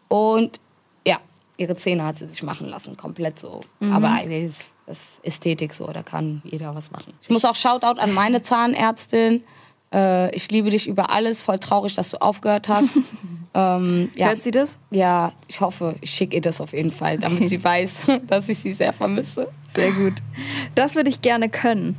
und 0.08 0.60
ja, 1.06 1.16
ihre 1.56 1.76
Zähne 1.76 2.04
hat 2.04 2.18
sie 2.18 2.26
sich 2.26 2.42
machen 2.42 2.68
lassen, 2.68 2.98
komplett 2.98 3.40
so. 3.40 3.62
Aber 3.80 4.10
eigentlich 4.10 4.54
das 4.86 4.98
ist 4.98 5.24
Ästhetik 5.24 5.72
so, 5.72 5.86
da 5.86 6.02
kann 6.02 6.42
jeder 6.44 6.74
was 6.74 6.90
machen. 6.90 7.14
Ich 7.22 7.30
muss 7.30 7.46
auch 7.46 7.54
Shoutout 7.56 7.98
an 7.98 8.12
meine 8.12 8.42
Zahnärztin. 8.42 9.42
Äh, 9.92 10.34
ich 10.34 10.50
liebe 10.50 10.70
dich 10.70 10.88
über 10.88 11.10
alles, 11.10 11.42
voll 11.42 11.58
traurig, 11.58 11.94
dass 11.94 12.10
du 12.10 12.20
aufgehört 12.20 12.68
hast. 12.68 12.96
ähm, 13.54 14.10
ja. 14.16 14.28
Hört 14.28 14.42
sie 14.42 14.50
das? 14.50 14.78
ja, 14.90 15.32
ich 15.48 15.60
hoffe, 15.60 15.96
ich 16.00 16.10
schicke 16.10 16.36
ihr 16.36 16.42
das 16.42 16.60
auf 16.60 16.72
jeden 16.72 16.92
Fall, 16.92 17.18
damit 17.18 17.48
sie 17.48 17.62
weiß, 17.64 18.06
dass 18.26 18.48
ich 18.48 18.58
sie 18.58 18.72
sehr 18.72 18.92
vermisse. 18.92 19.48
Sehr 19.74 19.92
gut. 19.92 20.14
Das 20.74 20.94
würde 20.94 21.10
ich 21.10 21.22
gerne 21.22 21.48
können. 21.48 21.96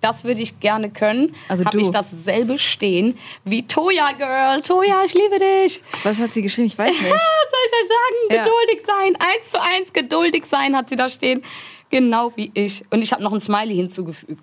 Das 0.00 0.24
würde 0.24 0.40
ich 0.40 0.60
gerne 0.60 0.90
können. 0.90 1.34
Also 1.48 1.64
Habe 1.64 1.80
ich 1.80 1.90
dasselbe 1.90 2.58
stehen 2.58 3.18
wie 3.44 3.66
Toya 3.66 4.12
Girl. 4.12 4.62
Toya, 4.62 5.02
ich 5.04 5.14
liebe 5.14 5.38
dich. 5.38 5.82
Was 6.02 6.18
hat 6.18 6.32
sie 6.32 6.42
geschrieben? 6.42 6.68
Ich 6.68 6.78
weiß 6.78 6.90
nicht. 6.90 7.02
Was 7.10 7.10
soll 7.10 7.60
ich 7.66 7.72
euch 7.82 7.88
sagen? 7.88 8.36
Ja. 8.36 8.44
Geduldig 8.44 8.86
sein. 8.86 9.16
Eins 9.16 9.50
zu 9.50 9.62
eins 9.62 9.92
geduldig 9.92 10.44
sein 10.46 10.74
hat 10.76 10.88
sie 10.88 10.96
da 10.96 11.08
stehen. 11.08 11.42
Genau 11.90 12.32
wie 12.36 12.50
ich. 12.54 12.84
Und 12.90 13.02
ich 13.02 13.12
habe 13.12 13.22
noch 13.22 13.32
ein 13.32 13.40
Smiley 13.40 13.74
hinzugefügt. 13.76 14.40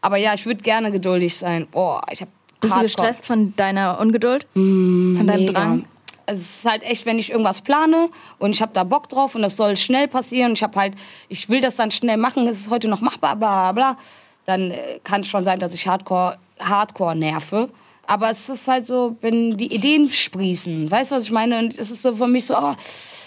Aber 0.00 0.16
ja, 0.16 0.34
ich 0.34 0.46
würde 0.46 0.62
gerne 0.62 0.90
geduldig 0.92 1.36
sein. 1.36 1.66
Boah, 1.70 2.02
ich 2.10 2.20
habe 2.20 2.30
Bist 2.60 2.76
du 2.76 2.82
gestresst 2.82 3.26
von 3.26 3.54
deiner 3.56 3.98
Ungeduld? 4.00 4.46
von 4.52 5.26
deinem 5.26 5.40
Mega. 5.40 5.52
Drang? 5.52 5.84
Also 6.26 6.42
es 6.42 6.56
ist 6.56 6.64
halt 6.70 6.82
echt, 6.82 7.06
wenn 7.06 7.18
ich 7.18 7.30
irgendwas 7.30 7.62
plane 7.62 8.10
und 8.38 8.50
ich 8.50 8.60
habe 8.60 8.72
da 8.74 8.84
Bock 8.84 9.08
drauf 9.08 9.34
und 9.34 9.40
das 9.40 9.56
soll 9.56 9.78
schnell 9.78 10.08
passieren. 10.08 10.52
Ich 10.52 10.62
habe 10.62 10.78
halt, 10.78 10.94
ich 11.28 11.48
will 11.48 11.62
das 11.62 11.76
dann 11.76 11.90
schnell 11.90 12.18
machen. 12.18 12.46
Es 12.46 12.60
ist 12.60 12.70
heute 12.70 12.86
noch 12.86 13.00
machbar, 13.00 13.34
bla 13.36 13.72
bla 13.72 13.94
bla. 13.94 13.98
Dann 14.44 14.70
äh, 14.70 15.00
kann 15.04 15.22
es 15.22 15.28
schon 15.28 15.44
sein, 15.44 15.58
dass 15.58 15.72
ich 15.72 15.86
Hardcore, 15.86 16.36
Hardcore 16.60 17.16
nerve. 17.16 17.70
Aber 18.06 18.30
es 18.30 18.48
ist 18.48 18.68
halt 18.68 18.86
so, 18.86 19.16
wenn 19.20 19.56
die 19.56 19.72
Ideen 19.74 20.10
sprießen, 20.10 20.90
weißt 20.90 21.10
du, 21.12 21.16
was 21.16 21.24
ich 21.24 21.30
meine? 21.30 21.58
Und 21.58 21.78
es 21.78 21.90
ist 21.90 22.02
so 22.02 22.16
für 22.16 22.26
mich 22.26 22.46
so, 22.46 22.56
oh, 22.56 22.74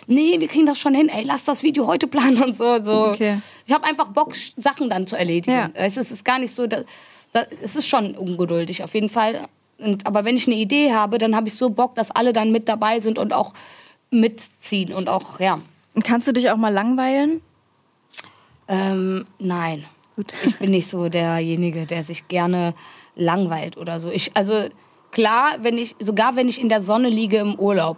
nee, 0.07 0.39
wir 0.39 0.47
kriegen 0.47 0.65
das 0.65 0.79
schon 0.79 0.93
hin. 0.93 1.09
Ey, 1.09 1.23
lass 1.23 1.45
das 1.45 1.63
Video 1.63 1.87
heute 1.87 2.07
planen 2.07 2.41
und 2.41 2.57
so. 2.57 2.83
so. 2.83 3.07
Okay. 3.07 3.37
Ich 3.65 3.73
habe 3.73 3.85
einfach 3.85 4.07
Bock, 4.07 4.33
Sachen 4.57 4.89
dann 4.89 5.07
zu 5.07 5.15
erledigen. 5.15 5.51
Ja. 5.51 5.69
Es 5.73 5.97
ist, 5.97 6.07
es 6.07 6.11
ist 6.11 6.25
gar 6.25 6.39
nicht 6.39 6.55
so, 6.55 6.67
da, 6.67 6.81
da, 7.31 7.45
es 7.61 7.75
ist 7.75 7.87
schon 7.87 8.15
ungeduldig 8.15 8.83
auf 8.83 8.93
jeden 8.93 9.09
Fall. 9.09 9.47
Und, 9.77 10.05
aber 10.05 10.25
wenn 10.25 10.37
ich 10.37 10.47
eine 10.47 10.55
Idee 10.55 10.93
habe, 10.93 11.17
dann 11.17 11.35
habe 11.35 11.47
ich 11.47 11.55
so 11.55 11.69
Bock, 11.69 11.95
dass 11.95 12.11
alle 12.11 12.33
dann 12.33 12.51
mit 12.51 12.69
dabei 12.69 12.99
sind 12.99 13.17
und 13.17 13.33
auch 13.33 13.53
mitziehen 14.11 14.93
und 14.93 15.09
auch, 15.09 15.39
ja. 15.39 15.59
Und 15.93 16.03
kannst 16.03 16.27
du 16.27 16.33
dich 16.33 16.49
auch 16.51 16.57
mal 16.57 16.73
langweilen? 16.73 17.41
Ähm, 18.67 19.25
nein. 19.39 19.85
Gut. 20.15 20.33
Ich 20.45 20.59
bin 20.59 20.71
nicht 20.71 20.87
so 20.87 21.09
derjenige, 21.09 21.85
der 21.85 22.03
sich 22.03 22.27
gerne 22.27 22.73
langweilt 23.15 23.77
oder 23.77 23.99
so. 23.99 24.09
Ich, 24.09 24.31
also 24.35 24.67
klar, 25.11 25.57
wenn 25.61 25.77
ich, 25.77 25.95
sogar 25.99 26.35
wenn 26.35 26.47
ich 26.47 26.61
in 26.61 26.69
der 26.69 26.81
Sonne 26.81 27.09
liege 27.09 27.37
im 27.37 27.55
Urlaub, 27.55 27.97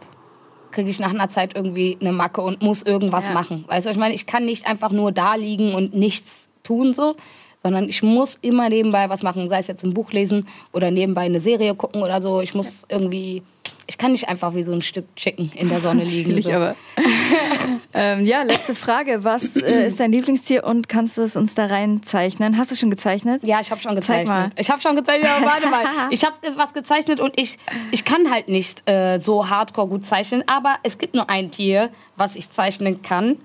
kriege 0.73 0.89
ich 0.89 0.99
nach 0.99 1.11
einer 1.11 1.29
Zeit 1.29 1.55
irgendwie 1.55 1.97
eine 2.01 2.11
Macke 2.11 2.41
und 2.41 2.61
muss 2.61 2.83
irgendwas 2.83 3.27
Ja. 3.27 3.33
machen. 3.33 3.63
Weißt 3.67 3.85
du, 3.85 3.91
ich 3.91 3.97
meine, 3.97 4.13
ich 4.13 4.25
kann 4.25 4.45
nicht 4.45 4.67
einfach 4.67 4.91
nur 4.91 5.11
da 5.13 5.35
liegen 5.35 5.73
und 5.73 5.93
nichts 5.95 6.49
tun 6.63 6.93
so, 6.93 7.15
sondern 7.63 7.87
ich 7.87 8.03
muss 8.03 8.37
immer 8.41 8.67
nebenbei 8.67 9.09
was 9.09 9.23
machen, 9.23 9.47
sei 9.49 9.59
es 9.59 9.67
jetzt 9.67 9.83
ein 9.83 9.93
Buch 9.93 10.11
lesen 10.11 10.47
oder 10.73 10.91
nebenbei 10.91 11.21
eine 11.21 11.39
Serie 11.39 11.75
gucken 11.75 12.01
oder 12.03 12.21
so. 12.21 12.41
Ich 12.41 12.53
muss 12.53 12.85
irgendwie, 12.89 13.41
ich 13.87 13.97
kann 13.97 14.11
nicht 14.11 14.29
einfach 14.29 14.55
wie 14.55 14.63
so 14.63 14.71
ein 14.71 14.81
Stück 14.81 15.15
Chicken 15.15 15.51
in 15.53 15.69
der 15.69 15.81
Sonne 15.81 16.03
liegen. 16.05 16.41
So. 16.41 16.51
aber. 16.51 16.75
ähm, 17.93 18.25
ja, 18.25 18.43
letzte 18.43 18.75
Frage. 18.75 19.23
Was 19.23 19.55
äh, 19.55 19.85
ist 19.87 19.99
dein 19.99 20.11
Lieblingstier 20.11 20.63
und 20.63 20.89
kannst 20.89 21.17
du 21.17 21.21
es 21.21 21.35
uns 21.35 21.55
da 21.55 21.65
reinzeichnen? 21.65 22.57
Hast 22.57 22.71
du 22.71 22.75
schon 22.75 22.89
gezeichnet? 22.89 23.43
Ja, 23.43 23.59
ich 23.61 23.71
habe 23.71 23.81
schon 23.81 23.95
gezeichnet. 23.95 24.53
Ich 24.57 24.69
habe 24.69 24.81
schon 24.81 24.95
gezeichnet, 24.95 25.29
aber 25.29 25.45
warte 25.45 25.69
mal. 25.69 25.83
Ich 26.11 26.23
habe 26.23 26.35
was 26.55 26.73
gezeichnet 26.73 27.19
und 27.19 27.39
ich, 27.39 27.57
ich 27.91 28.05
kann 28.05 28.29
halt 28.29 28.47
nicht 28.47 28.87
äh, 28.89 29.19
so 29.19 29.49
hardcore 29.49 29.87
gut 29.87 30.05
zeichnen, 30.05 30.43
aber 30.47 30.77
es 30.83 30.97
gibt 30.97 31.13
nur 31.15 31.29
ein 31.29 31.51
Tier, 31.51 31.89
was 32.15 32.35
ich 32.35 32.49
zeichnen 32.51 33.01
kann. 33.01 33.37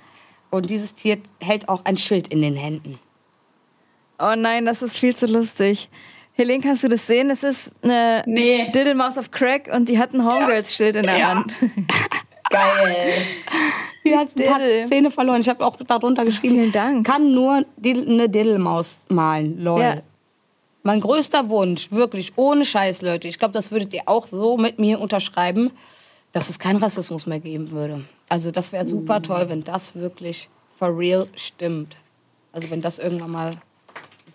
Und 0.50 0.70
dieses 0.70 0.94
Tier 0.94 1.18
hält 1.40 1.68
auch 1.68 1.84
ein 1.84 1.96
Schild 1.96 2.28
in 2.28 2.42
den 2.42 2.56
Händen. 2.56 2.98
Oh 4.18 4.34
nein, 4.36 4.64
das 4.66 4.82
ist 4.82 4.96
viel 4.96 5.14
zu 5.14 5.26
lustig. 5.26 5.88
Helene, 6.38 6.62
kannst 6.62 6.84
du 6.84 6.88
das 6.88 7.04
sehen? 7.06 7.30
Es 7.30 7.42
ist 7.42 7.72
eine 7.82 8.22
Nee. 8.26 8.70
Diddlemaus 8.72 9.18
of 9.18 9.30
Crack 9.32 9.68
und 9.72 9.88
die 9.88 9.98
hat 9.98 10.14
ein 10.14 10.24
Homegirls-Schild 10.24 10.94
in 10.96 11.02
der 11.02 11.18
Ja. 11.18 11.28
Hand. 11.34 11.52
Geil. 12.50 13.22
Die 14.04 14.16
hat 14.16 14.28
ein 14.38 14.44
paar 14.46 14.58
Diddle. 14.60 14.86
Zähne 14.86 15.10
verloren. 15.10 15.40
Ich 15.40 15.48
habe 15.48 15.66
auch 15.66 15.76
darunter 15.76 16.24
geschrieben, 16.24 16.54
Vielen 16.54 16.72
Dank. 16.72 17.06
kann 17.06 17.32
nur 17.34 17.64
Diddle- 17.76 18.06
eine 18.08 18.28
Diddlemaus 18.28 18.98
malen. 19.08 19.62
Lol. 19.62 19.80
Ja. 19.80 19.96
Mein 20.84 21.00
größter 21.00 21.48
Wunsch, 21.48 21.90
wirklich, 21.90 22.32
ohne 22.36 22.64
Scheiß, 22.64 23.02
Leute, 23.02 23.26
ich 23.28 23.38
glaube, 23.38 23.52
das 23.52 23.70
würdet 23.72 23.92
ihr 23.92 24.02
auch 24.06 24.24
so 24.26 24.56
mit 24.56 24.78
mir 24.78 25.00
unterschreiben, 25.00 25.72
dass 26.32 26.48
es 26.48 26.58
keinen 26.60 26.76
Rassismus 26.78 27.26
mehr 27.26 27.40
geben 27.40 27.72
würde. 27.72 28.04
Also 28.28 28.50
das 28.52 28.72
wäre 28.72 28.86
super 28.86 29.20
toll, 29.20 29.46
wenn 29.48 29.64
das 29.64 29.96
wirklich 29.96 30.48
for 30.78 30.96
real 30.96 31.26
stimmt. 31.34 31.96
Also 32.52 32.70
wenn 32.70 32.80
das 32.80 32.98
irgendwann 33.00 33.32
mal 33.32 33.56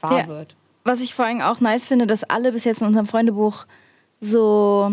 wahr 0.01 0.20
Ja. 0.20 0.28
wird. 0.28 0.56
Was 0.84 1.02
ich 1.02 1.14
vor 1.14 1.26
allem 1.26 1.42
auch 1.42 1.62
nice 1.62 1.88
finde, 1.88 2.08
dass 2.08 2.24
alle 2.24 2.52
bis 2.52 2.66
jetzt 2.66 2.82
in 2.82 2.88
unserem 2.88 3.06
Freundebuch 3.06 3.66
so 4.20 4.92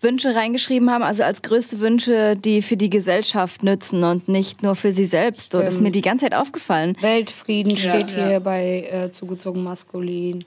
Wünsche 0.00 0.34
reingeschrieben 0.34 0.90
haben, 0.90 1.02
also 1.02 1.22
als 1.22 1.42
größte 1.42 1.80
Wünsche, 1.80 2.36
die 2.36 2.62
für 2.62 2.76
die 2.76 2.90
Gesellschaft 2.90 3.62
nützen 3.62 4.04
und 4.04 4.28
nicht 4.28 4.62
nur 4.62 4.74
für 4.74 4.92
sie 4.92 5.06
selbst. 5.06 5.52
So, 5.52 5.60
das 5.60 5.74
ist 5.74 5.80
mir 5.80 5.92
die 5.92 6.02
ganze 6.02 6.24
Zeit 6.24 6.34
aufgefallen. 6.34 6.96
Weltfrieden 7.00 7.76
steht 7.76 8.10
ja. 8.10 8.28
hier 8.28 8.40
bei 8.40 8.88
äh, 8.90 9.12
zugezogen 9.12 9.62
maskulin. 9.62 10.44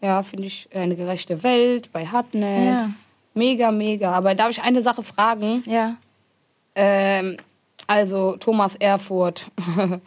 Ja, 0.00 0.22
finde 0.22 0.46
ich 0.46 0.68
eine 0.74 0.96
gerechte 0.96 1.42
Welt 1.42 1.90
bei 1.92 2.10
Hotnet. 2.10 2.66
Ja. 2.66 2.90
Mega, 3.34 3.70
mega. 3.70 4.12
Aber 4.12 4.34
darf 4.34 4.50
ich 4.50 4.62
eine 4.62 4.82
Sache 4.82 5.02
fragen? 5.02 5.62
Ja. 5.66 5.96
Ähm, 6.74 7.36
also 7.86 8.36
Thomas 8.36 8.74
Erfurt. 8.76 9.50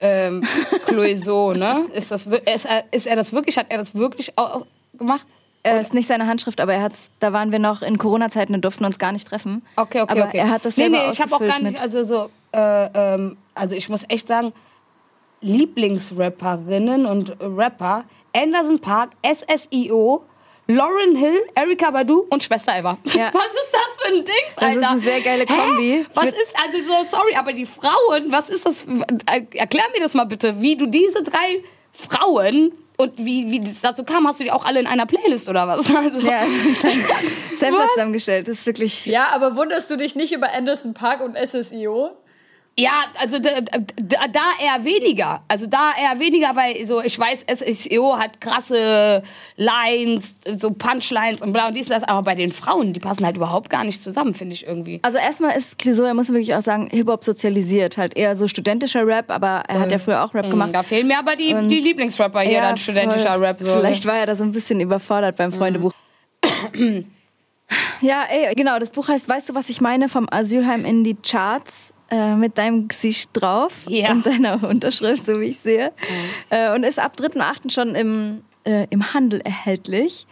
ähm, 0.00 0.42
Clouseau, 0.86 1.52
ne? 1.54 1.86
Ist, 1.94 2.10
das, 2.10 2.26
ist, 2.26 2.64
er, 2.66 2.84
ist 2.92 3.06
er 3.06 3.16
das 3.16 3.32
wirklich? 3.32 3.56
Hat 3.58 3.66
er 3.70 3.78
das 3.78 3.94
wirklich 3.94 4.36
au- 4.38 4.62
gemacht? 4.94 5.26
Äh, 5.62 5.80
ist 5.80 5.94
nicht 5.94 6.06
seine 6.08 6.26
Handschrift, 6.26 6.60
aber 6.60 6.74
er 6.74 6.82
hat's, 6.82 7.10
da 7.20 7.32
waren 7.32 7.50
wir 7.50 7.58
noch 7.58 7.80
in 7.80 7.96
Corona-Zeiten 7.96 8.54
und 8.54 8.62
durften 8.64 8.84
uns 8.84 8.98
gar 8.98 9.12
nicht 9.12 9.26
treffen. 9.26 9.62
Okay, 9.76 10.02
okay, 10.02 10.12
aber 10.12 10.28
okay. 10.28 10.38
er 10.38 10.50
hat 10.50 10.64
das 10.64 10.76
Nee, 10.76 10.84
selber 10.90 10.98
nee, 11.06 11.10
ich 11.12 11.20
habe 11.22 11.34
auch 11.34 11.40
gar 11.40 11.58
nicht, 11.58 11.80
also 11.80 12.02
so, 12.02 12.28
äh, 12.52 13.14
ähm, 13.14 13.38
also 13.54 13.74
ich 13.74 13.88
muss 13.88 14.04
echt 14.08 14.28
sagen, 14.28 14.52
Lieblingsrapperinnen 15.40 17.06
und 17.06 17.36
Rapper, 17.40 18.04
Anderson 18.36 18.78
Park, 18.80 19.10
SSIO, 19.24 20.22
Lauren 20.66 21.14
Hill, 21.16 21.40
Erika 21.54 21.90
Badu 21.90 22.26
und 22.30 22.42
Schwester 22.42 22.76
Eva. 22.78 22.96
Ja. 23.04 23.30
Was 23.34 23.46
ist 23.46 23.72
das 23.72 23.96
für 24.00 24.08
ein 24.14 24.24
Ding, 24.24 24.34
Das 24.56 24.64
Alter? 24.64 24.80
ist 24.80 24.86
eine 24.88 25.00
sehr 25.00 25.20
geile 25.20 25.46
Kombi. 25.46 26.04
Hä? 26.04 26.06
Was 26.14 26.26
ist, 26.26 26.54
also 26.62 26.78
so, 26.86 27.16
sorry, 27.16 27.34
aber 27.36 27.52
die 27.52 27.66
Frauen, 27.66 28.30
was 28.32 28.48
ist 28.48 28.64
das? 28.64 28.84
äh, 29.30 29.42
Erklär 29.54 29.84
mir 29.92 30.00
das 30.00 30.14
mal 30.14 30.24
bitte, 30.24 30.60
wie 30.60 30.76
du 30.76 30.86
diese 30.86 31.22
drei 31.22 31.62
Frauen 31.92 32.72
und 32.96 33.12
wie, 33.18 33.50
wie 33.50 33.60
das 33.60 33.80
dazu 33.82 34.04
kam, 34.04 34.26
hast 34.26 34.40
du 34.40 34.44
die 34.44 34.52
auch 34.52 34.64
alle 34.64 34.80
in 34.80 34.86
einer 34.86 35.04
Playlist 35.06 35.48
oder 35.48 35.68
was? 35.68 35.90
Also, 35.94 36.20
Ja, 36.26 36.46
Sampler 37.56 37.88
zusammengestellt. 37.94 38.48
Das 38.48 38.58
ist 38.60 38.66
wirklich. 38.66 39.04
Ja, 39.06 39.28
aber 39.34 39.56
wunderst 39.56 39.90
du 39.90 39.96
dich 39.96 40.14
nicht 40.14 40.32
über 40.32 40.48
Anderson 40.54 40.94
Park 40.94 41.20
und 41.20 41.36
SSIO? 41.36 42.12
Ja, 42.76 43.04
also 43.20 43.38
da, 43.38 43.60
da, 43.60 44.26
da 44.26 44.40
eher 44.60 44.84
weniger. 44.84 45.44
Also 45.46 45.66
da 45.66 45.92
eher 45.96 46.18
weniger, 46.18 46.56
weil 46.56 46.84
so 46.86 47.00
ich 47.00 47.16
weiß, 47.16 47.44
SHO 47.48 48.18
hat 48.18 48.40
krasse 48.40 49.22
Lines, 49.56 50.36
so 50.58 50.72
Punchlines 50.72 51.40
und 51.40 51.52
bla 51.52 51.68
und 51.68 51.74
dies, 51.76 51.86
das. 51.86 52.02
Aber 52.02 52.22
bei 52.22 52.34
den 52.34 52.50
Frauen, 52.50 52.92
die 52.92 52.98
passen 52.98 53.24
halt 53.24 53.36
überhaupt 53.36 53.70
gar 53.70 53.84
nicht 53.84 54.02
zusammen, 54.02 54.34
finde 54.34 54.54
ich 54.54 54.66
irgendwie. 54.66 54.98
Also 55.02 55.18
erstmal 55.18 55.56
ist 55.56 55.78
Clouseau, 55.78 56.12
muss 56.14 56.26
man 56.28 56.34
wirklich 56.38 56.52
auch 56.56 56.62
sagen, 56.62 56.88
Hip-Hop 56.90 57.22
sozialisiert. 57.22 57.96
Halt 57.96 58.16
eher 58.16 58.34
so 58.34 58.48
studentischer 58.48 59.06
Rap, 59.06 59.30
aber 59.30 59.62
er 59.68 59.78
hat 59.78 59.92
ja 59.92 59.98
früher 60.00 60.24
auch 60.24 60.34
Rap 60.34 60.50
gemacht. 60.50 60.74
Da 60.74 60.82
fehlen 60.82 61.06
mir 61.06 61.18
aber 61.20 61.36
die, 61.36 61.54
Und- 61.54 61.68
die 61.68 61.80
Lieblingsrapper 61.80 62.40
hier, 62.40 62.60
dann 62.60 62.76
studentischer 62.76 63.34
voll. 63.34 63.44
Rap. 63.44 63.60
So. 63.60 63.72
Vielleicht 63.72 64.04
war 64.04 64.16
er 64.16 64.26
da 64.26 64.34
so 64.34 64.42
ein 64.42 64.50
bisschen 64.50 64.80
überfordert 64.80 65.36
beim 65.36 65.52
Freundebuch. 65.52 65.92
ja, 68.00 68.24
ey, 68.28 68.52
genau, 68.56 68.80
das 68.80 68.90
Buch 68.90 69.06
heißt 69.08 69.28
Weißt 69.28 69.48
du, 69.48 69.54
was 69.54 69.68
ich 69.68 69.80
meine? 69.80 70.08
Vom 70.08 70.26
Asylheim 70.28 70.84
in 70.84 71.04
die 71.04 71.14
Charts. 71.14 71.93
Äh, 72.10 72.34
mit 72.36 72.58
deinem 72.58 72.86
Gesicht 72.88 73.30
drauf 73.32 73.72
Ja. 73.88 74.10
und 74.12 74.26
deiner 74.26 74.62
Unterschrift, 74.68 75.24
so 75.24 75.40
wie 75.40 75.46
ich 75.46 75.58
sehe. 75.58 75.90
Äh, 76.50 76.74
und 76.74 76.84
ist 76.84 76.98
ab 76.98 77.16
3.8. 77.18 77.70
schon 77.72 77.94
im, 77.94 78.42
äh, 78.64 78.86
im 78.90 79.14
Handel 79.14 79.40
erhältlich. 79.40 80.26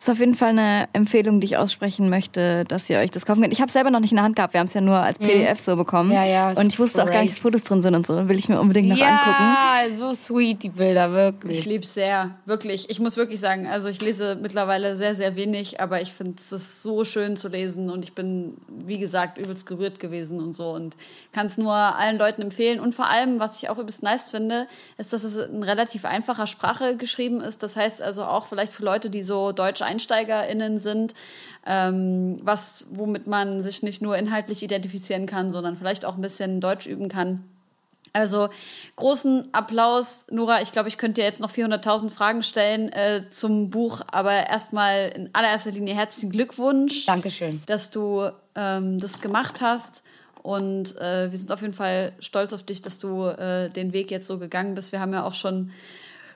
Ist 0.00 0.08
auf 0.08 0.20
jeden 0.20 0.36
Fall 0.36 0.50
eine 0.50 0.88
Empfehlung, 0.92 1.40
die 1.40 1.46
ich 1.46 1.56
aussprechen 1.56 2.08
möchte, 2.08 2.64
dass 2.66 2.88
ihr 2.88 2.98
euch 2.98 3.10
das 3.10 3.26
kaufen 3.26 3.40
könnt. 3.42 3.52
Ich 3.52 3.60
habe 3.60 3.72
selber 3.72 3.90
noch 3.90 3.98
nicht 3.98 4.12
in 4.12 4.16
der 4.16 4.24
Hand 4.24 4.36
gehabt, 4.36 4.54
wir 4.54 4.60
haben 4.60 4.68
es 4.68 4.74
ja 4.74 4.80
nur 4.80 4.96
als 4.96 5.18
PDF 5.18 5.60
so 5.60 5.74
bekommen. 5.74 6.10
Mhm. 6.10 6.14
Ja, 6.14 6.24
ja, 6.24 6.52
und 6.52 6.68
ich 6.68 6.78
wusste 6.78 7.02
auch 7.02 7.10
gar 7.10 7.22
nicht, 7.22 7.32
dass 7.32 7.40
Fotos 7.40 7.64
drin 7.64 7.82
sind 7.82 7.96
und 7.96 8.06
so. 8.06 8.28
Will 8.28 8.38
ich 8.38 8.48
mir 8.48 8.60
unbedingt 8.60 8.88
noch 8.88 9.00
angucken. 9.00 9.42
ja, 9.42 9.96
so 9.98 10.14
sweet, 10.14 10.62
die 10.62 10.68
Bilder, 10.68 11.10
wirklich. 11.10 11.58
Ich 11.58 11.64
liebe 11.66 11.82
es 11.82 11.94
sehr, 11.94 12.30
wirklich. 12.44 12.88
Ich 12.90 13.00
muss 13.00 13.16
wirklich 13.16 13.40
sagen, 13.40 13.66
also 13.66 13.88
ich 13.88 14.00
lese 14.00 14.38
mittlerweile 14.40 14.96
sehr, 14.96 15.16
sehr 15.16 15.34
wenig, 15.34 15.80
aber 15.80 16.00
ich 16.00 16.12
finde 16.12 16.36
es 16.38 16.82
so 16.82 17.02
schön 17.04 17.36
zu 17.36 17.48
lesen 17.48 17.90
und 17.90 18.04
ich 18.04 18.12
bin, 18.12 18.56
wie 18.68 18.98
gesagt, 18.98 19.36
übelst 19.36 19.66
gerührt 19.66 19.98
gewesen 19.98 20.38
und 20.38 20.54
so 20.54 20.70
und 20.70 20.94
kann 21.32 21.46
es 21.46 21.58
nur 21.58 21.74
allen 21.74 22.18
Leuten 22.18 22.42
empfehlen. 22.42 22.78
Und 22.78 22.94
vor 22.94 23.08
allem, 23.08 23.40
was 23.40 23.60
ich 23.60 23.68
auch 23.68 23.78
übelst 23.78 24.04
nice 24.04 24.30
finde, 24.30 24.68
ist, 24.96 25.12
dass 25.12 25.24
es 25.24 25.36
in 25.36 25.64
relativ 25.64 26.04
einfacher 26.04 26.46
Sprache 26.46 26.96
geschrieben 26.96 27.40
ist. 27.40 27.64
Das 27.64 27.76
heißt 27.76 28.00
also 28.00 28.22
auch 28.22 28.46
vielleicht 28.46 28.72
für 28.72 28.84
Leute, 28.84 29.10
die 29.10 29.24
so 29.24 29.50
deutsche 29.50 29.87
EinsteigerInnen 29.88 30.78
sind, 30.78 31.14
ähm, 31.66 32.38
was, 32.42 32.88
womit 32.92 33.26
man 33.26 33.62
sich 33.62 33.82
nicht 33.82 34.02
nur 34.02 34.16
inhaltlich 34.16 34.62
identifizieren 34.62 35.26
kann, 35.26 35.50
sondern 35.50 35.76
vielleicht 35.76 36.04
auch 36.04 36.16
ein 36.16 36.22
bisschen 36.22 36.60
Deutsch 36.60 36.86
üben 36.86 37.08
kann. 37.08 37.44
Also 38.12 38.48
großen 38.96 39.52
Applaus, 39.52 40.26
Nora. 40.30 40.62
Ich 40.62 40.72
glaube, 40.72 40.88
ich 40.88 40.98
könnte 40.98 41.20
dir 41.20 41.24
jetzt 41.26 41.40
noch 41.40 41.52
400.000 41.52 42.10
Fragen 42.10 42.42
stellen 42.42 42.90
äh, 42.92 43.24
zum 43.30 43.70
Buch, 43.70 44.00
aber 44.10 44.32
erstmal 44.32 45.12
in 45.14 45.30
allererster 45.34 45.70
Linie 45.70 45.94
herzlichen 45.94 46.30
Glückwunsch, 46.30 47.06
Dankeschön. 47.06 47.62
dass 47.66 47.90
du 47.90 48.30
ähm, 48.54 48.98
das 48.98 49.20
gemacht 49.20 49.60
hast. 49.60 50.04
Und 50.42 50.96
äh, 50.96 51.30
wir 51.30 51.38
sind 51.38 51.52
auf 51.52 51.60
jeden 51.60 51.74
Fall 51.74 52.12
stolz 52.20 52.52
auf 52.52 52.62
dich, 52.62 52.80
dass 52.80 52.98
du 52.98 53.26
äh, 53.26 53.68
den 53.68 53.92
Weg 53.92 54.10
jetzt 54.10 54.26
so 54.26 54.38
gegangen 54.38 54.74
bist. 54.74 54.92
Wir 54.92 55.00
haben 55.00 55.12
ja 55.12 55.24
auch 55.24 55.34
schon 55.34 55.72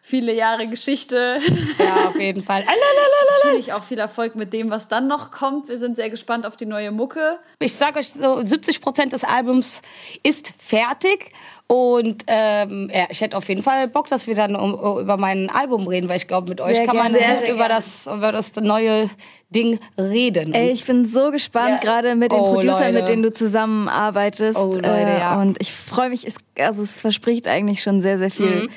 viele 0.05 0.34
Jahre 0.34 0.66
Geschichte. 0.66 1.38
Ja, 1.78 2.09
auf 2.09 2.18
jeden 2.20 2.42
Fall. 2.42 2.64
Natürlich 3.44 3.72
auch 3.72 3.84
viel 3.84 3.98
Erfolg 3.98 4.34
mit 4.34 4.53
dem, 4.53 4.70
was 4.70 4.88
dann 4.88 5.07
noch 5.07 5.30
kommt. 5.30 5.68
Wir 5.68 5.78
sind 5.78 5.96
sehr 5.96 6.11
gespannt 6.11 6.44
auf 6.44 6.57
die 6.57 6.66
neue 6.66 6.90
Mucke. 6.90 7.38
Ich 7.61 7.74
sag 7.74 7.96
euch 7.96 8.09
so, 8.11 8.44
70 8.44 8.80
Prozent 8.82 9.12
des 9.12 9.24
Albums 9.24 9.80
ist 10.22 10.53
fertig. 10.59 11.30
Und 11.68 12.24
ähm, 12.26 12.90
ja, 12.92 13.07
ich 13.09 13.20
hätte 13.22 13.36
auf 13.36 13.48
jeden 13.48 13.62
Fall 13.62 13.88
Bock, 13.88 14.09
dass 14.09 14.26
wir 14.26 14.34
dann 14.34 14.57
um, 14.57 14.74
über 15.00 15.16
mein 15.16 15.48
Album 15.48 15.86
reden, 15.86 16.09
weil 16.09 16.16
ich 16.18 16.28
glaube, 16.28 16.48
mit 16.50 16.61
euch 16.61 16.76
Sehr 16.76 16.86
kann 16.86 16.96
man. 16.96 17.12
Sehr, 17.12 17.38
sehr 17.38 17.48
über 17.50 17.68
gerne. 17.68 17.74
das, 17.76 18.07
über 18.07 18.32
das 18.32 18.55
neue 18.57 19.09
Ding 19.50 19.78
reden. 19.96 20.53
Ey, 20.53 20.70
ich 20.72 20.84
bin 20.84 21.07
so 21.07 21.30
gespannt, 21.30 21.82
Ja. 21.82 21.90
gerade 21.92 22.14
mit 22.16 22.32
den 22.32 22.40
Oh, 22.40 22.55
Producern, 22.55 22.78
Leute. 22.80 22.92
mit 22.92 23.09
denen 23.09 23.22
du 23.22 23.32
zusammenarbeitest. 23.32 24.59
Oh, 24.59 24.74
Leute, 24.74 24.86
äh, 24.86 25.18
ja. 25.20 25.40
Und 25.40 25.59
ich 25.61 25.72
freue 25.72 26.11
mich, 26.11 26.26
es, 26.26 26.34
also 26.59 26.82
es 26.82 27.00
verspricht 27.00 27.46
eigentlich 27.46 27.82
schon 27.82 28.03
sehr, 28.03 28.18
sehr 28.18 28.30
viel. 28.30 28.64
Mhm. 28.64 28.68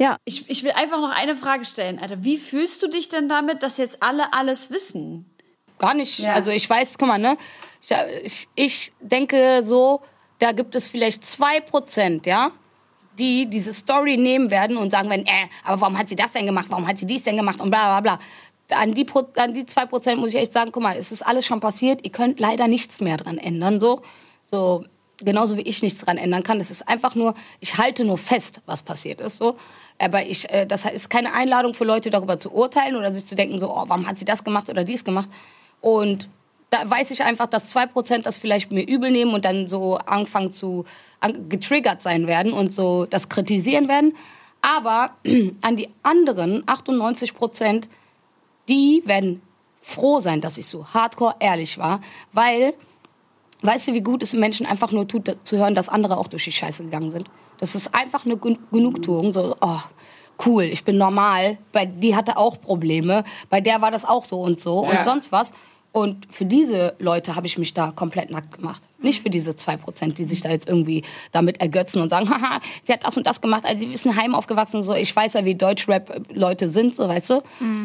Ja, 0.00 0.16
Ich, 0.24 0.48
ich 0.48 0.64
will 0.64 0.72
einfach 0.72 0.98
noch 1.00 1.14
eine 1.14 1.36
Frage 1.36 1.64
stellen, 1.66 1.98
Alter. 1.98 2.24
Wie 2.24 2.38
fühlst 2.38 2.82
du 2.82 2.88
dich 2.88 3.10
denn 3.10 3.28
damit, 3.28 3.62
dass 3.62 3.76
jetzt 3.76 4.02
alle 4.02 4.32
alles 4.32 4.70
wissen? 4.70 5.26
Gar 5.78 5.92
nicht. 5.94 6.24
Also 6.34 6.50
ich 6.50 6.68
weiß, 6.68 6.96
guck 6.98 7.08
mal, 7.08 7.18
ne? 7.18 7.36
Ich, 7.82 7.90
ich, 8.24 8.48
ich 8.54 8.92
denke 9.00 9.62
so, 9.62 10.00
da 10.38 10.52
gibt 10.52 10.74
es 10.74 10.88
vielleicht 10.88 11.26
zwei 11.26 11.60
Prozent, 11.60 12.26
ja, 12.26 12.50
die 13.18 13.44
diese 13.46 13.74
Story 13.74 14.16
nehmen 14.16 14.50
werden 14.50 14.78
und 14.78 14.90
sagen 14.90 15.10
werden, 15.10 15.26
äh, 15.26 15.48
aber 15.64 15.82
warum 15.82 15.98
hat 15.98 16.08
sie 16.08 16.16
das 16.16 16.32
denn 16.32 16.46
gemacht? 16.46 16.66
Warum 16.70 16.86
hat 16.86 16.98
sie 16.98 17.06
dies 17.06 17.24
denn 17.24 17.36
gemacht? 17.36 17.60
Und 17.60 17.70
bla 17.70 18.00
bla 18.00 18.16
bla. 18.68 18.78
An 18.78 18.94
die, 18.94 19.04
Pro- 19.04 19.28
an 19.36 19.52
die 19.52 19.66
zwei 19.66 19.84
Prozent 19.84 20.18
muss 20.20 20.30
ich 20.30 20.36
echt 20.36 20.52
sagen, 20.54 20.72
guck 20.72 20.82
mal, 20.82 20.96
es 20.96 21.12
ist 21.12 21.26
alles 21.26 21.44
schon 21.44 21.60
passiert. 21.60 22.04
Ihr 22.04 22.12
könnt 22.12 22.40
leider 22.40 22.68
nichts 22.68 23.00
mehr 23.02 23.18
dran 23.18 23.36
ändern, 23.36 23.80
so. 23.80 24.00
So, 24.46 24.84
genauso 25.18 25.56
wie 25.56 25.62
ich 25.62 25.82
nichts 25.82 26.02
dran 26.04 26.16
ändern 26.18 26.42
kann. 26.42 26.58
Das 26.58 26.70
ist 26.70 26.88
einfach 26.88 27.14
nur, 27.14 27.34
ich 27.60 27.76
halte 27.78 28.04
nur 28.04 28.16
fest, 28.16 28.62
was 28.66 28.82
passiert 28.82 29.20
ist, 29.20 29.36
so. 29.38 29.58
Aber 30.00 30.26
ich, 30.26 30.48
äh, 30.50 30.66
das 30.66 30.84
ist 30.86 31.10
keine 31.10 31.34
Einladung 31.34 31.74
für 31.74 31.84
Leute, 31.84 32.10
darüber 32.10 32.38
zu 32.38 32.52
urteilen 32.52 32.96
oder 32.96 33.12
sich 33.12 33.26
zu 33.26 33.36
denken, 33.36 33.60
so, 33.60 33.70
oh, 33.70 33.84
warum 33.86 34.06
hat 34.06 34.18
sie 34.18 34.24
das 34.24 34.42
gemacht 34.42 34.68
oder 34.70 34.82
dies 34.82 35.04
gemacht? 35.04 35.28
Und 35.80 36.28
da 36.70 36.88
weiß 36.88 37.10
ich 37.10 37.22
einfach, 37.22 37.46
dass 37.46 37.68
zwei 37.68 37.86
Prozent 37.86 38.26
das 38.26 38.38
vielleicht 38.38 38.72
mir 38.72 38.86
übel 38.86 39.10
nehmen 39.10 39.34
und 39.34 39.44
dann 39.44 39.68
so 39.68 39.96
anfangen 39.98 40.52
zu 40.52 40.84
an, 41.20 41.48
getriggert 41.48 42.00
sein 42.00 42.26
werden 42.26 42.52
und 42.52 42.72
so 42.72 43.06
das 43.06 43.28
kritisieren 43.28 43.88
werden. 43.88 44.16
Aber 44.62 45.10
an 45.62 45.76
die 45.76 45.88
anderen 46.02 46.62
98 46.66 47.34
Prozent, 47.34 47.88
die 48.68 49.02
werden 49.04 49.42
froh 49.82 50.20
sein, 50.20 50.40
dass 50.40 50.58
ich 50.58 50.66
so 50.66 50.86
hardcore 50.94 51.34
ehrlich 51.40 51.76
war, 51.76 52.00
weil 52.32 52.74
weißt 53.62 53.88
du, 53.88 53.94
wie 53.94 54.00
gut 54.00 54.22
es 54.22 54.32
Menschen 54.32 54.64
einfach 54.64 54.92
nur 54.92 55.06
tut, 55.06 55.36
zu 55.44 55.58
hören, 55.58 55.74
dass 55.74 55.88
andere 55.88 56.16
auch 56.16 56.28
durch 56.28 56.44
die 56.44 56.52
Scheiße 56.52 56.84
gegangen 56.84 57.10
sind. 57.10 57.28
Das 57.60 57.74
ist 57.74 57.94
einfach 57.94 58.24
eine 58.24 58.36
Gen- 58.36 58.58
Genugtuung, 58.72 59.32
so, 59.32 59.54
oh, 59.60 59.78
cool, 60.46 60.64
ich 60.64 60.82
bin 60.84 60.96
normal. 60.98 61.58
Bei 61.72 61.84
die 61.86 62.16
hatte 62.16 62.36
auch 62.36 62.60
Probleme, 62.60 63.24
bei 63.50 63.60
der 63.60 63.80
war 63.82 63.90
das 63.90 64.04
auch 64.04 64.24
so 64.24 64.40
und 64.40 64.58
so 64.60 64.80
und 64.80 65.04
sonst 65.04 65.30
was. 65.30 65.52
Und 65.92 66.28
für 66.30 66.44
diese 66.44 66.94
Leute 67.00 67.34
habe 67.34 67.48
ich 67.48 67.58
mich 67.58 67.74
da 67.74 67.90
komplett 67.90 68.30
nackt 68.30 68.52
gemacht. 68.58 68.80
Nicht 69.02 69.22
für 69.22 69.28
diese 69.28 69.56
zwei 69.56 69.76
Prozent, 69.76 70.18
die 70.18 70.24
sich 70.24 70.40
da 70.40 70.48
jetzt 70.48 70.68
irgendwie 70.68 71.02
damit 71.32 71.60
ergötzen 71.60 72.00
und 72.00 72.10
sagen, 72.10 72.30
haha, 72.30 72.60
sie 72.84 72.92
hat 72.92 73.04
das 73.04 73.16
und 73.16 73.26
das 73.26 73.40
gemacht, 73.40 73.64
also 73.66 73.80
sie 73.84 73.92
ist 73.92 74.06
in 74.06 74.14
Heim 74.14 74.36
aufgewachsen. 74.36 74.82
So, 74.84 74.94
ich 74.94 75.14
weiß 75.16 75.32
ja, 75.32 75.44
wie 75.44 75.56
Deutschrap-Leute 75.56 76.68
sind, 76.68 76.94
so 76.94 77.08
weißt 77.08 77.30
du. 77.30 77.42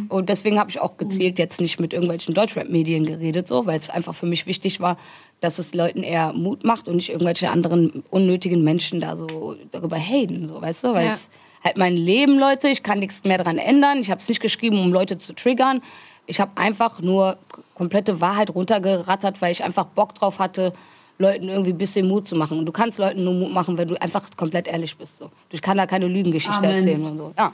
Und 0.09 0.29
deswegen 0.29 0.59
habe 0.59 0.69
ich 0.69 0.79
auch 0.79 0.97
gezielt 0.97 1.39
jetzt 1.39 1.59
nicht 1.59 1.79
mit 1.79 1.93
irgendwelchen 1.93 2.35
Deutschrap-Medien 2.35 3.07
geredet, 3.07 3.47
so, 3.47 3.65
weil 3.65 3.79
es 3.79 3.89
einfach 3.89 4.13
für 4.13 4.27
mich 4.27 4.45
wichtig 4.45 4.79
war, 4.79 4.97
dass 5.41 5.59
es 5.59 5.73
Leuten 5.73 6.01
eher 6.03 6.33
Mut 6.33 6.63
macht 6.63 6.87
und 6.87 6.95
nicht 6.95 7.09
irgendwelche 7.09 7.49
anderen 7.49 8.03
unnötigen 8.09 8.63
Menschen 8.63 8.99
da 8.99 9.15
so 9.15 9.55
darüber 9.71 9.97
haten, 9.97 10.47
so 10.47 10.61
weißt 10.61 10.83
du, 10.85 10.93
weil 10.93 11.07
Ja. 11.07 11.13
es 11.13 11.29
halt 11.63 11.77
mein 11.77 11.95
Leben, 11.95 12.39
Leute, 12.39 12.67
ich 12.69 12.83
kann 12.83 12.99
nichts 12.99 13.23
mehr 13.23 13.37
dran 13.37 13.57
ändern. 13.57 13.99
Ich 13.99 14.09
habe 14.11 14.19
es 14.21 14.29
nicht 14.29 14.41
geschrieben, 14.41 14.79
um 14.79 14.91
Leute 14.93 15.17
zu 15.17 15.33
triggern. 15.33 15.81
Ich 16.27 16.39
habe 16.39 16.51
einfach 16.55 17.01
nur 17.01 17.37
komplette 17.75 18.21
Wahrheit 18.21 18.53
runtergerattert, 18.53 19.41
weil 19.41 19.51
ich 19.51 19.63
einfach 19.63 19.85
Bock 19.85 20.15
drauf 20.15 20.39
hatte, 20.39 20.73
Leuten 21.17 21.47
irgendwie 21.49 21.71
ein 21.71 21.77
bisschen 21.77 22.07
Mut 22.07 22.27
zu 22.27 22.35
machen. 22.35 22.59
Und 22.59 22.65
du 22.65 22.71
kannst 22.71 22.97
Leuten 22.99 23.23
nur 23.23 23.33
Mut 23.33 23.51
machen, 23.51 23.77
wenn 23.77 23.87
du 23.87 23.99
einfach 24.01 24.27
komplett 24.35 24.67
ehrlich 24.67 24.97
bist. 24.97 25.17
So. 25.17 25.29
Ich 25.51 25.61
kann 25.61 25.77
da 25.77 25.85
keine 25.85 26.07
Lügengeschichte 26.07 26.65
erzählen 26.65 27.03
und 27.03 27.17
so. 27.17 27.33
Ja. 27.37 27.53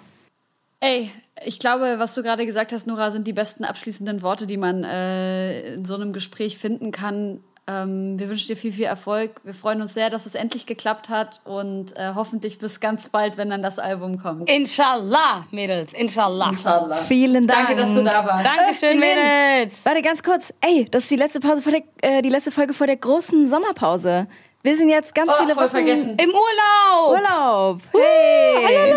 Ey, 0.79 1.11
ich 1.45 1.59
glaube, 1.59 1.95
was 1.99 2.15
du 2.15 2.23
gerade 2.23 2.45
gesagt 2.45 2.71
hast, 2.73 2.87
Nora, 2.87 3.11
sind 3.11 3.27
die 3.27 3.33
besten 3.33 3.63
abschließenden 3.63 4.23
Worte, 4.23 4.47
die 4.47 4.57
man 4.57 4.83
äh, 4.83 5.75
in 5.75 5.85
so 5.85 5.93
einem 5.95 6.11
Gespräch 6.11 6.57
finden 6.57 6.91
kann. 6.91 7.41
Ähm, 7.71 8.19
wir 8.19 8.27
wünschen 8.29 8.47
dir 8.47 8.57
viel, 8.57 8.71
viel 8.73 8.85
Erfolg. 8.85 9.31
Wir 9.43 9.53
freuen 9.53 9.81
uns 9.81 9.93
sehr, 9.93 10.09
dass 10.09 10.25
es 10.25 10.35
endlich 10.35 10.65
geklappt 10.65 11.09
hat 11.09 11.39
und 11.45 11.95
äh, 11.95 12.11
hoffentlich 12.15 12.59
bis 12.59 12.79
ganz 12.79 13.07
bald, 13.09 13.37
wenn 13.37 13.49
dann 13.49 13.63
das 13.63 13.79
Album 13.79 14.21
kommt. 14.21 14.49
Inshallah, 14.49 15.45
Mädels, 15.51 15.93
inshallah. 15.93 16.51
vielen 17.07 17.47
Dank. 17.47 17.67
Danke, 17.67 17.81
dass 17.81 17.93
du 17.95 18.03
da 18.03 18.25
warst. 18.25 18.45
Dankeschön, 18.45 18.99
Mädels. 18.99 19.79
Warte, 19.85 20.01
ganz 20.01 20.21
kurz. 20.23 20.53
Ey, 20.61 20.87
das 20.91 21.03
ist 21.03 21.11
die 21.11 21.15
letzte 21.15 21.39
Pause 21.39 21.61
vor 21.61 21.71
der, 21.71 21.83
äh, 22.01 22.21
die 22.21 22.29
letzte 22.29 22.51
Folge 22.51 22.73
vor 22.73 22.87
der 22.87 22.97
großen 22.97 23.49
Sommerpause. 23.49 24.27
Wir 24.63 24.75
sind 24.75 24.89
jetzt 24.89 25.15
ganz 25.15 25.31
Oh, 25.31 25.39
viele 25.41 25.55
voll 25.55 25.63
Wochen 25.63 25.71
vergessen. 25.71 26.17
Im 26.21 26.29
Urlaub. 26.29 27.19
Urlaub. 27.19 27.81
Hey. 27.93 28.93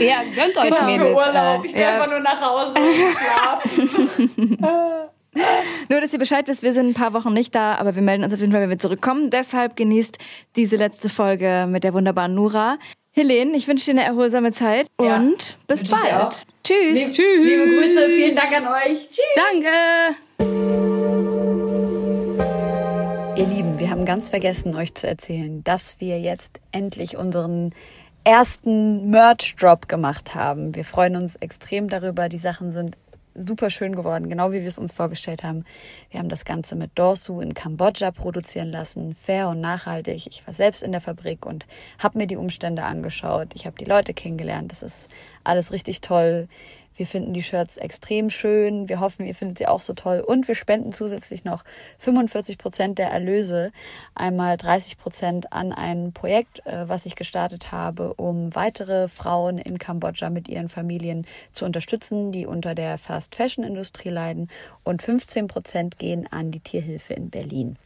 Ja, 0.00 0.22
gönnt 0.34 0.56
euch, 0.56 0.70
Mädels. 0.86 1.34
Äh, 1.34 1.66
Ich 1.66 1.74
will 1.74 1.84
einfach 1.84 2.08
nur 2.10 2.20
nach 2.20 2.40
Hause 2.40 2.74
schlafen. 3.76 4.58
Nur, 5.88 6.00
dass 6.00 6.12
ihr 6.12 6.18
Bescheid 6.18 6.46
wisst, 6.48 6.62
wir 6.62 6.72
sind 6.72 6.88
ein 6.88 6.94
paar 6.94 7.12
Wochen 7.12 7.32
nicht 7.32 7.54
da, 7.54 7.74
aber 7.76 7.94
wir 7.94 8.02
melden 8.02 8.24
uns 8.24 8.32
auf 8.34 8.40
jeden 8.40 8.52
Fall, 8.52 8.62
wenn 8.62 8.70
wir 8.70 8.78
zurückkommen. 8.78 9.30
Deshalb 9.30 9.76
genießt 9.76 10.18
diese 10.56 10.76
letzte 10.76 11.08
Folge 11.08 11.66
mit 11.68 11.84
der 11.84 11.94
wunderbaren 11.94 12.34
Nura. 12.34 12.76
Helene, 13.12 13.56
ich 13.56 13.66
wünsche 13.66 13.86
dir 13.86 13.92
eine 13.92 14.04
erholsame 14.04 14.52
Zeit 14.52 14.86
Ja. 15.00 15.16
und 15.16 15.56
bis 15.66 15.82
ich 15.82 15.88
dir 15.90 15.96
bald. 15.96 16.44
Tschüss. 16.64 17.10
Tschüss. 17.12 17.42
Liebe 17.44 17.64
Grüße, 17.76 18.08
vielen 18.08 18.34
Dank 18.36 18.56
an 18.56 18.66
euch. 18.66 19.08
Tschüss. 19.08 19.24
Danke. 19.36 20.16
Ihr 23.36 23.46
Lieben, 23.46 23.78
wir 23.78 23.90
haben 23.90 24.04
ganz 24.06 24.28
vergessen, 24.30 24.74
euch 24.74 24.94
zu 24.94 25.06
erzählen, 25.06 25.62
dass 25.64 26.00
wir 26.00 26.18
jetzt 26.20 26.60
endlich 26.72 27.16
unseren 27.16 27.74
ersten 28.24 29.10
Merch-Drop 29.10 29.88
gemacht 29.88 30.34
haben. 30.34 30.74
Wir 30.74 30.84
freuen 30.84 31.16
uns 31.16 31.36
extrem 31.36 31.88
darüber. 31.88 32.28
Die 32.28 32.38
Sachen 32.38 32.72
sind 32.72 32.96
super 33.36 33.70
schön 33.70 33.94
geworden, 33.94 34.28
genau 34.28 34.52
wie 34.52 34.60
wir 34.60 34.66
es 34.66 34.78
uns 34.78 34.92
vorgestellt 34.92 35.42
haben. 35.42 35.64
Wir 36.10 36.20
haben 36.20 36.28
das 36.28 36.44
Ganze 36.44 36.76
mit 36.76 36.90
Dorsu 36.94 37.40
in 37.40 37.54
Kambodscha 37.54 38.10
produzieren 38.10 38.68
lassen, 38.68 39.14
fair 39.14 39.48
und 39.48 39.60
nachhaltig. 39.60 40.26
Ich 40.26 40.46
war 40.46 40.54
selbst 40.54 40.82
in 40.82 40.92
der 40.92 41.00
Fabrik 41.00 41.46
und 41.46 41.66
habe 41.98 42.18
mir 42.18 42.26
die 42.26 42.36
Umstände 42.36 42.82
angeschaut. 42.82 43.48
Ich 43.54 43.66
habe 43.66 43.76
die 43.78 43.84
Leute 43.84 44.14
kennengelernt. 44.14 44.72
Das 44.72 44.82
ist 44.82 45.08
alles 45.44 45.72
richtig 45.72 46.00
toll. 46.00 46.48
Wir 46.96 47.06
finden 47.06 47.32
die 47.32 47.42
Shirts 47.42 47.76
extrem 47.76 48.30
schön. 48.30 48.88
Wir 48.88 49.00
hoffen, 49.00 49.26
ihr 49.26 49.34
findet 49.34 49.58
sie 49.58 49.66
auch 49.66 49.80
so 49.80 49.92
toll. 49.92 50.20
Und 50.20 50.48
wir 50.48 50.54
spenden 50.54 50.92
zusätzlich 50.92 51.44
noch 51.44 51.62
45 51.98 52.58
Prozent 52.58 52.98
der 52.98 53.10
Erlöse, 53.10 53.72
einmal 54.14 54.56
30 54.56 54.98
Prozent 54.98 55.52
an 55.52 55.72
ein 55.72 56.12
Projekt, 56.12 56.66
äh, 56.66 56.88
was 56.88 57.06
ich 57.06 57.16
gestartet 57.16 57.70
habe, 57.70 58.14
um 58.14 58.54
weitere 58.54 59.08
Frauen 59.08 59.58
in 59.58 59.78
Kambodscha 59.78 60.30
mit 60.30 60.48
ihren 60.48 60.68
Familien 60.68 61.26
zu 61.52 61.64
unterstützen, 61.64 62.32
die 62.32 62.46
unter 62.46 62.74
der 62.74 62.98
Fast 62.98 63.34
Fashion 63.34 63.64
Industrie 63.64 64.10
leiden. 64.10 64.50
Und 64.82 65.02
15 65.02 65.46
Prozent 65.46 65.98
gehen 65.98 66.26
an 66.30 66.50
die 66.50 66.60
Tierhilfe 66.60 67.14
in 67.14 67.30
Berlin. 67.30 67.76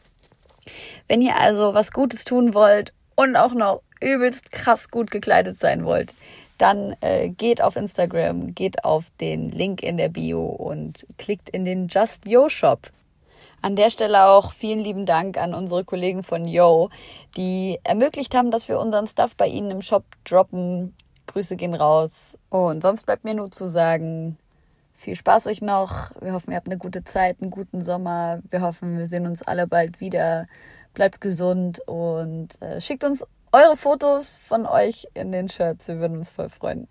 Wenn 1.07 1.21
ihr 1.21 1.37
also 1.37 1.73
was 1.73 1.91
Gutes 1.91 2.23
tun 2.23 2.53
wollt 2.53 2.93
und 3.15 3.35
auch 3.35 3.53
noch 3.53 3.81
übelst 3.99 4.51
krass 4.51 4.89
gut 4.89 5.11
gekleidet 5.11 5.59
sein 5.59 5.85
wollt, 5.85 6.13
dann 6.61 6.95
äh, 7.01 7.29
geht 7.29 7.61
auf 7.61 7.75
Instagram, 7.75 8.53
geht 8.53 8.83
auf 8.83 9.05
den 9.19 9.49
Link 9.49 9.81
in 9.81 9.97
der 9.97 10.09
Bio 10.09 10.45
und 10.45 11.05
klickt 11.17 11.49
in 11.49 11.65
den 11.65 11.87
Just 11.87 12.25
Yo 12.25 12.49
Shop. 12.49 12.91
An 13.63 13.75
der 13.75 13.89
Stelle 13.89 14.25
auch 14.25 14.51
vielen 14.51 14.79
lieben 14.79 15.05
Dank 15.05 15.37
an 15.37 15.53
unsere 15.53 15.83
Kollegen 15.83 16.23
von 16.23 16.47
Yo, 16.47 16.89
die 17.37 17.79
ermöglicht 17.83 18.33
haben, 18.33 18.51
dass 18.51 18.67
wir 18.67 18.79
unseren 18.79 19.07
Stuff 19.07 19.35
bei 19.35 19.47
ihnen 19.47 19.71
im 19.71 19.81
Shop 19.81 20.03
droppen. 20.23 20.95
Grüße 21.27 21.55
gehen 21.55 21.75
raus. 21.75 22.37
Und 22.49 22.81
sonst 22.81 23.05
bleibt 23.05 23.23
mir 23.23 23.35
nur 23.35 23.51
zu 23.51 23.67
sagen, 23.67 24.37
viel 24.93 25.15
Spaß 25.15 25.47
euch 25.47 25.61
noch. 25.61 26.11
Wir 26.21 26.33
hoffen, 26.33 26.51
ihr 26.51 26.57
habt 26.57 26.67
eine 26.67 26.77
gute 26.77 27.03
Zeit, 27.03 27.37
einen 27.41 27.51
guten 27.51 27.81
Sommer. 27.81 28.39
Wir 28.49 28.61
hoffen, 28.61 28.97
wir 28.97 29.07
sehen 29.07 29.25
uns 29.25 29.43
alle 29.43 29.67
bald 29.67 29.99
wieder. 29.99 30.47
Bleibt 30.93 31.21
gesund 31.21 31.79
und 31.87 32.61
äh, 32.61 32.81
schickt 32.81 33.03
uns 33.03 33.25
eure 33.51 33.75
Fotos 33.75 34.35
von 34.35 34.65
euch 34.65 35.07
in 35.13 35.31
den 35.31 35.49
Shirts. 35.49 35.87
Wir 35.87 35.99
würden 35.99 36.17
uns 36.17 36.31
voll 36.31 36.49
freuen. 36.49 36.87